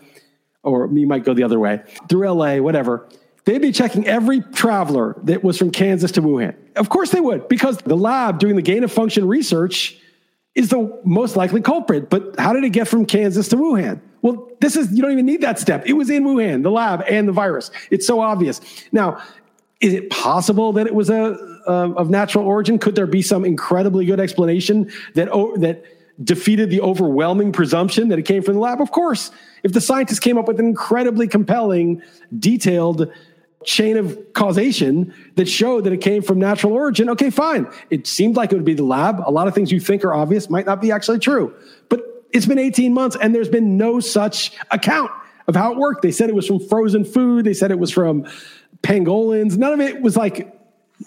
or 0.62 0.88
you 0.90 1.06
might 1.06 1.24
go 1.24 1.34
the 1.34 1.42
other 1.42 1.58
way, 1.58 1.82
through 2.08 2.30
LA, 2.30 2.56
whatever. 2.56 3.06
They'd 3.44 3.60
be 3.60 3.70
checking 3.70 4.06
every 4.06 4.40
traveler 4.40 5.14
that 5.24 5.44
was 5.44 5.58
from 5.58 5.70
Kansas 5.70 6.12
to 6.12 6.22
Wuhan. 6.22 6.56
Of 6.74 6.88
course 6.88 7.10
they 7.10 7.20
would, 7.20 7.48
because 7.48 7.76
the 7.78 7.96
lab 7.96 8.38
doing 8.38 8.56
the 8.56 8.62
gain 8.62 8.82
of 8.82 8.90
function 8.90 9.28
research 9.28 9.98
is 10.56 10.70
the 10.70 11.00
most 11.04 11.36
likely 11.36 11.60
culprit. 11.60 12.10
But 12.10 12.34
how 12.40 12.52
did 12.52 12.64
it 12.64 12.70
get 12.70 12.88
from 12.88 13.06
Kansas 13.06 13.46
to 13.48 13.56
Wuhan? 13.56 14.00
Well, 14.22 14.50
this 14.60 14.74
is, 14.74 14.90
you 14.90 15.02
don't 15.02 15.12
even 15.12 15.26
need 15.26 15.42
that 15.42 15.60
step. 15.60 15.84
It 15.86 15.92
was 15.92 16.10
in 16.10 16.24
Wuhan, 16.24 16.64
the 16.64 16.70
lab 16.70 17.04
and 17.08 17.28
the 17.28 17.32
virus. 17.32 17.70
It's 17.90 18.06
so 18.06 18.20
obvious. 18.20 18.60
Now, 18.90 19.22
is 19.80 19.92
it 19.92 20.08
possible 20.10 20.72
that 20.72 20.86
it 20.86 20.94
was 20.94 21.10
a, 21.10 21.36
of 21.66 22.08
natural 22.08 22.46
origin? 22.46 22.78
Could 22.78 22.94
there 22.94 23.06
be 23.06 23.20
some 23.20 23.44
incredibly 23.44 24.06
good 24.06 24.18
explanation 24.18 24.90
that, 25.14 25.28
that 25.58 25.84
defeated 26.24 26.70
the 26.70 26.80
overwhelming 26.80 27.52
presumption 27.52 28.08
that 28.08 28.18
it 28.18 28.24
came 28.24 28.42
from 28.42 28.54
the 28.54 28.60
lab? 28.60 28.80
Of 28.80 28.90
course. 28.90 29.30
If 29.62 29.74
the 29.74 29.82
scientists 29.82 30.20
came 30.20 30.38
up 30.38 30.48
with 30.48 30.58
an 30.58 30.66
incredibly 30.66 31.28
compelling, 31.28 32.02
detailed 32.38 33.12
chain 33.66 33.96
of 33.96 34.32
causation 34.32 35.12
that 35.34 35.48
showed 35.48 35.84
that 35.84 35.92
it 35.92 36.00
came 36.00 36.22
from 36.22 36.38
natural 36.38 36.72
origin, 36.72 37.10
okay, 37.10 37.30
fine. 37.30 37.68
It 37.90 38.06
seemed 38.06 38.36
like 38.36 38.52
it 38.52 38.54
would 38.54 38.64
be 38.64 38.74
the 38.74 38.84
lab. 38.84 39.20
A 39.26 39.30
lot 39.30 39.48
of 39.48 39.54
things 39.54 39.70
you 39.70 39.80
think 39.80 40.04
are 40.04 40.14
obvious 40.14 40.48
might 40.48 40.64
not 40.64 40.80
be 40.80 40.92
actually 40.92 41.18
true. 41.18 41.54
But 41.88 42.00
it's 42.32 42.46
been 42.46 42.58
18 42.58 42.94
months 42.94 43.16
and 43.20 43.34
there's 43.34 43.48
been 43.48 43.76
no 43.76 44.00
such 44.00 44.52
account 44.70 45.10
of 45.48 45.56
how 45.56 45.72
it 45.72 45.78
worked. 45.78 46.02
They 46.02 46.12
said 46.12 46.30
it 46.30 46.34
was 46.34 46.46
from 46.46 46.60
frozen 46.60 47.04
food. 47.04 47.44
They 47.44 47.54
said 47.54 47.70
it 47.70 47.78
was 47.78 47.90
from 47.90 48.26
pangolins. 48.82 49.56
None 49.56 49.72
of 49.72 49.80
it 49.80 50.00
was 50.00 50.16
like 50.16 50.52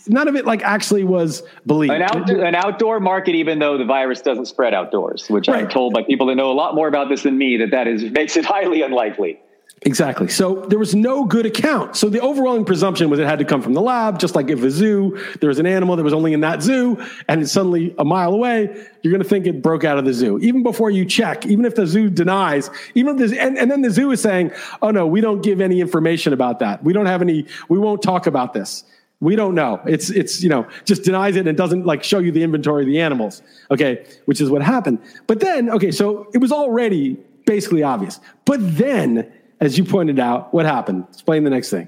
none 0.07 0.27
of 0.27 0.35
it 0.35 0.45
like 0.45 0.61
actually 0.61 1.03
was 1.03 1.43
believed. 1.65 1.93
An, 1.93 2.01
out, 2.01 2.29
an 2.29 2.55
outdoor 2.55 2.99
market, 2.99 3.35
even 3.35 3.59
though 3.59 3.77
the 3.77 3.85
virus 3.85 4.21
doesn't 4.21 4.45
spread 4.45 4.73
outdoors, 4.73 5.27
which 5.29 5.47
right. 5.47 5.63
I'm 5.63 5.69
told 5.69 5.93
by 5.93 6.03
people 6.03 6.27
that 6.27 6.35
know 6.35 6.51
a 6.51 6.53
lot 6.53 6.75
more 6.75 6.87
about 6.87 7.09
this 7.09 7.23
than 7.23 7.37
me 7.37 7.57
that 7.57 7.71
that 7.71 7.87
is 7.87 8.03
makes 8.03 8.35
it 8.35 8.45
highly 8.45 8.81
unlikely. 8.81 9.39
Exactly. 9.83 10.27
So 10.27 10.65
there 10.65 10.77
was 10.77 10.93
no 10.93 11.23
good 11.23 11.45
account. 11.45 11.95
So 11.95 12.09
the 12.09 12.19
overwhelming 12.19 12.65
presumption 12.65 13.09
was 13.09 13.17
it 13.19 13.25
had 13.25 13.39
to 13.39 13.45
come 13.45 13.61
from 13.61 13.73
the 13.73 13.81
lab, 13.81 14.19
just 14.19 14.35
like 14.35 14.49
if 14.49 14.61
a 14.61 14.69
zoo, 14.69 15.17
there 15.39 15.47
was 15.47 15.57
an 15.57 15.65
animal 15.65 15.95
that 15.95 16.03
was 16.03 16.13
only 16.13 16.33
in 16.33 16.41
that 16.41 16.61
zoo 16.61 17.01
and 17.29 17.41
it's 17.41 17.53
suddenly 17.53 17.95
a 17.97 18.03
mile 18.03 18.33
away, 18.33 18.65
you're 19.01 19.11
going 19.11 19.23
to 19.23 19.29
think 19.29 19.47
it 19.47 19.61
broke 19.61 19.85
out 19.85 19.97
of 19.97 20.03
the 20.03 20.13
zoo. 20.13 20.37
Even 20.39 20.63
before 20.63 20.89
you 20.89 21.05
check, 21.05 21.45
even 21.45 21.63
if 21.63 21.75
the 21.75 21.87
zoo 21.87 22.09
denies, 22.09 22.69
even 22.93 23.17
if 23.21 23.31
and, 23.39 23.57
and 23.57 23.71
then 23.71 23.81
the 23.81 23.89
zoo 23.89 24.11
is 24.11 24.21
saying, 24.21 24.51
oh 24.81 24.91
no, 24.91 25.07
we 25.07 25.21
don't 25.21 25.41
give 25.41 25.61
any 25.61 25.79
information 25.79 26.33
about 26.33 26.59
that. 26.59 26.83
We 26.83 26.91
don't 26.91 27.05
have 27.05 27.21
any, 27.21 27.45
we 27.69 27.79
won't 27.79 28.01
talk 28.01 28.27
about 28.27 28.53
this. 28.53 28.83
We 29.21 29.37
don't 29.37 29.55
know. 29.55 29.81
It's, 29.85 30.09
it's, 30.09 30.43
you 30.43 30.49
know, 30.49 30.67
just 30.83 31.03
denies 31.03 31.37
it 31.37 31.47
and 31.47 31.57
doesn't 31.57 31.85
like 31.85 32.03
show 32.03 32.19
you 32.19 32.31
the 32.33 32.43
inventory 32.43 32.83
of 32.83 32.87
the 32.87 32.99
animals. 32.99 33.41
Okay. 33.71 34.05
Which 34.25 34.41
is 34.41 34.49
what 34.49 34.61
happened. 34.61 34.99
But 35.27 35.39
then, 35.39 35.69
okay, 35.69 35.91
so 35.91 36.29
it 36.33 36.39
was 36.39 36.51
already 36.51 37.17
basically 37.45 37.83
obvious. 37.83 38.19
But 38.45 38.59
then, 38.77 39.29
as 39.59 39.77
you 39.77 39.83
pointed 39.83 40.19
out, 40.19 40.53
what 40.53 40.65
happened? 40.65 41.05
Explain 41.11 41.43
the 41.43 41.49
next 41.49 41.69
thing. 41.69 41.87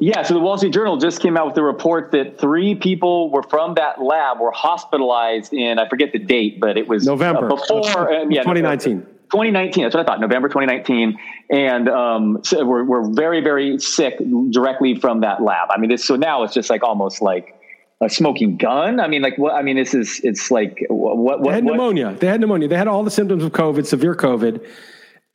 Yeah, 0.00 0.22
so 0.22 0.34
the 0.34 0.40
Wall 0.40 0.56
Street 0.56 0.72
Journal 0.72 0.96
just 0.96 1.20
came 1.20 1.36
out 1.36 1.46
with 1.46 1.58
a 1.58 1.62
report 1.62 2.12
that 2.12 2.38
three 2.38 2.76
people 2.76 3.30
were 3.30 3.42
from 3.42 3.74
that 3.74 4.00
lab 4.00 4.38
were 4.38 4.52
hospitalized 4.52 5.52
in 5.52 5.80
I 5.80 5.88
forget 5.88 6.12
the 6.12 6.20
date, 6.20 6.60
but 6.60 6.78
it 6.78 6.86
was 6.86 7.04
November 7.04 7.46
uh, 7.46 7.56
before 7.56 8.12
uh, 8.12 8.24
yeah, 8.28 8.42
2019. 8.42 9.00
2019. 9.00 9.82
That's 9.82 9.94
what 9.96 10.06
I 10.06 10.10
thought. 10.10 10.20
November 10.20 10.48
2019, 10.48 11.18
and 11.50 11.88
um, 11.88 12.38
so 12.44 12.64
we're 12.64 12.84
we're 12.84 13.10
very 13.10 13.40
very 13.40 13.80
sick 13.80 14.18
directly 14.50 14.94
from 14.94 15.20
that 15.22 15.42
lab. 15.42 15.68
I 15.70 15.78
mean, 15.78 15.90
this 15.90 16.04
so 16.04 16.14
now 16.14 16.44
it's 16.44 16.54
just 16.54 16.70
like 16.70 16.84
almost 16.84 17.20
like 17.20 17.56
a 18.00 18.08
smoking 18.08 18.56
gun. 18.56 19.00
I 19.00 19.08
mean, 19.08 19.20
like 19.20 19.36
what? 19.36 19.54
I 19.54 19.62
mean, 19.62 19.76
this 19.76 19.94
is 19.94 20.20
it's 20.22 20.52
like 20.52 20.86
what? 20.88 21.18
what 21.18 21.42
they 21.42 21.50
had 21.50 21.64
what? 21.64 21.72
pneumonia. 21.72 22.14
They 22.14 22.28
had 22.28 22.40
pneumonia. 22.40 22.68
They 22.68 22.76
had 22.76 22.86
all 22.86 23.02
the 23.02 23.10
symptoms 23.10 23.42
of 23.42 23.50
COVID, 23.50 23.84
severe 23.84 24.14
COVID 24.14 24.64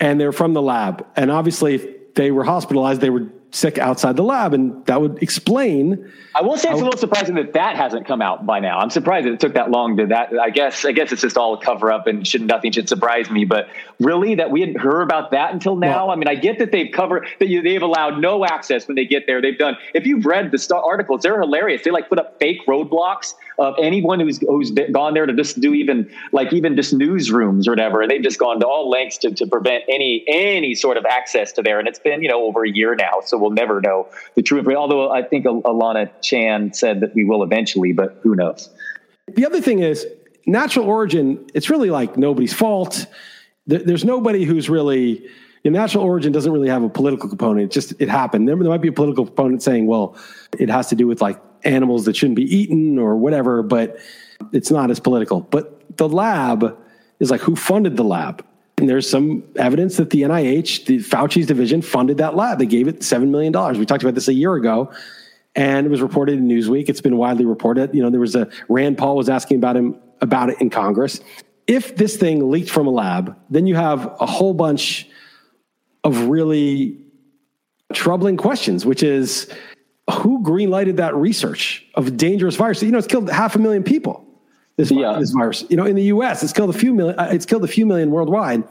and 0.03 0.19
they're 0.19 0.33
from 0.33 0.53
the 0.53 0.61
lab. 0.61 1.07
And 1.15 1.31
obviously, 1.31 1.75
if 1.75 2.13
they 2.15 2.29
were 2.29 2.43
hospitalized, 2.43 2.99
they 2.99 3.09
were 3.09 3.27
sick 3.53 3.77
outside 3.77 4.15
the 4.15 4.23
lab, 4.23 4.53
and 4.53 4.85
that 4.87 4.99
would 4.99 5.21
explain. 5.21 6.11
I 6.35 6.41
will 6.41 6.57
say 6.57 6.69
it's 6.69 6.81
a 6.81 6.83
little 6.83 6.99
surprising 6.99 7.35
that 7.35 7.53
that 7.53 7.75
hasn't 7.75 8.07
come 8.07 8.21
out 8.21 8.45
by 8.45 8.59
now. 8.59 8.79
I'm 8.79 8.89
surprised 8.89 9.27
that 9.27 9.33
it 9.33 9.39
took 9.39 9.53
that 9.53 9.69
long 9.69 9.97
to 9.97 10.07
that. 10.07 10.33
I 10.39 10.49
guess 10.49 10.83
I 10.83 10.91
guess 10.91 11.11
it's 11.11 11.21
just 11.21 11.37
all 11.37 11.53
a 11.53 11.61
cover 11.61 11.91
up, 11.91 12.07
and 12.07 12.27
should 12.27 12.41
nothing 12.41 12.71
should 12.71 12.89
surprise 12.89 13.29
me. 13.29 13.45
But 13.45 13.67
really, 13.99 14.35
that 14.35 14.49
we 14.49 14.61
hadn't 14.61 14.79
heard 14.79 15.03
about 15.03 15.31
that 15.31 15.53
until 15.53 15.75
now. 15.75 16.09
I 16.09 16.15
mean, 16.15 16.27
I 16.27 16.35
get 16.35 16.57
that 16.59 16.71
they've 16.71 16.91
covered 16.91 17.27
that 17.39 17.47
you, 17.47 17.61
they've 17.61 17.81
allowed 17.81 18.19
no 18.19 18.43
access 18.43 18.87
when 18.87 18.95
they 18.95 19.05
get 19.05 19.27
there. 19.27 19.41
They've 19.41 19.57
done. 19.57 19.77
If 19.93 20.07
you've 20.07 20.25
read 20.25 20.51
the 20.51 20.75
articles, 20.75 21.21
they're 21.21 21.39
hilarious. 21.39 21.83
They 21.83 21.91
like 21.91 22.09
put 22.09 22.19
up 22.19 22.39
fake 22.39 22.65
roadblocks 22.67 23.35
of 23.59 23.75
anyone 23.79 24.19
who's 24.19 24.39
who's 24.39 24.71
been, 24.71 24.91
gone 24.91 25.13
there 25.13 25.27
to 25.27 25.33
just 25.33 25.61
do 25.61 25.75
even 25.75 26.11
like 26.31 26.51
even 26.51 26.75
just 26.75 26.97
newsrooms 26.97 27.67
or 27.67 27.71
whatever. 27.71 28.01
And 28.01 28.09
they've 28.09 28.23
just 28.23 28.39
gone 28.39 28.59
to 28.59 28.67
all 28.67 28.89
lengths 28.89 29.19
to, 29.19 29.31
to 29.31 29.45
prevent 29.45 29.83
any 29.87 30.25
any 30.27 30.73
sort 30.73 30.97
of 30.97 31.05
access 31.05 31.51
to 31.53 31.61
there. 31.61 31.77
And 31.77 31.87
it's 31.87 31.99
been 31.99 32.23
you 32.23 32.29
know 32.29 32.43
over 32.43 32.65
a 32.65 32.69
year 32.69 32.95
now, 32.95 33.21
so 33.23 33.42
we'll 33.43 33.51
never 33.51 33.81
know 33.81 34.07
the 34.35 34.41
truth. 34.41 34.65
Although 34.67 35.11
I 35.11 35.21
think 35.21 35.45
Alina 35.45 36.09
Chan 36.21 36.73
said 36.73 37.01
that 37.01 37.13
we 37.13 37.23
will 37.25 37.43
eventually, 37.43 37.91
but 37.91 38.17
who 38.23 38.35
knows? 38.35 38.69
The 39.27 39.45
other 39.45 39.61
thing 39.61 39.79
is 39.79 40.07
natural 40.47 40.85
origin. 40.85 41.45
It's 41.53 41.69
really 41.69 41.89
like 41.89 42.17
nobody's 42.17 42.53
fault. 42.53 43.05
There's 43.67 44.05
nobody 44.05 44.45
who's 44.45 44.69
really. 44.69 45.27
The 45.63 45.69
natural 45.69 46.03
origin 46.03 46.33
doesn't 46.33 46.51
really 46.51 46.67
have 46.67 46.83
a 46.83 46.89
political 46.89 47.29
component. 47.29 47.65
It 47.65 47.71
just 47.71 47.93
it 48.01 48.09
happened. 48.09 48.49
There 48.49 48.57
might 48.57 48.81
be 48.81 48.89
a 48.89 48.93
political 48.93 49.25
component 49.25 49.63
saying, 49.63 49.87
well, 49.87 50.17
it 50.59 50.69
has 50.69 50.87
to 50.89 50.95
do 50.95 51.07
with 51.07 51.21
like 51.21 51.39
animals 51.63 52.03
that 52.05 52.17
shouldn't 52.17 52.35
be 52.35 52.43
eaten 52.43 52.99
or 52.99 53.15
whatever, 53.15 53.63
but 53.63 53.97
it's 54.51 54.71
not 54.71 54.91
as 54.91 54.99
political. 54.99 55.39
But 55.39 55.97
the 55.97 56.09
lab 56.09 56.77
is 57.21 57.31
like 57.31 57.39
who 57.39 57.55
funded 57.55 57.95
the 57.95 58.03
lab? 58.03 58.45
And 58.77 58.89
there's 58.89 59.09
some 59.09 59.43
evidence 59.55 59.97
that 59.97 60.09
the 60.09 60.23
NIH, 60.23 60.85
the 60.85 60.97
Fauci's 60.97 61.45
division, 61.45 61.81
funded 61.81 62.17
that 62.17 62.35
lab. 62.35 62.59
They 62.59 62.65
gave 62.65 62.87
it 62.87 62.99
$7 62.99 63.29
million. 63.29 63.53
We 63.79 63.85
talked 63.85 64.03
about 64.03 64.15
this 64.15 64.27
a 64.27 64.33
year 64.33 64.55
ago, 64.55 64.91
and 65.55 65.85
it 65.85 65.89
was 65.89 66.01
reported 66.01 66.39
in 66.39 66.47
Newsweek. 66.47 66.89
It's 66.89 67.01
been 67.01 67.17
widely 67.17 67.45
reported. 67.45 67.93
You 67.93 68.01
know, 68.01 68.09
there 68.09 68.19
was 68.19 68.35
a 68.35 68.49
Rand 68.69 68.97
Paul 68.97 69.15
was 69.15 69.29
asking 69.29 69.57
about 69.57 69.77
him 69.77 69.97
about 70.21 70.49
it 70.49 70.59
in 70.61 70.69
Congress. 70.69 71.19
if 71.67 71.95
this 71.95 72.17
thing 72.17 72.49
leaked 72.49 72.69
from 72.69 72.87
a 72.87 72.89
lab, 72.89 73.37
then 73.49 73.67
you 73.67 73.75
have 73.75 74.05
a 74.19 74.25
whole 74.25 74.53
bunch 74.53 75.07
of 76.03 76.27
really 76.27 76.97
troubling 77.93 78.37
questions, 78.37 78.85
which 78.85 79.03
is 79.03 79.49
who 80.11 80.43
greenlighted 80.43 80.97
that 80.97 81.15
research 81.15 81.85
of 81.95 82.17
dangerous 82.17 82.55
virus? 82.55 82.83
You 82.83 82.91
know, 82.91 82.97
it's 82.97 83.07
killed 83.07 83.29
half 83.29 83.55
a 83.55 83.59
million 83.59 83.83
people. 83.83 84.22
This, 84.75 84.89
yeah. 84.89 85.19
this 85.19 85.31
virus, 85.31 85.63
you 85.69 85.77
know, 85.77 85.85
in 85.85 85.95
the 85.95 86.03
U.S., 86.05 86.41
it's 86.43 86.53
killed 86.53 86.71
a 86.71 86.77
few 86.77 86.93
million. 86.93 87.19
Uh, 87.19 87.29
it's 87.31 87.45
killed 87.45 87.63
a 87.63 87.67
few 87.67 87.85
million 87.85 88.09
worldwide. 88.09 88.63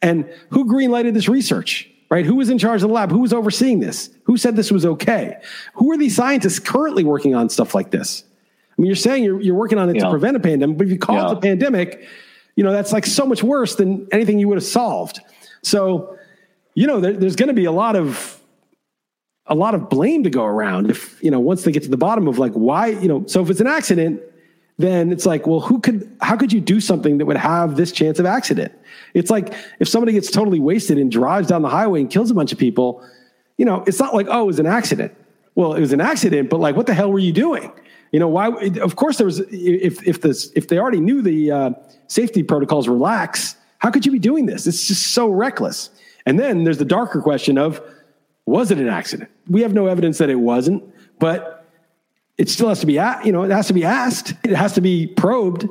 And 0.00 0.28
who 0.50 0.64
greenlighted 0.64 1.14
this 1.14 1.28
research? 1.28 1.88
Right? 2.10 2.26
Who 2.26 2.34
was 2.34 2.50
in 2.50 2.58
charge 2.58 2.82
of 2.82 2.88
the 2.88 2.94
lab? 2.94 3.10
Who 3.10 3.20
was 3.20 3.32
overseeing 3.32 3.80
this? 3.80 4.10
Who 4.24 4.36
said 4.36 4.56
this 4.56 4.70
was 4.70 4.84
okay? 4.84 5.36
Who 5.74 5.90
are 5.92 5.96
these 5.96 6.14
scientists 6.14 6.58
currently 6.58 7.04
working 7.04 7.34
on 7.34 7.48
stuff 7.48 7.74
like 7.74 7.90
this? 7.90 8.24
I 8.70 8.80
mean, 8.80 8.86
you're 8.86 8.96
saying 8.96 9.24
you're, 9.24 9.40
you're 9.40 9.54
working 9.54 9.78
on 9.78 9.88
it 9.88 9.96
yeah. 9.96 10.04
to 10.04 10.10
prevent 10.10 10.36
a 10.36 10.40
pandemic, 10.40 10.76
but 10.78 10.86
if 10.86 10.92
you 10.92 10.98
call 10.98 11.16
yeah. 11.16 11.30
it 11.30 11.38
a 11.38 11.40
pandemic, 11.40 12.06
you 12.56 12.64
know, 12.64 12.72
that's 12.72 12.92
like 12.92 13.06
so 13.06 13.24
much 13.24 13.42
worse 13.42 13.76
than 13.76 14.06
anything 14.12 14.38
you 14.38 14.48
would 14.48 14.56
have 14.56 14.64
solved. 14.64 15.20
So, 15.62 16.18
you 16.74 16.86
know, 16.86 17.00
there, 17.00 17.12
there's 17.14 17.36
going 17.36 17.48
to 17.48 17.54
be 17.54 17.64
a 17.64 17.72
lot 17.72 17.96
of 17.96 18.38
a 19.46 19.54
lot 19.54 19.74
of 19.74 19.88
blame 19.88 20.22
to 20.22 20.30
go 20.30 20.44
around 20.44 20.88
if 20.88 21.22
you 21.22 21.30
know 21.30 21.40
once 21.40 21.64
they 21.64 21.72
get 21.72 21.82
to 21.82 21.88
the 21.88 21.96
bottom 21.96 22.28
of 22.28 22.38
like 22.38 22.52
why 22.52 22.86
you 22.86 23.08
know 23.08 23.26
so 23.26 23.42
if 23.42 23.50
it's 23.50 23.60
an 23.60 23.66
accident 23.66 24.22
then 24.78 25.12
it's 25.12 25.26
like 25.26 25.46
well 25.46 25.60
who 25.60 25.80
could 25.80 26.16
how 26.20 26.36
could 26.36 26.52
you 26.52 26.60
do 26.60 26.80
something 26.80 27.18
that 27.18 27.26
would 27.26 27.36
have 27.36 27.76
this 27.76 27.92
chance 27.92 28.18
of 28.18 28.26
accident? 28.26 28.72
It's 29.14 29.30
like 29.30 29.54
if 29.80 29.88
somebody 29.88 30.12
gets 30.12 30.30
totally 30.30 30.60
wasted 30.60 30.98
and 30.98 31.10
drives 31.10 31.48
down 31.48 31.62
the 31.62 31.68
highway 31.68 32.00
and 32.00 32.10
kills 32.10 32.30
a 32.30 32.34
bunch 32.34 32.52
of 32.52 32.58
people 32.58 33.06
you 33.58 33.64
know 33.64 33.84
it's 33.86 33.98
not 33.98 34.14
like 34.14 34.26
oh 34.28 34.42
it 34.42 34.46
was 34.46 34.58
an 34.58 34.66
accident. 34.66 35.14
Well 35.54 35.74
it 35.74 35.80
was 35.80 35.92
an 35.92 36.00
accident 36.00 36.50
but 36.50 36.60
like 36.60 36.76
what 36.76 36.86
the 36.86 36.94
hell 36.94 37.12
were 37.12 37.18
you 37.18 37.32
doing? 37.32 37.72
You 38.10 38.20
know 38.20 38.28
why 38.28 38.48
of 38.80 38.96
course 38.96 39.18
there 39.18 39.26
was 39.26 39.40
if 39.50 40.06
if 40.06 40.20
this 40.20 40.50
if 40.54 40.68
they 40.68 40.78
already 40.78 41.00
knew 41.00 41.22
the 41.22 41.50
uh, 41.50 41.70
safety 42.08 42.42
protocols 42.42 42.88
were 42.88 42.96
lax 42.96 43.56
how 43.82 43.90
could 43.90 44.06
you 44.06 44.12
be 44.12 44.20
doing 44.20 44.46
this? 44.46 44.68
It's 44.68 44.86
just 44.86 45.08
so 45.08 45.28
reckless. 45.28 45.90
And 46.24 46.38
then 46.38 46.62
there's 46.62 46.78
the 46.78 46.84
darker 46.84 47.20
question 47.20 47.58
of 47.58 47.82
was 48.46 48.70
it 48.70 48.78
an 48.78 48.88
accident? 48.88 49.28
We 49.48 49.62
have 49.62 49.74
no 49.74 49.86
evidence 49.86 50.18
that 50.18 50.30
it 50.30 50.36
wasn't, 50.36 50.84
but 51.18 51.61
it 52.42 52.48
still 52.48 52.68
has 52.68 52.80
to 52.80 52.86
be, 52.86 52.94
you 52.94 53.30
know, 53.30 53.44
it 53.44 53.52
has 53.52 53.68
to 53.68 53.72
be 53.72 53.84
asked. 53.84 54.34
It 54.42 54.50
has 54.50 54.72
to 54.72 54.80
be 54.80 55.06
probed. 55.06 55.68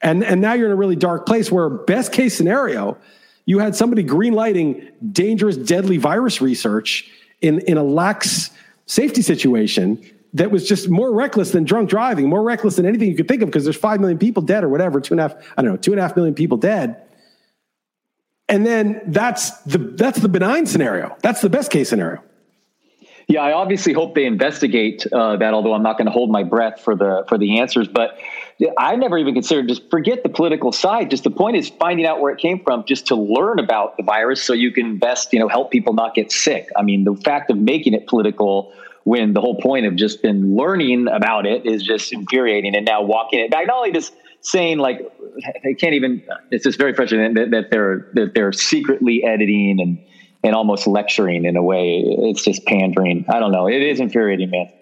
And, 0.00 0.24
and 0.24 0.40
now 0.40 0.54
you're 0.54 0.64
in 0.64 0.72
a 0.72 0.76
really 0.76 0.96
dark 0.96 1.26
place 1.26 1.52
where 1.52 1.68
best 1.68 2.14
case 2.14 2.34
scenario, 2.34 2.96
you 3.44 3.58
had 3.58 3.76
somebody 3.76 4.02
green 4.02 4.32
lighting 4.32 4.88
dangerous, 5.12 5.58
deadly 5.58 5.98
virus 5.98 6.40
research 6.40 7.10
in, 7.42 7.60
in 7.68 7.76
a 7.76 7.82
lax 7.82 8.50
safety 8.86 9.20
situation 9.20 10.02
that 10.32 10.50
was 10.50 10.66
just 10.66 10.88
more 10.88 11.12
reckless 11.12 11.50
than 11.50 11.64
drunk 11.64 11.90
driving, 11.90 12.26
more 12.26 12.42
reckless 12.42 12.76
than 12.76 12.86
anything 12.86 13.10
you 13.10 13.14
could 13.14 13.28
think 13.28 13.42
of 13.42 13.48
because 13.50 13.64
there's 13.64 13.76
5 13.76 14.00
million 14.00 14.16
people 14.16 14.42
dead 14.42 14.64
or 14.64 14.70
whatever, 14.70 15.02
two 15.02 15.12
and 15.12 15.20
a 15.20 15.28
half, 15.28 15.34
I 15.58 15.62
don't 15.62 15.72
know, 15.72 15.76
two 15.76 15.92
and 15.92 16.00
a 16.00 16.02
half 16.02 16.16
million 16.16 16.34
people 16.34 16.56
dead. 16.56 17.02
And 18.48 18.64
then 18.64 19.02
that's 19.08 19.50
the 19.64 19.76
that's 19.76 20.20
the 20.20 20.30
benign 20.30 20.64
scenario. 20.64 21.18
That's 21.20 21.42
the 21.42 21.50
best 21.50 21.70
case 21.70 21.90
scenario. 21.90 22.22
Yeah, 23.30 23.42
I 23.42 23.52
obviously 23.52 23.92
hope 23.92 24.14
they 24.14 24.24
investigate 24.24 25.06
uh, 25.12 25.36
that. 25.36 25.52
Although 25.52 25.74
I'm 25.74 25.82
not 25.82 25.98
going 25.98 26.06
to 26.06 26.10
hold 26.12 26.30
my 26.30 26.42
breath 26.42 26.80
for 26.80 26.96
the 26.96 27.26
for 27.28 27.36
the 27.36 27.58
answers, 27.58 27.86
but 27.86 28.18
I 28.78 28.96
never 28.96 29.18
even 29.18 29.34
considered. 29.34 29.68
Just 29.68 29.90
forget 29.90 30.22
the 30.22 30.30
political 30.30 30.72
side. 30.72 31.10
Just 31.10 31.24
the 31.24 31.30
point 31.30 31.58
is 31.58 31.68
finding 31.68 32.06
out 32.06 32.20
where 32.20 32.32
it 32.32 32.38
came 32.38 32.64
from, 32.64 32.84
just 32.86 33.06
to 33.08 33.16
learn 33.16 33.58
about 33.58 33.98
the 33.98 34.02
virus, 34.02 34.42
so 34.42 34.54
you 34.54 34.72
can 34.72 34.96
best 34.96 35.30
you 35.34 35.38
know 35.38 35.46
help 35.46 35.70
people 35.70 35.92
not 35.92 36.14
get 36.14 36.32
sick. 36.32 36.70
I 36.74 36.82
mean, 36.82 37.04
the 37.04 37.14
fact 37.16 37.50
of 37.50 37.58
making 37.58 37.92
it 37.92 38.06
political 38.06 38.72
when 39.04 39.34
the 39.34 39.42
whole 39.42 39.60
point 39.60 39.84
of 39.84 39.94
just 39.94 40.22
been 40.22 40.56
learning 40.56 41.06
about 41.08 41.44
it 41.44 41.66
is 41.66 41.82
just 41.82 42.10
infuriating, 42.14 42.74
and 42.74 42.86
now 42.86 43.02
walking 43.02 43.40
it 43.40 43.50
back. 43.50 43.66
Not 43.66 43.76
only 43.76 43.92
just 43.92 44.14
saying 44.40 44.78
like 44.78 45.00
they 45.62 45.74
can't 45.74 45.92
even. 45.92 46.22
It's 46.50 46.64
just 46.64 46.78
very 46.78 46.94
frustrating 46.94 47.34
that, 47.34 47.50
that 47.50 47.70
they're 47.70 48.08
that 48.14 48.32
they're 48.34 48.54
secretly 48.54 49.22
editing 49.22 49.80
and 49.82 49.98
and 50.42 50.54
almost 50.54 50.86
lecturing 50.86 51.44
in 51.44 51.56
a 51.56 51.62
way. 51.62 52.02
It's 52.04 52.44
just 52.44 52.64
pandering. 52.66 53.24
I 53.28 53.40
don't 53.40 53.52
know. 53.52 53.68
It 53.68 53.82
is 53.82 54.00
infuriating, 54.00 54.50
man. 54.50 54.72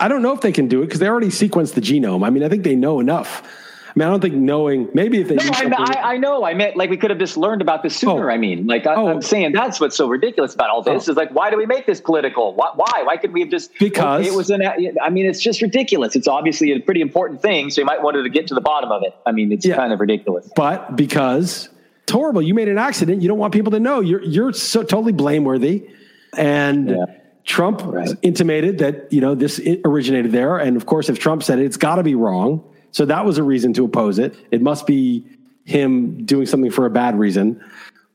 I 0.00 0.08
don't 0.08 0.22
know 0.22 0.34
if 0.34 0.40
they 0.40 0.52
can 0.52 0.68
do 0.68 0.82
it 0.82 0.86
because 0.86 1.00
they 1.00 1.08
already 1.08 1.28
sequenced 1.28 1.74
the 1.74 1.80
genome. 1.80 2.26
I 2.26 2.30
mean, 2.30 2.42
I 2.42 2.48
think 2.48 2.64
they 2.64 2.74
know 2.74 3.00
enough 3.00 3.42
I 3.88 3.98
mean, 3.98 4.06
I 4.06 4.10
don't 4.10 4.20
think 4.20 4.34
knowing 4.34 4.88
maybe 4.92 5.20
if 5.20 5.28
they. 5.28 5.36
No, 5.36 5.76
I, 5.76 6.14
I, 6.14 6.16
know. 6.18 6.44
I 6.44 6.52
meant 6.52 6.76
like 6.76 6.90
we 6.90 6.96
could 6.96 7.10
have 7.10 7.18
just 7.18 7.36
learned 7.36 7.62
about 7.62 7.82
this 7.82 7.96
sooner. 7.96 8.30
Oh. 8.30 8.32
I 8.32 8.36
mean, 8.36 8.66
like 8.66 8.86
I, 8.86 8.92
am 8.92 9.16
oh. 9.16 9.20
saying 9.20 9.52
that's 9.52 9.80
what's 9.80 9.96
so 9.96 10.08
ridiculous 10.08 10.54
about 10.54 10.68
all 10.70 10.82
this 10.82 11.08
oh. 11.08 11.12
is 11.12 11.16
like, 11.16 11.30
why 11.32 11.50
do 11.50 11.56
we 11.56 11.64
make 11.64 11.86
this 11.86 12.00
political? 12.00 12.54
Why? 12.54 12.70
Why, 12.74 13.02
why 13.04 13.16
could 13.16 13.32
we 13.32 13.40
have 13.40 13.48
just 13.48 13.72
because 13.78 14.26
it 14.26 14.34
was 14.34 14.50
an? 14.50 14.62
I 14.64 15.10
mean, 15.10 15.26
it's 15.26 15.40
just 15.40 15.62
ridiculous. 15.62 16.14
It's 16.14 16.28
obviously 16.28 16.70
a 16.72 16.80
pretty 16.80 17.00
important 17.00 17.40
thing, 17.40 17.70
so 17.70 17.80
you 17.80 17.86
might 17.86 18.02
want 18.02 18.16
to 18.16 18.28
get 18.28 18.46
to 18.48 18.54
the 18.54 18.60
bottom 18.60 18.92
of 18.92 19.02
it. 19.02 19.14
I 19.24 19.32
mean, 19.32 19.50
it's 19.52 19.64
yeah. 19.66 19.76
kind 19.76 19.92
of 19.92 20.00
ridiculous. 20.00 20.48
But 20.54 20.94
because 20.94 21.70
it's 22.08 22.14
horrible, 22.14 22.40
you 22.40 22.54
made 22.54 22.68
an 22.68 22.78
accident. 22.78 23.20
You 23.20 23.28
don't 23.28 23.36
want 23.36 23.52
people 23.52 23.70
to 23.72 23.80
know. 23.80 24.00
You're 24.00 24.24
you're 24.24 24.54
so 24.54 24.82
totally 24.82 25.12
blameworthy, 25.12 25.90
and. 26.36 26.90
Yeah. 26.90 27.04
Trump 27.44 27.80
right. 27.82 28.10
intimated 28.20 28.76
that 28.76 29.10
you 29.10 29.22
know 29.22 29.34
this 29.34 29.58
originated 29.86 30.32
there, 30.32 30.58
and 30.58 30.76
of 30.76 30.84
course, 30.84 31.08
if 31.08 31.18
Trump 31.18 31.42
said 31.42 31.58
it, 31.58 31.64
it's 31.64 31.78
got 31.78 31.94
to 31.94 32.02
be 32.02 32.14
wrong. 32.14 32.62
So 32.90 33.06
that 33.06 33.24
was 33.24 33.38
a 33.38 33.42
reason 33.42 33.72
to 33.72 33.86
oppose 33.86 34.18
it. 34.18 34.36
It 34.50 34.60
must 34.60 34.86
be 34.86 35.24
him 35.64 36.26
doing 36.26 36.44
something 36.44 36.70
for 36.70 36.84
a 36.84 36.90
bad 36.90 37.18
reason. 37.18 37.64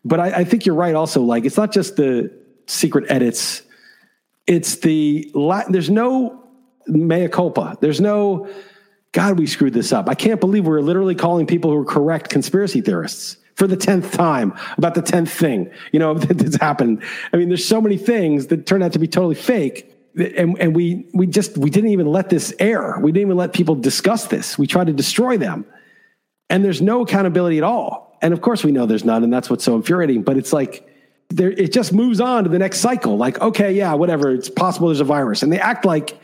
But 0.05 0.19
I, 0.19 0.25
I 0.41 0.43
think 0.43 0.67
you're 0.67 0.75
right. 0.75 0.93
Also, 0.93 1.23
like 1.23 1.45
it's 1.45 1.57
not 1.57 1.71
just 1.71 1.95
the 1.95 2.31
secret 2.67 3.05
edits; 3.09 3.63
it's 4.45 4.75
the 4.75 5.31
there's 5.67 5.89
no 5.89 6.43
mea 6.85 7.27
culpa. 7.27 7.75
There's 7.81 7.99
no 7.99 8.47
God. 9.13 9.39
We 9.39 9.47
screwed 9.47 9.73
this 9.73 9.91
up. 9.91 10.09
I 10.09 10.13
can't 10.13 10.39
believe 10.39 10.67
we're 10.67 10.81
literally 10.81 11.15
calling 11.15 11.47
people 11.47 11.71
who 11.71 11.77
are 11.77 11.85
correct 11.85 12.29
conspiracy 12.29 12.81
theorists 12.81 13.37
for 13.55 13.67
the 13.67 13.77
tenth 13.77 14.11
time 14.11 14.53
about 14.77 14.95
the 14.95 15.01
tenth 15.01 15.31
thing. 15.31 15.71
You 15.91 15.99
know 15.99 16.13
that's 16.17 16.57
happened. 16.57 17.03
I 17.31 17.37
mean, 17.37 17.49
there's 17.49 17.65
so 17.65 17.81
many 17.81 17.97
things 17.97 18.47
that 18.47 18.65
turn 18.65 18.83
out 18.83 18.93
to 18.93 18.99
be 18.99 19.07
totally 19.07 19.35
fake 19.35 19.93
and, 20.15 20.59
and 20.59 20.75
we 20.75 21.07
we 21.13 21.27
just 21.27 21.57
we 21.57 21.69
didn't 21.69 21.89
even 21.89 22.07
let 22.07 22.29
this 22.29 22.53
air. 22.59 22.97
We 23.01 23.11
didn't 23.11 23.27
even 23.27 23.37
let 23.37 23.53
people 23.53 23.75
discuss 23.75 24.27
this. 24.27 24.57
We 24.57 24.67
tried 24.67 24.87
to 24.87 24.93
destroy 24.93 25.37
them, 25.37 25.65
and 26.49 26.63
there's 26.63 26.81
no 26.81 27.01
accountability 27.01 27.57
at 27.57 27.63
all. 27.63 28.17
And 28.21 28.33
of 28.33 28.41
course, 28.41 28.63
we 28.63 28.71
know 28.71 28.85
there's 28.85 29.05
none, 29.05 29.23
and 29.23 29.33
that's 29.33 29.49
what's 29.49 29.63
so 29.63 29.75
infuriating. 29.75 30.23
But 30.23 30.37
it's 30.37 30.53
like 30.53 30.87
there, 31.29 31.51
it 31.51 31.73
just 31.73 31.93
moves 31.93 32.21
on 32.21 32.43
to 32.43 32.49
the 32.49 32.59
next 32.59 32.79
cycle. 32.79 33.17
Like, 33.17 33.41
okay, 33.41 33.73
yeah, 33.73 33.93
whatever. 33.93 34.31
It's 34.31 34.49
possible 34.49 34.89
there's 34.89 34.99
a 34.99 35.05
virus, 35.05 35.41
and 35.41 35.51
they 35.51 35.59
act 35.59 35.85
like 35.85 36.19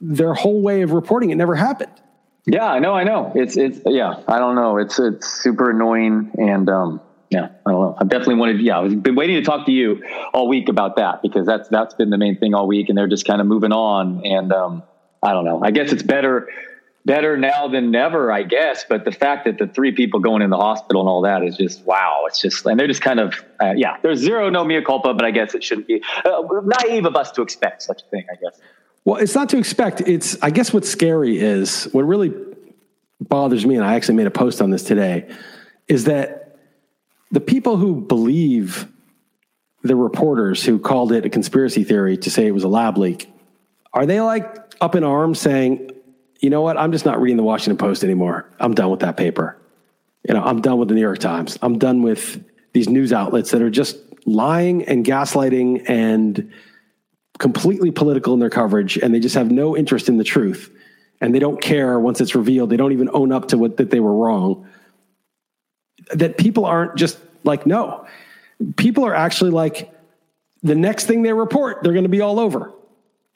their 0.00 0.32
whole 0.32 0.62
way 0.62 0.82
of 0.82 0.92
reporting 0.92 1.30
it 1.30 1.34
never 1.34 1.54
happened. 1.54 1.92
Yeah, 2.50 2.66
I 2.66 2.78
know, 2.78 2.94
I 2.94 3.04
know. 3.04 3.30
It's 3.34 3.58
it's 3.58 3.80
yeah, 3.84 4.22
I 4.26 4.38
don't 4.38 4.54
know. 4.54 4.78
It's 4.78 4.98
it's 4.98 5.28
super 5.42 5.70
annoying, 5.70 6.32
and 6.38 6.68
um, 6.70 7.00
yeah, 7.28 7.48
I 7.66 7.70
don't 7.70 7.80
know. 7.80 7.96
I've 7.98 8.08
definitely 8.08 8.36
wanted. 8.36 8.60
Yeah, 8.62 8.80
I've 8.80 9.02
been 9.02 9.16
waiting 9.16 9.36
to 9.36 9.42
talk 9.42 9.66
to 9.66 9.72
you 9.72 10.02
all 10.32 10.48
week 10.48 10.70
about 10.70 10.96
that 10.96 11.20
because 11.20 11.46
that's 11.46 11.68
that's 11.68 11.92
been 11.92 12.08
the 12.08 12.16
main 12.16 12.38
thing 12.38 12.54
all 12.54 12.66
week, 12.66 12.88
and 12.88 12.96
they're 12.96 13.06
just 13.06 13.26
kind 13.26 13.42
of 13.42 13.46
moving 13.46 13.72
on. 13.72 14.24
And 14.24 14.50
um, 14.50 14.82
I 15.22 15.34
don't 15.34 15.44
know. 15.44 15.62
I 15.62 15.72
guess 15.72 15.92
it's 15.92 16.02
better 16.02 16.48
better 17.04 17.36
now 17.36 17.68
than 17.68 17.90
never, 17.90 18.32
I 18.32 18.44
guess. 18.44 18.84
But 18.88 19.04
the 19.04 19.12
fact 19.12 19.44
that 19.44 19.58
the 19.58 19.66
three 19.66 19.92
people 19.92 20.20
going 20.20 20.40
in 20.40 20.48
the 20.48 20.56
hospital 20.56 21.02
and 21.02 21.08
all 21.08 21.22
that 21.22 21.42
is 21.42 21.56
just 21.58 21.84
wow. 21.84 22.24
It's 22.28 22.40
just 22.40 22.64
and 22.64 22.80
they're 22.80 22.86
just 22.86 23.02
kind 23.02 23.20
of 23.20 23.34
uh, 23.60 23.74
yeah. 23.76 23.98
There's 24.02 24.20
zero 24.20 24.48
no 24.48 24.64
mea 24.64 24.82
culpa, 24.82 25.12
but 25.12 25.26
I 25.26 25.32
guess 25.32 25.54
it 25.54 25.62
shouldn't 25.62 25.86
be 25.86 26.02
uh, 26.24 26.42
naive 26.64 27.04
of 27.04 27.14
us 27.14 27.30
to 27.32 27.42
expect 27.42 27.82
such 27.82 28.02
a 28.02 28.06
thing. 28.06 28.24
I 28.32 28.36
guess. 28.36 28.58
Well, 29.08 29.16
it's 29.22 29.34
not 29.34 29.48
to 29.48 29.56
expect. 29.56 30.02
It's 30.02 30.36
I 30.42 30.50
guess 30.50 30.70
what's 30.70 30.86
scary 30.86 31.38
is 31.38 31.84
what 31.92 32.02
really 32.02 32.30
bothers 33.18 33.64
me, 33.64 33.76
and 33.76 33.82
I 33.82 33.94
actually 33.94 34.16
made 34.16 34.26
a 34.26 34.30
post 34.30 34.60
on 34.60 34.68
this 34.68 34.82
today, 34.82 35.34
is 35.86 36.04
that 36.04 36.58
the 37.30 37.40
people 37.40 37.78
who 37.78 38.02
believe 38.02 38.86
the 39.82 39.96
reporters 39.96 40.62
who 40.62 40.78
called 40.78 41.12
it 41.12 41.24
a 41.24 41.30
conspiracy 41.30 41.84
theory 41.84 42.18
to 42.18 42.30
say 42.30 42.46
it 42.46 42.50
was 42.50 42.64
a 42.64 42.68
lab 42.68 42.98
leak, 42.98 43.32
are 43.94 44.04
they 44.04 44.20
like 44.20 44.74
up 44.82 44.94
in 44.94 45.04
arms 45.04 45.40
saying, 45.40 45.90
you 46.40 46.50
know 46.50 46.60
what, 46.60 46.76
I'm 46.76 46.92
just 46.92 47.06
not 47.06 47.18
reading 47.18 47.38
the 47.38 47.42
Washington 47.42 47.78
Post 47.78 48.04
anymore. 48.04 48.46
I'm 48.60 48.74
done 48.74 48.90
with 48.90 49.00
that 49.00 49.16
paper. 49.16 49.56
You 50.28 50.34
know, 50.34 50.42
I'm 50.42 50.60
done 50.60 50.76
with 50.76 50.88
the 50.88 50.94
New 50.94 51.00
York 51.00 51.18
Times. 51.18 51.58
I'm 51.62 51.78
done 51.78 52.02
with 52.02 52.44
these 52.74 52.90
news 52.90 53.14
outlets 53.14 53.52
that 53.52 53.62
are 53.62 53.70
just 53.70 53.96
lying 54.26 54.84
and 54.84 55.02
gaslighting 55.02 55.88
and 55.88 56.52
completely 57.38 57.90
political 57.90 58.34
in 58.34 58.40
their 58.40 58.50
coverage 58.50 58.96
and 58.96 59.14
they 59.14 59.20
just 59.20 59.34
have 59.34 59.50
no 59.50 59.76
interest 59.76 60.08
in 60.08 60.18
the 60.18 60.24
truth 60.24 60.72
and 61.20 61.34
they 61.34 61.38
don't 61.38 61.60
care 61.60 61.98
once 61.98 62.20
it's 62.20 62.34
revealed. 62.34 62.70
They 62.70 62.76
don't 62.76 62.92
even 62.92 63.10
own 63.12 63.32
up 63.32 63.48
to 63.48 63.58
what 63.58 63.76
that 63.78 63.90
they 63.90 64.00
were 64.00 64.14
wrong 64.14 64.68
that 66.14 66.38
people 66.38 66.64
aren't 66.64 66.96
just 66.96 67.18
like, 67.44 67.66
no. 67.66 68.06
People 68.76 69.04
are 69.04 69.14
actually 69.14 69.50
like, 69.50 69.92
the 70.62 70.74
next 70.74 71.06
thing 71.06 71.22
they 71.22 71.32
report, 71.32 71.82
they're 71.82 71.92
going 71.92 72.04
to 72.04 72.08
be 72.08 72.20
all 72.20 72.40
over. 72.40 72.72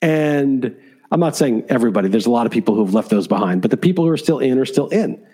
And 0.00 0.76
I'm 1.10 1.20
not 1.20 1.36
saying 1.36 1.66
everybody, 1.68 2.08
there's 2.08 2.26
a 2.26 2.30
lot 2.30 2.46
of 2.46 2.52
people 2.52 2.74
who've 2.74 2.94
left 2.94 3.10
those 3.10 3.28
behind, 3.28 3.62
but 3.62 3.70
the 3.70 3.76
people 3.76 4.04
who 4.04 4.10
are 4.10 4.16
still 4.16 4.40
in 4.40 4.58
are 4.58 4.64
still 4.64 4.88
in. 4.88 5.24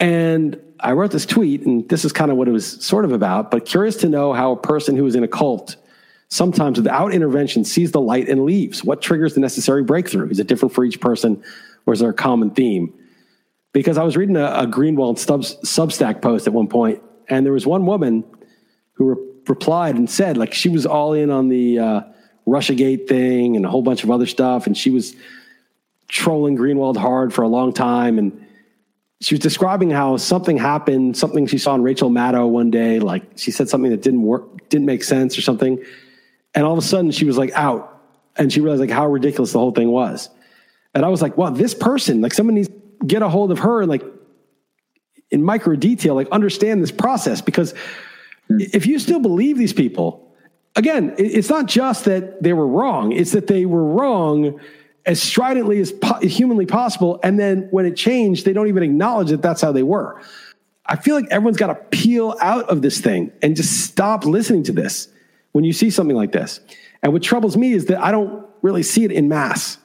And 0.00 0.60
I 0.80 0.92
wrote 0.92 1.10
this 1.10 1.26
tweet, 1.26 1.62
and 1.62 1.88
this 1.88 2.04
is 2.04 2.12
kind 2.12 2.30
of 2.30 2.36
what 2.36 2.48
it 2.48 2.52
was 2.52 2.84
sort 2.84 3.04
of 3.04 3.12
about, 3.12 3.50
but 3.50 3.64
curious 3.64 3.96
to 3.96 4.08
know 4.08 4.32
how 4.32 4.52
a 4.52 4.56
person 4.56 4.96
who 4.96 5.06
is 5.06 5.14
in 5.14 5.22
a 5.22 5.28
cult 5.28 5.76
sometimes 6.28 6.78
without 6.78 7.12
intervention 7.12 7.64
sees 7.64 7.92
the 7.92 8.00
light 8.00 8.28
and 8.28 8.44
leaves. 8.44 8.84
What 8.84 9.02
triggers 9.02 9.34
the 9.34 9.40
necessary 9.40 9.82
breakthrough? 9.82 10.28
Is 10.30 10.38
it 10.38 10.46
different 10.46 10.74
for 10.74 10.84
each 10.84 11.00
person, 11.00 11.42
or 11.86 11.92
is 11.92 12.00
there 12.00 12.10
a 12.10 12.14
common 12.14 12.50
theme? 12.50 12.92
because 13.72 13.98
I 13.98 14.02
was 14.02 14.16
reading 14.16 14.36
a, 14.36 14.46
a 14.46 14.66
Greenwald 14.66 15.18
sub, 15.18 15.42
Substack 15.42 16.22
post 16.22 16.46
at 16.46 16.52
one 16.52 16.68
point, 16.68 17.02
and 17.28 17.44
there 17.44 17.52
was 17.52 17.66
one 17.66 17.86
woman 17.86 18.24
who 18.94 19.14
re- 19.14 19.24
replied 19.46 19.96
and 19.96 20.08
said, 20.08 20.36
like, 20.36 20.54
she 20.54 20.68
was 20.68 20.86
all 20.86 21.12
in 21.12 21.30
on 21.30 21.48
the 21.48 21.78
uh, 21.78 22.00
Russiagate 22.46 23.08
thing 23.08 23.56
and 23.56 23.64
a 23.64 23.68
whole 23.68 23.82
bunch 23.82 24.04
of 24.04 24.10
other 24.10 24.26
stuff, 24.26 24.66
and 24.66 24.76
she 24.76 24.90
was 24.90 25.14
trolling 26.08 26.56
Greenwald 26.56 26.96
hard 26.96 27.32
for 27.32 27.42
a 27.42 27.48
long 27.48 27.72
time, 27.72 28.18
and 28.18 28.46
she 29.20 29.34
was 29.34 29.40
describing 29.40 29.90
how 29.90 30.16
something 30.16 30.56
happened, 30.56 31.16
something 31.16 31.46
she 31.46 31.58
saw 31.58 31.74
in 31.74 31.82
Rachel 31.82 32.10
Maddow 32.10 32.48
one 32.48 32.70
day, 32.70 32.98
like 32.98 33.24
she 33.36 33.50
said 33.50 33.68
something 33.68 33.90
that 33.90 34.02
didn't 34.02 34.22
work, 34.22 34.68
didn't 34.68 34.86
make 34.86 35.04
sense 35.04 35.36
or 35.36 35.42
something, 35.42 35.82
and 36.58 36.66
all 36.66 36.72
of 36.72 36.78
a 36.78 36.82
sudden 36.82 37.12
she 37.12 37.24
was 37.24 37.38
like 37.38 37.52
out, 37.52 38.02
and 38.34 38.52
she 38.52 38.60
realized 38.60 38.80
like 38.80 38.90
how 38.90 39.06
ridiculous 39.06 39.52
the 39.52 39.60
whole 39.60 39.70
thing 39.70 39.90
was, 39.92 40.28
and 40.92 41.04
I 41.04 41.08
was 41.08 41.22
like, 41.22 41.36
wow, 41.36 41.50
this 41.50 41.72
person, 41.72 42.20
like, 42.20 42.34
someone 42.34 42.56
needs 42.56 42.66
to 42.66 42.74
get 43.06 43.22
a 43.22 43.28
hold 43.28 43.52
of 43.52 43.60
her 43.60 43.82
and 43.82 43.88
like 43.88 44.02
in 45.30 45.44
micro 45.44 45.76
detail, 45.76 46.16
like 46.16 46.28
understand 46.30 46.82
this 46.82 46.90
process. 46.90 47.40
Because 47.40 47.74
if 48.48 48.86
you 48.86 48.98
still 48.98 49.20
believe 49.20 49.56
these 49.56 49.72
people, 49.72 50.34
again, 50.74 51.14
it's 51.16 51.48
not 51.48 51.66
just 51.66 52.06
that 52.06 52.42
they 52.42 52.52
were 52.52 52.66
wrong, 52.66 53.12
it's 53.12 53.30
that 53.30 53.46
they 53.46 53.64
were 53.64 53.84
wrong 53.84 54.58
as 55.06 55.22
stridently 55.22 55.78
as 55.80 55.92
po- 55.92 56.18
humanly 56.20 56.66
possible. 56.66 57.20
And 57.22 57.38
then 57.38 57.68
when 57.70 57.86
it 57.86 57.94
changed, 57.94 58.44
they 58.44 58.52
don't 58.52 58.66
even 58.66 58.82
acknowledge 58.82 59.28
that 59.28 59.42
that's 59.42 59.60
how 59.60 59.70
they 59.70 59.84
were. 59.84 60.20
I 60.86 60.96
feel 60.96 61.14
like 61.14 61.28
everyone's 61.30 61.58
got 61.58 61.68
to 61.68 61.76
peel 61.96 62.34
out 62.40 62.68
of 62.68 62.82
this 62.82 63.00
thing 63.00 63.30
and 63.42 63.54
just 63.54 63.84
stop 63.84 64.24
listening 64.24 64.64
to 64.64 64.72
this 64.72 65.08
when 65.52 65.64
you 65.64 65.72
see 65.72 65.90
something 65.90 66.16
like 66.16 66.32
this. 66.32 66.60
And 67.02 67.12
what 67.12 67.22
troubles 67.22 67.56
me 67.56 67.72
is 67.72 67.86
that 67.86 68.02
I 68.02 68.10
don't 68.10 68.46
really 68.62 68.82
see 68.82 69.04
it 69.04 69.12
in 69.12 69.28
mass. 69.28 69.78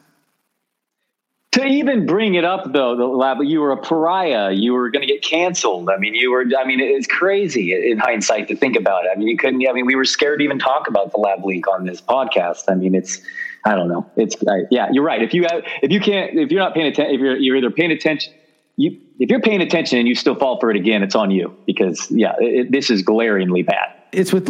To 1.54 1.64
even 1.64 2.08
bring 2.08 2.34
it 2.34 2.44
up 2.44 2.74
though 2.74 2.96
the 2.96 3.06
lab 3.06 3.38
you 3.44 3.62
were 3.62 3.72
a 3.72 3.78
pariah. 3.78 4.52
You 4.52 4.74
were 4.74 4.90
going 4.90 5.08
to 5.08 5.14
get 5.14 5.24
canceled. 5.24 5.88
I 5.88 5.98
mean 5.98 6.16
you 6.16 6.32
were 6.32 6.46
i 6.58 6.66
mean 6.66 6.80
it's 6.80 7.06
crazy 7.06 7.92
in 7.92 8.00
hindsight 8.00 8.48
to 8.48 8.56
think 8.56 8.76
about 8.76 9.06
it. 9.06 9.12
I 9.14 9.20
mean 9.20 9.28
you 9.28 9.38
couldn't 9.38 9.64
i 9.70 9.72
mean 9.72 9.86
we 9.86 9.94
were 9.94 10.06
scared 10.06 10.40
to 10.40 10.46
even 10.46 10.58
talk 10.58 10.88
about 10.88 11.12
the 11.12 11.20
lab 11.20 11.46
leak 11.46 11.68
on 11.68 11.86
this 11.86 12.02
podcast. 12.02 12.64
I 12.70 12.74
mean 12.74 12.96
it's 12.96 13.22
i 13.66 13.76
don't 13.76 13.88
know. 13.88 14.10
It's 14.16 14.36
I, 14.50 14.62
yeah 14.72 14.88
you're 14.92 15.04
right. 15.04 15.22
If 15.22 15.36
you 15.36 15.44
have 15.44 15.64
if 15.84 15.92
you 15.92 16.00
can't 16.00 16.40
if 16.40 16.50
you're 16.50 16.60
not 16.60 16.74
paying 16.74 16.88
attention 16.88 17.14
if 17.14 17.22
you're 17.22 17.38
you're 17.38 17.58
either 17.58 17.70
paying 17.70 17.92
attention 17.92 18.34
you 18.76 19.00
if 19.20 19.30
you're 19.30 19.42
paying 19.42 19.62
attention 19.62 20.00
and 20.00 20.08
you 20.08 20.16
still 20.16 20.36
fall 20.36 20.60
for 20.60 20.72
it 20.72 20.76
again 20.76 21.04
it's 21.04 21.14
on 21.14 21.30
you 21.30 21.56
because 21.68 22.10
yeah 22.10 22.34
it, 22.40 22.72
this 22.72 22.90
is 22.90 23.04
glaringly 23.04 23.62
bad. 23.62 23.94
It's 24.12 24.34
with 24.34 24.48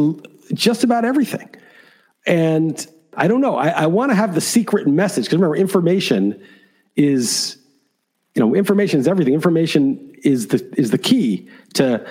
just 0.54 0.84
about 0.84 1.06
everything. 1.06 1.50
And 2.26 2.88
i 3.16 3.28
don't 3.28 3.42
know 3.42 3.56
i, 3.56 3.68
I 3.68 3.86
want 3.86 4.10
to 4.10 4.16
have 4.16 4.34
the 4.34 4.42
secret 4.42 4.88
message 4.88 5.26
because 5.26 5.38
remember 5.38 5.56
information 5.56 6.42
is 6.96 7.58
you 8.36 8.40
know 8.40 8.56
information 8.56 9.00
is 9.00 9.08
everything. 9.08 9.34
Information 9.34 10.16
is 10.24 10.48
the 10.48 10.74
is 10.78 10.92
the 10.92 10.98
key 10.98 11.50
to 11.76 12.06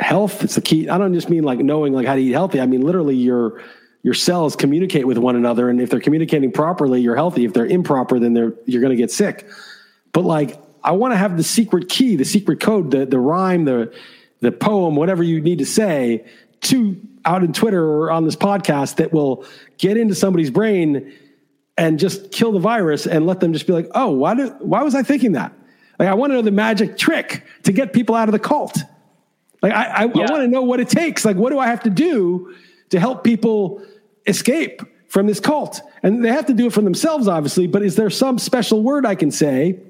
health. 0.00 0.42
It's 0.42 0.56
the 0.56 0.60
key 0.60 0.88
i 0.88 0.98
don't 0.98 1.14
just 1.14 1.30
mean 1.30 1.44
like 1.44 1.58
knowing 1.60 1.92
like 1.92 2.06
how 2.06 2.14
to 2.14 2.20
eat 2.20 2.32
healthy. 2.32 2.60
I 2.60 2.66
mean 2.66 2.82
literally 2.82 3.16
your 3.16 3.62
your 4.02 4.14
cells 4.14 4.56
communicate 4.56 5.06
with 5.06 5.16
one 5.16 5.36
another 5.36 5.70
and 5.70 5.80
if 5.80 5.88
they're 5.90 6.00
communicating 6.00 6.52
properly 6.52 7.00
you're 7.00 7.16
healthy. 7.16 7.44
If 7.44 7.52
they're 7.52 7.66
improper 7.66 8.18
then 8.18 8.34
they're 8.34 8.54
you're 8.66 8.80
going 8.80 8.90
to 8.90 8.96
get 8.96 9.10
sick. 9.10 9.48
But 10.12 10.24
like 10.24 10.60
i 10.82 10.92
want 10.92 11.12
to 11.12 11.16
have 11.16 11.36
the 11.36 11.44
secret 11.44 11.88
key 11.88 12.16
the 12.16 12.24
secret 12.24 12.60
code 12.60 12.90
the 12.90 13.06
the 13.06 13.20
rhyme 13.20 13.64
the 13.64 13.94
the 14.40 14.52
poem 14.52 14.96
whatever 14.96 15.22
you 15.22 15.40
need 15.40 15.58
to 15.58 15.66
say 15.66 16.24
to 16.62 17.00
out 17.24 17.42
in 17.42 17.52
twitter 17.52 17.84
or 17.84 18.10
on 18.10 18.24
this 18.24 18.36
podcast 18.36 18.96
that 18.96 19.12
will 19.12 19.44
get 19.78 19.96
into 19.96 20.14
somebody's 20.14 20.50
brain 20.50 21.12
and 21.76 21.98
just 21.98 22.30
kill 22.32 22.52
the 22.52 22.58
virus 22.58 23.06
and 23.06 23.26
let 23.26 23.40
them 23.40 23.52
just 23.52 23.66
be 23.66 23.72
like, 23.72 23.88
oh, 23.94 24.10
why, 24.10 24.34
do, 24.34 24.48
why 24.60 24.82
was 24.82 24.94
I 24.94 25.02
thinking 25.02 25.32
that? 25.32 25.52
Like, 25.98 26.08
I 26.08 26.14
want 26.14 26.30
to 26.30 26.34
know 26.34 26.42
the 26.42 26.50
magic 26.50 26.96
trick 26.96 27.44
to 27.64 27.72
get 27.72 27.92
people 27.92 28.14
out 28.14 28.28
of 28.28 28.32
the 28.32 28.38
cult. 28.38 28.78
Like, 29.62 29.72
I, 29.72 29.84
I, 29.84 30.04
yeah. 30.04 30.26
I 30.26 30.30
want 30.30 30.42
to 30.42 30.48
know 30.48 30.62
what 30.62 30.80
it 30.80 30.88
takes. 30.88 31.24
Like, 31.24 31.36
what 31.36 31.50
do 31.50 31.58
I 31.58 31.66
have 31.66 31.82
to 31.84 31.90
do 31.90 32.54
to 32.90 33.00
help 33.00 33.24
people 33.24 33.84
escape 34.26 34.82
from 35.08 35.26
this 35.26 35.40
cult? 35.40 35.80
And 36.02 36.24
they 36.24 36.28
have 36.28 36.46
to 36.46 36.52
do 36.52 36.66
it 36.66 36.72
for 36.72 36.82
themselves, 36.82 37.28
obviously, 37.28 37.66
but 37.66 37.82
is 37.82 37.96
there 37.96 38.10
some 38.10 38.38
special 38.38 38.82
word 38.82 39.06
I 39.06 39.14
can 39.14 39.30
say 39.30 39.80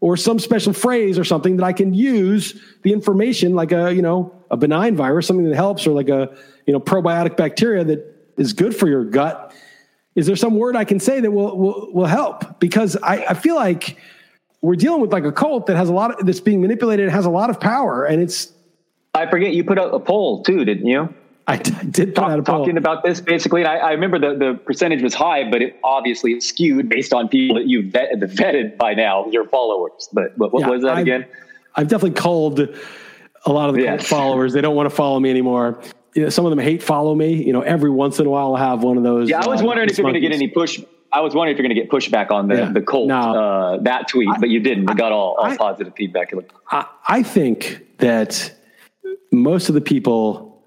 or 0.00 0.16
some 0.16 0.38
special 0.38 0.72
phrase 0.72 1.18
or 1.18 1.24
something 1.24 1.56
that 1.56 1.64
I 1.64 1.72
can 1.72 1.94
use 1.94 2.60
the 2.82 2.92
information, 2.92 3.54
like 3.54 3.72
a, 3.72 3.94
you 3.94 4.02
know, 4.02 4.34
a 4.50 4.56
benign 4.56 4.96
virus, 4.96 5.26
something 5.26 5.48
that 5.48 5.54
helps, 5.54 5.86
or 5.86 5.92
like 5.92 6.08
a, 6.08 6.36
you 6.70 6.72
know, 6.72 6.80
probiotic 6.80 7.36
bacteria 7.36 7.82
that 7.82 8.32
is 8.36 8.52
good 8.52 8.76
for 8.76 8.88
your 8.88 9.04
gut 9.04 9.52
is 10.14 10.26
there 10.26 10.36
some 10.36 10.56
word 10.56 10.76
I 10.76 10.84
can 10.84 11.00
say 11.00 11.20
that 11.20 11.30
will 11.30 11.56
will, 11.56 11.92
will 11.92 12.06
help? 12.06 12.60
Because 12.60 12.96
I, 12.96 13.24
I 13.30 13.34
feel 13.34 13.54
like 13.54 13.96
we're 14.60 14.76
dealing 14.76 15.00
with 15.00 15.12
like 15.12 15.24
a 15.24 15.32
cult 15.32 15.66
that 15.66 15.76
has 15.76 15.88
a 15.88 15.92
lot 15.92 16.18
of 16.20 16.26
that's 16.26 16.40
being 16.40 16.60
manipulated, 16.60 17.06
it 17.06 17.12
has 17.12 17.26
a 17.26 17.30
lot 17.30 17.50
of 17.50 17.60
power, 17.60 18.04
and 18.04 18.22
it's. 18.22 18.52
I 19.14 19.26
forget 19.26 19.54
you 19.54 19.64
put 19.64 19.78
out 19.78 19.94
a 19.94 19.98
poll 19.98 20.42
too, 20.42 20.64
didn't 20.64 20.86
you? 20.86 21.12
I 21.46 21.56
did 21.56 22.08
put 22.08 22.14
Talk, 22.14 22.30
out 22.30 22.38
a 22.38 22.42
poll. 22.42 22.58
talking 22.58 22.76
about 22.76 23.02
this 23.02 23.20
basically. 23.20 23.62
And 23.62 23.68
I, 23.68 23.76
I, 23.78 23.90
remember 23.92 24.20
the, 24.20 24.36
the 24.36 24.54
percentage 24.54 25.02
was 25.02 25.14
high, 25.14 25.50
but 25.50 25.62
it 25.62 25.80
obviously 25.82 26.38
skewed 26.40 26.88
based 26.88 27.12
on 27.12 27.28
people 27.28 27.56
that 27.56 27.66
you've 27.66 27.86
vet, 27.86 28.12
vetted 28.12 28.76
by 28.76 28.94
now, 28.94 29.26
your 29.30 29.46
followers. 29.46 30.08
But, 30.12 30.38
but 30.38 30.52
what 30.52 30.60
yeah, 30.60 30.68
was 30.68 30.82
that 30.82 30.92
I've, 30.92 31.02
again? 31.02 31.26
I've 31.74 31.88
definitely 31.88 32.20
called 32.20 32.60
a 32.60 33.52
lot 33.52 33.68
of 33.68 33.74
the 33.74 33.82
yes. 33.82 34.06
followers. 34.06 34.52
They 34.52 34.60
don't 34.60 34.76
want 34.76 34.88
to 34.88 34.94
follow 34.94 35.18
me 35.18 35.28
anymore 35.28 35.82
you 36.14 36.22
know, 36.22 36.28
some 36.28 36.44
of 36.46 36.50
them 36.50 36.58
hate 36.58 36.82
follow 36.82 37.14
me. 37.14 37.44
You 37.44 37.52
know, 37.52 37.60
every 37.62 37.90
once 37.90 38.18
in 38.18 38.26
a 38.26 38.30
while 38.30 38.54
I'll 38.54 38.70
have 38.70 38.82
one 38.82 38.96
of 38.96 39.02
those. 39.02 39.28
Yeah, 39.28 39.40
I 39.40 39.46
was 39.46 39.62
uh, 39.62 39.64
wondering 39.64 39.88
if 39.88 39.98
you're 39.98 40.04
going 40.04 40.14
to 40.14 40.20
get 40.20 40.32
any 40.32 40.48
push. 40.48 40.80
I 41.12 41.20
was 41.20 41.34
wondering 41.34 41.56
if 41.56 41.58
you're 41.58 41.68
going 41.68 41.76
to 41.76 41.80
get 41.80 41.90
pushback 41.90 42.30
on 42.30 42.48
the 42.48 42.56
yeah. 42.56 42.72
the 42.72 42.82
Colt 42.82 43.10
uh, 43.10 43.78
that 43.82 44.08
tweet, 44.08 44.28
I, 44.28 44.38
but 44.38 44.48
you 44.48 44.60
didn't. 44.60 44.88
You 44.88 44.94
got 44.94 45.12
all, 45.12 45.34
all 45.34 45.44
I, 45.44 45.56
positive 45.56 45.94
feedback. 45.96 46.32
I, 46.70 46.86
I 47.06 47.22
think 47.22 47.86
that 47.98 48.52
most 49.32 49.68
of 49.68 49.74
the 49.74 49.80
people 49.80 50.62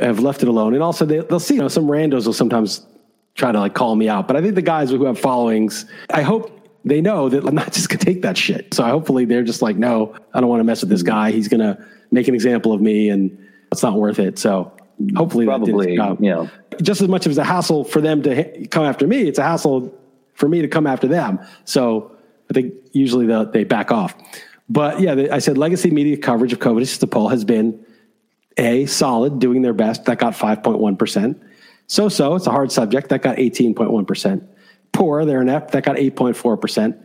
have 0.00 0.20
left 0.20 0.42
it 0.42 0.48
alone, 0.48 0.74
and 0.74 0.82
also 0.82 1.04
they, 1.04 1.20
they'll 1.20 1.40
see. 1.40 1.54
You 1.54 1.60
know, 1.60 1.68
some 1.68 1.86
randos 1.86 2.26
will 2.26 2.32
sometimes 2.32 2.86
try 3.34 3.52
to 3.52 3.60
like 3.60 3.74
call 3.74 3.96
me 3.96 4.08
out, 4.08 4.26
but 4.26 4.36
I 4.36 4.42
think 4.42 4.54
the 4.54 4.62
guys 4.62 4.90
who 4.90 5.04
have 5.04 5.18
followings, 5.18 5.86
I 6.10 6.22
hope 6.22 6.58
they 6.84 7.00
know 7.00 7.28
that 7.28 7.46
I'm 7.46 7.54
not 7.54 7.72
just 7.72 7.88
gonna 7.88 8.04
take 8.04 8.22
that 8.22 8.36
shit. 8.36 8.74
So 8.74 8.84
hopefully 8.84 9.24
they're 9.24 9.44
just 9.44 9.62
like, 9.62 9.76
no, 9.76 10.14
I 10.34 10.40
don't 10.40 10.50
want 10.50 10.60
to 10.60 10.64
mess 10.64 10.80
with 10.80 10.90
this 10.90 11.02
guy. 11.02 11.30
He's 11.30 11.48
gonna 11.48 11.86
make 12.10 12.28
an 12.28 12.34
example 12.34 12.72
of 12.72 12.80
me 12.80 13.08
and 13.08 13.41
it's 13.72 13.82
not 13.82 13.94
worth 13.94 14.18
it. 14.18 14.38
So 14.38 14.72
hopefully, 15.16 15.46
probably, 15.46 15.92
you 15.92 15.98
know, 15.98 16.50
just 16.80 17.00
as 17.00 17.08
much 17.08 17.26
as 17.26 17.38
a 17.38 17.44
hassle 17.44 17.84
for 17.84 18.00
them 18.00 18.22
to 18.22 18.66
come 18.68 18.84
after 18.84 19.06
me, 19.06 19.22
it's 19.22 19.38
a 19.38 19.42
hassle 19.42 19.92
for 20.34 20.48
me 20.48 20.62
to 20.62 20.68
come 20.68 20.86
after 20.86 21.08
them. 21.08 21.40
So 21.64 22.16
I 22.50 22.54
think 22.54 22.74
usually 22.92 23.26
they 23.44 23.64
back 23.64 23.90
off. 23.90 24.14
But 24.68 25.00
yeah, 25.00 25.28
I 25.32 25.38
said 25.38 25.58
legacy 25.58 25.90
media 25.90 26.16
coverage 26.16 26.52
of 26.52 26.58
COVID, 26.58 27.02
a 27.02 27.06
poll, 27.06 27.28
has 27.28 27.44
been 27.44 27.84
a 28.56 28.86
solid, 28.86 29.38
doing 29.38 29.62
their 29.62 29.74
best. 29.74 30.04
That 30.06 30.18
got 30.18 30.34
5.1%. 30.34 31.40
So 31.86 32.08
so, 32.08 32.34
it's 32.36 32.46
a 32.46 32.50
hard 32.50 32.72
subject. 32.72 33.08
That 33.10 33.22
got 33.22 33.36
18.1%. 33.36 34.46
Poor, 34.92 35.24
they're 35.24 35.42
inept. 35.42 35.72
That 35.72 35.84
got 35.84 35.96
8.4% 35.96 37.02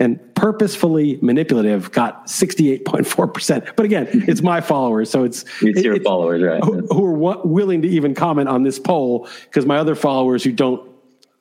and 0.00 0.18
purposefully 0.34 1.18
manipulative 1.20 1.92
got 1.92 2.26
68.4%. 2.26 3.76
But 3.76 3.84
again, 3.84 4.08
it's 4.26 4.40
my 4.40 4.62
followers. 4.62 5.10
So 5.10 5.24
it's, 5.24 5.44
it's 5.60 5.82
your 5.82 5.96
it's, 5.96 6.04
followers, 6.04 6.42
right? 6.42 6.64
Who, 6.64 6.86
who 6.86 7.06
are 7.06 7.34
w- 7.34 7.46
willing 7.46 7.82
to 7.82 7.88
even 7.88 8.14
comment 8.14 8.48
on 8.48 8.62
this 8.62 8.78
poll 8.78 9.28
because 9.44 9.66
my 9.66 9.76
other 9.76 9.94
followers 9.94 10.42
who 10.42 10.52
don't 10.52 10.90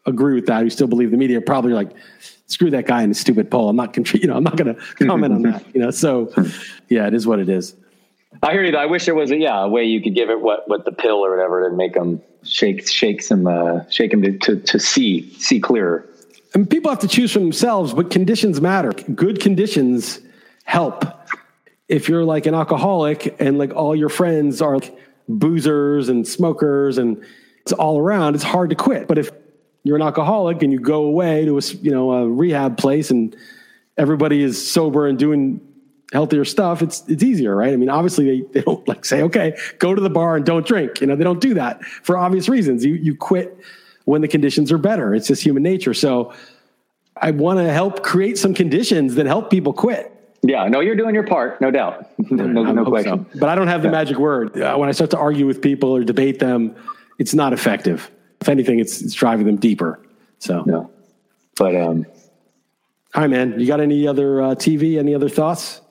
agree 0.06 0.36
with 0.36 0.48
that, 0.48 0.62
who 0.62 0.70
still 0.70 0.88
believe 0.88 1.12
the 1.12 1.18
media, 1.18 1.40
probably 1.40 1.74
like, 1.74 1.92
screw 2.48 2.70
that 2.72 2.86
guy 2.86 3.02
in 3.02 3.10
his 3.10 3.20
stupid 3.20 3.50
poll. 3.50 3.70
I'm 3.70 3.78
not, 3.78 3.96
you 4.14 4.28
know, 4.28 4.36
I'm 4.36 4.44
not 4.44 4.58
going 4.58 4.76
to 4.98 5.06
comment 5.06 5.34
on 5.34 5.42
that, 5.44 5.64
you 5.74 5.80
know? 5.82 5.92
So 5.92 6.32
yeah, 6.90 7.08
it 7.08 7.14
is 7.14 7.26
what 7.26 7.40
it 7.40 7.48
is. 7.48 7.76
I 8.44 8.52
hear 8.52 8.64
you. 8.64 8.76
I 8.76 8.86
wish 8.86 9.06
there 9.06 9.16
was 9.16 9.32
a, 9.32 9.38
yeah, 9.38 9.64
a 9.64 9.68
way 9.70 9.86
you 9.86 10.02
could 10.02 10.16
give 10.16 10.30
it 10.30 10.42
what, 10.42 10.68
what 10.68 10.84
the 10.84 10.92
pill 10.92 11.26
or 11.26 11.32
whatever 11.32 11.70
to 11.70 11.76
make 11.76 11.94
them 11.94 12.22
shake, 12.44 12.88
shake 12.88 13.22
some, 13.22 13.48
uh, 13.48 13.90
shake 13.90 14.12
them 14.12 14.22
to, 14.22 14.38
to, 14.38 14.60
to 14.60 14.80
see, 14.80 15.34
see 15.36 15.62
clearer. 15.62 16.06
And 16.54 16.70
people 16.70 16.90
have 16.90 17.00
to 17.00 17.08
choose 17.08 17.32
for 17.32 17.40
themselves, 17.40 17.94
but 17.94 18.10
conditions 18.10 18.60
matter. 18.60 18.92
Good 18.92 19.40
conditions 19.40 20.20
help. 20.64 21.06
If 21.88 22.10
you're 22.10 22.24
like 22.24 22.46
an 22.46 22.56
alcoholic 22.56 23.36
and 23.40 23.58
like 23.58 23.74
all 23.74 23.96
your 23.96 24.10
friends 24.10 24.62
are 24.62 24.76
like 24.76 24.98
boozers 25.30 26.10
and 26.10 26.28
smokers 26.28 26.98
and 26.98 27.24
it's 27.62 27.72
all 27.74 28.00
around, 28.00 28.36
it's 28.36 28.44
hard 28.44 28.72
to 28.72 28.76
quit. 28.76 29.08
But 29.08 29.18
if 29.18 29.32
you're 29.84 29.96
an 29.96 30.02
alcoholic 30.02 30.64
and 30.64 30.72
you 30.72 30.80
go 30.80 31.04
away 31.04 31.46
to 31.46 31.58
a 31.58 31.62
you 31.82 31.92
know 31.92 32.12
a 32.12 32.28
rehab 32.28 32.78
place 32.78 33.12
and 33.12 33.36
everybody 33.98 34.42
is 34.42 34.70
sober 34.72 35.08
and 35.08 35.18
doing 35.18 35.62
healthier 36.12 36.46
stuff, 36.46 36.82
it's 36.82 37.04
it's 37.08 37.24
easier, 37.24 37.56
right? 37.56 37.74
I 37.74 37.76
mean, 37.76 37.90
obviously 37.90 38.26
they, 38.26 38.48
they 38.54 38.62
don't 38.62 38.88
like 38.88 39.06
say, 39.06 39.22
okay, 39.24 39.58
go 39.78 39.94
to 39.94 40.02
the 40.02 40.10
bar 40.10 40.36
and 40.36 40.46
don't 40.46 40.66
drink. 40.66 41.02
You 41.02 41.08
know, 41.08 41.16
they 41.16 41.24
don't 41.24 41.42
do 41.42 41.54
that 41.56 41.84
for 41.84 42.18
obvious 42.18 42.50
reasons. 42.50 42.84
You 42.84 42.96
you 42.96 43.16
quit 43.16 43.58
when 44.10 44.22
the 44.22 44.28
conditions 44.28 44.72
are 44.72 44.80
better. 44.80 45.14
It's 45.14 45.28
just 45.28 45.44
human 45.44 45.62
nature. 45.62 45.94
So 45.94 46.34
I 47.16 47.30
want 47.30 47.60
to 47.60 47.72
help 47.72 48.02
create 48.02 48.40
some 48.40 48.56
conditions 48.56 49.14
that 49.16 49.28
help 49.28 49.52
people 49.52 49.72
quit. 49.72 50.12
Yeah, 50.42 50.68
no, 50.68 50.80
you're 50.80 50.96
doing 50.96 51.14
your 51.14 51.28
part, 51.28 51.62
no 51.62 51.70
doubt, 51.70 52.08
no, 52.32 52.48
no 52.48 52.86
question. 52.86 53.30
So. 53.32 53.40
But 53.40 53.50
I 53.50 53.56
don't 53.56 53.68
have 53.68 53.84
the 53.84 53.92
magic 53.92 54.18
word. 54.18 54.60
Uh, 54.60 54.76
when 54.78 54.90
I 54.90 54.94
start 54.94 55.12
to 55.12 55.20
argue 55.20 55.46
with 55.46 55.62
people 55.62 55.92
or 55.92 56.04
debate 56.04 56.40
them, 56.40 56.76
it's 57.20 57.36
not 57.36 57.54
effective. 57.54 58.10
If 58.42 58.50
anything, 58.50 58.80
it's, 58.80 59.00
it's 59.00 59.14
driving 59.14 59.46
them 59.46 59.58
deeper. 59.58 60.00
So, 60.40 60.64
no, 60.66 60.90
but 61.56 61.76
um, 61.76 62.08
All 63.14 63.22
right, 63.22 63.30
man. 63.30 63.60
You 63.60 63.68
got 63.68 63.80
any 63.80 64.08
other 64.08 64.42
uh, 64.42 64.56
TV? 64.56 64.98
Any 64.98 65.14
other 65.14 65.30
thoughts? 65.30 65.82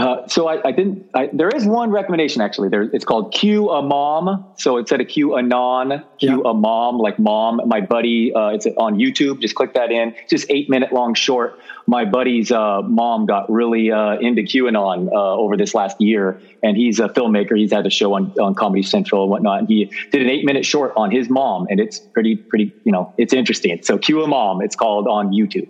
Uh, 0.00 0.26
so 0.28 0.48
I, 0.48 0.68
I 0.68 0.72
didn't. 0.72 1.10
I, 1.14 1.28
there 1.32 1.48
is 1.48 1.66
one 1.66 1.90
recommendation 1.90 2.40
actually. 2.40 2.68
There, 2.70 2.82
it's 2.82 3.04
called 3.04 3.34
Qamom. 3.34 4.58
So 4.58 4.78
instead 4.78 5.00
of 5.00 5.06
QAnon, 5.08 6.04
Q 6.18 6.42
yeah. 6.42 6.50
a 6.50 6.54
Mom, 6.54 6.98
like 6.98 7.18
mom. 7.18 7.60
My 7.66 7.80
buddy, 7.80 8.32
uh, 8.34 8.48
it's 8.48 8.66
on 8.66 8.96
YouTube. 8.96 9.40
Just 9.40 9.54
click 9.54 9.74
that 9.74 9.90
in. 9.90 10.14
It's 10.14 10.30
Just 10.30 10.50
eight 10.50 10.70
minute 10.70 10.92
long 10.92 11.14
short. 11.14 11.58
My 11.86 12.04
buddy's 12.04 12.50
uh, 12.52 12.82
mom 12.82 13.26
got 13.26 13.50
really 13.50 13.90
uh, 13.90 14.16
into 14.18 14.42
QAnon 14.42 15.08
uh, 15.08 15.36
over 15.36 15.56
this 15.56 15.74
last 15.74 16.00
year, 16.00 16.40
and 16.62 16.76
he's 16.76 17.00
a 17.00 17.08
filmmaker. 17.08 17.58
He's 17.58 17.72
had 17.72 17.86
a 17.86 17.90
show 17.90 18.14
on, 18.14 18.32
on 18.40 18.54
Comedy 18.54 18.82
Central 18.82 19.22
and 19.22 19.30
whatnot. 19.30 19.60
And 19.60 19.68
he 19.68 19.86
did 20.12 20.22
an 20.22 20.30
eight 20.30 20.44
minute 20.44 20.64
short 20.64 20.92
on 20.96 21.10
his 21.10 21.28
mom, 21.28 21.66
and 21.68 21.80
it's 21.80 21.98
pretty, 21.98 22.36
pretty. 22.36 22.72
You 22.84 22.92
know, 22.92 23.12
it's 23.18 23.32
interesting. 23.32 23.82
So 23.82 23.98
Qamom. 23.98 24.62
It's 24.64 24.76
called 24.76 25.08
on 25.08 25.32
YouTube. 25.32 25.68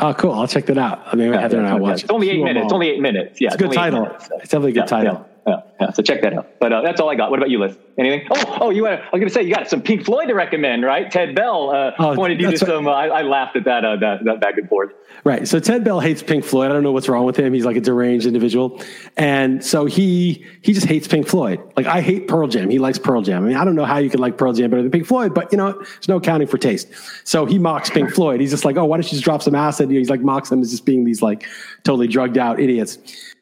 Oh, 0.00 0.14
cool! 0.14 0.32
I'll 0.32 0.48
check 0.48 0.66
that 0.66 0.78
out. 0.78 1.02
I 1.06 1.16
mean, 1.16 1.32
yeah, 1.32 1.40
Heather 1.40 1.58
and 1.58 1.66
I 1.66 1.74
watch. 1.74 2.02
It's 2.02 2.10
only 2.10 2.30
eight 2.30 2.42
minutes. 2.42 2.64
It's 2.64 2.72
only 2.72 2.88
eight 2.88 3.00
minutes. 3.00 3.40
Yeah, 3.40 3.48
it's 3.48 3.56
a 3.56 3.58
good 3.58 3.72
title. 3.72 4.02
Minutes, 4.02 4.26
so. 4.28 4.36
It's 4.36 4.48
definitely 4.48 4.70
a 4.70 4.74
good 4.74 4.80
yeah, 4.80 4.86
title. 4.86 5.14
Yeah, 5.14 5.39
yeah, 5.46 5.90
So 5.92 6.02
check 6.02 6.22
that 6.22 6.34
out. 6.34 6.60
But 6.60 6.72
uh, 6.72 6.82
that's 6.82 7.00
all 7.00 7.08
I 7.08 7.14
got. 7.14 7.30
What 7.30 7.38
about 7.38 7.50
you, 7.50 7.58
Liss? 7.58 7.76
Anything? 7.98 8.26
Oh, 8.30 8.58
oh, 8.60 8.70
you. 8.70 8.84
Had, 8.84 9.00
I 9.00 9.02
was 9.04 9.20
going 9.20 9.28
to 9.28 9.30
say 9.30 9.42
you 9.42 9.54
got 9.54 9.68
some 9.68 9.82
Pink 9.82 10.04
Floyd 10.04 10.28
to 10.28 10.34
recommend, 10.34 10.84
right? 10.84 11.10
Ted 11.10 11.34
Bell 11.34 11.70
uh, 11.70 11.92
oh, 11.98 12.14
pointed 12.14 12.40
you 12.40 12.50
to 12.50 12.58
some. 12.58 12.86
Uh, 12.86 12.90
I, 12.90 13.06
I, 13.06 13.22
laughed 13.22 13.56
at 13.56 13.64
that, 13.64 13.84
uh, 13.84 13.96
that 13.96 14.24
that 14.24 14.40
back 14.40 14.58
and 14.58 14.68
forth. 14.68 14.92
Right. 15.24 15.46
So 15.46 15.60
Ted 15.60 15.84
Bell 15.84 16.00
hates 16.00 16.22
Pink 16.22 16.44
Floyd. 16.44 16.70
I 16.70 16.74
don't 16.74 16.82
know 16.82 16.92
what's 16.92 17.08
wrong 17.08 17.24
with 17.24 17.36
him. 17.36 17.52
He's 17.52 17.64
like 17.64 17.76
a 17.76 17.80
deranged 17.80 18.26
individual, 18.26 18.80
and 19.16 19.64
so 19.64 19.86
he 19.86 20.46
he 20.62 20.72
just 20.72 20.86
hates 20.86 21.08
Pink 21.08 21.26
Floyd. 21.26 21.60
Like 21.76 21.86
I 21.86 22.00
hate 22.00 22.28
Pearl 22.28 22.46
Jam. 22.46 22.70
He 22.70 22.78
likes 22.78 22.98
Pearl 22.98 23.22
Jam. 23.22 23.44
I 23.44 23.48
mean, 23.48 23.56
I 23.56 23.64
don't 23.64 23.74
know 23.74 23.84
how 23.84 23.98
you 23.98 24.10
can 24.10 24.20
like 24.20 24.38
Pearl 24.38 24.52
Jam 24.52 24.70
better 24.70 24.82
than 24.82 24.90
Pink 24.90 25.06
Floyd, 25.06 25.34
but 25.34 25.50
you 25.52 25.58
know, 25.58 25.72
there's 25.72 26.08
no 26.08 26.16
accounting 26.16 26.48
for 26.48 26.58
taste. 26.58 26.88
So 27.24 27.44
he 27.44 27.58
mocks 27.58 27.90
Pink 27.90 28.10
Floyd. 28.10 28.40
He's 28.40 28.50
just 28.50 28.64
like, 28.64 28.76
oh, 28.76 28.84
why 28.84 28.96
don't 28.96 29.04
you 29.04 29.10
just 29.10 29.24
drop 29.24 29.42
some 29.42 29.54
acid? 29.54 29.90
He's 29.90 30.10
like 30.10 30.20
mocks 30.20 30.48
them 30.50 30.60
as 30.60 30.70
just 30.70 30.84
being 30.84 31.04
these 31.04 31.22
like 31.22 31.46
totally 31.84 32.08
drugged 32.08 32.38
out 32.38 32.60
idiots. 32.60 32.98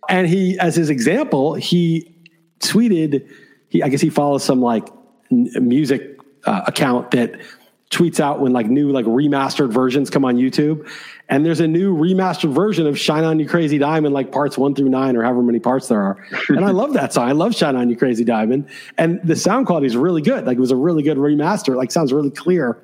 And 0.09 0.27
he, 0.27 0.59
as 0.59 0.75
his 0.77 0.91
example, 0.91 1.55
he 1.55 2.15
tweeted, 2.61 3.29
he, 3.69 3.83
I 3.83 3.89
guess 3.89 4.01
he 4.01 4.11
follows 4.11 4.43
some 4.43 4.61
like 4.61 4.89
music 5.31 6.19
uh, 6.45 6.63
account 6.67 7.11
that 7.13 7.39
tweets 7.91 8.21
out 8.21 8.41
when 8.41 8.53
like 8.53 8.67
new 8.67 8.91
like 8.91 9.07
remastered 9.07 9.73
versions 9.73 10.11
come 10.11 10.25
on 10.25 10.37
YouTube. 10.37 10.89
And 11.29 11.45
there's 11.45 11.61
a 11.61 11.69
new 11.69 11.97
remastered 11.97 12.53
version 12.53 12.87
of 12.87 12.99
Shine 12.99 13.25
On 13.25 13.39
You 13.39 13.49
Crazy 13.49 13.79
Diamond, 13.79 14.15
like 14.15 14.31
parts 14.31 14.59
one 14.59 14.75
through 14.75 14.89
nine 14.89 15.17
or 15.17 15.23
however 15.23 15.43
many 15.43 15.59
parts 15.59 15.89
there 15.89 16.01
are. 16.01 16.27
and 16.49 16.65
I 16.65 16.71
love 16.71 16.95
that 16.95 17.13
song. 17.13 17.29
I 17.29 17.33
love 17.33 17.55
Shine 17.55 17.77
On 17.77 17.89
You 17.89 17.97
Crazy 17.97 18.25
Diamond. 18.25 18.69
And 18.97 19.21
the 19.25 19.37
sound 19.37 19.67
quality 19.67 19.87
is 19.87 19.97
really 19.97 20.23
good. 20.23 20.47
Like 20.47 20.57
it 20.57 20.61
was 20.61 20.71
a 20.71 20.77
really 20.77 21.03
good 21.03 21.17
remaster. 21.19 21.77
Like 21.77 21.91
sounds 21.91 22.13
really 22.13 22.31
clear. 22.31 22.83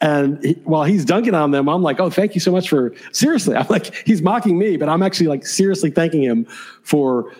And 0.00 0.42
he, 0.44 0.52
while 0.64 0.84
he's 0.84 1.04
dunking 1.04 1.34
on 1.34 1.52
them, 1.52 1.68
I'm 1.68 1.82
like, 1.82 2.00
oh, 2.00 2.10
thank 2.10 2.34
you 2.34 2.40
so 2.40 2.52
much 2.52 2.68
for 2.68 2.94
seriously. 3.12 3.56
I'm 3.56 3.66
like, 3.68 3.94
he's 4.06 4.20
mocking 4.20 4.58
me, 4.58 4.76
but 4.76 4.88
I'm 4.88 5.02
actually 5.02 5.28
like 5.28 5.46
seriously 5.46 5.90
thanking 5.90 6.22
him 6.22 6.46
for 6.82 7.32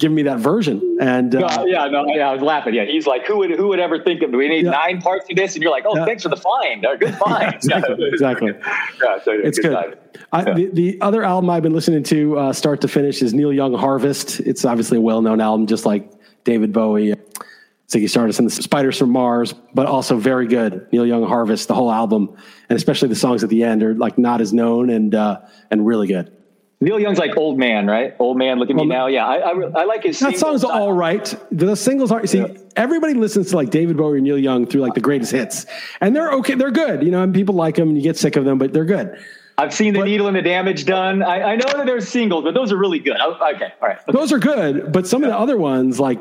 giving 0.00 0.14
me 0.14 0.22
that 0.22 0.38
version. 0.38 0.98
And 1.00 1.34
uh, 1.34 1.40
no, 1.40 1.66
yeah, 1.66 1.86
no, 1.86 2.06
yeah, 2.06 2.30
I 2.30 2.32
was 2.32 2.42
laughing. 2.42 2.74
Yeah, 2.74 2.86
he's 2.86 3.06
like, 3.06 3.26
who 3.26 3.38
would 3.38 3.50
who 3.50 3.68
would 3.68 3.78
ever 3.78 4.02
think 4.02 4.22
of? 4.22 4.30
We 4.30 4.48
need 4.48 4.64
yeah. 4.64 4.70
nine 4.70 5.00
parts 5.00 5.26
of 5.30 5.36
this, 5.36 5.54
and 5.54 5.62
you're 5.62 5.70
like, 5.70 5.84
oh, 5.86 5.96
yeah. 5.96 6.04
thanks 6.04 6.22
for 6.24 6.30
the 6.30 6.36
find. 6.36 6.84
Good 6.98 7.14
find. 7.16 7.54
exactly. 7.54 8.08
exactly. 8.08 8.52
yeah, 9.02 9.22
so 9.22 9.32
it's 9.32 9.58
good. 9.58 9.70
good. 9.70 9.98
I, 10.32 10.54
the, 10.54 10.66
the, 10.72 11.00
other 11.00 11.22
album 11.22 11.50
I've 11.50 11.62
been 11.62 11.74
listening 11.74 12.02
to 12.04 12.38
uh, 12.38 12.52
start 12.52 12.80
to 12.80 12.88
finish 12.88 13.22
is 13.22 13.34
Neil 13.34 13.52
Young 13.52 13.74
Harvest. 13.74 14.40
It's 14.40 14.64
obviously 14.64 14.98
a 14.98 15.00
well 15.00 15.22
known 15.22 15.40
album, 15.40 15.66
just 15.66 15.84
like 15.84 16.10
David 16.44 16.72
Bowie. 16.72 17.14
Ziggy 17.90 18.08
Stardust 18.08 18.38
and 18.38 18.48
the 18.48 18.62
Spiders 18.62 18.96
from 18.96 19.10
Mars, 19.10 19.52
but 19.74 19.86
also 19.86 20.16
very 20.16 20.46
good. 20.46 20.86
Neil 20.92 21.04
Young 21.04 21.26
Harvest, 21.26 21.66
the 21.66 21.74
whole 21.74 21.90
album, 21.90 22.36
and 22.68 22.76
especially 22.76 23.08
the 23.08 23.16
songs 23.16 23.42
at 23.42 23.50
the 23.50 23.64
end 23.64 23.82
are 23.82 23.94
like 23.94 24.16
not 24.16 24.40
as 24.40 24.52
known 24.52 24.90
and 24.90 25.12
uh, 25.12 25.40
and 25.72 25.84
really 25.84 26.06
good. 26.06 26.32
Neil 26.80 27.00
Young's 27.00 27.18
like 27.18 27.36
old 27.36 27.58
man, 27.58 27.88
right? 27.88 28.14
Old 28.20 28.38
man, 28.38 28.60
look 28.60 28.70
at 28.70 28.76
me 28.76 28.86
now. 28.86 29.08
Yeah, 29.08 29.26
I, 29.26 29.38
I, 29.38 29.50
I 29.50 29.84
like 29.84 30.04
his. 30.04 30.20
That 30.20 30.38
song's 30.38 30.62
all 30.62 30.92
right. 30.92 31.34
The 31.50 31.74
singles 31.74 32.12
are. 32.12 32.20
You 32.20 32.26
see, 32.28 32.38
yeah. 32.38 32.56
everybody 32.76 33.14
listens 33.14 33.50
to 33.50 33.56
like 33.56 33.70
David 33.70 33.96
Bowie 33.96 34.18
and 34.18 34.24
Neil 34.24 34.38
Young 34.38 34.66
through 34.66 34.82
like 34.82 34.94
the 34.94 35.00
greatest 35.00 35.32
hits, 35.32 35.66
and 36.00 36.14
they're 36.14 36.30
okay. 36.34 36.54
They're 36.54 36.70
good, 36.70 37.02
you 37.02 37.10
know, 37.10 37.24
and 37.24 37.34
people 37.34 37.56
like 37.56 37.74
them, 37.74 37.88
and 37.88 37.98
you 37.98 38.04
get 38.04 38.16
sick 38.16 38.36
of 38.36 38.44
them, 38.44 38.58
but 38.58 38.72
they're 38.72 38.84
good. 38.84 39.18
I've 39.58 39.74
seen 39.74 39.92
the 39.92 39.98
but, 39.98 40.06
needle 40.06 40.28
and 40.28 40.36
the 40.36 40.42
damage 40.42 40.86
done. 40.86 41.22
I, 41.22 41.42
I 41.42 41.56
know 41.56 41.66
that 41.66 41.84
there's 41.84 42.08
singles, 42.08 42.44
but 42.44 42.54
those 42.54 42.72
are 42.72 42.78
really 42.78 43.00
good. 43.00 43.16
Okay, 43.20 43.72
all 43.82 43.88
right. 43.88 43.98
Okay. 43.98 44.12
Those 44.12 44.32
are 44.32 44.38
good, 44.38 44.92
but 44.92 45.06
some 45.08 45.22
yeah. 45.22 45.28
of 45.28 45.34
the 45.34 45.38
other 45.38 45.58
ones, 45.58 46.00
like 46.00 46.18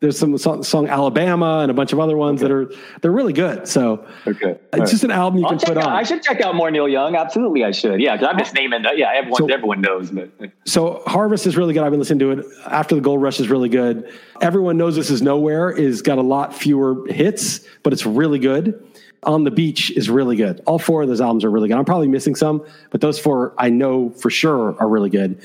there's 0.00 0.18
some 0.18 0.36
song, 0.38 0.62
song, 0.62 0.88
Alabama 0.88 1.58
and 1.60 1.70
a 1.70 1.74
bunch 1.74 1.92
of 1.92 1.98
other 1.98 2.16
ones 2.16 2.40
okay. 2.42 2.48
that 2.48 2.54
are 2.54 3.00
they're 3.00 3.12
really 3.12 3.32
good. 3.32 3.66
So 3.66 4.06
okay, 4.26 4.52
uh, 4.52 4.54
it's 4.72 4.78
right. 4.78 4.88
just 4.88 5.04
an 5.04 5.10
album 5.10 5.40
you 5.40 5.46
I'll 5.46 5.58
can 5.58 5.74
put 5.74 5.76
out, 5.76 5.86
on. 5.86 5.92
I 5.92 6.04
should 6.04 6.22
check 6.22 6.40
out 6.40 6.54
more 6.54 6.70
Neil 6.70 6.88
Young. 6.88 7.16
Absolutely, 7.16 7.64
I 7.64 7.72
should. 7.72 8.00
Yeah, 8.00 8.14
I'm 8.14 8.38
just 8.38 8.54
naming. 8.54 8.82
The, 8.82 8.92
yeah, 8.96 9.10
everyone 9.14 9.38
so, 9.38 9.52
everyone 9.52 9.80
knows. 9.80 10.10
But. 10.10 10.30
So 10.64 11.02
Harvest 11.06 11.46
is 11.46 11.56
really 11.56 11.74
good. 11.74 11.82
I've 11.82 11.90
been 11.90 12.00
listening 12.00 12.20
to 12.20 12.30
it. 12.32 12.46
After 12.66 12.94
the 12.94 13.00
Gold 13.00 13.22
Rush 13.22 13.40
is 13.40 13.48
really 13.48 13.68
good. 13.68 14.12
Everyone 14.40 14.76
knows 14.76 14.94
this 14.94 15.10
is 15.10 15.20
nowhere 15.20 15.70
is 15.70 16.00
got 16.02 16.18
a 16.18 16.22
lot 16.22 16.54
fewer 16.54 17.04
hits, 17.08 17.60
but 17.82 17.92
it's 17.92 18.06
really 18.06 18.38
good. 18.38 18.84
On 19.24 19.42
the 19.42 19.50
Beach 19.50 19.90
is 19.90 20.08
really 20.08 20.36
good. 20.36 20.62
All 20.64 20.78
four 20.78 21.02
of 21.02 21.08
those 21.08 21.20
albums 21.20 21.44
are 21.44 21.50
really 21.50 21.66
good. 21.66 21.76
I'm 21.76 21.84
probably 21.84 22.06
missing 22.06 22.36
some, 22.36 22.64
but 22.90 23.00
those 23.00 23.18
four 23.18 23.52
I 23.58 23.68
know 23.68 24.10
for 24.10 24.30
sure 24.30 24.80
are 24.80 24.88
really 24.88 25.10
good. 25.10 25.42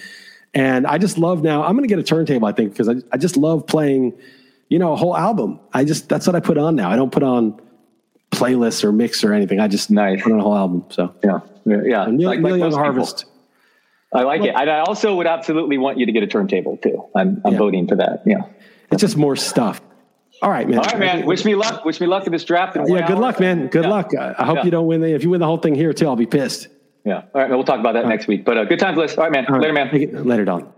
And 0.54 0.86
I 0.86 0.99
just 0.99 1.18
love 1.18 1.41
now. 1.41 1.64
I'm 1.64 1.72
going 1.76 1.84
to 1.84 1.88
get 1.88 1.97
a 1.97 2.04
turntable, 2.04 2.47
I 2.47 2.51
think, 2.51 2.72
because 2.72 2.88
I, 2.88 2.95
I 3.12 3.18
just 3.18 3.36
love 3.36 3.66
playing 3.66 4.14
you 4.74 4.80
know, 4.80 4.92
a 4.92 4.96
whole 4.96 5.16
album. 5.16 5.60
I 5.72 5.86
just 5.86 6.10
that's 6.10 6.26
what 6.26 6.36
I 6.36 6.40
put 6.40 6.58
on 6.58 6.76
now. 6.76 6.90
I 6.90 6.96
don't 6.96 7.12
put 7.12 7.22
on 7.22 7.62
playlists 8.32 8.84
or 8.84 8.92
mix 8.92 9.24
or 9.24 9.32
anything. 9.32 9.60
I 9.60 9.68
just 9.68 9.92
nice. 9.92 10.24
put 10.24 10.32
on 10.32 10.40
a 10.40 10.42
whole 10.42 10.58
album. 10.58 10.86
So 10.90 11.14
yeah, 11.24 11.42
yeah. 11.64 12.08
Neil, 12.10 12.30
like, 12.30 12.40
Neil 12.40 12.54
like 12.54 12.60
Young 12.60 12.72
Harvest. 12.72 13.18
People. 13.18 13.34
I 14.14 14.24
like 14.24 14.42
well, 14.42 14.50
it. 14.50 14.56
And 14.56 14.72
I 14.72 14.80
also 14.80 15.16
would 15.18 15.28
absolutely 15.28 15.78
want 15.78 16.00
you 16.00 16.08
to 16.08 16.12
get 16.12 16.24
a 16.24 16.28
turntable 16.28 16.78
too. 16.78 17.06
I'm, 17.16 17.40
I'm 17.46 17.54
yeah. 17.54 17.60
voting 17.60 17.88
for 17.88 17.98
that. 17.98 18.24
Yeah. 18.26 18.46
It's 18.92 19.02
just 19.02 19.16
more 19.16 19.36
stuff. 19.36 19.80
All 20.42 20.50
right, 20.50 20.68
man. 20.68 20.80
All 20.80 20.86
right, 20.86 20.98
man. 20.98 21.26
Wish 21.28 21.46
me 21.46 21.54
luck. 21.54 21.86
Wish 21.86 22.02
me 22.02 22.08
luck 22.08 22.26
in 22.26 22.32
this 22.32 22.44
draft. 22.44 22.76
In 22.76 22.88
yeah, 22.88 23.06
good 23.06 23.18
hour. 23.18 23.22
luck, 23.22 23.40
man. 23.40 23.68
Good 23.68 23.84
yeah. 23.84 23.90
luck. 23.92 24.16
I 24.16 24.44
hope 24.44 24.58
yeah. 24.58 24.66
you 24.66 24.72
don't 24.72 24.88
win. 24.88 25.02
The, 25.02 25.14
if 25.14 25.24
you 25.24 25.30
win 25.30 25.40
the 25.40 25.46
whole 25.46 25.60
thing 25.60 25.76
here 25.76 25.94
too, 25.94 26.08
I'll 26.08 26.16
be 26.16 26.26
pissed. 26.26 26.68
Yeah. 27.06 27.18
All 27.18 27.24
right, 27.36 27.48
man. 27.48 27.58
We'll 27.58 27.64
talk 27.64 27.80
about 27.80 27.94
that 27.94 28.06
All 28.06 28.10
next 28.10 28.24
right. 28.24 28.40
week. 28.40 28.46
But 28.46 28.58
uh, 28.58 28.66
good 28.66 28.80
times, 28.80 28.98
Liss. 28.98 29.16
All 29.20 29.26
right, 29.26 29.32
man. 29.32 29.46
All 29.46 29.60
right. 29.60 29.72
Later, 29.72 29.74
man. 29.74 30.26
Later, 30.26 30.46
Don. 30.46 30.74